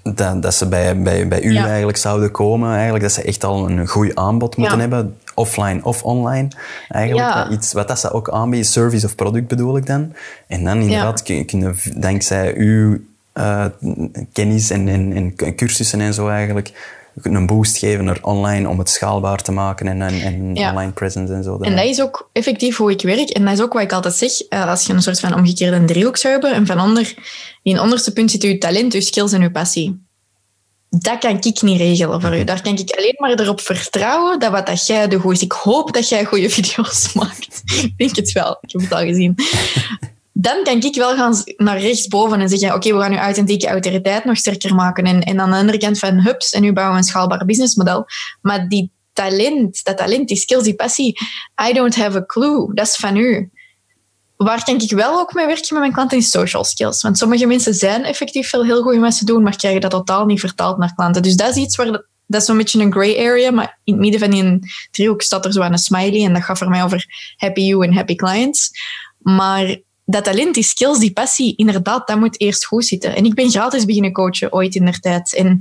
dat, 0.03 0.41
dat 0.41 0.53
ze 0.53 0.67
bij, 0.67 1.01
bij, 1.01 1.27
bij 1.27 1.41
u 1.41 1.55
eigenlijk 1.57 1.97
zouden 1.97 2.31
komen. 2.31 2.73
Eigenlijk, 2.73 3.03
dat 3.03 3.13
ze 3.13 3.21
echt 3.21 3.43
al 3.43 3.69
een 3.69 3.87
goed 3.87 4.15
aanbod 4.15 4.57
moeten 4.57 4.79
hebben, 4.79 5.17
offline 5.35 5.79
of 5.83 6.03
online. 6.03 6.47
Eigenlijk, 6.89 7.49
iets 7.51 7.73
wat 7.73 7.87
dat 7.87 7.99
ze 7.99 8.11
ook 8.11 8.29
aanbieden, 8.29 8.69
service 8.69 9.05
of 9.05 9.15
product 9.15 9.47
bedoel 9.47 9.77
ik 9.77 9.85
dan. 9.85 10.13
En 10.47 10.63
dan 10.63 10.81
inderdaad 10.81 11.23
kunnen 11.23 11.75
dankzij 11.95 12.55
uw 12.57 13.09
uh, 13.33 13.65
kennis 14.33 14.69
en, 14.69 14.87
en, 14.87 15.13
en 15.37 15.55
cursussen 15.55 16.01
en 16.01 16.13
zo 16.13 16.27
eigenlijk 16.27 16.71
een 17.21 17.45
boost 17.45 17.77
geven 17.77 18.05
naar 18.05 18.19
online 18.21 18.69
om 18.69 18.79
het 18.79 18.89
schaalbaar 18.89 19.41
te 19.41 19.51
maken 19.51 19.87
en, 19.87 20.01
en, 20.01 20.21
en 20.21 20.69
online 20.69 20.91
presence 20.91 21.33
en 21.33 21.43
zo. 21.43 21.57
En 21.57 21.75
dat 21.75 21.85
is 21.85 22.01
ook 22.01 22.29
effectief 22.33 22.77
hoe 22.77 22.91
ik 22.91 23.01
werk. 23.01 23.29
En 23.29 23.45
dat 23.45 23.53
is 23.53 23.61
ook 23.61 23.73
wat 23.73 23.81
ik 23.81 23.91
altijd 23.91 24.13
zeg. 24.13 24.41
Eh, 24.41 24.69
als 24.69 24.85
je 24.85 24.93
een 24.93 25.01
soort 25.01 25.19
van 25.19 25.33
omgekeerde 25.33 25.85
driehoek 25.85 26.17
zou 26.17 26.33
hebben 26.33 26.53
en 26.53 26.65
van 26.65 26.79
onder, 26.79 27.13
in 27.63 27.73
het 27.73 27.81
onderste 27.81 28.13
punt 28.13 28.31
zit 28.31 28.41
je 28.41 28.57
talent, 28.57 28.93
je 28.93 29.01
skills 29.01 29.31
en 29.31 29.41
je 29.41 29.51
passie. 29.51 30.05
Dat 30.89 31.17
kan 31.17 31.39
ik 31.41 31.61
niet 31.61 31.77
regelen 31.77 32.21
voor 32.21 32.37
u. 32.37 32.43
Daar 32.43 32.61
kan 32.61 32.77
ik 32.77 32.95
alleen 32.97 33.15
maar 33.17 33.39
erop 33.39 33.61
vertrouwen 33.61 34.39
dat 34.39 34.51
wat 34.51 34.65
dat 34.65 34.87
jij 34.87 35.07
de 35.07 35.21
is. 35.29 35.41
Ik 35.41 35.51
hoop 35.51 35.93
dat 35.93 36.09
jij 36.09 36.25
goede 36.25 36.49
video's 36.59 37.13
maakt. 37.13 37.61
ik 37.65 37.93
denk 37.97 38.15
het 38.15 38.31
wel. 38.31 38.57
Ik 38.61 38.71
heb 38.71 38.81
het 38.81 38.93
al 38.93 39.05
gezien 39.05 39.35
dan 40.33 40.63
kan 40.63 40.81
ik 40.81 40.95
wel 40.95 41.15
gaan 41.15 41.43
naar 41.57 41.79
rechtsboven 41.79 42.41
en 42.41 42.49
zeggen, 42.49 42.73
oké, 42.73 42.93
we 42.93 43.01
gaan 43.01 43.11
uw 43.11 43.17
authentieke 43.17 43.67
autoriteit 43.67 44.25
nog 44.25 44.37
sterker 44.37 44.75
maken. 44.75 45.03
En, 45.03 45.21
en 45.21 45.39
aan 45.39 45.49
de 45.49 45.55
andere 45.55 45.77
kant 45.77 45.99
van 45.99 46.19
hubs, 46.19 46.51
en 46.51 46.61
nu 46.61 46.73
bouwen 46.73 46.95
we 46.95 47.01
een 47.01 47.07
schaalbaar 47.07 47.45
businessmodel. 47.45 48.05
Maar 48.41 48.67
die 48.67 48.91
talent, 49.13 49.83
dat 49.83 49.97
talent, 49.97 50.27
die 50.27 50.37
skills, 50.37 50.63
die 50.63 50.75
passie, 50.75 51.17
I 51.69 51.73
don't 51.73 51.95
have 51.95 52.17
a 52.17 52.25
clue. 52.25 52.73
Dat 52.73 52.87
is 52.87 52.95
van 52.95 53.15
u. 53.15 53.49
Waar 54.37 54.63
kan 54.63 54.81
ik 54.81 54.91
wel 54.91 55.19
ook 55.19 55.33
mee 55.33 55.45
werken 55.45 55.67
met 55.69 55.79
mijn 55.79 55.93
klanten 55.93 56.17
is 56.17 56.29
social 56.29 56.63
skills. 56.63 57.01
Want 57.01 57.17
sommige 57.17 57.45
mensen 57.45 57.73
zijn 57.73 58.03
effectief 58.03 58.51
wel 58.51 58.65
heel 58.65 58.81
goed 58.81 59.13
ze 59.13 59.25
doen, 59.25 59.43
maar 59.43 59.55
krijgen 59.55 59.81
dat 59.81 59.91
totaal 59.91 60.25
niet 60.25 60.39
vertaald 60.39 60.77
naar 60.77 60.93
klanten. 60.95 61.23
Dus 61.23 61.35
dat 61.35 61.49
is 61.49 61.55
iets 61.55 61.75
waar... 61.75 62.09
Dat, 62.27 62.41
is 62.41 62.47
zo'n 62.47 62.57
beetje 62.57 62.79
een 62.79 62.91
gray 62.91 63.27
area, 63.27 63.51
maar 63.51 63.79
in 63.83 63.93
het 63.93 64.01
midden 64.01 64.19
van 64.19 64.29
die 64.29 64.71
driehoek 64.91 65.21
staat 65.21 65.45
er 65.45 65.53
zo 65.53 65.61
aan 65.61 65.71
een 65.71 65.77
smiley 65.77 66.25
en 66.25 66.33
dat 66.33 66.43
gaat 66.43 66.57
voor 66.57 66.69
mij 66.69 66.83
over 66.83 67.05
happy 67.37 67.61
you 67.61 67.85
en 67.85 67.93
happy 67.93 68.15
clients. 68.15 68.69
Maar 69.17 69.77
dat 70.11 70.23
talent, 70.23 70.53
die 70.53 70.63
skills, 70.63 70.99
die 70.99 71.13
passie, 71.13 71.55
inderdaad, 71.55 72.07
dat 72.07 72.17
moet 72.17 72.41
eerst 72.41 72.65
goed 72.65 72.85
zitten. 72.85 73.15
En 73.15 73.25
ik 73.25 73.33
ben 73.33 73.49
gratis 73.49 73.85
beginnen 73.85 74.11
coachen 74.11 74.53
ooit 74.53 74.75
in 74.75 74.85
der 74.85 74.99
tijd. 74.99 75.33
En 75.35 75.59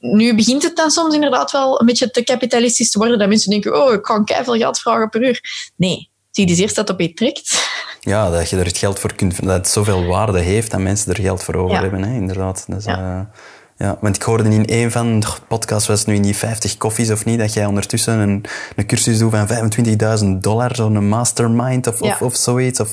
nu 0.00 0.34
begint 0.34 0.62
het 0.62 0.76
dan 0.76 0.90
soms 0.90 1.14
inderdaad 1.14 1.50
wel 1.50 1.80
een 1.80 1.86
beetje 1.86 2.10
te 2.10 2.24
kapitalistisch 2.24 2.90
te 2.90 2.98
worden. 2.98 3.18
Dat 3.18 3.28
mensen 3.28 3.50
denken, 3.50 3.84
oh, 3.84 3.92
ik 3.92 4.02
kan 4.02 4.28
veel 4.42 4.56
geld 4.56 4.78
vragen 4.78 5.08
per 5.08 5.22
uur. 5.22 5.70
Nee, 5.76 6.10
zie 6.30 6.46
dus 6.46 6.58
eerst 6.58 6.76
dat 6.76 6.90
op 6.90 7.00
je 7.00 7.12
trekt. 7.12 7.70
Ja, 8.00 8.30
dat 8.30 8.50
je 8.50 8.56
er 8.56 8.64
het 8.64 8.78
geld 8.78 8.98
voor 8.98 9.14
kunt... 9.14 9.44
Dat 9.44 9.54
het 9.54 9.68
zoveel 9.68 10.04
waarde 10.04 10.40
heeft 10.40 10.70
dat 10.70 10.80
mensen 10.80 11.14
er 11.14 11.20
geld 11.20 11.42
voor 11.42 11.54
over 11.54 11.80
hebben, 11.80 12.02
hè, 12.02 12.14
inderdaad. 12.14 12.64
Dus, 12.68 12.84
ja. 12.84 12.98
Uh, 12.98 13.38
ja, 13.82 13.96
want 14.00 14.16
ik 14.16 14.22
hoorde 14.22 14.48
in 14.48 14.62
een 14.66 14.90
van 14.90 15.20
de 15.20 15.26
podcasts, 15.48 15.88
was 15.88 15.98
het 15.98 16.08
nu 16.08 16.14
in 16.14 16.22
die 16.22 16.36
50 16.36 16.76
koffies 16.76 17.10
of 17.10 17.24
niet, 17.24 17.38
dat 17.38 17.52
jij 17.52 17.66
ondertussen 17.66 18.18
een, 18.18 18.44
een 18.76 18.86
cursus 18.86 19.18
doet 19.18 19.30
van 19.30 19.48
25.000 20.24 20.26
dollar, 20.40 20.74
zo'n 20.74 21.08
mastermind 21.08 21.86
of, 21.86 22.00
of, 22.00 22.22
of, 22.22 22.36
zoiets. 22.36 22.80
Of, 22.80 22.90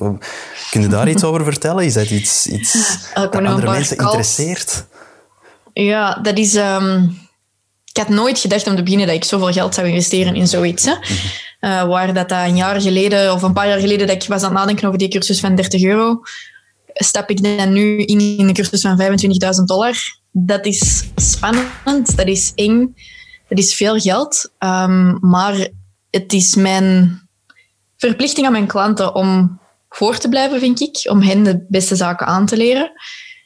kun 0.70 0.82
je 0.82 0.88
daar 0.88 1.10
iets 1.10 1.24
over 1.24 1.44
vertellen? 1.44 1.86
Is 1.86 1.94
dat 1.94 2.10
iets, 2.10 2.48
iets 2.48 2.74
dat 3.14 3.36
andere 3.36 3.72
mensen 3.72 3.98
interesseert? 3.98 4.86
Ja, 5.74 6.14
dat 6.22 6.38
is... 6.38 6.56
Um, 6.56 7.18
ik 7.86 7.98
had 7.98 8.10
nooit 8.10 8.40
gedacht 8.40 8.68
om 8.68 8.76
te 8.76 8.84
beginnen 8.84 9.08
dat 9.08 9.16
ik 9.16 9.24
zoveel 9.24 9.52
geld 9.52 9.76
zou 9.76 9.88
investeren 9.88 10.36
in 10.36 10.48
zoiets. 10.48 10.86
Hè. 10.86 10.94
Uh, 11.62 11.88
waar 11.88 12.14
dat, 12.14 12.30
dat 12.30 12.48
een 12.48 12.56
jaar 12.56 12.82
geleden, 12.82 13.34
of 13.34 13.42
een 13.42 13.54
paar 13.54 13.68
jaar 13.68 13.80
geleden, 13.80 14.08
dat 14.08 14.24
ik 14.24 14.30
was 14.30 14.42
aan 14.42 14.50
het 14.50 14.60
nadenken 14.60 14.88
over 14.88 15.00
die 15.00 15.08
cursus 15.08 15.40
van 15.40 15.56
30 15.56 15.84
euro, 15.84 16.22
stap 16.94 17.30
ik 17.30 17.44
dan 17.44 17.74
nu 17.74 17.98
in, 17.98 18.20
in 18.20 18.48
een 18.48 18.54
cursus 18.54 18.82
van 18.82 19.02
25.000 19.02 19.64
dollar 19.66 20.19
dat 20.32 20.66
is 20.66 21.10
spannend, 21.16 22.18
dat 22.18 22.28
is 22.28 22.52
eng, 22.56 22.96
dat 23.48 23.58
is 23.58 23.76
veel 23.76 24.00
geld. 24.00 24.52
Um, 24.60 25.18
maar 25.22 25.68
het 26.10 26.34
is 26.34 26.56
mijn 26.56 27.20
verplichting 27.98 28.46
aan 28.46 28.52
mijn 28.52 28.68
klanten 28.68 29.16
om 29.16 29.60
voor 29.90 30.18
te 30.18 30.30
blijven, 30.30 30.60
vind 30.60 30.82
ik, 30.82 31.10
om 31.10 31.22
hen 31.22 31.44
de 31.44 31.66
beste 31.68 31.96
zaken 31.96 32.28
aan 32.28 32.46
te 32.46 32.58
leren. 32.58 32.92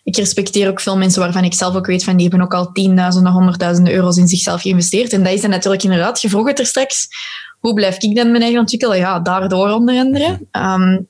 Ik 0.04 0.18
respecteer 0.18 0.70
ook 0.70 0.80
veel 0.80 0.98
mensen 0.98 1.22
waarvan 1.22 1.44
ik 1.44 1.54
zelf 1.54 1.76
ook 1.76 1.86
weet 1.86 2.04
van 2.04 2.18
die 2.18 2.28
hebben 2.28 2.46
ook 2.46 2.54
al 2.54 2.72
tienduizenden, 2.72 3.32
honderdduizenden 3.32 3.94
euro's 3.94 4.18
in 4.18 4.28
zichzelf 4.28 4.62
geïnvesteerd. 4.62 5.14
En 5.14 5.24
dat 5.24 5.34
is 5.34 5.42
dan 5.42 5.50
natuurlijk 5.50 5.84
inderdaad, 5.84 6.22
je 6.22 6.30
vroeg 6.30 6.48
het 6.48 6.60
er 6.60 6.66
straks, 6.66 7.08
hoe 7.60 7.74
blijf 7.74 8.02
ik 8.02 8.16
dan 8.16 8.32
mijn 8.32 8.44
eigen 8.44 8.60
ontwikkelen? 8.60 8.98
Ja, 8.98 9.20
daardoor 9.20 9.70
onder 9.70 9.98
andere. 9.98 10.40
Um, 10.52 11.08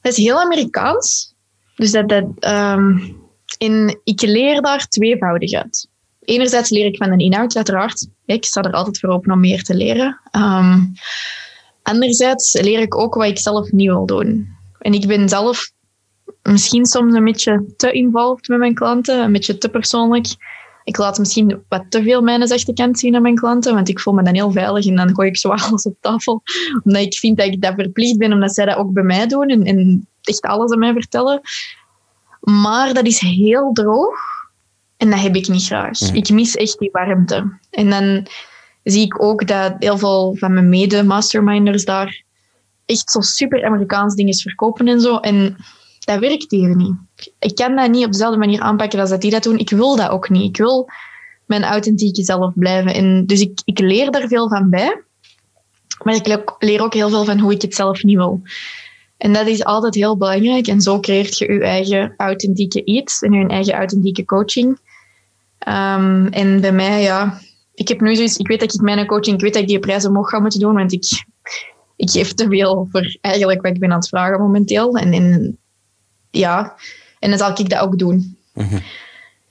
dat 0.00 0.12
is 0.12 0.16
heel 0.16 0.40
Amerikaans. 0.40 1.34
Dus 1.76 1.92
dat, 1.92 2.08
dat 2.08 2.24
um, 2.40 3.16
en 3.58 4.00
ik 4.04 4.22
leer 4.22 4.62
daar 4.62 4.88
tweevoudig 4.88 5.52
uit. 5.52 5.88
Enerzijds 6.20 6.70
leer 6.70 6.86
ik 6.86 6.96
van 6.96 7.12
een 7.12 7.18
inhoud, 7.18 7.56
uiteraard. 7.56 8.08
Ik 8.24 8.44
sta 8.44 8.62
er 8.62 8.72
altijd 8.72 8.98
voor 8.98 9.08
open 9.08 9.32
om 9.32 9.40
meer 9.40 9.62
te 9.62 9.74
leren. 9.74 10.20
Um, 10.32 10.92
anderzijds 11.82 12.60
leer 12.60 12.80
ik 12.80 12.96
ook 12.96 13.14
wat 13.14 13.26
ik 13.26 13.38
zelf 13.38 13.72
niet 13.72 13.88
wil 13.88 14.06
doen. 14.06 14.56
En 14.78 14.92
ik 14.92 15.06
ben 15.06 15.28
zelf 15.28 15.70
misschien 16.42 16.86
soms 16.86 17.14
een 17.14 17.24
beetje 17.24 17.64
te 17.76 17.92
involved 17.92 18.48
met 18.48 18.58
mijn 18.58 18.74
klanten, 18.74 19.22
een 19.22 19.32
beetje 19.32 19.58
te 19.58 19.68
persoonlijk. 19.68 20.26
Ik 20.84 20.96
laat 20.96 21.18
misschien 21.18 21.62
wat 21.68 21.84
te 21.88 22.02
veel 22.02 22.22
mijn 22.22 22.46
zachte 22.46 22.72
kant 22.72 22.98
zien 22.98 23.14
aan 23.14 23.22
mijn 23.22 23.34
klanten, 23.34 23.74
want 23.74 23.88
ik 23.88 24.00
voel 24.00 24.14
me 24.14 24.22
dan 24.22 24.34
heel 24.34 24.52
veilig 24.52 24.86
en 24.86 24.96
dan 24.96 25.14
gooi 25.14 25.28
ik 25.28 25.36
zo 25.36 25.48
alles 25.68 25.82
op 25.82 25.96
tafel. 26.00 26.42
Omdat 26.84 27.02
ik 27.02 27.14
vind 27.14 27.36
dat 27.36 27.46
ik 27.46 27.62
dat 27.62 27.74
verplicht 27.74 28.18
ben, 28.18 28.32
omdat 28.32 28.54
zij 28.54 28.64
dat 28.64 28.76
ook 28.76 28.92
bij 28.92 29.02
mij 29.02 29.26
doen 29.26 29.48
en, 29.48 29.64
en 29.64 30.08
echt 30.22 30.40
alles 30.40 30.72
aan 30.72 30.78
mij 30.78 30.92
vertellen. 30.92 31.40
Maar 32.50 32.94
dat 32.94 33.06
is 33.06 33.18
heel 33.18 33.72
droog 33.72 34.18
en 34.96 35.10
dat 35.10 35.20
heb 35.20 35.36
ik 35.36 35.48
niet 35.48 35.64
graag. 35.64 36.00
Ik 36.00 36.30
mis 36.30 36.56
echt 36.56 36.78
die 36.78 36.90
warmte. 36.92 37.58
En 37.70 37.90
dan 37.90 38.26
zie 38.82 39.04
ik 39.04 39.22
ook 39.22 39.46
dat 39.46 39.74
heel 39.78 39.98
veel 39.98 40.36
van 40.38 40.52
mijn 40.52 40.68
mede-masterminders 40.68 41.84
daar 41.84 42.22
echt 42.86 43.10
zo 43.10 43.20
super 43.20 43.64
Amerikaans 43.64 44.14
dingen 44.14 44.34
verkopen 44.34 44.88
en 44.88 45.00
zo. 45.00 45.16
En 45.16 45.56
dat 45.98 46.18
werkt 46.18 46.50
hier 46.50 46.76
niet. 46.76 46.94
Ik 47.38 47.54
kan 47.54 47.76
dat 47.76 47.90
niet 47.90 48.04
op 48.04 48.12
dezelfde 48.12 48.38
manier 48.38 48.60
aanpakken 48.60 49.00
als 49.00 49.10
dat 49.10 49.20
die 49.20 49.30
dat 49.30 49.42
doen. 49.42 49.58
Ik 49.58 49.70
wil 49.70 49.96
dat 49.96 50.10
ook 50.10 50.28
niet. 50.28 50.48
Ik 50.48 50.56
wil 50.56 50.90
mijn 51.46 51.64
authentieke 51.64 52.24
zelf 52.24 52.52
blijven. 52.54 52.94
En 52.94 53.26
dus 53.26 53.40
ik, 53.40 53.60
ik 53.64 53.78
leer 53.78 54.10
daar 54.10 54.28
veel 54.28 54.48
van 54.48 54.70
bij. 54.70 55.02
Maar 56.02 56.14
ik 56.14 56.54
leer 56.58 56.82
ook 56.82 56.94
heel 56.94 57.08
veel 57.08 57.24
van 57.24 57.38
hoe 57.38 57.52
ik 57.52 57.62
het 57.62 57.74
zelf 57.74 58.02
niet 58.02 58.16
wil. 58.16 58.42
En 59.18 59.32
dat 59.32 59.46
is 59.46 59.64
altijd 59.64 59.94
heel 59.94 60.16
belangrijk. 60.16 60.66
En 60.66 60.80
zo 60.80 61.00
creëert 61.00 61.38
je 61.38 61.52
je 61.52 61.60
eigen 61.60 62.14
authentieke 62.16 62.84
iets 62.84 63.22
en 63.22 63.32
je 63.32 63.46
eigen 63.46 63.74
authentieke 63.74 64.24
coaching. 64.24 64.66
Um, 65.68 66.26
en 66.26 66.60
bij 66.60 66.72
mij, 66.72 67.02
ja, 67.02 67.40
ik 67.74 67.88
heb 67.88 68.00
nu 68.00 68.14
zoiets, 68.14 68.36
ik 68.36 68.48
weet 68.48 68.60
dat 68.60 68.74
ik 68.74 68.80
mijn 68.80 69.06
coaching, 69.06 69.36
ik 69.36 69.42
weet 69.42 69.52
dat 69.52 69.62
ik 69.62 69.68
die 69.68 69.78
prijzen 69.78 70.10
omhoog 70.10 70.28
ga 70.28 70.38
moeten 70.38 70.60
doen, 70.60 70.74
want 70.74 70.92
ik, 70.92 71.04
ik 71.96 72.10
geef 72.10 72.34
te 72.34 72.48
veel 72.48 72.88
voor 72.90 73.16
eigenlijk 73.20 73.62
wat 73.62 73.74
ik 73.74 73.80
ben 73.80 73.90
aan 73.90 73.98
het 73.98 74.08
vragen 74.08 74.40
momenteel. 74.40 74.96
En, 74.96 75.12
en 75.12 75.58
ja, 76.30 76.76
en 77.18 77.30
dan 77.30 77.38
zal 77.38 77.50
ik 77.50 77.68
dat 77.68 77.80
ook 77.80 77.98
doen. 77.98 78.36
Mm 78.54 78.80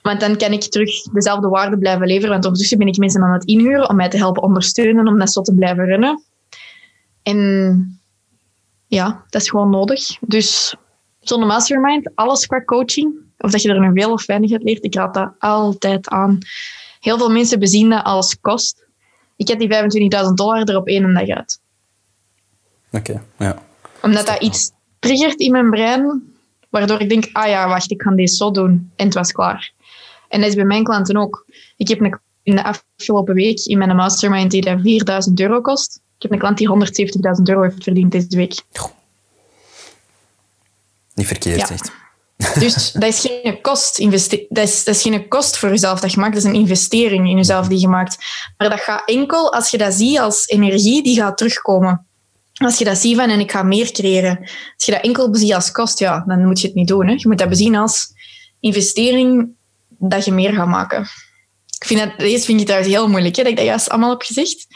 Want 0.02 0.20
dan 0.20 0.38
kan 0.38 0.52
ik 0.52 0.62
terug 0.62 1.02
dezelfde 1.02 1.48
waarde 1.48 1.78
blijven 1.78 2.08
leveren, 2.08 2.30
want 2.30 2.44
ondertussen 2.44 2.78
ben 2.78 2.88
ik 2.88 2.98
mensen 2.98 3.24
aan 3.24 3.34
het 3.34 3.46
inhuren 3.46 3.90
om 3.90 3.96
mij 3.96 4.10
te 4.10 4.18
helpen 4.18 4.44
ondersteunen, 4.44 5.08
om 5.08 5.20
dat 5.20 5.32
zo 5.32 5.42
te 5.42 5.56
blijven 5.56 5.86
runnen. 5.86 6.24
En 7.24 7.97
ja, 8.88 9.24
dat 9.30 9.42
is 9.42 9.50
gewoon 9.50 9.70
nodig. 9.70 10.18
Dus 10.22 10.76
zo'n 11.20 11.48
mastermind, 11.48 12.12
alles 12.16 12.46
qua 12.46 12.64
coaching, 12.64 13.16
of 13.38 13.52
dat 13.52 13.62
je 13.62 13.70
er 13.70 13.80
nu 13.80 14.02
veel 14.02 14.12
of 14.12 14.26
weinig 14.26 14.52
uit 14.52 14.64
leert, 14.64 14.84
ik 14.84 14.96
raad 14.96 15.14
dat 15.14 15.32
altijd 15.40 16.10
aan. 16.10 16.38
Heel 17.00 17.18
veel 17.18 17.30
mensen 17.30 17.60
bezien 17.60 17.90
dat 17.90 18.04
als 18.04 18.40
kost. 18.40 18.86
Ik 19.36 19.48
heb 19.48 19.60
die 19.60 19.70
25.000 20.28 20.34
dollar 20.34 20.64
er 20.64 20.78
op 20.78 20.88
één 20.88 21.14
dag 21.14 21.28
uit. 21.28 21.60
Oké, 22.92 23.22
ja. 23.38 23.64
Omdat 24.02 24.26
dat 24.26 24.42
iets 24.42 24.72
triggert 25.00 25.40
in 25.40 25.52
mijn 25.52 25.70
brein, 25.70 26.34
waardoor 26.70 27.02
ik 27.02 27.10
denk, 27.10 27.30
ah 27.32 27.48
ja, 27.48 27.68
wacht, 27.68 27.92
ik 27.92 28.02
ga 28.02 28.12
deze 28.12 28.36
zo 28.36 28.52
doen. 28.52 28.92
En 28.96 29.06
het 29.06 29.14
was 29.14 29.32
klaar. 29.32 29.72
En 30.28 30.40
dat 30.40 30.50
is 30.50 30.56
bij 30.56 30.66
mijn 30.66 30.84
klanten 30.84 31.18
ook. 31.18 31.46
Ik 31.78 31.88
heb 31.88 32.20
in 32.44 32.56
de 32.56 32.64
afgelopen 32.64 33.36
week 33.36 33.60
in 33.66 33.78
mijn 33.78 33.96
mastermind 33.96 34.52
die 34.52 34.62
dat 34.62 34.82
4000 34.82 35.40
euro 35.40 35.62
kost. 35.62 36.02
Ik 36.18 36.24
heb 36.24 36.32
een 36.32 36.40
klant 36.40 36.58
die 36.58 36.70
170.000 37.38 37.44
euro 37.44 37.62
heeft 37.62 37.84
verdiend 37.84 38.12
deze 38.12 38.28
week. 38.30 38.62
Niet 41.14 41.28
verkeerd, 41.28 41.70
echt. 41.70 41.92
Dus 42.60 42.92
dat 42.92 43.04
is 43.04 43.20
geen 43.20 43.62
kost, 43.62 43.98
dat 43.98 44.14
is, 44.64 44.84
dat 44.84 44.96
is 44.96 45.02
geen 45.02 45.28
kost 45.28 45.58
voor 45.58 45.70
jezelf 45.70 46.00
dat 46.00 46.12
je 46.12 46.20
maakt. 46.20 46.34
Dat 46.34 46.44
is 46.44 46.50
een 46.50 46.56
investering 46.56 47.30
in 47.30 47.36
jezelf 47.36 47.68
die 47.68 47.80
je 47.80 47.88
maakt. 47.88 48.18
Maar 48.58 48.70
dat 48.70 48.80
gaat 48.80 49.10
enkel 49.10 49.54
als 49.54 49.70
je 49.70 49.78
dat 49.78 49.94
ziet 49.94 50.20
als 50.20 50.48
energie 50.48 51.04
die 51.04 51.16
gaat 51.16 51.38
terugkomen. 51.38 52.06
Als 52.54 52.78
je 52.78 52.86
dat 52.86 52.98
ziet 52.98 53.16
van 53.16 53.30
en 53.30 53.40
ik 53.40 53.52
ga 53.52 53.64
meer 53.64 53.92
creëren. 53.92 54.38
Als 54.76 54.86
je 54.86 54.92
dat 54.92 55.02
enkel 55.02 55.30
beziet 55.30 55.54
als 55.54 55.72
kost, 55.72 56.00
ja, 56.00 56.24
dan 56.28 56.46
moet 56.46 56.62
je 56.62 56.68
het 56.68 56.76
niet 56.76 56.88
doen. 56.88 57.08
Hè. 57.08 57.14
Je 57.14 57.28
moet 57.28 57.38
dat 57.38 57.50
bezien 57.50 57.76
als 57.76 58.14
investering 58.60 59.50
dat 59.88 60.26
je 60.26 60.32
meer 60.32 60.54
gaat 60.54 60.68
maken. 60.68 61.02
Ik 61.80 61.86
vind 61.86 62.00
dat, 62.00 62.20
deze 62.20 62.46
vind 62.46 62.60
ik 62.60 62.66
trouwens 62.66 62.94
heel 62.94 63.08
moeilijk, 63.08 63.36
hè, 63.36 63.44
dat 63.44 63.52
ik 63.52 63.58
dat 63.58 63.66
juist 63.66 63.90
allemaal 63.90 64.10
heb 64.10 64.22
gezegd. 64.22 64.68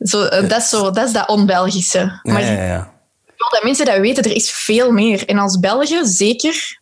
Zo, 0.00 0.24
eh, 0.24 0.48
dat, 0.48 0.58
is 0.58 0.68
zo, 0.68 0.90
dat 0.90 1.06
is 1.06 1.12
dat 1.12 1.28
on-Belgische. 1.28 2.20
Maar 2.22 2.40
ja, 2.40 2.50
ja, 2.50 2.64
ja. 2.64 2.92
ik 3.26 3.34
wil 3.36 3.48
dat 3.50 3.62
mensen 3.62 3.86
dat 3.86 3.98
weten, 3.98 4.24
er 4.24 4.34
is 4.34 4.50
veel 4.50 4.90
meer. 4.90 5.28
En 5.28 5.38
als 5.38 5.58
Belgen 5.58 6.06
zeker 6.06 6.80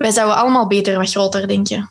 wij 0.00 0.10
zouden 0.10 0.36
allemaal 0.36 0.66
beter 0.66 0.98
wat 0.98 1.10
groter 1.10 1.48
denken. 1.48 1.90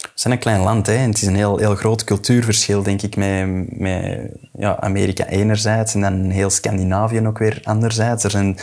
We 0.00 0.08
zijn 0.14 0.34
een 0.34 0.40
klein 0.40 0.60
land, 0.60 0.86
hè. 0.86 0.94
En 0.94 1.08
het 1.08 1.22
is 1.22 1.26
een 1.28 1.36
heel, 1.36 1.58
heel 1.58 1.74
groot 1.74 2.04
cultuurverschil, 2.04 2.82
denk 2.82 3.02
ik, 3.02 3.16
met, 3.16 3.78
met 3.78 4.30
ja, 4.52 4.80
Amerika 4.80 5.26
enerzijds 5.26 5.94
en 5.94 6.00
dan 6.00 6.30
heel 6.30 6.50
Scandinavië 6.50 7.26
ook 7.26 7.38
weer 7.38 7.60
anderzijds. 7.62 8.24
Er 8.24 8.30
zijn, 8.30 8.58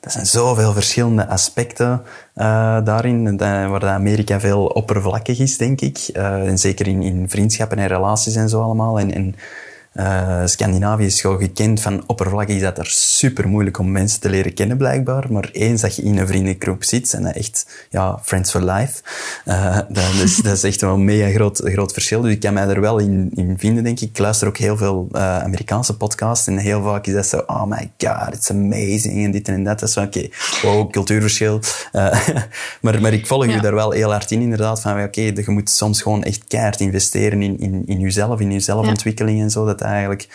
er 0.00 0.10
zijn 0.10 0.26
zoveel 0.26 0.72
verschillende 0.72 1.28
aspecten 1.28 2.02
uh, 2.36 2.84
daarin, 2.84 3.36
waar 3.38 3.86
Amerika 3.86 4.40
veel 4.40 4.66
oppervlakkig 4.66 5.38
is, 5.38 5.56
denk 5.56 5.80
ik. 5.80 6.08
Uh, 6.12 6.48
en 6.48 6.58
zeker 6.58 6.86
in, 6.86 7.02
in 7.02 7.28
vriendschappen 7.28 7.78
en 7.78 7.86
relaties 7.86 8.34
en 8.34 8.48
zo 8.48 8.62
allemaal. 8.62 8.98
En, 8.98 9.14
en 9.14 9.34
uh, 9.94 10.40
Scandinavië 10.44 11.04
is 11.04 11.20
gewoon 11.20 11.38
gekend 11.38 11.80
van 11.80 12.04
oppervlak 12.06 12.48
is 12.48 12.60
dat 12.60 12.78
er 12.78 12.86
super 12.86 13.48
moeilijk 13.48 13.78
om 13.78 13.92
mensen 13.92 14.20
te 14.20 14.28
leren 14.28 14.54
kennen 14.54 14.76
blijkbaar. 14.76 15.32
Maar 15.32 15.48
eens 15.52 15.80
dat 15.80 15.96
je 15.96 16.02
in 16.02 16.18
een 16.18 16.26
vriendengroep 16.26 16.84
zit, 16.84 17.14
en 17.14 17.22
dat 17.22 17.34
echt 17.34 17.86
ja, 17.90 18.18
friends 18.22 18.50
for 18.50 18.62
life. 18.62 19.02
Uh, 19.44 19.78
dat, 19.88 20.04
is, 20.24 20.36
dat 20.36 20.56
is 20.56 20.62
echt 20.62 20.80
wel 20.80 20.94
een 20.94 21.04
mega 21.04 21.30
groot, 21.30 21.60
groot 21.64 21.92
verschil. 21.92 22.20
Dus 22.20 22.32
ik 22.32 22.40
kan 22.40 22.54
mij 22.54 22.68
er 22.68 22.80
wel 22.80 22.98
in, 22.98 23.30
in 23.34 23.58
vinden, 23.58 23.84
denk 23.84 24.00
ik. 24.00 24.08
Ik 24.08 24.18
luister 24.18 24.48
ook 24.48 24.56
heel 24.56 24.76
veel 24.76 25.08
uh, 25.12 25.42
Amerikaanse 25.42 25.96
podcasts 25.96 26.46
en 26.46 26.56
heel 26.56 26.82
vaak 26.82 27.06
is 27.06 27.14
dat 27.14 27.26
zo, 27.26 27.42
oh 27.46 27.64
my 27.64 27.90
god, 27.98 28.34
it's 28.34 28.50
amazing 28.50 29.24
en 29.24 29.30
dit 29.30 29.48
en 29.48 29.64
dat. 29.64 29.80
Dat 29.80 29.88
is 29.88 29.96
oké, 29.96 30.06
okay, 30.06 30.30
wow, 30.62 30.90
cultuurverschil. 30.90 31.60
maar, 32.82 33.00
maar 33.00 33.12
ik 33.12 33.26
volg 33.26 33.46
ja. 33.46 33.54
je 33.54 33.60
daar 33.60 33.74
wel 33.74 33.90
heel 33.90 34.10
hard 34.10 34.30
in, 34.30 34.40
inderdaad. 34.40 34.80
Van 34.80 34.92
oké, 34.92 35.02
okay, 35.02 35.44
je 35.44 35.50
moet 35.50 35.70
soms 35.70 36.02
gewoon 36.02 36.22
echt 36.22 36.44
keihard 36.48 36.80
investeren 36.80 37.42
in, 37.42 37.58
in, 37.58 37.82
in 37.86 38.00
jezelf, 38.00 38.40
in 38.40 38.52
je 38.52 38.60
zelfontwikkeling 38.60 39.38
ja. 39.38 39.44
en 39.44 39.50
zo. 39.50 39.64
Dat 39.64 39.79
eigenlijk 39.80 40.28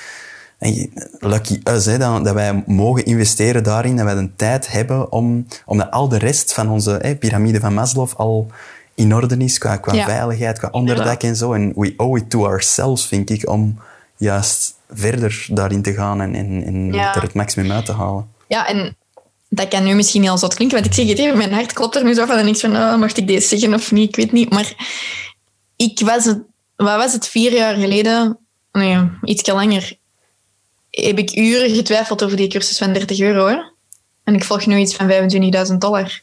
lucky 1.20 1.60
us, 1.64 1.86
hè, 1.86 1.98
dat, 1.98 2.24
dat, 2.24 2.34
wij 2.34 2.64
mogen 2.66 3.06
investeren 3.06 3.64
daarin, 3.64 3.96
dat 3.96 4.06
wij 4.06 4.16
de 4.16 4.36
tijd 4.36 4.72
hebben 4.72 5.12
om, 5.12 5.48
omdat 5.66 5.92
al 5.92 6.08
de 6.08 6.18
rest 6.18 6.54
van 6.54 6.70
onze 6.70 7.00
hè, 7.02 7.16
piramide 7.16 7.60
van 7.60 7.74
Maslow 7.74 8.10
al 8.18 8.48
in 8.96 9.16
orde 9.16 9.38
is, 9.38 9.58
qua, 9.58 9.78
qua 9.78 10.06
veiligheid, 10.06 10.60
qua 10.60 10.68
onderdak 10.72 11.24
en 11.24 11.36
zo. 11.36 11.54
En 11.54 11.74
we 11.76 11.94
owe 11.98 12.20
it 12.20 12.30
to 12.30 12.46
ourselves, 12.46 13.06
vind 13.06 13.30
ik, 13.30 13.50
om 13.50 13.80
juist 14.18 14.74
verder 14.90 15.48
daarin 15.50 15.82
te 15.82 15.94
gaan 15.94 16.22
en, 16.22 16.36
en, 16.36 16.64
en 16.66 16.94
er 16.94 17.22
het 17.22 17.34
maximum 17.34 17.72
uit 17.72 17.86
te 17.86 17.92
halen. 17.92 18.28
Ja, 18.48 18.68
en 18.68 18.96
dat 19.50 19.68
kan 19.68 19.84
nu 19.84 19.94
misschien 19.94 20.24
heel 20.24 20.38
zot 20.38 20.54
klinken, 20.54 20.78
want 20.78 20.90
ik 20.90 20.98
zeg 20.98 21.08
het 21.08 21.20
even, 21.20 21.38
mijn 21.38 21.54
hart 21.54 21.74
klopt 21.74 21.96
er 21.96 22.04
nu 22.04 22.14
zo 22.14 22.26
van 22.26 22.38
en 22.38 22.48
ik 22.48 22.58
van, 22.58 22.76
oh, 22.76 22.96
mocht 22.96 23.18
ik 23.18 23.28
deze 23.28 23.48
zeggen 23.48 23.74
of 23.74 23.92
niet, 23.92 24.10
ik 24.10 24.16
weet 24.16 24.32
niet. 24.32 24.50
Maar 24.50 24.74
ik 25.76 26.00
was 26.00 26.26
het, 26.26 26.40
wat 26.76 26.96
was 26.96 27.14
het, 27.14 27.28
vier 27.28 27.54
jaar 27.54 27.76
geleden 27.76 28.45
nee, 28.76 29.10
iets 29.24 29.48
langer, 29.48 29.98
heb 30.90 31.18
ik 31.18 31.36
uren 31.36 31.76
getwijfeld 31.76 32.24
over 32.24 32.38
die 32.38 32.48
cursus 32.48 32.78
van 32.78 32.94
30 32.94 33.20
euro. 33.20 33.48
Hè? 33.48 33.58
En 34.24 34.34
ik 34.34 34.44
volg 34.44 34.66
nu 34.66 34.78
iets 34.78 34.96
van 34.96 35.10
25.000 35.70 35.78
dollar. 35.78 36.22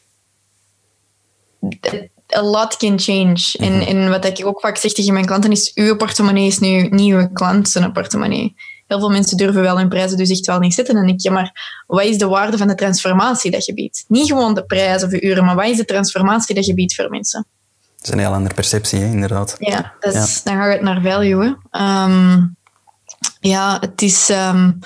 A 2.35 2.41
lot 2.41 2.77
can 2.77 2.99
change. 2.99 3.53
en, 3.59 3.77
mhm. 3.77 3.81
en 3.81 4.09
wat 4.09 4.25
ik 4.25 4.45
ook 4.45 4.59
vaak 4.59 4.77
zeg 4.77 4.93
tegen 4.93 5.13
mijn 5.13 5.25
klanten 5.25 5.51
is, 5.51 5.71
uw 5.73 5.95
portemonnee 5.95 6.47
is 6.47 6.59
nu 6.59 6.87
niet 6.89 7.13
uw 7.13 7.29
klant 7.33 7.69
zijn 7.69 7.91
portemonnee. 7.91 8.55
Heel 8.87 8.99
veel 8.99 9.09
mensen 9.09 9.37
durven 9.37 9.61
wel 9.61 9.77
hun 9.77 9.89
prijzen 9.89 10.17
dus 10.17 10.29
echt 10.29 10.45
wel 10.45 10.59
niet 10.59 10.73
zetten. 10.73 10.95
En 10.95 11.07
ik, 11.07 11.21
ja, 11.21 11.31
maar 11.31 11.83
wat 11.87 12.03
is 12.03 12.17
de 12.17 12.27
waarde 12.27 12.57
van 12.57 12.67
de 12.67 12.75
transformatie 12.75 13.51
dat 13.51 13.65
je 13.65 13.73
biedt? 13.73 14.05
Niet 14.07 14.27
gewoon 14.27 14.53
de 14.53 14.65
prijs 14.65 15.03
of 15.03 15.09
de 15.09 15.21
uren, 15.21 15.45
maar 15.45 15.55
wat 15.55 15.67
is 15.67 15.77
de 15.77 15.85
transformatie 15.85 16.55
dat 16.55 16.65
je 16.65 16.73
biedt 16.73 16.95
voor 16.95 17.09
mensen? 17.09 17.45
Dat 18.03 18.13
is 18.13 18.19
een 18.19 18.27
heel 18.27 18.37
andere 18.37 18.55
perceptie, 18.55 18.99
hè, 18.99 19.05
inderdaad. 19.05 19.55
Ja, 19.59 19.93
dan 19.99 20.13
gaat 20.43 20.71
het 20.71 20.81
naar 20.81 21.01
value. 21.01 21.55
Um, 21.71 22.55
ja, 23.39 23.77
het 23.79 24.01
is... 24.01 24.29
Um, 24.29 24.79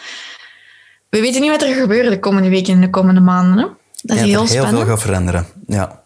we 1.10 1.22
weten 1.22 1.42
niet 1.42 1.50
wat 1.50 1.62
er 1.62 1.68
gaat 1.68 1.78
gebeuren 1.82 2.12
de 2.12 2.20
komende 2.20 2.50
weken 2.50 2.74
en 2.74 2.82
de 2.82 2.90
komende 2.90 3.22
maanden. 3.22 3.58
Hè? 3.58 3.66
Dat 4.02 4.18
is 4.18 4.24
heel, 4.24 4.48
spannend. 4.48 4.76
heel 4.76 4.78
veel 4.78 4.88
gaat 4.88 5.02
veranderen, 5.02 5.48
ja. 5.68 6.04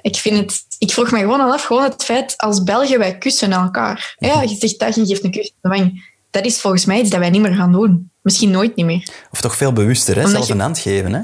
Ik, 0.00 0.16
vind 0.16 0.36
het, 0.36 0.64
ik 0.78 0.92
vroeg 0.92 1.10
me 1.10 1.18
gewoon 1.18 1.40
al 1.40 1.52
af, 1.52 1.64
gewoon 1.64 1.82
het 1.82 2.04
feit, 2.04 2.34
als 2.36 2.62
Belgen, 2.62 2.98
wij 2.98 3.18
kussen 3.18 3.52
elkaar. 3.52 4.14
Ja, 4.18 4.42
je 4.42 4.56
zegt 4.58 4.78
dat, 4.78 4.94
je 4.94 5.06
geeft 5.06 5.24
een 5.24 5.30
kus 5.30 5.52
de 5.60 5.68
wang. 5.68 6.12
Dat 6.30 6.44
is 6.44 6.60
volgens 6.60 6.84
mij 6.84 7.00
iets 7.00 7.10
dat 7.10 7.20
wij 7.20 7.30
niet 7.30 7.42
meer 7.42 7.54
gaan 7.54 7.72
doen. 7.72 8.10
Misschien 8.22 8.50
nooit 8.50 8.76
niet 8.76 8.86
meer. 8.86 9.08
Of 9.30 9.40
toch 9.40 9.56
veel 9.56 9.72
bewuster, 9.72 10.16
hè? 10.16 10.28
zelfs 10.28 10.48
een 10.48 10.60
hand 10.60 10.78
geven, 10.78 11.12
hè? 11.12 11.22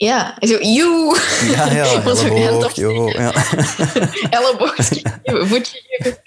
Ja, 0.00 0.34
zo, 0.40 0.56
joe. 0.60 1.16
Ja, 1.46 1.72
ja, 1.72 1.84
elleboog, 2.04 2.74
joh. 2.76 3.12
Ja. 3.12 3.32
elleboog, 4.36 4.74
voetje 5.48 5.82
geven. 5.86 6.18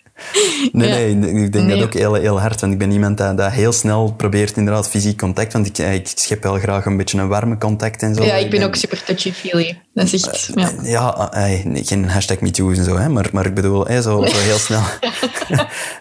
Nee, 0.71 1.13
nee, 1.13 1.43
ik 1.43 1.53
denk 1.53 1.69
dat 1.69 1.81
ook 1.81 1.93
heel, 1.93 2.13
heel 2.13 2.39
hard. 2.39 2.61
Want 2.61 2.73
ik 2.73 2.79
ben 2.79 2.91
iemand 2.91 3.17
dat, 3.17 3.37
dat 3.37 3.51
heel 3.51 3.71
snel 3.71 4.13
probeert 4.17 4.57
inderdaad 4.57 4.89
fysiek 4.89 5.17
contact. 5.17 5.53
Want 5.53 5.67
ik, 5.67 5.77
ik 5.77 6.11
schep 6.15 6.43
wel 6.43 6.59
graag 6.59 6.85
een 6.85 6.97
beetje 6.97 7.17
een 7.17 7.27
warme 7.27 7.57
contact 7.57 8.01
en 8.01 8.15
zo. 8.15 8.23
Ja, 8.23 8.35
ik 8.35 8.49
ben 8.49 8.63
ook 8.63 8.75
super 8.75 9.03
touchy-feely. 9.03 9.81
Dat 9.93 10.13
is 10.13 10.27
echt... 10.27 10.49
Ja, 10.55 10.71
ja 10.83 11.29
geen 11.73 12.09
hashtag 12.09 12.39
MeToo 12.39 12.71
en 12.71 12.83
zo, 12.83 12.97
hè, 12.97 13.09
maar, 13.09 13.29
maar 13.31 13.45
ik 13.45 13.53
bedoel, 13.53 13.85
zo, 13.85 14.01
zo 14.01 14.37
heel 14.37 14.57
snel. 14.57 14.83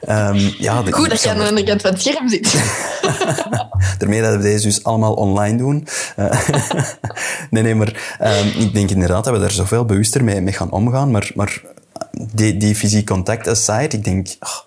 um, 0.08 0.54
ja, 0.66 0.82
Goed 0.90 1.10
dat 1.10 1.22
je 1.22 1.30
aan 1.30 1.38
de 1.38 1.44
andere 1.44 1.66
kant 1.66 1.80
van 1.80 1.90
het 1.90 2.00
scherm 2.00 2.28
zit. 2.28 2.54
Daarmee 3.98 4.20
dat 4.20 4.36
we 4.36 4.42
deze 4.42 4.66
dus 4.66 4.84
allemaal 4.84 5.14
online 5.14 5.56
doen. 5.56 5.86
nee, 7.50 7.62
nee, 7.62 7.74
maar 7.74 8.18
um, 8.22 8.62
ik 8.62 8.74
denk 8.74 8.90
inderdaad 8.90 9.24
dat 9.24 9.34
we 9.34 9.40
daar 9.40 9.50
zoveel 9.50 9.84
bewuster 9.84 10.24
mee, 10.24 10.40
mee 10.40 10.52
gaan 10.52 10.70
omgaan. 10.70 11.10
Maar, 11.10 11.30
maar 11.34 11.60
die, 12.32 12.57
die 12.57 12.74
fysiek 12.74 13.07
contact 13.07 13.49
aside, 13.49 13.97
ik 13.97 14.05
denk, 14.05 14.28
oh, 14.40 14.59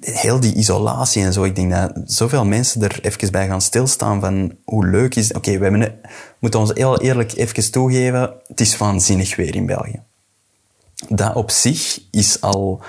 heel 0.00 0.40
die 0.40 0.54
isolatie 0.54 1.22
en 1.22 1.32
zo, 1.32 1.44
ik 1.44 1.56
denk 1.56 1.72
dat 1.72 1.92
zoveel 2.06 2.44
mensen 2.44 2.82
er 2.82 2.98
even 3.02 3.30
bij 3.30 3.46
gaan 3.46 3.60
stilstaan 3.60 4.20
van 4.20 4.52
hoe 4.64 4.86
leuk 4.86 5.14
is... 5.14 5.32
Oké, 5.32 5.58
we 5.58 5.92
moeten 6.38 6.60
ons 6.60 6.70
heel 6.74 7.00
eerlijk 7.00 7.32
even 7.32 7.70
toegeven, 7.70 8.32
het 8.46 8.60
is 8.60 8.76
waanzinnig 8.76 9.36
weer 9.36 9.54
in 9.54 9.66
België. 9.66 10.00
Dat 11.08 11.34
op 11.34 11.50
zich 11.50 12.00
is 12.10 12.40
al 12.40 12.82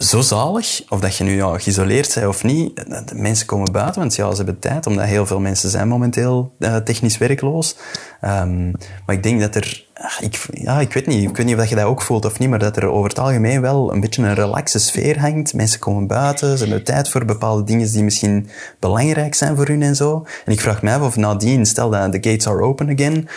zo 0.00 0.20
zalig, 0.20 0.82
of 0.88 1.00
dat 1.00 1.16
je 1.16 1.24
nu 1.24 1.36
ja, 1.36 1.58
geïsoleerd 1.58 2.14
bent 2.14 2.26
of 2.26 2.44
niet. 2.44 2.76
De 3.08 3.14
mensen 3.14 3.46
komen 3.46 3.72
buiten, 3.72 4.00
want 4.00 4.14
ja, 4.14 4.30
ze 4.30 4.36
hebben 4.36 4.58
tijd, 4.58 4.86
omdat 4.86 5.04
heel 5.04 5.26
veel 5.26 5.40
mensen 5.40 5.70
zijn 5.70 5.88
momenteel 5.88 6.52
uh, 6.58 6.76
technisch 6.76 7.18
werkloos. 7.18 7.76
Um, 8.24 8.70
maar 9.06 9.16
ik 9.16 9.22
denk 9.22 9.40
dat 9.40 9.54
er... 9.54 9.84
Ik, 10.20 10.46
ja, 10.52 10.80
ik 10.80 10.92
weet 10.92 11.06
niet, 11.06 11.28
ik 11.28 11.36
weet 11.36 11.46
niet 11.46 11.58
of 11.58 11.68
je 11.68 11.74
dat 11.74 11.84
ook 11.84 12.02
voelt 12.02 12.24
of 12.24 12.38
niet, 12.38 12.48
maar 12.48 12.58
dat 12.58 12.76
er 12.76 12.86
over 12.86 13.08
het 13.08 13.18
algemeen 13.18 13.60
wel 13.60 13.92
een 13.92 14.00
beetje 14.00 14.22
een 14.22 14.34
relaxe 14.34 14.78
sfeer 14.78 15.20
hangt. 15.20 15.54
Mensen 15.54 15.80
komen 15.80 16.06
buiten, 16.06 16.58
ze 16.58 16.64
hebben 16.64 16.84
tijd 16.84 17.08
voor 17.08 17.24
bepaalde 17.24 17.64
dingen 17.64 17.92
die 17.92 18.02
misschien 18.02 18.48
belangrijk 18.78 19.34
zijn 19.34 19.56
voor 19.56 19.66
hun 19.66 19.82
en 19.82 19.96
zo. 19.96 20.26
En 20.44 20.52
ik 20.52 20.60
vraag 20.60 20.82
me 20.82 20.92
af 20.92 21.02
of 21.02 21.16
nadien, 21.16 21.66
stel 21.66 21.90
dat 21.90 22.12
de 22.12 22.30
gates 22.30 22.46
are 22.46 22.62
open 22.62 22.90
again, 22.90 23.28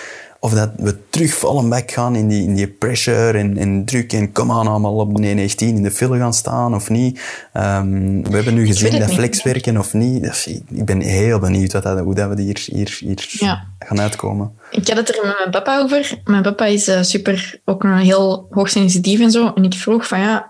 of 0.43 0.53
dat 0.53 0.71
we 0.77 1.09
terug 1.09 1.33
vallen 1.33 1.69
back 1.69 1.91
gaan 1.91 2.15
in 2.15 2.27
die, 2.27 2.43
in 2.43 2.55
die 2.55 2.67
pressure 2.67 3.37
en, 3.37 3.57
en 3.57 3.85
druk 3.85 4.13
en 4.13 4.31
kom 4.31 4.51
aan 4.51 4.67
allemaal 4.67 4.95
op 4.95 5.15
de 5.15 5.21
19 5.21 5.75
in 5.75 5.83
de 5.83 5.91
file 5.91 6.17
gaan 6.17 6.33
staan 6.33 6.75
of 6.75 6.89
niet. 6.89 7.21
Um, 7.53 8.23
we 8.23 8.35
hebben 8.35 8.53
nu 8.53 8.65
gezien 8.65 8.99
dat 8.99 9.13
flexwerken 9.13 9.77
of 9.77 9.93
niet. 9.93 10.45
Ik 10.69 10.85
ben 10.85 10.99
heel 10.99 11.39
benieuwd 11.39 11.73
wat 11.73 11.83
dat, 11.83 11.99
hoe 11.99 12.15
dat 12.15 12.29
we 12.35 12.41
hier, 12.41 12.63
hier, 12.65 12.97
hier 12.99 13.27
ja. 13.29 13.67
gaan 13.79 13.99
uitkomen. 13.99 14.57
Ik 14.71 14.87
had 14.87 14.97
het 14.97 15.09
er 15.09 15.25
met 15.25 15.35
mijn 15.37 15.51
papa 15.51 15.79
over. 15.79 16.21
Mijn 16.23 16.43
papa 16.43 16.65
is 16.65 16.87
uh, 16.87 17.01
super, 17.01 17.59
ook 17.65 17.83
een 17.83 17.97
heel 17.97 18.47
hoogsensitief 18.49 19.19
en 19.19 19.31
zo. 19.31 19.51
En 19.55 19.63
ik 19.63 19.73
vroeg 19.73 20.07
van 20.07 20.19
ja, 20.19 20.49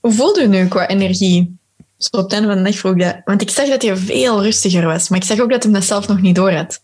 hoe 0.00 0.12
voelde 0.12 0.42
u 0.42 0.46
nu 0.46 0.68
qua 0.68 0.88
energie? 0.88 1.58
Zo 1.96 2.16
op 2.16 2.22
het 2.22 2.32
einde 2.32 2.48
van 2.48 2.56
de 2.56 2.62
dag 2.62 2.78
vroeg 2.78 2.92
ik 2.92 3.00
dat. 3.00 3.16
Want 3.24 3.42
ik 3.42 3.50
zag 3.50 3.68
dat 3.68 3.82
hij 3.82 3.96
veel 3.96 4.42
rustiger 4.42 4.86
was. 4.86 5.08
Maar 5.08 5.18
ik 5.18 5.24
zag 5.24 5.40
ook 5.40 5.50
dat 5.50 5.62
hij 5.62 5.72
dat 5.72 5.84
zelf 5.84 6.08
nog 6.08 6.20
niet 6.20 6.34
door 6.34 6.52
had. 6.52 6.80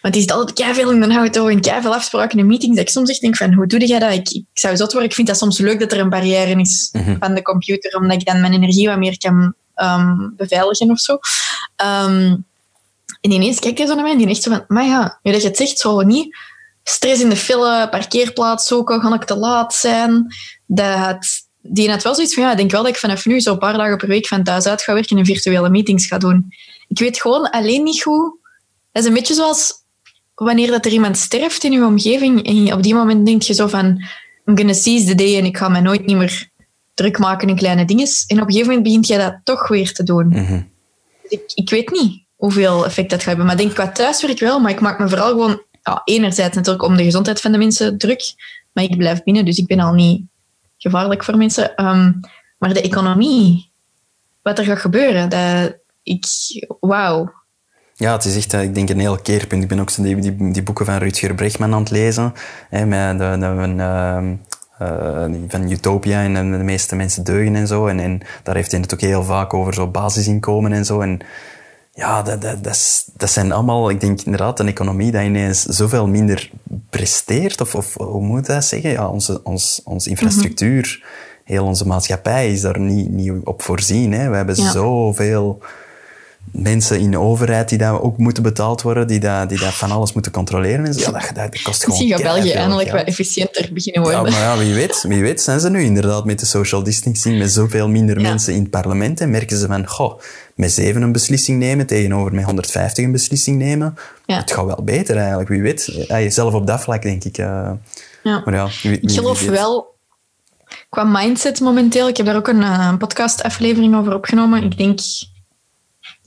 Want 0.00 0.14
die 0.14 0.22
zit 0.22 0.32
altijd 0.32 0.76
veel 0.76 0.90
in 0.90 1.00
de 1.00 1.14
auto 1.14 1.46
en 1.46 1.64
veel 1.82 1.94
afspraken 1.94 2.38
en 2.38 2.46
meetings. 2.46 2.76
Dat 2.76 2.84
ik 2.84 2.90
soms 2.90 3.10
echt 3.10 3.20
denk 3.20 3.36
van, 3.36 3.52
hoe 3.52 3.66
doe 3.66 3.86
jij 3.86 3.98
dat? 3.98 4.12
Ik, 4.12 4.30
ik 4.30 4.44
zou 4.52 4.76
zot 4.76 4.92
worden. 4.92 5.08
Ik 5.08 5.14
vind 5.14 5.26
dat 5.26 5.38
soms 5.38 5.58
leuk 5.58 5.80
dat 5.80 5.92
er 5.92 5.98
een 5.98 6.08
barrière 6.08 6.60
is 6.60 6.88
mhm. 6.92 7.16
van 7.18 7.34
de 7.34 7.42
computer, 7.42 7.96
omdat 7.96 8.20
ik 8.20 8.26
dan 8.26 8.40
mijn 8.40 8.52
energie 8.52 8.88
wat 8.88 8.98
meer 8.98 9.18
kan 9.18 9.54
um, 9.76 10.32
beveiligen 10.36 10.90
of 10.90 10.98
zo. 10.98 11.12
Um, 11.82 12.46
en 13.20 13.30
ineens 13.30 13.58
kijkt 13.58 13.78
hij 13.78 13.86
zo 13.86 13.94
naar 13.94 14.02
mij 14.02 14.12
en 14.12 14.18
die 14.18 14.28
echt 14.28 14.42
zo 14.42 14.50
van, 14.50 14.64
maar 14.68 14.84
ja, 14.84 15.18
nu 15.22 15.32
dat 15.32 15.42
je 15.42 15.48
het 15.48 15.56
zegt, 15.56 15.78
zo 15.78 16.00
niet 16.00 16.36
stress 16.84 17.20
in 17.20 17.28
de 17.28 17.36
file, 17.36 17.88
parkeerplaats 17.90 18.66
zoeken, 18.66 19.00
ga 19.00 19.14
ik 19.14 19.24
te 19.24 19.36
laat 19.36 19.74
zijn? 19.74 20.26
Dat, 20.66 21.26
die 21.62 21.90
had 21.90 22.02
wel 22.02 22.14
zoiets 22.14 22.34
van, 22.34 22.42
ja, 22.42 22.50
ik 22.50 22.56
denk 22.56 22.70
wel 22.70 22.82
dat 22.82 22.90
ik 22.90 22.98
vanaf 22.98 23.26
nu 23.26 23.40
zo 23.40 23.52
een 23.52 23.58
paar 23.58 23.76
dagen 23.76 23.96
per 23.96 24.08
week 24.08 24.26
van 24.26 24.44
thuis 24.44 24.66
uit 24.66 24.82
ga 24.82 24.92
werken 24.92 25.18
en 25.18 25.24
virtuele 25.24 25.70
meetings 25.70 26.06
ga 26.06 26.18
doen. 26.18 26.46
Ik 26.88 26.98
weet 26.98 27.20
gewoon 27.20 27.50
alleen 27.50 27.82
niet 27.82 28.02
goed. 28.02 28.36
Dat 28.92 29.02
is 29.02 29.08
een 29.08 29.14
beetje 29.14 29.34
zoals 29.34 29.72
wanneer 30.38 30.70
dat 30.70 30.84
er 30.84 30.92
iemand 30.92 31.16
sterft 31.16 31.64
in 31.64 31.72
je 31.72 31.84
omgeving 31.84 32.46
en 32.46 32.72
op 32.72 32.82
die 32.82 32.94
moment 32.94 33.26
denk 33.26 33.42
je 33.42 33.54
zo 33.54 33.66
van 33.66 33.86
I'm 34.44 34.56
gonna 34.56 34.72
seize 34.72 35.06
the 35.06 35.14
day 35.14 35.38
en 35.38 35.44
ik 35.44 35.56
ga 35.56 35.68
me 35.68 35.80
nooit 35.80 36.06
niet 36.06 36.16
meer 36.16 36.48
druk 36.94 37.18
maken 37.18 37.48
in 37.48 37.56
kleine 37.56 37.84
dingen. 37.84 38.06
En 38.26 38.36
op 38.40 38.46
een 38.46 38.52
gegeven 38.52 38.66
moment 38.66 38.82
begint 38.82 39.06
je 39.06 39.16
dat 39.16 39.40
toch 39.44 39.68
weer 39.68 39.92
te 39.92 40.02
doen. 40.02 40.28
Mhm. 40.28 40.62
Dus 41.22 41.30
ik, 41.30 41.42
ik 41.54 41.70
weet 41.70 41.90
niet 41.90 42.22
hoeveel 42.36 42.84
effect 42.84 43.10
dat 43.10 43.18
gaat 43.18 43.28
hebben. 43.28 43.46
Maar 43.46 43.54
ik 43.54 43.60
denk 43.60 43.74
qua 43.74 43.88
thuiswerk 43.88 44.38
wel, 44.38 44.60
maar 44.60 44.70
ik 44.70 44.80
maak 44.80 44.98
me 44.98 45.08
vooral 45.08 45.28
gewoon 45.28 45.62
ja, 45.82 46.02
enerzijds 46.04 46.56
natuurlijk 46.56 46.84
om 46.84 46.96
de 46.96 47.04
gezondheid 47.04 47.40
van 47.40 47.52
de 47.52 47.58
mensen 47.58 47.98
druk, 47.98 48.34
maar 48.72 48.84
ik 48.84 48.96
blijf 48.96 49.22
binnen, 49.22 49.44
dus 49.44 49.58
ik 49.58 49.66
ben 49.66 49.80
al 49.80 49.92
niet 49.92 50.22
gevaarlijk 50.78 51.24
voor 51.24 51.36
mensen. 51.36 51.76
Ehm, 51.76 52.12
maar 52.58 52.74
de 52.74 52.80
economie, 52.80 53.70
wat 54.42 54.58
er 54.58 54.64
gaat 54.64 54.78
gebeuren, 54.78 55.28
dat 55.28 55.76
ik, 56.02 56.24
wauw. 56.80 57.32
Ja, 57.98 58.12
het 58.12 58.24
is 58.24 58.36
echt, 58.36 58.52
ik 58.52 58.74
denk, 58.74 58.88
een 58.88 59.00
heel 59.00 59.18
keerpunt. 59.18 59.62
Ik 59.62 59.68
ben 59.68 59.80
ook 59.80 59.94
die, 59.94 60.16
die, 60.16 60.50
die 60.50 60.62
boeken 60.62 60.84
van 60.84 60.96
Rutger 60.96 61.34
Brechtman 61.34 61.72
aan 61.72 61.80
het 61.80 61.90
lezen. 61.90 62.32
Hè, 62.70 62.86
met 62.86 63.18
de, 63.18 63.36
de, 63.38 64.36
uh, 64.82 65.24
van 65.48 65.70
Utopia 65.70 66.22
en 66.22 66.50
de 66.50 66.64
meeste 66.64 66.96
mensen 66.96 67.24
deugen 67.24 67.56
en 67.56 67.66
zo. 67.66 67.86
En, 67.86 68.00
en 68.00 68.20
daar 68.42 68.54
heeft 68.54 68.70
hij 68.70 68.80
het 68.80 68.94
ook 68.94 69.00
heel 69.00 69.24
vaak 69.24 69.54
over 69.54 69.74
zo 69.74 69.86
basisinkomen 69.86 70.72
en 70.72 70.84
zo. 70.84 71.00
En 71.00 71.20
ja, 71.92 72.22
dat, 72.22 72.42
dat, 72.42 72.64
dat, 72.64 73.08
dat 73.16 73.30
zijn 73.30 73.52
allemaal, 73.52 73.90
ik 73.90 74.00
denk 74.00 74.20
inderdaad, 74.20 74.60
een 74.60 74.68
economie 74.68 75.10
die 75.10 75.24
ineens 75.24 75.62
zoveel 75.62 76.06
minder 76.06 76.50
presteert. 76.90 77.60
Of, 77.60 77.74
of 77.74 77.94
hoe 77.94 78.22
moet 78.22 78.46
je 78.46 78.52
dat 78.52 78.64
zeggen? 78.64 78.90
Ja, 78.90 79.08
onze, 79.08 79.42
ons, 79.42 79.80
onze 79.84 80.10
infrastructuur, 80.10 81.04
heel 81.44 81.64
onze 81.64 81.86
maatschappij 81.86 82.52
is 82.52 82.60
daar 82.60 82.80
niet, 82.80 83.10
niet 83.10 83.32
op 83.44 83.62
voorzien. 83.62 84.12
Hè. 84.12 84.28
We 84.30 84.36
hebben 84.36 84.56
ja. 84.56 84.70
zoveel 84.70 85.62
mensen 86.52 86.98
in 86.98 87.10
de 87.10 87.18
overheid 87.18 87.68
die 87.68 87.78
daar 87.78 88.02
ook 88.02 88.18
moeten 88.18 88.42
betaald 88.42 88.82
worden, 88.82 89.06
die 89.06 89.20
daar, 89.20 89.48
die 89.48 89.58
daar 89.58 89.72
van 89.72 89.90
alles 89.90 90.12
moeten 90.12 90.32
controleren. 90.32 90.86
En 90.86 90.94
zo. 90.94 91.00
Ja, 91.00 91.10
dat, 91.10 91.34
dat 91.34 91.62
kost 91.62 91.84
gewoon 91.84 91.98
Misschien 91.98 92.24
gaat 92.24 92.34
België 92.34 92.50
eindelijk 92.50 92.90
wat 92.90 93.04
efficiënter 93.04 93.68
beginnen 93.72 94.02
worden. 94.02 94.24
Ja, 94.24 94.30
maar 94.30 94.40
ja, 94.40 94.58
wie 94.58 94.74
weet, 94.74 95.04
wie 95.08 95.22
weet 95.22 95.40
zijn 95.40 95.60
ze 95.60 95.70
nu 95.70 95.82
inderdaad 95.82 96.24
met 96.24 96.40
de 96.40 96.46
social 96.46 96.82
distancing, 96.82 97.38
met 97.38 97.52
zoveel 97.52 97.88
minder 97.88 98.20
ja. 98.20 98.28
mensen 98.28 98.54
in 98.54 98.60
het 98.60 98.70
parlement 98.70 99.20
en 99.20 99.30
merken 99.30 99.56
ze 99.56 99.66
van, 99.66 99.86
goh, 99.86 100.20
met 100.54 100.72
zeven 100.72 101.02
een 101.02 101.12
beslissing 101.12 101.58
nemen 101.58 101.86
tegenover 101.86 102.34
met 102.34 102.44
150 102.44 103.04
een 103.04 103.12
beslissing 103.12 103.58
nemen. 103.58 103.96
Ja. 104.26 104.36
Het 104.36 104.52
gaat 104.52 104.66
wel 104.66 104.82
beter 104.84 105.16
eigenlijk, 105.16 105.48
wie 105.48 105.62
weet. 105.62 105.92
Zelf 106.32 106.54
op 106.54 106.66
dat 106.66 106.80
vlak 106.80 107.02
denk 107.02 107.24
ik. 107.24 107.38
Uh, 107.38 107.70
ja. 108.22 108.42
Maar 108.44 108.54
ja, 108.54 108.68
wie, 108.82 109.00
ik 109.00 109.10
geloof 109.10 109.42
wel, 109.42 109.96
qua 110.88 111.04
mindset 111.04 111.60
momenteel, 111.60 112.08
ik 112.08 112.16
heb 112.16 112.26
daar 112.26 112.36
ook 112.36 112.48
een, 112.48 112.62
een 112.62 112.98
podcast-aflevering 112.98 113.96
over 113.96 114.14
opgenomen. 114.14 114.62
Ik 114.62 114.78
denk 114.78 114.98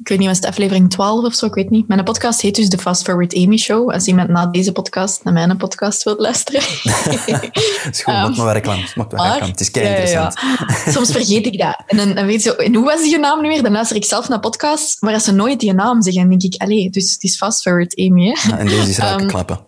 ik 0.01 0.07
weet 0.07 0.17
niet, 0.17 0.27
was 0.27 0.37
het 0.37 0.45
aflevering 0.45 0.89
12 0.89 1.25
of 1.25 1.33
zo, 1.33 1.45
ik 1.45 1.53
weet 1.53 1.69
niet. 1.69 1.87
Mijn 1.87 2.03
podcast 2.03 2.41
heet 2.41 2.55
dus 2.55 2.69
de 2.69 2.77
Fast 2.77 3.03
Forward 3.03 3.35
Amy 3.35 3.57
Show. 3.57 3.91
Als 3.91 4.05
iemand 4.05 4.29
na 4.29 4.45
deze 4.45 4.71
podcast 4.71 5.23
naar 5.23 5.33
mijn 5.33 5.57
podcast 5.57 6.03
wilt 6.03 6.19
luisteren. 6.19 6.61
Het 6.61 7.95
is 7.95 8.03
goed, 8.03 8.13
um, 8.13 8.35
maar 8.35 8.53
reclame. 8.53 8.83
Maar. 8.95 9.47
Het 9.47 9.59
is 9.59 9.71
kei 9.71 9.87
interessant. 9.87 10.39
Ja, 10.41 10.67
ja. 10.85 10.91
Soms 10.95 11.11
vergeet 11.11 11.45
ik 11.45 11.57
dat. 11.57 11.83
En 11.87 11.97
dan, 11.97 12.13
dan 12.13 12.25
weet 12.25 12.43
je, 12.43 12.55
en 12.55 12.75
hoe 12.75 12.85
was 12.85 13.01
die 13.01 13.19
naam 13.19 13.41
nu 13.41 13.47
weer? 13.47 13.63
Dan 13.63 13.71
luister 13.71 13.95
ik 13.95 14.05
zelf 14.05 14.29
naar 14.29 14.39
podcasts 14.39 14.99
waar 14.99 15.19
ze 15.19 15.31
nooit 15.31 15.59
die 15.59 15.73
naam 15.73 16.01
zeggen. 16.01 16.21
En 16.21 16.29
denk 16.29 16.41
ik, 16.41 16.61
allee, 16.61 16.89
dus 16.89 17.11
het 17.11 17.23
is 17.23 17.37
Fast 17.37 17.61
Forward 17.61 17.99
Amy. 17.99 18.25
Hè? 18.25 18.49
Ja, 18.49 18.57
en 18.57 18.67
deze 18.67 18.89
is 18.89 18.97
raken 18.97 19.21
um, 19.21 19.27
klappen. 19.27 19.59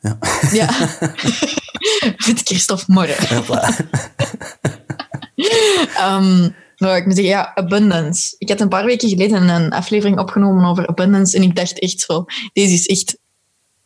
Ja. 0.00 0.18
ja. 0.52 0.68
Vit 2.16 2.40
Christophe 2.44 2.84
Morren. 2.86 3.16
um, 6.00 6.54
nou, 6.76 6.96
ik 6.96 7.04
moet 7.04 7.14
zeggen, 7.14 7.34
ja, 7.34 7.54
abundance. 7.54 8.34
Ik 8.38 8.48
had 8.48 8.60
een 8.60 8.68
paar 8.68 8.84
weken 8.84 9.08
geleden 9.08 9.48
een 9.48 9.72
aflevering 9.72 10.18
opgenomen 10.18 10.64
over 10.64 10.86
abundance 10.86 11.36
en 11.36 11.42
ik 11.42 11.56
dacht 11.56 11.78
echt 11.78 12.00
zo, 12.00 12.24
deze 12.52 12.74
is 12.74 12.86
echt 12.86 13.18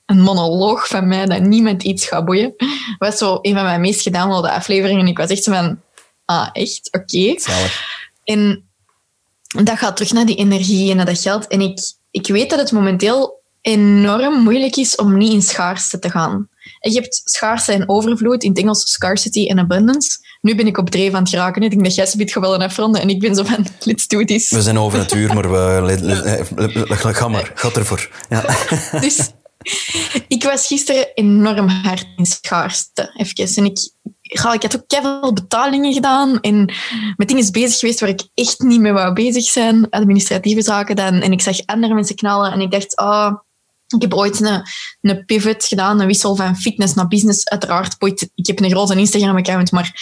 een 0.06 0.20
monoloog 0.20 0.86
van 0.86 1.08
mij 1.08 1.26
dat 1.26 1.42
niemand 1.42 1.82
iets 1.82 2.06
gaat 2.06 2.24
boeien. 2.24 2.54
Dat 2.56 2.68
was 2.98 3.18
zo 3.18 3.38
een 3.42 3.54
van 3.54 3.64
mijn 3.64 3.80
meest 3.80 4.00
gedownloade 4.00 4.50
afleveringen 4.50 5.00
en 5.00 5.06
ik 5.06 5.18
was 5.18 5.30
echt 5.30 5.42
zo 5.42 5.52
van, 5.52 5.80
ah, 6.24 6.48
echt? 6.52 6.88
Oké. 6.92 7.30
Okay. 7.30 7.70
En 8.24 8.64
dat 9.64 9.78
gaat 9.78 9.96
terug 9.96 10.12
naar 10.12 10.26
die 10.26 10.36
energie 10.36 10.90
en 10.90 10.96
naar 10.96 11.06
dat 11.06 11.20
geld. 11.20 11.46
En 11.46 11.60
ik, 11.60 11.78
ik 12.10 12.26
weet 12.26 12.50
dat 12.50 12.58
het 12.58 12.72
momenteel 12.72 13.40
enorm 13.60 14.42
moeilijk 14.42 14.76
is 14.76 14.96
om 14.96 15.16
niet 15.16 15.32
in 15.32 15.42
schaarste 15.42 15.98
te 15.98 16.10
gaan. 16.10 16.48
Je 16.80 16.92
hebt 16.92 17.20
schaarste 17.24 17.72
en 17.72 17.88
overvloed, 17.88 18.42
in 18.42 18.50
het 18.50 18.58
Engels 18.58 18.92
scarcity 18.92 19.46
en 19.46 19.58
abundance 19.58 20.18
nu 20.40 20.54
ben 20.54 20.66
ik 20.66 20.78
op 20.78 20.90
dreef 20.90 21.12
aan 21.12 21.22
het 21.22 21.30
geraken. 21.30 21.62
Ik 21.62 21.70
denk 21.70 21.84
dat 21.84 21.94
jij 21.94 22.12
biedt 22.16 22.32
gewoon 22.32 22.62
afronden 22.62 23.00
en 23.00 23.08
ik 23.08 23.20
ben 23.20 23.34
zo 23.34 23.44
van, 23.44 23.66
let's 23.84 24.06
do 24.06 24.24
this. 24.24 24.50
We 24.50 24.62
zijn 24.62 24.78
over 24.78 24.98
het 24.98 25.12
uur, 25.14 25.34
maar 25.34 25.50
we, 25.50 27.12
ga 27.14 27.28
maar, 27.28 27.52
ga 27.54 27.70
ervoor. 27.70 28.10
Ja. 28.28 28.44
Dus 29.00 29.30
ik 30.28 30.42
was 30.42 30.66
gisteren 30.66 31.14
enorm 31.14 31.68
hard 31.68 32.06
in 32.16 32.26
schaarste, 32.26 33.12
even. 33.16 33.56
En 33.56 33.64
ik, 33.64 33.92
ik 34.22 34.38
had 34.38 34.76
ook 34.76 34.84
veel 34.86 35.32
betalingen 35.32 35.92
gedaan 35.92 36.40
en 36.40 36.72
met 37.16 37.28
dingen 37.28 37.52
bezig 37.52 37.78
geweest 37.78 38.00
waar 38.00 38.08
ik 38.08 38.28
echt 38.34 38.58
niet 38.58 38.80
mee 38.80 38.92
wou 38.92 39.12
bezig 39.12 39.44
zijn. 39.44 39.90
Administratieve 39.90 40.62
zaken 40.62 40.96
dan. 40.96 41.20
En 41.20 41.32
ik 41.32 41.40
zag 41.40 41.66
andere 41.66 41.94
mensen 41.94 42.16
knallen 42.16 42.52
en 42.52 42.60
ik 42.60 42.70
dacht, 42.70 42.98
oh, 42.98 43.32
ik 43.96 44.02
heb 44.02 44.14
ooit 44.14 44.40
een, 44.40 44.62
een 45.00 45.24
pivot 45.24 45.64
gedaan, 45.64 46.00
een 46.00 46.06
wissel 46.06 46.36
van 46.36 46.56
fitness 46.56 46.94
naar 46.94 47.08
business. 47.08 47.48
Uiteraard, 47.48 47.96
ik 48.34 48.46
heb 48.46 48.60
een 48.60 48.70
grote 48.70 48.94
Instagram-account, 48.94 49.70
maar 49.70 49.92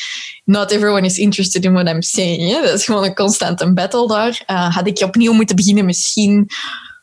not 0.45 0.71
everyone 0.71 1.07
is 1.07 1.19
interested 1.19 1.65
in 1.65 1.73
what 1.73 1.89
I'm 1.89 2.03
saying. 2.03 2.63
Dat 2.63 2.79
is 2.79 2.85
gewoon 2.85 3.05
een 3.05 3.15
constante 3.15 3.73
battle 3.73 4.09
daar. 4.09 4.45
Uh, 4.47 4.75
had 4.75 4.87
ik 4.87 5.01
opnieuw 5.01 5.33
moeten 5.33 5.57
beginnen 5.57 5.85
misschien. 5.85 6.47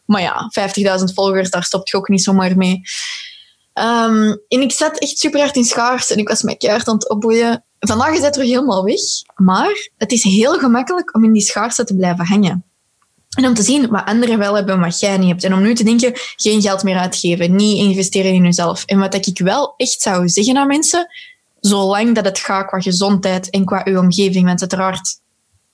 Maar 0.05 0.21
ja, 0.21 0.51
50.000 0.99 1.03
volgers, 1.13 1.49
daar 1.49 1.63
stopt 1.63 1.89
je 1.89 1.97
ook 1.97 2.07
niet 2.07 2.23
zomaar 2.23 2.57
mee. 2.57 2.81
Um, 3.73 4.41
en 4.47 4.61
ik 4.61 4.71
zat 4.71 4.99
echt 4.99 5.17
super 5.17 5.39
hard 5.39 5.55
in 5.55 5.63
schaars 5.63 6.11
en 6.11 6.17
ik 6.17 6.27
was 6.27 6.41
mijn 6.41 6.57
keihard 6.57 6.87
aan 6.87 6.95
het 6.95 7.09
opboeien. 7.09 7.65
Vandaag 7.79 8.13
is 8.13 8.21
het 8.21 8.35
er 8.35 8.43
helemaal 8.43 8.83
weg, 8.83 8.99
maar 9.35 9.89
het 9.97 10.11
is 10.11 10.23
heel 10.23 10.59
gemakkelijk 10.59 11.15
om 11.15 11.23
in 11.23 11.33
die 11.33 11.41
schaarste 11.41 11.83
te 11.83 11.95
blijven 11.95 12.25
hangen. 12.25 12.65
En 13.35 13.45
om 13.45 13.53
te 13.53 13.63
zien 13.63 13.87
wat 13.89 14.05
anderen 14.05 14.37
wel 14.37 14.55
hebben, 14.55 14.79
wat 14.79 14.99
jij 14.99 15.17
niet 15.17 15.29
hebt. 15.29 15.43
En 15.43 15.53
om 15.53 15.61
nu 15.61 15.73
te 15.73 15.83
denken, 15.83 16.11
geen 16.35 16.61
geld 16.61 16.83
meer 16.83 16.97
uitgeven, 16.97 17.55
niet 17.55 17.77
investeren 17.77 18.33
in 18.33 18.43
jezelf. 18.43 18.83
En 18.85 18.99
wat 18.99 19.27
ik 19.27 19.39
wel 19.39 19.73
echt 19.77 20.01
zou 20.01 20.29
zeggen 20.29 20.57
aan 20.57 20.67
mensen, 20.67 21.07
zolang 21.59 22.15
dat 22.15 22.25
het 22.25 22.39
gaat 22.39 22.67
qua 22.67 22.79
gezondheid 22.79 23.49
en 23.49 23.65
qua 23.65 23.81
uw 23.85 23.99
omgeving, 23.99 24.45
want 24.45 24.59
uiteraard 24.59 25.19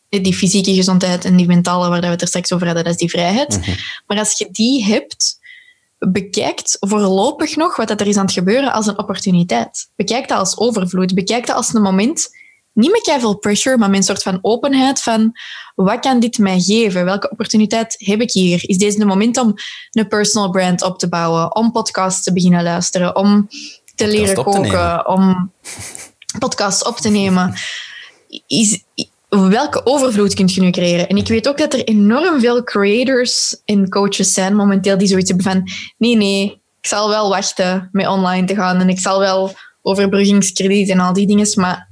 die 0.10 0.34
fysieke 0.34 0.74
gezondheid 0.74 1.26
en 1.26 1.36
die 1.36 1.48
mentale, 1.48 1.90
waar 1.90 2.02
we 2.02 2.08
het 2.08 2.22
er 2.22 2.28
straks 2.28 2.54
over 2.54 2.66
hadden, 2.66 2.84
dat 2.84 2.94
is 2.94 3.00
die 3.00 3.10
vrijheid. 3.10 3.58
Mhm. 3.58 3.72
Maar 4.08 4.18
als 4.18 4.38
je 4.38 4.48
die 4.52 4.86
hebt, 4.86 5.40
bekijkt 6.00 6.78
voorlopig 6.80 7.56
nog 7.56 7.76
wat 7.76 7.90
er 7.90 8.08
is 8.08 8.18
aan 8.18 8.26
het 8.26 8.34
gebeuren 8.34 8.74
als 8.74 8.88
een 8.88 8.98
opportuniteit. 8.98 9.90
Bekijk 9.96 10.28
dat 10.28 10.38
als 10.38 10.58
overvloed. 10.58 11.14
Bekijk 11.14 11.48
dat 11.48 11.56
als 11.56 11.74
een 11.74 11.82
moment 11.82 12.30
niet 12.74 12.92
met 12.92 13.20
veel 13.20 13.38
pressure, 13.38 13.78
maar 13.78 13.90
met 13.90 13.98
een 13.98 14.04
soort 14.04 14.24
van 14.24 14.40
openheid 14.42 15.02
van 15.02 15.32
wat 15.76 16.00
kan 16.00 16.20
dit 16.20 16.38
mij 16.38 16.60
geven? 16.60 17.06
Welke 17.06 17.30
opportuniteit 17.30 17.96
heb 17.98 18.22
ik 18.22 18.32
hier? 18.32 18.70
Is 18.70 18.78
deze 18.78 19.00
een 19.00 19.08
moment 19.08 19.38
om 19.38 19.54
een 19.92 20.08
personal 20.08 20.50
brand 20.50 20.82
op 20.82 21.00
te 21.00 21.10
bouwen, 21.10 21.56
om 21.56 21.72
podcasts 21.72 22.24
te 22.24 22.34
beginnen 22.34 22.64
luisteren, 22.64 23.16
om 23.16 23.48
te 23.96 24.08
leren 24.08 24.44
koken, 24.44 25.08
om 25.08 25.52
podcasts 26.40 26.84
op 26.84 26.98
te 26.98 27.10
nemen? 27.10 27.54
Is, 28.48 28.84
welke 29.30 29.86
overvloed 29.86 30.34
kun 30.34 30.50
je 30.54 30.62
nu 30.62 30.70
creëren? 30.70 31.08
En 31.08 31.18
ik 31.18 31.28
weet 31.28 31.48
ook 31.48 31.58
dat 31.58 31.74
er 31.74 31.84
enorm 31.84 32.40
veel 32.40 32.64
creators 32.64 33.62
en 33.66 33.90
coaches 33.90 34.34
zijn 34.34 34.56
momenteel 34.56 34.98
die 34.98 35.08
zoiets 35.08 35.30
hebben 35.30 35.52
van 35.52 35.70
nee, 35.98 36.16
nee, 36.16 36.62
ik 36.82 36.88
zal 36.88 37.10
wel 37.10 37.30
wachten 37.30 37.90
met 37.92 38.08
online 38.08 38.48
te 38.48 38.56
gaan 38.56 38.80
en 38.80 38.90
ik 38.90 39.00
zal 39.00 39.20
wel 39.20 39.54
overbruggingskrediet 39.82 40.90
en 40.90 41.00
al 41.00 41.14
die 41.14 41.28
dingen, 41.28 41.48
maar 41.56 41.91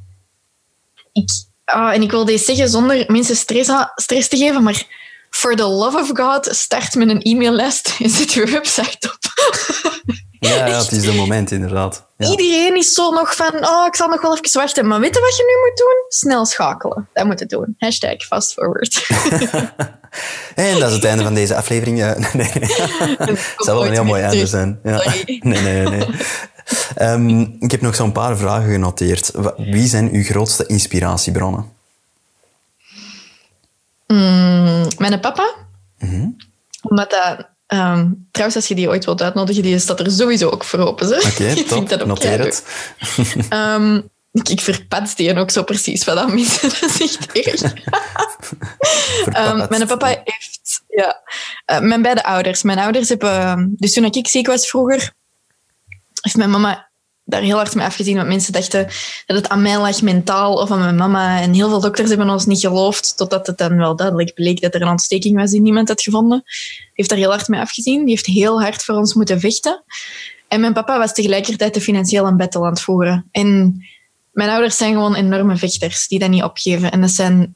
ik, 1.21 1.29
uh, 1.75 1.93
en 1.93 2.01
ik 2.01 2.11
wil 2.11 2.25
deze 2.25 2.43
zeggen 2.43 2.69
zonder 2.69 3.03
mensen 3.07 3.35
stress, 3.35 3.71
stress 3.95 4.27
te 4.27 4.37
geven, 4.37 4.63
maar 4.63 4.83
for 5.29 5.55
the 5.55 5.67
love 5.67 5.97
of 5.97 6.09
God, 6.13 6.47
start 6.51 6.95
met 6.95 7.09
een 7.09 7.21
e-maillijst 7.21 7.95
en 7.99 8.09
zet 8.09 8.33
je 8.33 8.45
website 8.45 9.13
op. 9.13 9.17
Ja, 10.39 10.65
ja, 10.67 10.77
het 10.77 10.91
is 10.91 11.01
de 11.01 11.13
moment 11.13 11.51
inderdaad. 11.51 12.07
Ja. 12.17 12.29
Iedereen 12.29 12.75
is 12.75 12.93
zo 12.93 13.11
nog 13.11 13.35
van, 13.35 13.67
oh, 13.67 13.85
ik 13.87 13.95
zal 13.95 14.07
nog 14.07 14.21
wel 14.21 14.37
even 14.37 14.61
wachten. 14.61 14.87
Maar 14.87 14.99
weet 14.99 15.15
je 15.15 15.21
wat 15.21 15.37
je 15.37 15.43
nu 15.43 15.69
moet 15.69 15.77
doen? 15.77 16.05
Snel 16.07 16.45
schakelen. 16.45 17.09
Dat 17.13 17.25
moet 17.25 17.39
je 17.39 17.45
doen. 17.45 17.75
Hashtag 17.77 18.15
fast 18.17 18.53
forward. 18.53 19.07
en 20.55 20.79
dat 20.79 20.89
is 20.89 20.95
het 20.95 21.03
einde 21.03 21.23
van 21.23 21.33
deze 21.33 21.55
aflevering. 21.55 21.97
Nee, 21.97 22.15
nee. 22.33 22.51
Het 23.17 23.53
zou 23.57 23.77
wel 23.77 23.85
een 23.85 23.93
heel 23.93 24.03
mooi 24.03 24.21
einde 24.21 24.47
zijn. 24.47 24.79
Ja. 24.83 25.03
Nee, 25.25 25.61
nee, 25.61 25.87
nee. 25.87 26.07
Um, 27.01 27.57
ik 27.59 27.71
heb 27.71 27.81
nog 27.81 27.95
zo'n 27.95 28.11
paar 28.11 28.37
vragen 28.37 28.71
genoteerd. 28.71 29.31
Wie 29.57 29.87
zijn 29.87 30.11
uw 30.11 30.23
grootste 30.23 30.65
inspiratiebronnen? 30.65 31.71
Mm, 34.07 34.87
mijn 34.97 35.19
papa. 35.19 35.53
Mm 35.99 36.09
-hmm. 36.09 36.37
Omdat 36.81 37.09
dat... 37.09 37.47
Um, 37.79 38.27
trouwens, 38.31 38.59
als 38.59 38.67
je 38.67 38.75
die 38.75 38.89
ooit 38.89 39.05
wilt 39.05 39.21
uitnodigen, 39.21 39.63
die 39.63 39.79
staat 39.79 39.99
er 39.99 40.11
sowieso 40.11 40.49
ook 40.49 40.63
voor 40.63 40.79
open. 40.79 41.07
Oké, 41.07 41.25
okay, 41.51 41.63
top. 41.63 41.89
Dat 41.89 42.05
Noteer 42.05 42.39
het. 42.39 42.63
um, 43.49 44.09
ik, 44.31 44.49
ik 44.49 44.61
verpats 44.61 45.15
die 45.15 45.37
ook 45.37 45.51
zo 45.51 45.63
precies 45.63 46.03
wat 46.03 46.17
aan 46.17 46.33
mensen. 46.33 46.69
Dat 46.81 46.99
is 46.99 47.17
echt 47.17 47.61
erg. 47.63 47.73
um, 49.51 49.65
mijn 49.69 49.87
papa 49.87 50.07
heeft... 50.07 50.81
Ja, 50.87 51.21
uh, 51.71 51.79
mijn 51.79 52.01
beide 52.01 52.23
ouders. 52.23 52.63
Mijn 52.63 52.79
ouders 52.79 53.09
hebben... 53.09 53.73
Dus 53.77 53.93
toen 53.93 54.03
ik 54.05 54.27
ziek 54.27 54.47
was 54.47 54.69
vroeger, 54.69 55.13
heeft 56.21 56.37
mijn 56.37 56.49
mama 56.49 56.89
daar 57.23 57.41
heel 57.41 57.55
hard 57.55 57.75
mee 57.75 57.85
afgezien. 57.85 58.15
Want 58.15 58.27
mensen 58.27 58.53
dachten 58.53 58.87
dat 59.25 59.37
het 59.37 59.49
aan 59.49 59.61
mij 59.61 59.77
lag 59.77 60.01
mentaal 60.01 60.53
of 60.53 60.71
aan 60.71 60.79
mijn 60.79 60.95
mama. 60.95 61.41
En 61.41 61.53
heel 61.53 61.69
veel 61.69 61.79
dokters 61.79 62.09
hebben 62.09 62.29
ons 62.29 62.45
niet 62.45 62.59
geloofd. 62.59 63.17
Totdat 63.17 63.47
het 63.47 63.57
dan 63.57 63.77
wel 63.77 63.95
duidelijk 63.95 64.33
bleek 64.33 64.61
dat 64.61 64.75
er 64.75 64.81
een 64.81 64.87
ontsteking 64.87 65.35
was 65.35 65.51
die 65.51 65.61
niemand 65.61 65.87
had 65.87 66.01
gevonden. 66.01 66.41
Die 66.45 66.91
heeft 66.93 67.09
daar 67.09 67.17
heel 67.17 67.29
hard 67.29 67.47
mee 67.47 67.59
afgezien. 67.59 67.99
Die 67.99 68.09
heeft 68.09 68.25
heel 68.25 68.61
hard 68.61 68.83
voor 68.83 68.95
ons 68.95 69.13
moeten 69.13 69.39
vechten. 69.39 69.83
En 70.47 70.59
mijn 70.59 70.73
papa 70.73 70.97
was 70.97 71.13
tegelijkertijd 71.13 71.73
de 71.73 71.81
financiële 71.81 72.35
battle 72.35 72.63
aan 72.63 72.69
het 72.69 72.81
voeren. 72.81 73.27
En 73.31 73.79
mijn 74.31 74.49
ouders 74.49 74.77
zijn 74.77 74.93
gewoon 74.93 75.15
enorme 75.15 75.57
vechters 75.57 76.07
die 76.07 76.19
dat 76.19 76.29
niet 76.29 76.43
opgeven. 76.43 76.91
En 76.91 77.01
dat 77.01 77.11
zijn... 77.11 77.55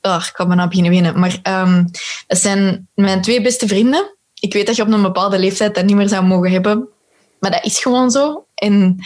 Oh, 0.00 0.24
ik 0.26 0.32
kan 0.32 0.48
me 0.48 0.54
nou 0.54 0.68
beginnen 0.68 0.92
winnen. 0.92 1.18
Maar 1.18 1.62
um, 1.62 1.90
dat 2.26 2.38
zijn 2.38 2.88
mijn 2.94 3.22
twee 3.22 3.42
beste 3.42 3.66
vrienden 3.66 4.10
ik 4.42 4.52
weet 4.52 4.66
dat 4.66 4.76
je 4.76 4.82
op 4.82 4.92
een 4.92 5.02
bepaalde 5.02 5.38
leeftijd 5.38 5.74
dat 5.74 5.84
niet 5.84 5.96
meer 5.96 6.08
zou 6.08 6.24
mogen 6.24 6.50
hebben. 6.50 6.88
Maar 7.42 7.50
dat 7.50 7.64
is 7.64 7.78
gewoon 7.78 8.10
zo. 8.10 8.46
En 8.54 8.96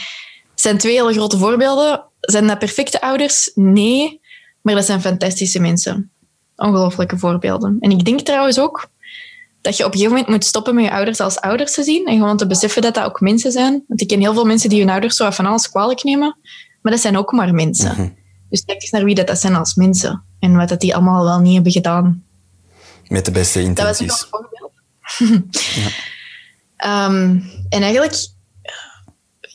zijn 0.54 0.78
twee 0.78 0.94
hele 0.94 1.12
grote 1.12 1.38
voorbeelden. 1.38 2.04
Zijn 2.20 2.46
dat 2.46 2.58
perfecte 2.58 3.00
ouders? 3.00 3.50
Nee. 3.54 4.20
Maar 4.60 4.74
dat 4.74 4.84
zijn 4.84 5.00
fantastische 5.00 5.60
mensen. 5.60 6.10
Ongelooflijke 6.56 7.18
voorbeelden. 7.18 7.76
En 7.80 7.90
ik 7.90 8.04
denk 8.04 8.20
trouwens 8.20 8.58
ook 8.58 8.88
dat 9.60 9.76
je 9.76 9.84
op 9.84 9.92
een 9.92 9.98
gegeven 9.98 10.16
moment 10.16 10.34
moet 10.34 10.44
stoppen 10.44 10.74
met 10.74 10.84
je 10.84 10.90
ouders 10.90 11.20
als 11.20 11.40
ouders 11.40 11.74
te 11.74 11.82
zien. 11.82 12.06
En 12.06 12.16
gewoon 12.16 12.36
te 12.36 12.46
beseffen 12.46 12.82
dat 12.82 12.94
dat 12.94 13.04
ook 13.04 13.20
mensen 13.20 13.52
zijn. 13.52 13.84
Want 13.88 14.00
ik 14.00 14.08
ken 14.08 14.20
heel 14.20 14.34
veel 14.34 14.44
mensen 14.44 14.68
die 14.68 14.80
hun 14.80 14.90
ouders 14.90 15.16
zo 15.16 15.30
van 15.30 15.46
alles 15.46 15.70
kwalijk 15.70 16.02
nemen. 16.02 16.38
Maar 16.82 16.92
dat 16.92 17.00
zijn 17.00 17.16
ook 17.16 17.32
maar 17.32 17.54
mensen. 17.54 17.92
Mhm. 17.92 18.08
Dus 18.50 18.64
kijk 18.64 18.82
eens 18.82 18.90
naar 18.90 19.04
wie 19.04 19.14
dat, 19.14 19.26
dat 19.26 19.40
zijn 19.40 19.54
als 19.54 19.74
mensen. 19.74 20.24
En 20.38 20.56
wat 20.56 20.68
dat 20.68 20.80
die 20.80 20.94
allemaal 20.94 21.24
wel 21.24 21.40
niet 21.40 21.54
hebben 21.54 21.72
gedaan. 21.72 22.24
Met 23.08 23.24
de 23.24 23.30
beste 23.30 23.72
Dat 23.72 23.86
was 23.86 24.00
een 24.00 24.06
intenties. 24.06 24.22
goed 25.16 26.14
Ehm, 26.76 27.38
en 27.68 27.82
eigenlijk 27.82 28.14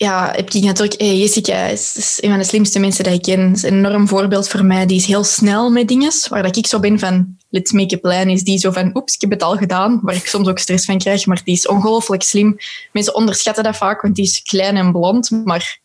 ja, 0.01 0.31
heb 0.35 0.49
ik 0.49 0.63
natuurlijk... 0.63 1.01
eh, 1.01 1.19
Jessica 1.19 1.65
is, 1.65 1.95
is 1.95 2.17
een 2.21 2.29
van 2.29 2.39
de 2.39 2.45
slimste 2.45 2.79
mensen 2.79 3.03
die 3.03 3.13
ik 3.13 3.21
ken. 3.21 3.51
Is 3.51 3.63
een 3.63 3.85
enorm 3.85 4.07
voorbeeld 4.07 4.49
voor 4.49 4.65
mij. 4.65 4.85
Die 4.85 4.97
is 4.97 5.05
heel 5.05 5.23
snel 5.23 5.69
met 5.69 5.87
dingen. 5.87 6.11
Waar 6.29 6.43
dat 6.43 6.55
ik 6.57 6.67
zo 6.67 6.79
ben 6.79 6.99
van... 6.99 7.37
Let's 7.49 7.71
make 7.71 7.95
a 7.95 7.99
plan. 7.99 8.29
Is 8.29 8.43
die 8.43 8.57
zo 8.57 8.71
van... 8.71 8.91
Oeps, 8.93 9.15
ik 9.15 9.21
heb 9.21 9.29
het 9.29 9.43
al 9.43 9.55
gedaan. 9.55 9.99
Waar 10.01 10.15
ik 10.15 10.27
soms 10.27 10.47
ook 10.47 10.59
stress 10.59 10.85
van 10.85 10.97
krijg. 10.97 11.25
Maar 11.25 11.41
die 11.43 11.53
is 11.53 11.67
ongelooflijk 11.67 12.23
slim. 12.23 12.57
Mensen 12.91 13.15
onderschatten 13.15 13.63
dat 13.63 13.77
vaak, 13.77 14.01
want 14.01 14.15
die 14.15 14.25
is 14.25 14.41
klein 14.41 14.77
en 14.77 14.91
blond. 14.91 15.29
Maar 15.29 15.79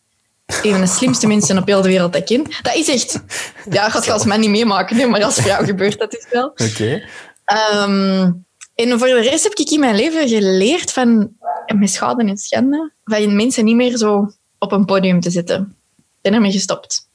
een 0.45 0.71
van 0.71 0.81
de 0.81 0.87
slimste 0.87 1.27
mensen 1.33 1.57
op 1.57 1.67
heel 1.67 1.81
de 1.81 1.87
wereld 1.87 2.13
dat 2.13 2.21
ik 2.29 2.37
ken. 2.37 2.51
Dat 2.61 2.75
is 2.75 2.87
echt... 2.89 3.23
Ja, 3.69 3.89
gaat 3.89 4.05
je 4.05 4.11
als 4.11 4.25
man 4.25 4.39
niet 4.39 4.49
meemaken. 4.49 5.09
Maar 5.09 5.23
als 5.23 5.35
vrouw 5.35 5.65
gebeurt 5.73 5.99
dat 5.99 6.11
dus 6.11 6.27
wel. 6.31 6.45
Oké. 6.47 7.03
Ehm, 7.45 8.31
en 8.77 8.99
voor 8.99 9.07
de 9.07 9.21
rest 9.21 9.43
heb 9.43 9.53
ik 9.53 9.69
in 9.69 9.79
mijn 9.79 9.95
leven 9.95 10.27
geleerd 10.27 10.91
van, 10.91 11.35
met 11.75 11.91
schade 11.91 12.23
en 12.23 12.37
schande, 12.37 12.91
van 13.03 13.35
mensen 13.35 13.65
niet 13.65 13.75
meer 13.75 13.97
zo 13.97 14.33
op 14.57 14.71
een 14.71 14.85
podium 14.85 15.19
te 15.19 15.29
zitten. 15.29 15.75
Ik 15.97 16.03
ben 16.21 16.33
ermee 16.33 16.51
gestopt. 16.51 17.07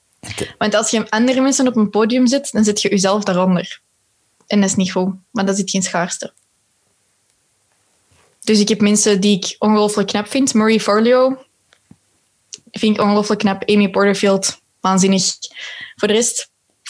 Want 0.57 0.75
als 0.75 0.89
je 0.89 1.09
andere 1.09 1.41
mensen 1.41 1.67
op 1.67 1.75
een 1.75 1.89
podium 1.89 2.27
zet, 2.27 2.51
dan 2.51 2.63
zet 2.63 2.81
je 2.81 2.89
jezelf 2.89 3.23
daaronder. 3.23 3.81
En 4.47 4.61
dat 4.61 4.69
is 4.69 4.75
niet 4.75 4.91
goed, 4.91 5.13
maar 5.31 5.45
dat 5.45 5.55
zit 5.55 5.69
geen 5.69 5.83
schaarste. 5.83 6.33
Dus 8.39 8.59
ik 8.59 8.69
heb 8.69 8.81
mensen 8.81 9.21
die 9.21 9.37
ik 9.37 9.55
ongelooflijk 9.59 10.07
knap 10.07 10.27
vind. 10.27 10.53
Marie 10.53 10.79
Forleo 10.79 11.37
vind 12.71 12.95
ik 12.95 13.01
ongelooflijk 13.01 13.39
knap. 13.39 13.69
Amy 13.69 13.89
Porterfield, 13.89 14.59
waanzinnig. 14.79 15.35
Voor 15.95 16.07
de 16.07 16.13
rest, 16.13 16.49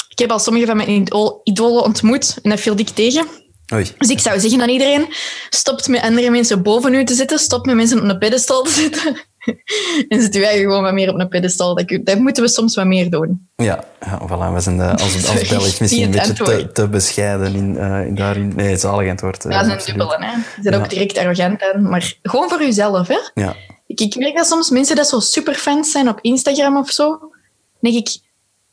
ik 0.09 0.19
heb 0.19 0.31
al 0.31 0.39
sommige 0.39 0.65
van 0.65 0.77
mijn 0.77 0.89
idol- 0.89 1.41
idolen 1.43 1.83
ontmoet 1.83 2.37
en 2.41 2.49
dat 2.49 2.59
viel 2.59 2.79
ik 2.79 2.89
tegen. 2.89 3.27
Oei. 3.73 3.91
Dus 3.97 4.09
ik 4.09 4.19
zou 4.19 4.39
zeggen 4.39 4.61
aan 4.61 4.69
iedereen, 4.69 5.05
stopt 5.49 5.87
met 5.87 6.01
andere 6.01 6.29
mensen 6.29 6.61
boven 6.61 6.93
u 6.93 7.03
te 7.05 7.13
zitten, 7.13 7.39
stop 7.39 7.65
met 7.65 7.75
mensen 7.75 8.01
op 8.01 8.09
een 8.09 8.17
pedestal 8.17 8.63
te 8.63 8.69
zitten. 8.69 9.15
en 10.09 10.21
zet 10.21 10.35
u 10.35 10.43
gewoon 10.45 10.83
wat 10.83 10.93
meer 10.93 11.09
op 11.13 11.19
een 11.19 11.27
pedestal. 11.27 11.75
Dat, 11.75 11.99
dat 12.03 12.17
moeten 12.19 12.43
we 12.43 12.49
soms 12.49 12.75
wat 12.75 12.85
meer 12.85 13.09
doen. 13.09 13.47
Ja, 13.55 13.83
ja 14.05 14.21
voilà, 14.27 14.53
we 14.53 14.59
zijn 14.59 14.77
de, 14.77 14.83
als, 14.91 15.01
als 15.01 15.23
Sorry, 15.25 15.47
Belg 15.49 15.79
misschien 15.79 16.13
een 16.13 16.19
het 16.19 16.37
beetje 16.37 16.43
te, 16.65 16.71
te 16.71 16.87
bescheiden 16.87 17.55
in, 17.55 17.77
eh, 17.77 18.05
in 18.05 18.15
daarin. 18.15 18.53
Nee, 18.55 18.77
zalig 18.77 19.09
antwoord. 19.09 19.45
eh, 19.45 19.51
dat 19.51 19.61
is 19.61 19.67
een 19.67 19.73
absoluut. 19.73 19.99
dubbele, 19.99 20.25
hè. 20.25 20.31
Je 20.31 20.61
bent 20.61 20.75
Ja. 20.75 20.81
ook 20.81 20.89
direct 20.89 21.17
arrogant 21.17 21.61
aan. 21.73 21.89
Maar 21.89 22.13
gewoon 22.23 22.49
voor 22.49 22.61
uzelf, 22.61 23.07
hè. 23.07 23.17
Ja, 23.33 23.55
Ik, 23.87 23.99
ik 23.99 24.15
merk 24.15 24.35
dat 24.35 24.47
soms 24.47 24.69
mensen 24.69 24.95
dat 24.95 25.07
zo 25.07 25.19
superfans 25.19 25.91
zijn 25.91 26.07
op 26.09 26.19
Instagram 26.21 26.77
of 26.77 26.89
zo. 26.89 27.07
Dan 27.09 27.91
denk 27.91 27.95
ik, 28.07 28.17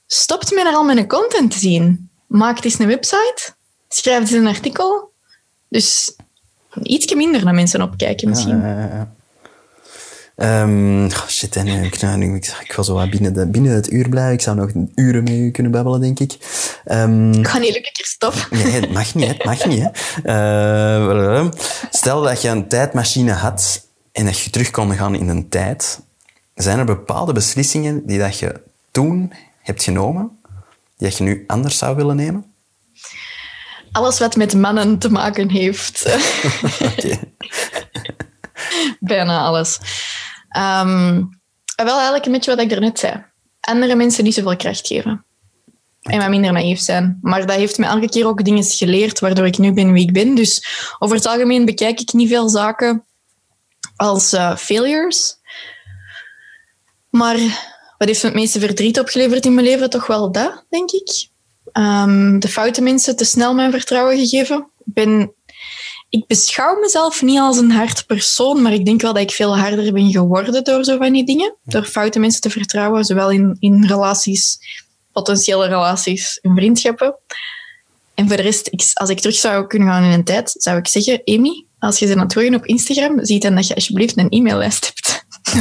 stopt 0.06 0.54
met 0.54 0.66
er 0.66 0.72
al 0.74 0.84
mijn 0.84 1.08
content 1.08 1.50
te 1.50 1.58
zien. 1.58 2.10
Maak 2.26 2.64
eens 2.64 2.78
een 2.78 2.86
website. 2.86 3.52
Schrijf 3.92 4.20
eens 4.20 4.30
een 4.30 4.46
artikel. 4.46 5.12
Dus 5.68 6.16
iets 6.82 7.14
minder 7.14 7.44
naar 7.44 7.54
mensen 7.54 7.82
opkijken 7.82 8.28
misschien. 8.28 8.64
Oh, 10.36 11.02
shit, 11.28 11.56
en, 11.56 11.66
ik, 11.66 12.00
nou, 12.00 12.34
ik, 12.34 12.46
ik 12.46 12.72
ga 12.72 12.82
zo 12.82 12.94
wat 12.94 13.10
binnen, 13.10 13.32
de, 13.32 13.46
binnen 13.46 13.72
het 13.72 13.92
uur 13.92 14.08
blijven. 14.08 14.32
Ik 14.32 14.40
zou 14.40 14.56
nog 14.56 14.70
uren 14.94 15.22
met 15.22 15.32
u 15.32 15.50
kunnen 15.50 15.72
babbelen, 15.72 16.00
denk 16.00 16.18
ik. 16.20 16.36
Ehm, 16.84 17.32
Ik 17.32 17.48
ga 17.48 17.58
niet 17.58 17.72
lukken, 17.72 17.92
keer 17.92 18.06
stop. 18.06 18.46
nee, 18.50 18.62
het 18.62 18.92
mag 18.92 19.14
niet, 19.14 19.28
het 19.28 19.44
mag 19.44 19.66
niet. 19.66 19.82
Hè. 19.82 19.90
Eh, 20.22 21.46
stel 21.90 22.22
dat 22.22 22.42
je 22.42 22.48
een 22.48 22.68
tijdmachine 22.68 23.32
had 23.32 23.86
en 24.12 24.24
dat 24.24 24.38
je 24.38 24.50
terug 24.50 24.70
kon 24.70 24.94
gaan 24.94 25.14
in 25.14 25.28
een 25.28 25.48
tijd. 25.48 26.00
Zijn 26.54 26.78
er 26.78 26.84
bepaalde 26.84 27.32
beslissingen 27.32 28.06
die 28.06 28.18
dat 28.18 28.38
je 28.38 28.60
toen 28.90 29.32
hebt 29.62 29.82
genomen, 29.82 30.38
die 30.96 31.08
dat 31.08 31.16
je 31.16 31.24
nu 31.24 31.44
anders 31.46 31.78
zou 31.78 31.96
willen 31.96 32.16
nemen? 32.16 32.49
Alles 33.92 34.18
wat 34.18 34.36
met 34.36 34.54
mannen 34.54 34.98
te 34.98 35.10
maken 35.10 35.50
heeft. 35.50 36.04
Bijna 39.00 39.40
alles. 39.40 39.78
Ehm, 40.48 41.24
wel 41.76 41.94
eigenlijk 41.94 42.26
een 42.26 42.32
beetje 42.32 42.50
wat 42.50 42.60
ik 42.60 42.70
daarnet 42.70 42.98
zei. 42.98 43.24
Andere 43.60 43.94
mensen 43.94 44.24
niet 44.24 44.34
zoveel 44.34 44.56
kracht 44.56 44.86
geven. 44.86 45.24
En 46.00 46.18
wat 46.18 46.28
minder 46.28 46.52
naïef 46.52 46.80
zijn. 46.80 47.18
Maar 47.22 47.46
dat 47.46 47.56
heeft 47.56 47.78
me 47.78 47.86
elke 47.86 48.08
keer 48.08 48.26
ook 48.26 48.44
dingen 48.44 48.64
geleerd 48.64 49.20
waardoor 49.20 49.46
ik 49.46 49.58
nu 49.58 49.72
ben 49.72 49.92
wie 49.92 50.06
ik 50.06 50.12
ben. 50.12 50.34
Dus 50.34 50.66
over 50.98 51.16
het 51.16 51.26
algemeen 51.26 51.64
bekijk 51.64 52.00
ik 52.00 52.12
niet 52.12 52.28
veel 52.28 52.48
zaken 52.48 53.04
als 53.96 54.32
eh, 54.32 54.56
failures. 54.56 55.38
Maar 57.10 57.36
wat 57.98 58.08
heeft 58.08 58.22
me 58.22 58.28
het 58.28 58.38
meeste 58.38 58.60
verdriet 58.60 59.00
opgeleverd 59.00 59.46
in 59.46 59.54
mijn 59.54 59.66
leven? 59.66 59.90
Toch 59.90 60.06
wel 60.06 60.32
dat, 60.32 60.64
denk 60.68 60.90
ik. 60.90 61.29
Ehm, 61.72 62.38
de 62.38 62.48
foute 62.48 62.82
mensen 62.82 63.16
te 63.16 63.24
snel 63.24 63.54
mijn 63.54 63.70
vertrouwen 63.70 64.18
gegeven. 64.18 64.70
Ik 64.84 64.94
ben 64.94 65.32
ik 66.10 66.26
beschouw 66.26 66.80
mezelf 66.80 67.22
niet 67.22 67.38
als 67.38 67.56
een 67.56 67.70
hard 67.70 68.06
persoon, 68.06 68.62
maar 68.62 68.72
ik 68.72 68.84
denk 68.84 69.00
wel 69.00 69.12
dat 69.12 69.22
ik 69.22 69.30
veel 69.30 69.58
harder 69.58 69.92
ben 69.92 70.10
geworden 70.10 70.64
door 70.64 70.84
zo 70.84 70.96
van 70.96 71.12
die 71.12 71.24
dingen. 71.24 71.56
Door 71.64 71.84
foute 71.84 72.18
mensen 72.18 72.40
te 72.40 72.50
vertrouwen, 72.50 73.04
zowel 73.04 73.30
in, 73.30 73.56
in 73.58 73.86
relaties, 73.86 74.58
potentiële 75.12 75.66
relaties 75.66 76.38
en 76.40 76.54
vriendschappen. 76.56 77.14
En 78.14 78.28
voor 78.28 78.36
de 78.36 78.42
rest, 78.42 78.68
ik, 78.70 78.90
als 78.94 79.10
ik 79.10 79.20
terug 79.20 79.36
zou 79.36 79.66
kunnen 79.66 79.88
gaan 79.88 80.04
in 80.04 80.10
een 80.10 80.24
tijd, 80.24 80.54
zou 80.56 80.78
ik 80.78 80.88
zeggen, 80.88 81.22
Amy, 81.24 81.64
als 81.78 81.98
je 81.98 82.06
ze 82.06 82.12
aan 82.12 82.20
het 82.20 82.32
volgen 82.32 82.54
op 82.54 82.66
Instagram, 82.66 83.24
zie 83.24 83.40
dan 83.40 83.54
dat 83.54 83.66
je 83.66 83.74
alsjeblieft 83.74 84.18
een 84.18 84.28
e-maillijst 84.28 84.86
hebt. 84.86 85.24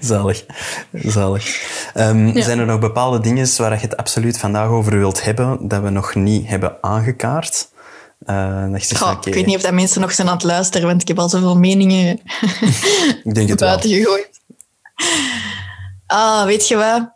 Zalig. 0.00 0.44
Zalig. 0.92 1.62
Ehm, 1.94 2.26
Ja. 2.26 2.42
Zijn 2.42 2.58
er 2.58 2.66
nog 2.66 2.78
bepaalde 2.78 3.20
dingen 3.20 3.56
waar 3.56 3.72
je 3.72 3.78
het 3.80 3.96
absoluut 3.96 4.38
vandaag 4.38 4.68
over 4.68 4.98
wilt 4.98 5.22
hebben, 5.22 5.68
dat 5.68 5.82
we 5.82 5.90
nog 5.90 6.14
niet 6.14 6.48
hebben 6.48 6.76
aangekaart? 6.80 7.68
Eh, 8.20 8.70
dat 8.72 8.96
Goh, 8.96 9.18
Ik 9.24 9.34
weet 9.34 9.46
niet 9.46 9.56
of 9.56 9.62
dat 9.62 9.72
mensen 9.72 10.00
nog 10.00 10.12
zijn 10.12 10.28
aan 10.28 10.34
het 10.34 10.42
luisteren, 10.42 10.86
want 10.86 11.02
ik 11.02 11.08
heb 11.08 11.18
al 11.18 11.28
zoveel 11.28 11.56
meningen 11.58 12.20
ik 13.24 13.34
denk 13.34 13.48
het 13.48 13.60
wel. 13.60 13.68
buiten 13.76 13.90
gegooid. 13.90 14.40
Ah, 16.06 16.44
weet 16.44 16.68
je 16.68 16.76
wat? 16.76 17.10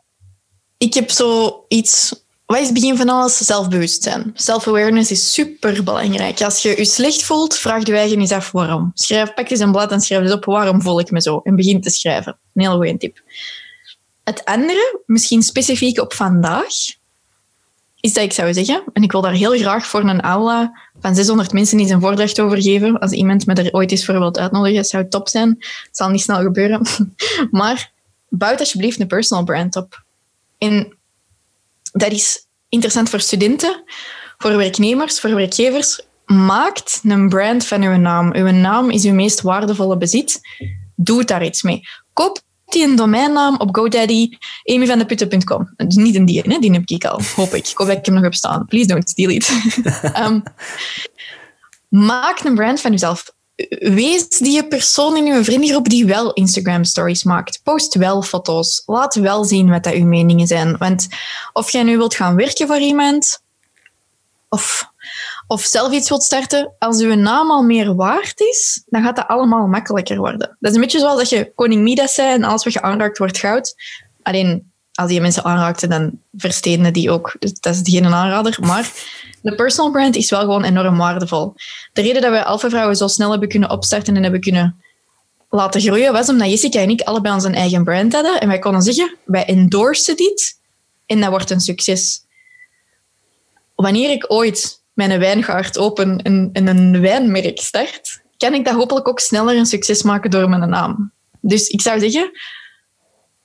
Ik 0.78 0.94
heb 0.94 1.10
zoiets... 1.10 2.23
Wat 2.54 2.62
is 2.62 2.68
het 2.68 2.80
begin 2.80 2.96
van 2.96 3.08
alles? 3.08 3.36
Zelfbewustzijn. 3.36 4.30
Self-awareness 4.34 5.10
is 5.10 5.32
super 5.32 5.84
belangrijk. 5.84 6.42
Als 6.42 6.62
je 6.62 6.68
je 6.76 6.84
slecht 6.84 7.22
voelt, 7.22 7.56
vraag 7.56 7.86
je 7.86 7.96
eigen 7.96 8.20
eens 8.20 8.32
af 8.32 8.52
waarom. 8.52 8.90
Schrijf, 8.94 9.34
pak 9.34 9.50
eens 9.50 9.60
een 9.60 9.72
blad 9.72 9.90
en 9.90 10.00
schrijf 10.00 10.22
eens 10.22 10.32
op 10.32 10.44
waarom 10.44 10.82
voel 10.82 11.00
ik 11.00 11.10
me 11.10 11.20
zo. 11.20 11.40
En 11.44 11.56
begin 11.56 11.80
te 11.80 11.90
schrijven. 11.90 12.36
Een 12.54 12.62
heel 12.62 12.76
goede 12.76 12.96
tip. 12.96 13.20
Het 14.24 14.44
andere, 14.44 15.00
misschien 15.06 15.42
specifiek 15.42 16.00
op 16.00 16.12
vandaag, 16.12 16.66
is 18.00 18.12
dat 18.12 18.24
ik 18.24 18.32
zou 18.32 18.52
zeggen, 18.52 18.84
en 18.92 19.02
ik 19.02 19.12
wil 19.12 19.20
daar 19.20 19.32
heel 19.32 19.58
graag 19.58 19.86
voor 19.86 20.00
een 20.00 20.20
aula 20.20 20.78
van 21.00 21.14
600 21.14 21.52
mensen 21.52 21.78
eens 21.78 21.90
een 21.90 22.00
voordracht 22.00 22.40
over 22.40 22.62
geven. 22.62 22.98
Als 22.98 23.12
iemand 23.12 23.46
me 23.46 23.54
er 23.54 23.72
ooit 23.72 23.90
eens 23.90 24.04
voor 24.04 24.18
wilt 24.18 24.38
uitnodigen, 24.38 24.84
zou 24.84 25.02
het 25.02 25.12
top 25.12 25.28
zijn. 25.28 25.48
Het 25.58 25.88
zal 25.96 26.08
niet 26.08 26.22
snel 26.22 26.42
gebeuren. 26.42 26.86
Maar 27.50 27.90
bouw 28.28 28.56
alsjeblieft 28.56 29.00
een 29.00 29.06
personal 29.06 29.44
brand 29.44 29.76
op. 29.76 30.02
En 30.58 30.96
dat 31.96 32.12
is 32.12 32.46
interessant 32.68 33.10
voor 33.10 33.20
studenten, 33.20 33.82
voor 34.38 34.56
werknemers, 34.56 35.20
voor 35.20 35.34
werkgevers. 35.34 36.00
Maakt 36.26 37.00
een 37.02 37.28
brand 37.28 37.66
van 37.66 37.82
uw 37.82 37.96
naam. 37.96 38.34
Uw 38.34 38.50
naam 38.50 38.90
is 38.90 39.04
uw 39.04 39.12
meest 39.12 39.40
waardevolle 39.40 39.96
bezit. 39.96 40.40
Doe 40.94 41.24
daar 41.24 41.44
iets 41.44 41.62
mee. 41.62 41.80
Koop 42.12 42.40
die 42.64 42.84
een 42.84 42.96
domeinnaam 42.96 43.56
op 43.56 43.76
GoDaddy, 43.76 44.28
amyvandeputten.com. 44.64 45.72
Dus 45.76 45.94
niet 45.94 46.14
een 46.14 46.24
die, 46.24 46.42
hè? 46.46 46.58
die 46.58 46.72
heb 46.72 46.82
ik 46.88 47.04
al, 47.04 47.20
hoop 47.36 47.54
ik. 47.54 47.68
Ik 47.68 47.76
hoop 47.76 47.86
dat 47.86 47.96
ik 47.96 48.04
hem 48.04 48.14
nog 48.14 48.22
heb 48.22 48.34
staan. 48.34 48.66
Please 48.66 48.86
don't 48.86 49.14
delete. 49.14 49.52
um, 50.22 50.42
maak 51.88 52.40
een 52.40 52.54
brand 52.54 52.80
van 52.80 52.90
jezelf. 52.90 53.32
Wees 53.78 54.28
die 54.28 54.66
persoon 54.66 55.16
in 55.16 55.32
uw 55.32 55.44
vriendengroep 55.44 55.88
die 55.88 56.06
wel 56.06 56.32
Instagram 56.32 56.84
stories 56.84 57.24
maakt. 57.24 57.60
Post 57.62 57.94
wel 57.94 58.22
foto's. 58.22 58.82
Laat 58.86 59.14
wel 59.14 59.44
zien 59.44 59.70
wat 59.70 59.82
dat 59.82 59.92
uw 59.92 60.06
meningen 60.06 60.46
zijn. 60.46 60.76
Want 60.76 61.08
of 61.52 61.70
jij 61.70 61.82
nu 61.82 61.96
wilt 61.96 62.14
gaan 62.14 62.34
werken 62.34 62.66
voor 62.66 62.78
iemand, 62.78 63.42
of, 64.48 64.88
of 65.46 65.62
zelf 65.62 65.92
iets 65.92 66.08
wilt 66.08 66.22
starten, 66.22 66.74
als 66.78 67.00
uw 67.00 67.14
naam 67.14 67.50
al 67.50 67.62
meer 67.62 67.94
waard 67.94 68.40
is, 68.40 68.82
dan 68.86 69.02
gaat 69.02 69.16
dat 69.16 69.28
allemaal 69.28 69.66
makkelijker 69.66 70.16
worden. 70.16 70.56
Dat 70.60 70.70
is 70.70 70.74
een 70.74 70.80
beetje 70.80 70.98
zoals 70.98 71.18
dat 71.18 71.28
je 71.28 71.52
koning 71.54 71.82
Midas 71.82 72.14
zei 72.14 72.32
en 72.32 72.44
alles 72.44 72.64
wat 72.64 72.72
je 72.72 72.82
aanraakt 72.82 73.18
wordt 73.18 73.38
goud. 73.38 73.74
Alleen, 74.22 74.72
als 74.94 75.10
je 75.10 75.20
mensen 75.20 75.44
aanraakte, 75.44 75.86
dan 75.86 76.18
versteden 76.36 76.92
die 76.92 77.10
ook. 77.10 77.36
Dus 77.38 77.52
dat 77.60 77.74
is 77.74 77.80
geen 77.84 78.06
aanrader. 78.06 78.56
Maar 78.60 78.90
de 79.42 79.54
personal 79.54 79.92
brand 79.92 80.16
is 80.16 80.30
wel 80.30 80.40
gewoon 80.40 80.64
enorm 80.64 80.96
waardevol. 80.96 81.54
De 81.92 82.02
reden 82.02 82.22
dat 82.22 82.30
we 82.30 82.44
Alpha 82.44 82.68
Vrouwen 82.68 82.96
zo 82.96 83.08
snel 83.08 83.30
hebben 83.30 83.48
kunnen 83.48 83.70
opstarten 83.70 84.16
en 84.16 84.22
hebben 84.22 84.40
kunnen 84.40 84.82
laten 85.50 85.80
groeien, 85.80 86.12
was 86.12 86.28
omdat 86.28 86.50
Jessica 86.50 86.80
en 86.80 86.90
ik 86.90 87.00
allebei 87.00 87.34
onze 87.34 87.50
eigen 87.50 87.84
brand 87.84 88.12
hadden. 88.12 88.40
En 88.40 88.48
wij 88.48 88.58
konden 88.58 88.82
zeggen, 88.82 89.16
wij 89.24 89.44
endorsen 89.44 90.16
dit 90.16 90.58
en 91.06 91.20
dat 91.20 91.30
wordt 91.30 91.50
een 91.50 91.60
succes. 91.60 92.22
Wanneer 93.74 94.10
ik 94.10 94.32
ooit 94.32 94.80
mijn 94.92 95.18
wijngaard 95.18 95.78
open 95.78 96.22
en, 96.22 96.50
en 96.52 96.66
een 96.66 97.00
wijnmerk 97.00 97.60
start, 97.60 98.22
kan 98.36 98.54
ik 98.54 98.64
dat 98.64 98.74
hopelijk 98.74 99.08
ook 99.08 99.20
sneller 99.20 99.56
een 99.56 99.66
succes 99.66 100.02
maken 100.02 100.30
door 100.30 100.48
mijn 100.48 100.68
naam. 100.68 101.12
Dus 101.40 101.68
ik 101.68 101.80
zou 101.80 102.00
zeggen, 102.00 102.30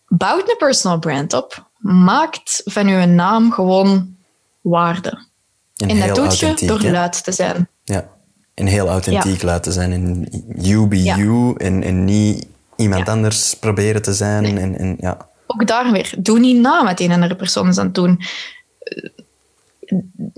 bouw 0.10 0.38
een 0.38 0.56
personal 0.58 1.00
brand 1.00 1.34
op. 1.34 1.68
Maakt 1.78 2.62
van 2.66 2.88
uw 2.88 3.06
naam 3.06 3.52
gewoon 3.52 4.16
waarde. 4.62 5.28
En, 5.76 6.00
dat 6.00 6.16
doet 6.16 6.40
je 6.40 6.66
door 6.66 6.82
luid 6.82 7.24
te 7.24 7.32
zijn. 7.32 7.68
Ja, 7.84 8.08
en 8.54 8.66
heel 8.66 8.88
authentiek 8.88 9.42
laten 9.42 9.72
zijn. 9.72 9.92
En 9.92 10.28
you 10.56 10.88
be 10.88 11.04
you 11.04 11.56
en, 11.58 11.84
en 11.84 12.06
niet 12.06 12.48
iemand 12.76 13.10
anders 13.10 13.54
proberen 13.54 14.02
te 14.02 14.14
zijn. 14.14 14.58
En, 14.58 14.78
en, 14.78 14.96
ja. 15.00 15.18
Ook 15.48 15.68
daar 15.68 15.92
weer, 15.92 16.14
doe 16.18 16.40
niet 16.40 16.58
na 16.58 16.84
met 16.84 17.00
een 17.00 17.12
andere 17.12 17.36
persoon 17.36 17.68
is 17.68 17.78
aan 17.78 17.86
het 17.86 17.96
doen. 17.96 18.22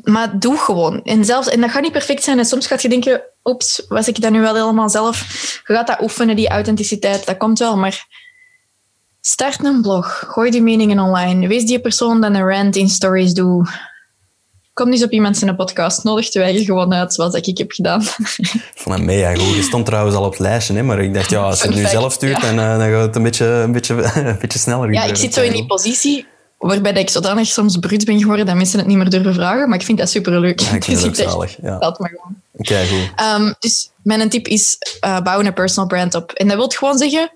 Maar 0.03 0.39
doe 0.39 0.57
gewoon. 0.57 1.03
En, 1.03 1.25
zelfs, 1.25 1.47
en 1.47 1.61
dat 1.61 1.69
gaat 1.69 1.81
niet 1.81 1.91
perfect 1.91 2.23
zijn. 2.23 2.39
En 2.39 2.45
soms 2.45 2.67
gaat 2.67 2.81
je 2.81 2.89
denken, 2.89 3.21
oeps, 3.43 3.85
was 3.87 4.07
ik 4.07 4.21
dat 4.21 4.31
nu 4.31 4.41
wel 4.41 4.55
helemaal 4.55 4.89
zelf? 4.89 5.19
Je 5.67 5.73
gaat 5.73 5.87
dat 5.87 6.01
oefenen, 6.01 6.35
die 6.35 6.49
authenticiteit, 6.49 7.25
dat 7.25 7.37
komt 7.37 7.59
wel. 7.59 7.77
Maar 7.77 8.07
start 9.21 9.63
een 9.63 9.81
blog. 9.81 10.23
Gooi 10.27 10.51
die 10.51 10.61
meningen 10.61 10.99
online. 10.99 11.47
Wees 11.47 11.65
die 11.65 11.79
persoon 11.79 12.21
die 12.21 12.29
een 12.29 12.47
rant 12.47 12.75
in 12.75 12.89
stories 12.89 13.33
doet 13.33 13.69
kom 14.73 14.91
eens 14.91 15.03
op 15.03 15.11
iemand 15.11 15.37
zijn 15.37 15.55
podcast. 15.55 16.03
Nodig 16.03 16.33
wij 16.33 16.53
je 16.53 16.65
gewoon 16.65 16.93
uit, 16.93 17.13
zoals 17.13 17.33
ik 17.33 17.57
heb 17.57 17.71
gedaan. 17.71 18.01
Van 18.75 18.91
een 18.91 19.05
mega 19.05 19.35
goed. 19.35 19.55
Je 19.55 19.61
stond 19.61 19.85
trouwens 19.85 20.15
al 20.15 20.23
op 20.23 20.31
het 20.31 20.39
lijstje, 20.39 20.73
hè? 20.73 20.83
maar 20.83 20.99
ik 20.99 21.13
dacht, 21.13 21.29
ja, 21.29 21.39
als 21.39 21.61
je 21.61 21.67
het 21.67 21.75
nu 21.75 21.85
zelf 21.85 22.13
stuurt, 22.13 22.41
dan, 22.41 22.59
uh, 22.59 22.77
dan 22.77 22.89
gaat 22.89 23.01
het 23.01 23.15
een 23.15 23.23
beetje, 23.23 23.45
een 23.45 23.71
beetje, 23.71 23.93
een 24.15 24.37
beetje 24.39 24.59
sneller. 24.59 24.93
Ja, 24.93 25.03
ik 25.03 25.15
zit 25.15 25.33
zo 25.33 25.41
in 25.41 25.51
die 25.51 25.65
positie 25.65 26.25
waarbij 26.57 26.93
ik 26.93 27.09
zodanig 27.09 27.47
soms 27.47 27.77
bruut 27.77 28.05
ben 28.05 28.19
geworden 28.19 28.45
dat 28.45 28.55
mensen 28.55 28.79
het 28.79 28.87
niet 28.87 28.97
meer 28.97 29.09
durven 29.09 29.33
vragen, 29.33 29.69
maar 29.69 29.79
ik 29.79 29.85
vind 29.85 29.97
dat 29.97 30.09
superleuk. 30.09 30.59
Ja, 30.59 30.71
ik 30.71 30.83
vind 30.85 31.01
dus 31.01 31.17
het 31.17 31.25
ook 31.25 31.31
zalig. 31.31 31.57
Ja. 31.61 31.79
Dat 31.79 31.99
maar 31.99 32.09
gewoon. 32.09 32.35
Oké, 32.51 32.85
goed. 32.85 33.39
Um, 33.39 33.55
dus 33.59 33.89
mijn 34.03 34.29
tip 34.29 34.47
is, 34.47 34.77
uh, 35.05 35.19
bouw 35.19 35.39
een 35.39 35.53
personal 35.53 35.87
brand 35.87 36.15
op. 36.15 36.31
En 36.31 36.47
dat 36.47 36.57
wil 36.57 36.67
gewoon 36.67 36.97
zeggen, 36.97 37.31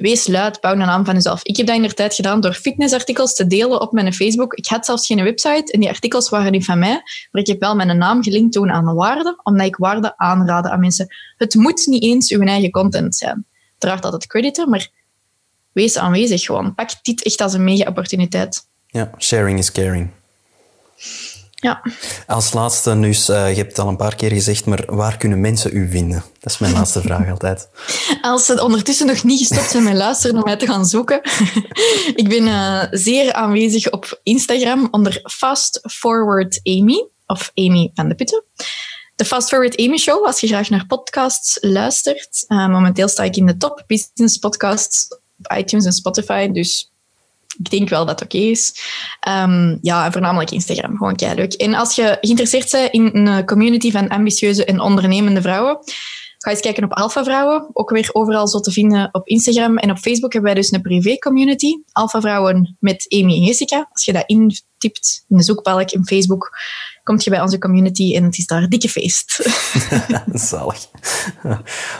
wees 0.00 0.26
luid, 0.26 0.60
bouw 0.60 0.72
een 0.72 0.78
naam 0.78 1.04
van 1.04 1.14
jezelf. 1.14 1.42
Ik 1.42 1.56
heb 1.56 1.66
dat 1.66 1.76
in 1.76 1.82
de 1.82 1.94
tijd 1.94 2.14
gedaan 2.14 2.40
door 2.40 2.52
fitnessartikels 2.52 3.34
te 3.34 3.46
delen 3.46 3.80
op 3.80 3.92
mijn 3.92 4.12
Facebook. 4.12 4.54
Ik 4.54 4.66
had 4.66 4.84
zelfs 4.84 5.06
geen 5.06 5.22
website 5.22 5.72
en 5.72 5.80
die 5.80 5.88
artikels 5.88 6.28
waren 6.28 6.52
niet 6.52 6.64
van 6.64 6.78
mij, 6.78 7.02
maar 7.30 7.42
ik 7.42 7.46
heb 7.46 7.60
wel 7.60 7.74
mijn 7.74 7.98
naam 7.98 8.22
gelinkt 8.22 8.52
toen 8.52 8.70
aan 8.70 8.84
de 8.84 8.92
waarde, 8.92 9.40
omdat 9.42 9.66
ik 9.66 9.76
waarde 9.76 10.16
aanraden 10.16 10.70
aan 10.70 10.80
mensen. 10.80 11.14
Het 11.36 11.54
moet 11.54 11.86
niet 11.86 12.02
eens 12.02 12.30
uw 12.30 12.40
eigen 12.40 12.70
content 12.70 13.16
zijn. 13.16 13.46
Draagt 13.78 14.04
altijd 14.04 14.26
crediten, 14.26 14.70
maar 14.70 14.88
wees 15.72 15.98
aanwezig 15.98 16.42
gewoon. 16.42 16.74
Pak 16.74 16.90
dit 17.02 17.22
echt 17.22 17.40
als 17.40 17.52
een 17.52 17.64
mega-opportuniteit. 17.64 18.66
Ja, 18.86 19.10
sharing 19.18 19.58
is 19.58 19.72
caring. 19.72 20.10
Ja. 21.60 21.82
Als 22.26 22.52
laatste, 22.52 22.94
nu, 22.94 23.08
uh, 23.08 23.14
je 23.26 23.56
hebt 23.56 23.68
het 23.68 23.78
al 23.78 23.88
een 23.88 23.96
paar 23.96 24.14
keer 24.14 24.30
gezegd, 24.30 24.66
maar 24.66 24.84
waar 24.86 25.16
kunnen 25.16 25.40
mensen 25.40 25.76
u 25.76 25.90
vinden? 25.90 26.24
Dat 26.40 26.52
is 26.52 26.58
mijn 26.58 26.72
laatste 26.72 27.00
vraag 27.08 27.30
altijd. 27.30 27.68
Als 28.22 28.44
ze 28.44 28.62
ondertussen 28.62 29.06
nog 29.06 29.24
niet 29.24 29.38
gestopt 29.38 29.70
zijn 29.70 29.82
met 29.82 29.94
luisteren 29.94 30.36
om 30.36 30.42
mij 30.42 30.56
te 30.56 30.66
gaan 30.66 30.86
zoeken. 30.86 31.20
ik 32.22 32.28
ben 32.28 32.46
uh, 32.46 32.82
zeer 32.90 33.32
aanwezig 33.32 33.90
op 33.90 34.20
Instagram 34.22 34.88
onder 34.90 35.20
Fast 35.22 35.80
Forward 35.82 36.60
Amy, 36.62 37.08
of 37.26 37.50
Amy 37.54 37.90
van 37.94 38.08
de 38.08 38.14
Putten. 38.14 38.44
De 39.16 39.24
Fast 39.24 39.48
Forward 39.48 39.78
Amy 39.78 39.96
Show, 39.96 40.26
als 40.26 40.40
je 40.40 40.46
graag 40.46 40.70
naar 40.70 40.86
podcasts 40.86 41.58
luistert. 41.60 42.44
Uh, 42.48 42.68
momenteel 42.68 43.08
sta 43.08 43.22
ik 43.22 43.36
in 43.36 43.46
de 43.46 43.56
top 43.56 43.84
business 43.86 44.36
podcasts 44.36 45.06
op 45.38 45.56
iTunes 45.58 45.84
en 45.84 45.92
Spotify, 45.92 46.48
dus 46.48 46.89
ik 47.58 47.70
denk 47.70 47.88
wel 47.88 48.06
dat 48.06 48.20
het 48.20 48.34
oké 48.34 48.44
is. 48.44 48.74
Um, 49.28 49.78
ja, 49.82 50.12
voornamelijk 50.12 50.50
Instagram. 50.50 50.96
Gewoon 50.96 51.34
leuk. 51.34 51.52
En 51.52 51.74
als 51.74 51.94
je 51.94 52.18
geïnteresseerd 52.20 52.70
bent 52.70 52.92
in 52.92 53.26
een 53.26 53.46
community 53.46 53.90
van 53.90 54.08
ambitieuze 54.08 54.64
en 54.64 54.80
ondernemende 54.80 55.42
vrouwen, 55.42 55.78
ga 56.38 56.50
eens 56.50 56.60
kijken 56.60 56.84
op 56.84 56.92
Alpha 56.92 57.24
Vrouwen. 57.24 57.70
Ook 57.72 57.90
weer 57.90 58.08
overal 58.12 58.48
zo 58.48 58.60
te 58.60 58.72
vinden 58.72 59.08
op 59.12 59.28
Instagram. 59.28 59.78
En 59.78 59.90
op 59.90 59.98
Facebook 59.98 60.32
hebben 60.32 60.52
wij 60.52 60.60
dus 60.60 60.72
een 60.72 60.80
privé 60.80 61.18
community. 61.18 61.76
Alpha 61.92 62.20
Vrouwen 62.20 62.76
met 62.80 63.06
Amy 63.08 63.32
en 63.32 63.40
Jessica. 63.40 63.88
Als 63.92 64.04
je 64.04 64.12
dat 64.12 64.24
intipt 64.26 65.24
in 65.28 65.36
de 65.36 65.42
zoekbalk 65.42 65.90
in 65.90 66.06
Facebook, 66.06 66.50
kom 67.10 67.18
je 67.24 67.30
bij 67.30 67.40
onze 67.40 67.58
community 67.58 68.14
en 68.16 68.24
het 68.24 68.38
is 68.38 68.46
daar 68.46 68.68
dikke 68.68 68.88
feest. 68.88 69.50
Zalig. 70.48 70.88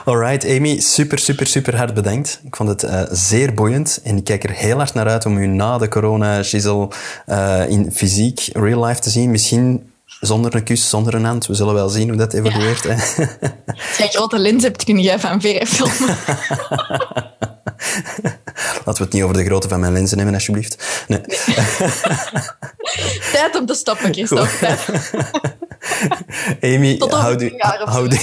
Alright, 0.05 0.45
Amy, 0.45 0.79
super, 0.79 1.19
super, 1.19 1.47
super 1.47 1.77
hard 1.77 1.93
bedankt. 1.93 2.41
Ik 2.43 2.55
vond 2.55 2.69
het 2.69 2.83
uh, 2.83 3.01
zeer 3.11 3.53
boeiend 3.53 3.99
en 4.03 4.17
ik 4.17 4.23
kijk 4.23 4.43
er 4.43 4.49
heel 4.49 4.77
hard 4.77 4.93
naar 4.93 5.07
uit 5.07 5.25
om 5.25 5.37
u 5.37 5.47
na 5.47 5.77
de 5.77 5.87
corona-shizzle 5.87 6.89
uh, 7.27 7.69
in 7.69 7.91
fysiek, 7.91 8.49
real 8.53 8.85
life 8.85 9.01
te 9.01 9.09
zien. 9.09 9.31
Misschien 9.31 9.90
zonder 10.21 10.55
een 10.55 10.63
kus, 10.63 10.89
zonder 10.89 11.13
een 11.13 11.25
hand. 11.25 11.45
We 11.45 11.53
zullen 11.53 11.73
wel 11.73 11.89
zien 11.89 12.07
hoe 12.07 12.17
dat 12.17 12.33
evolueert. 12.33 12.83
Ja. 12.83 12.91
Als 12.91 13.97
je 13.97 14.07
grote 14.09 14.39
lens 14.39 14.63
hebt, 14.63 14.83
kun 14.83 14.99
jij 14.99 15.19
van 15.19 15.41
ver 15.41 15.65
filmen. 15.65 16.17
Laten 18.85 18.97
we 18.97 19.03
het 19.03 19.13
niet 19.13 19.23
over 19.23 19.37
de 19.37 19.45
grootte 19.45 19.67
van 19.67 19.79
mijn 19.79 19.93
lenzen 19.93 20.17
nemen, 20.17 20.33
alsjeblieft. 20.33 21.03
Nee. 21.07 21.21
Tijd 23.33 23.55
om 23.59 23.65
te 23.65 23.73
stoppen, 23.73 24.13
Christophe. 24.13 24.77
Amy, 26.61 26.97
houd 26.97 27.41
u, 27.41 27.53
houd, 27.57 28.17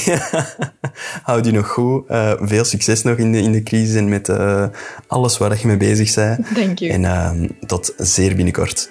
houd 1.23 1.47
u 1.47 1.51
nog 1.51 1.69
goed. 1.69 2.11
Uh, 2.11 2.33
veel 2.41 2.65
succes 2.65 3.03
nog 3.03 3.17
in 3.17 3.33
de, 3.33 3.41
in 3.41 3.53
de 3.53 3.63
crisis 3.63 3.95
en 3.95 4.09
met 4.09 4.29
uh, 4.29 4.67
alles 5.07 5.39
waar 5.39 5.59
je 5.61 5.67
mee 5.67 5.77
bezig 5.77 6.15
bent. 6.15 6.55
Dank 6.55 6.79
je. 6.79 6.89
En 6.89 7.03
uh, 7.03 7.31
tot 7.67 7.93
zeer 7.97 8.35
binnenkort. 8.35 8.91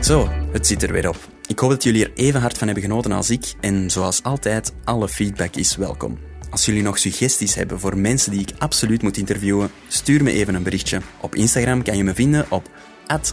Zo, 0.00 0.28
het 0.52 0.66
zit 0.66 0.82
er 0.82 0.92
weer 0.92 1.08
op. 1.08 1.16
Ik 1.52 1.58
hoop 1.58 1.70
dat 1.70 1.82
jullie 1.82 2.04
er 2.04 2.12
even 2.14 2.40
hard 2.40 2.58
van 2.58 2.66
hebben 2.66 2.84
genoten 2.84 3.12
als 3.12 3.30
ik. 3.30 3.52
En 3.60 3.90
zoals 3.90 4.22
altijd, 4.22 4.72
alle 4.84 5.08
feedback 5.08 5.56
is 5.56 5.76
welkom. 5.76 6.18
Als 6.50 6.64
jullie 6.64 6.82
nog 6.82 6.98
suggesties 6.98 7.54
hebben 7.54 7.80
voor 7.80 7.98
mensen 7.98 8.30
die 8.30 8.40
ik 8.40 8.50
absoluut 8.58 9.02
moet 9.02 9.16
interviewen, 9.16 9.70
stuur 9.88 10.22
me 10.22 10.32
even 10.32 10.54
een 10.54 10.62
berichtje. 10.62 11.00
Op 11.20 11.34
Instagram 11.34 11.82
kan 11.82 11.96
je 11.96 12.04
me 12.04 12.14
vinden 12.14 12.46
op 12.50 12.68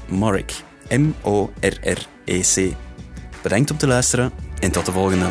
@morrec. 0.07 0.51
M-O-R-R-E-C. 0.89 2.75
Bedankt 3.41 3.71
om 3.71 3.77
te 3.77 3.87
luisteren 3.87 4.31
en 4.59 4.71
tot 4.71 4.85
de 4.85 4.91
volgende. 4.91 5.29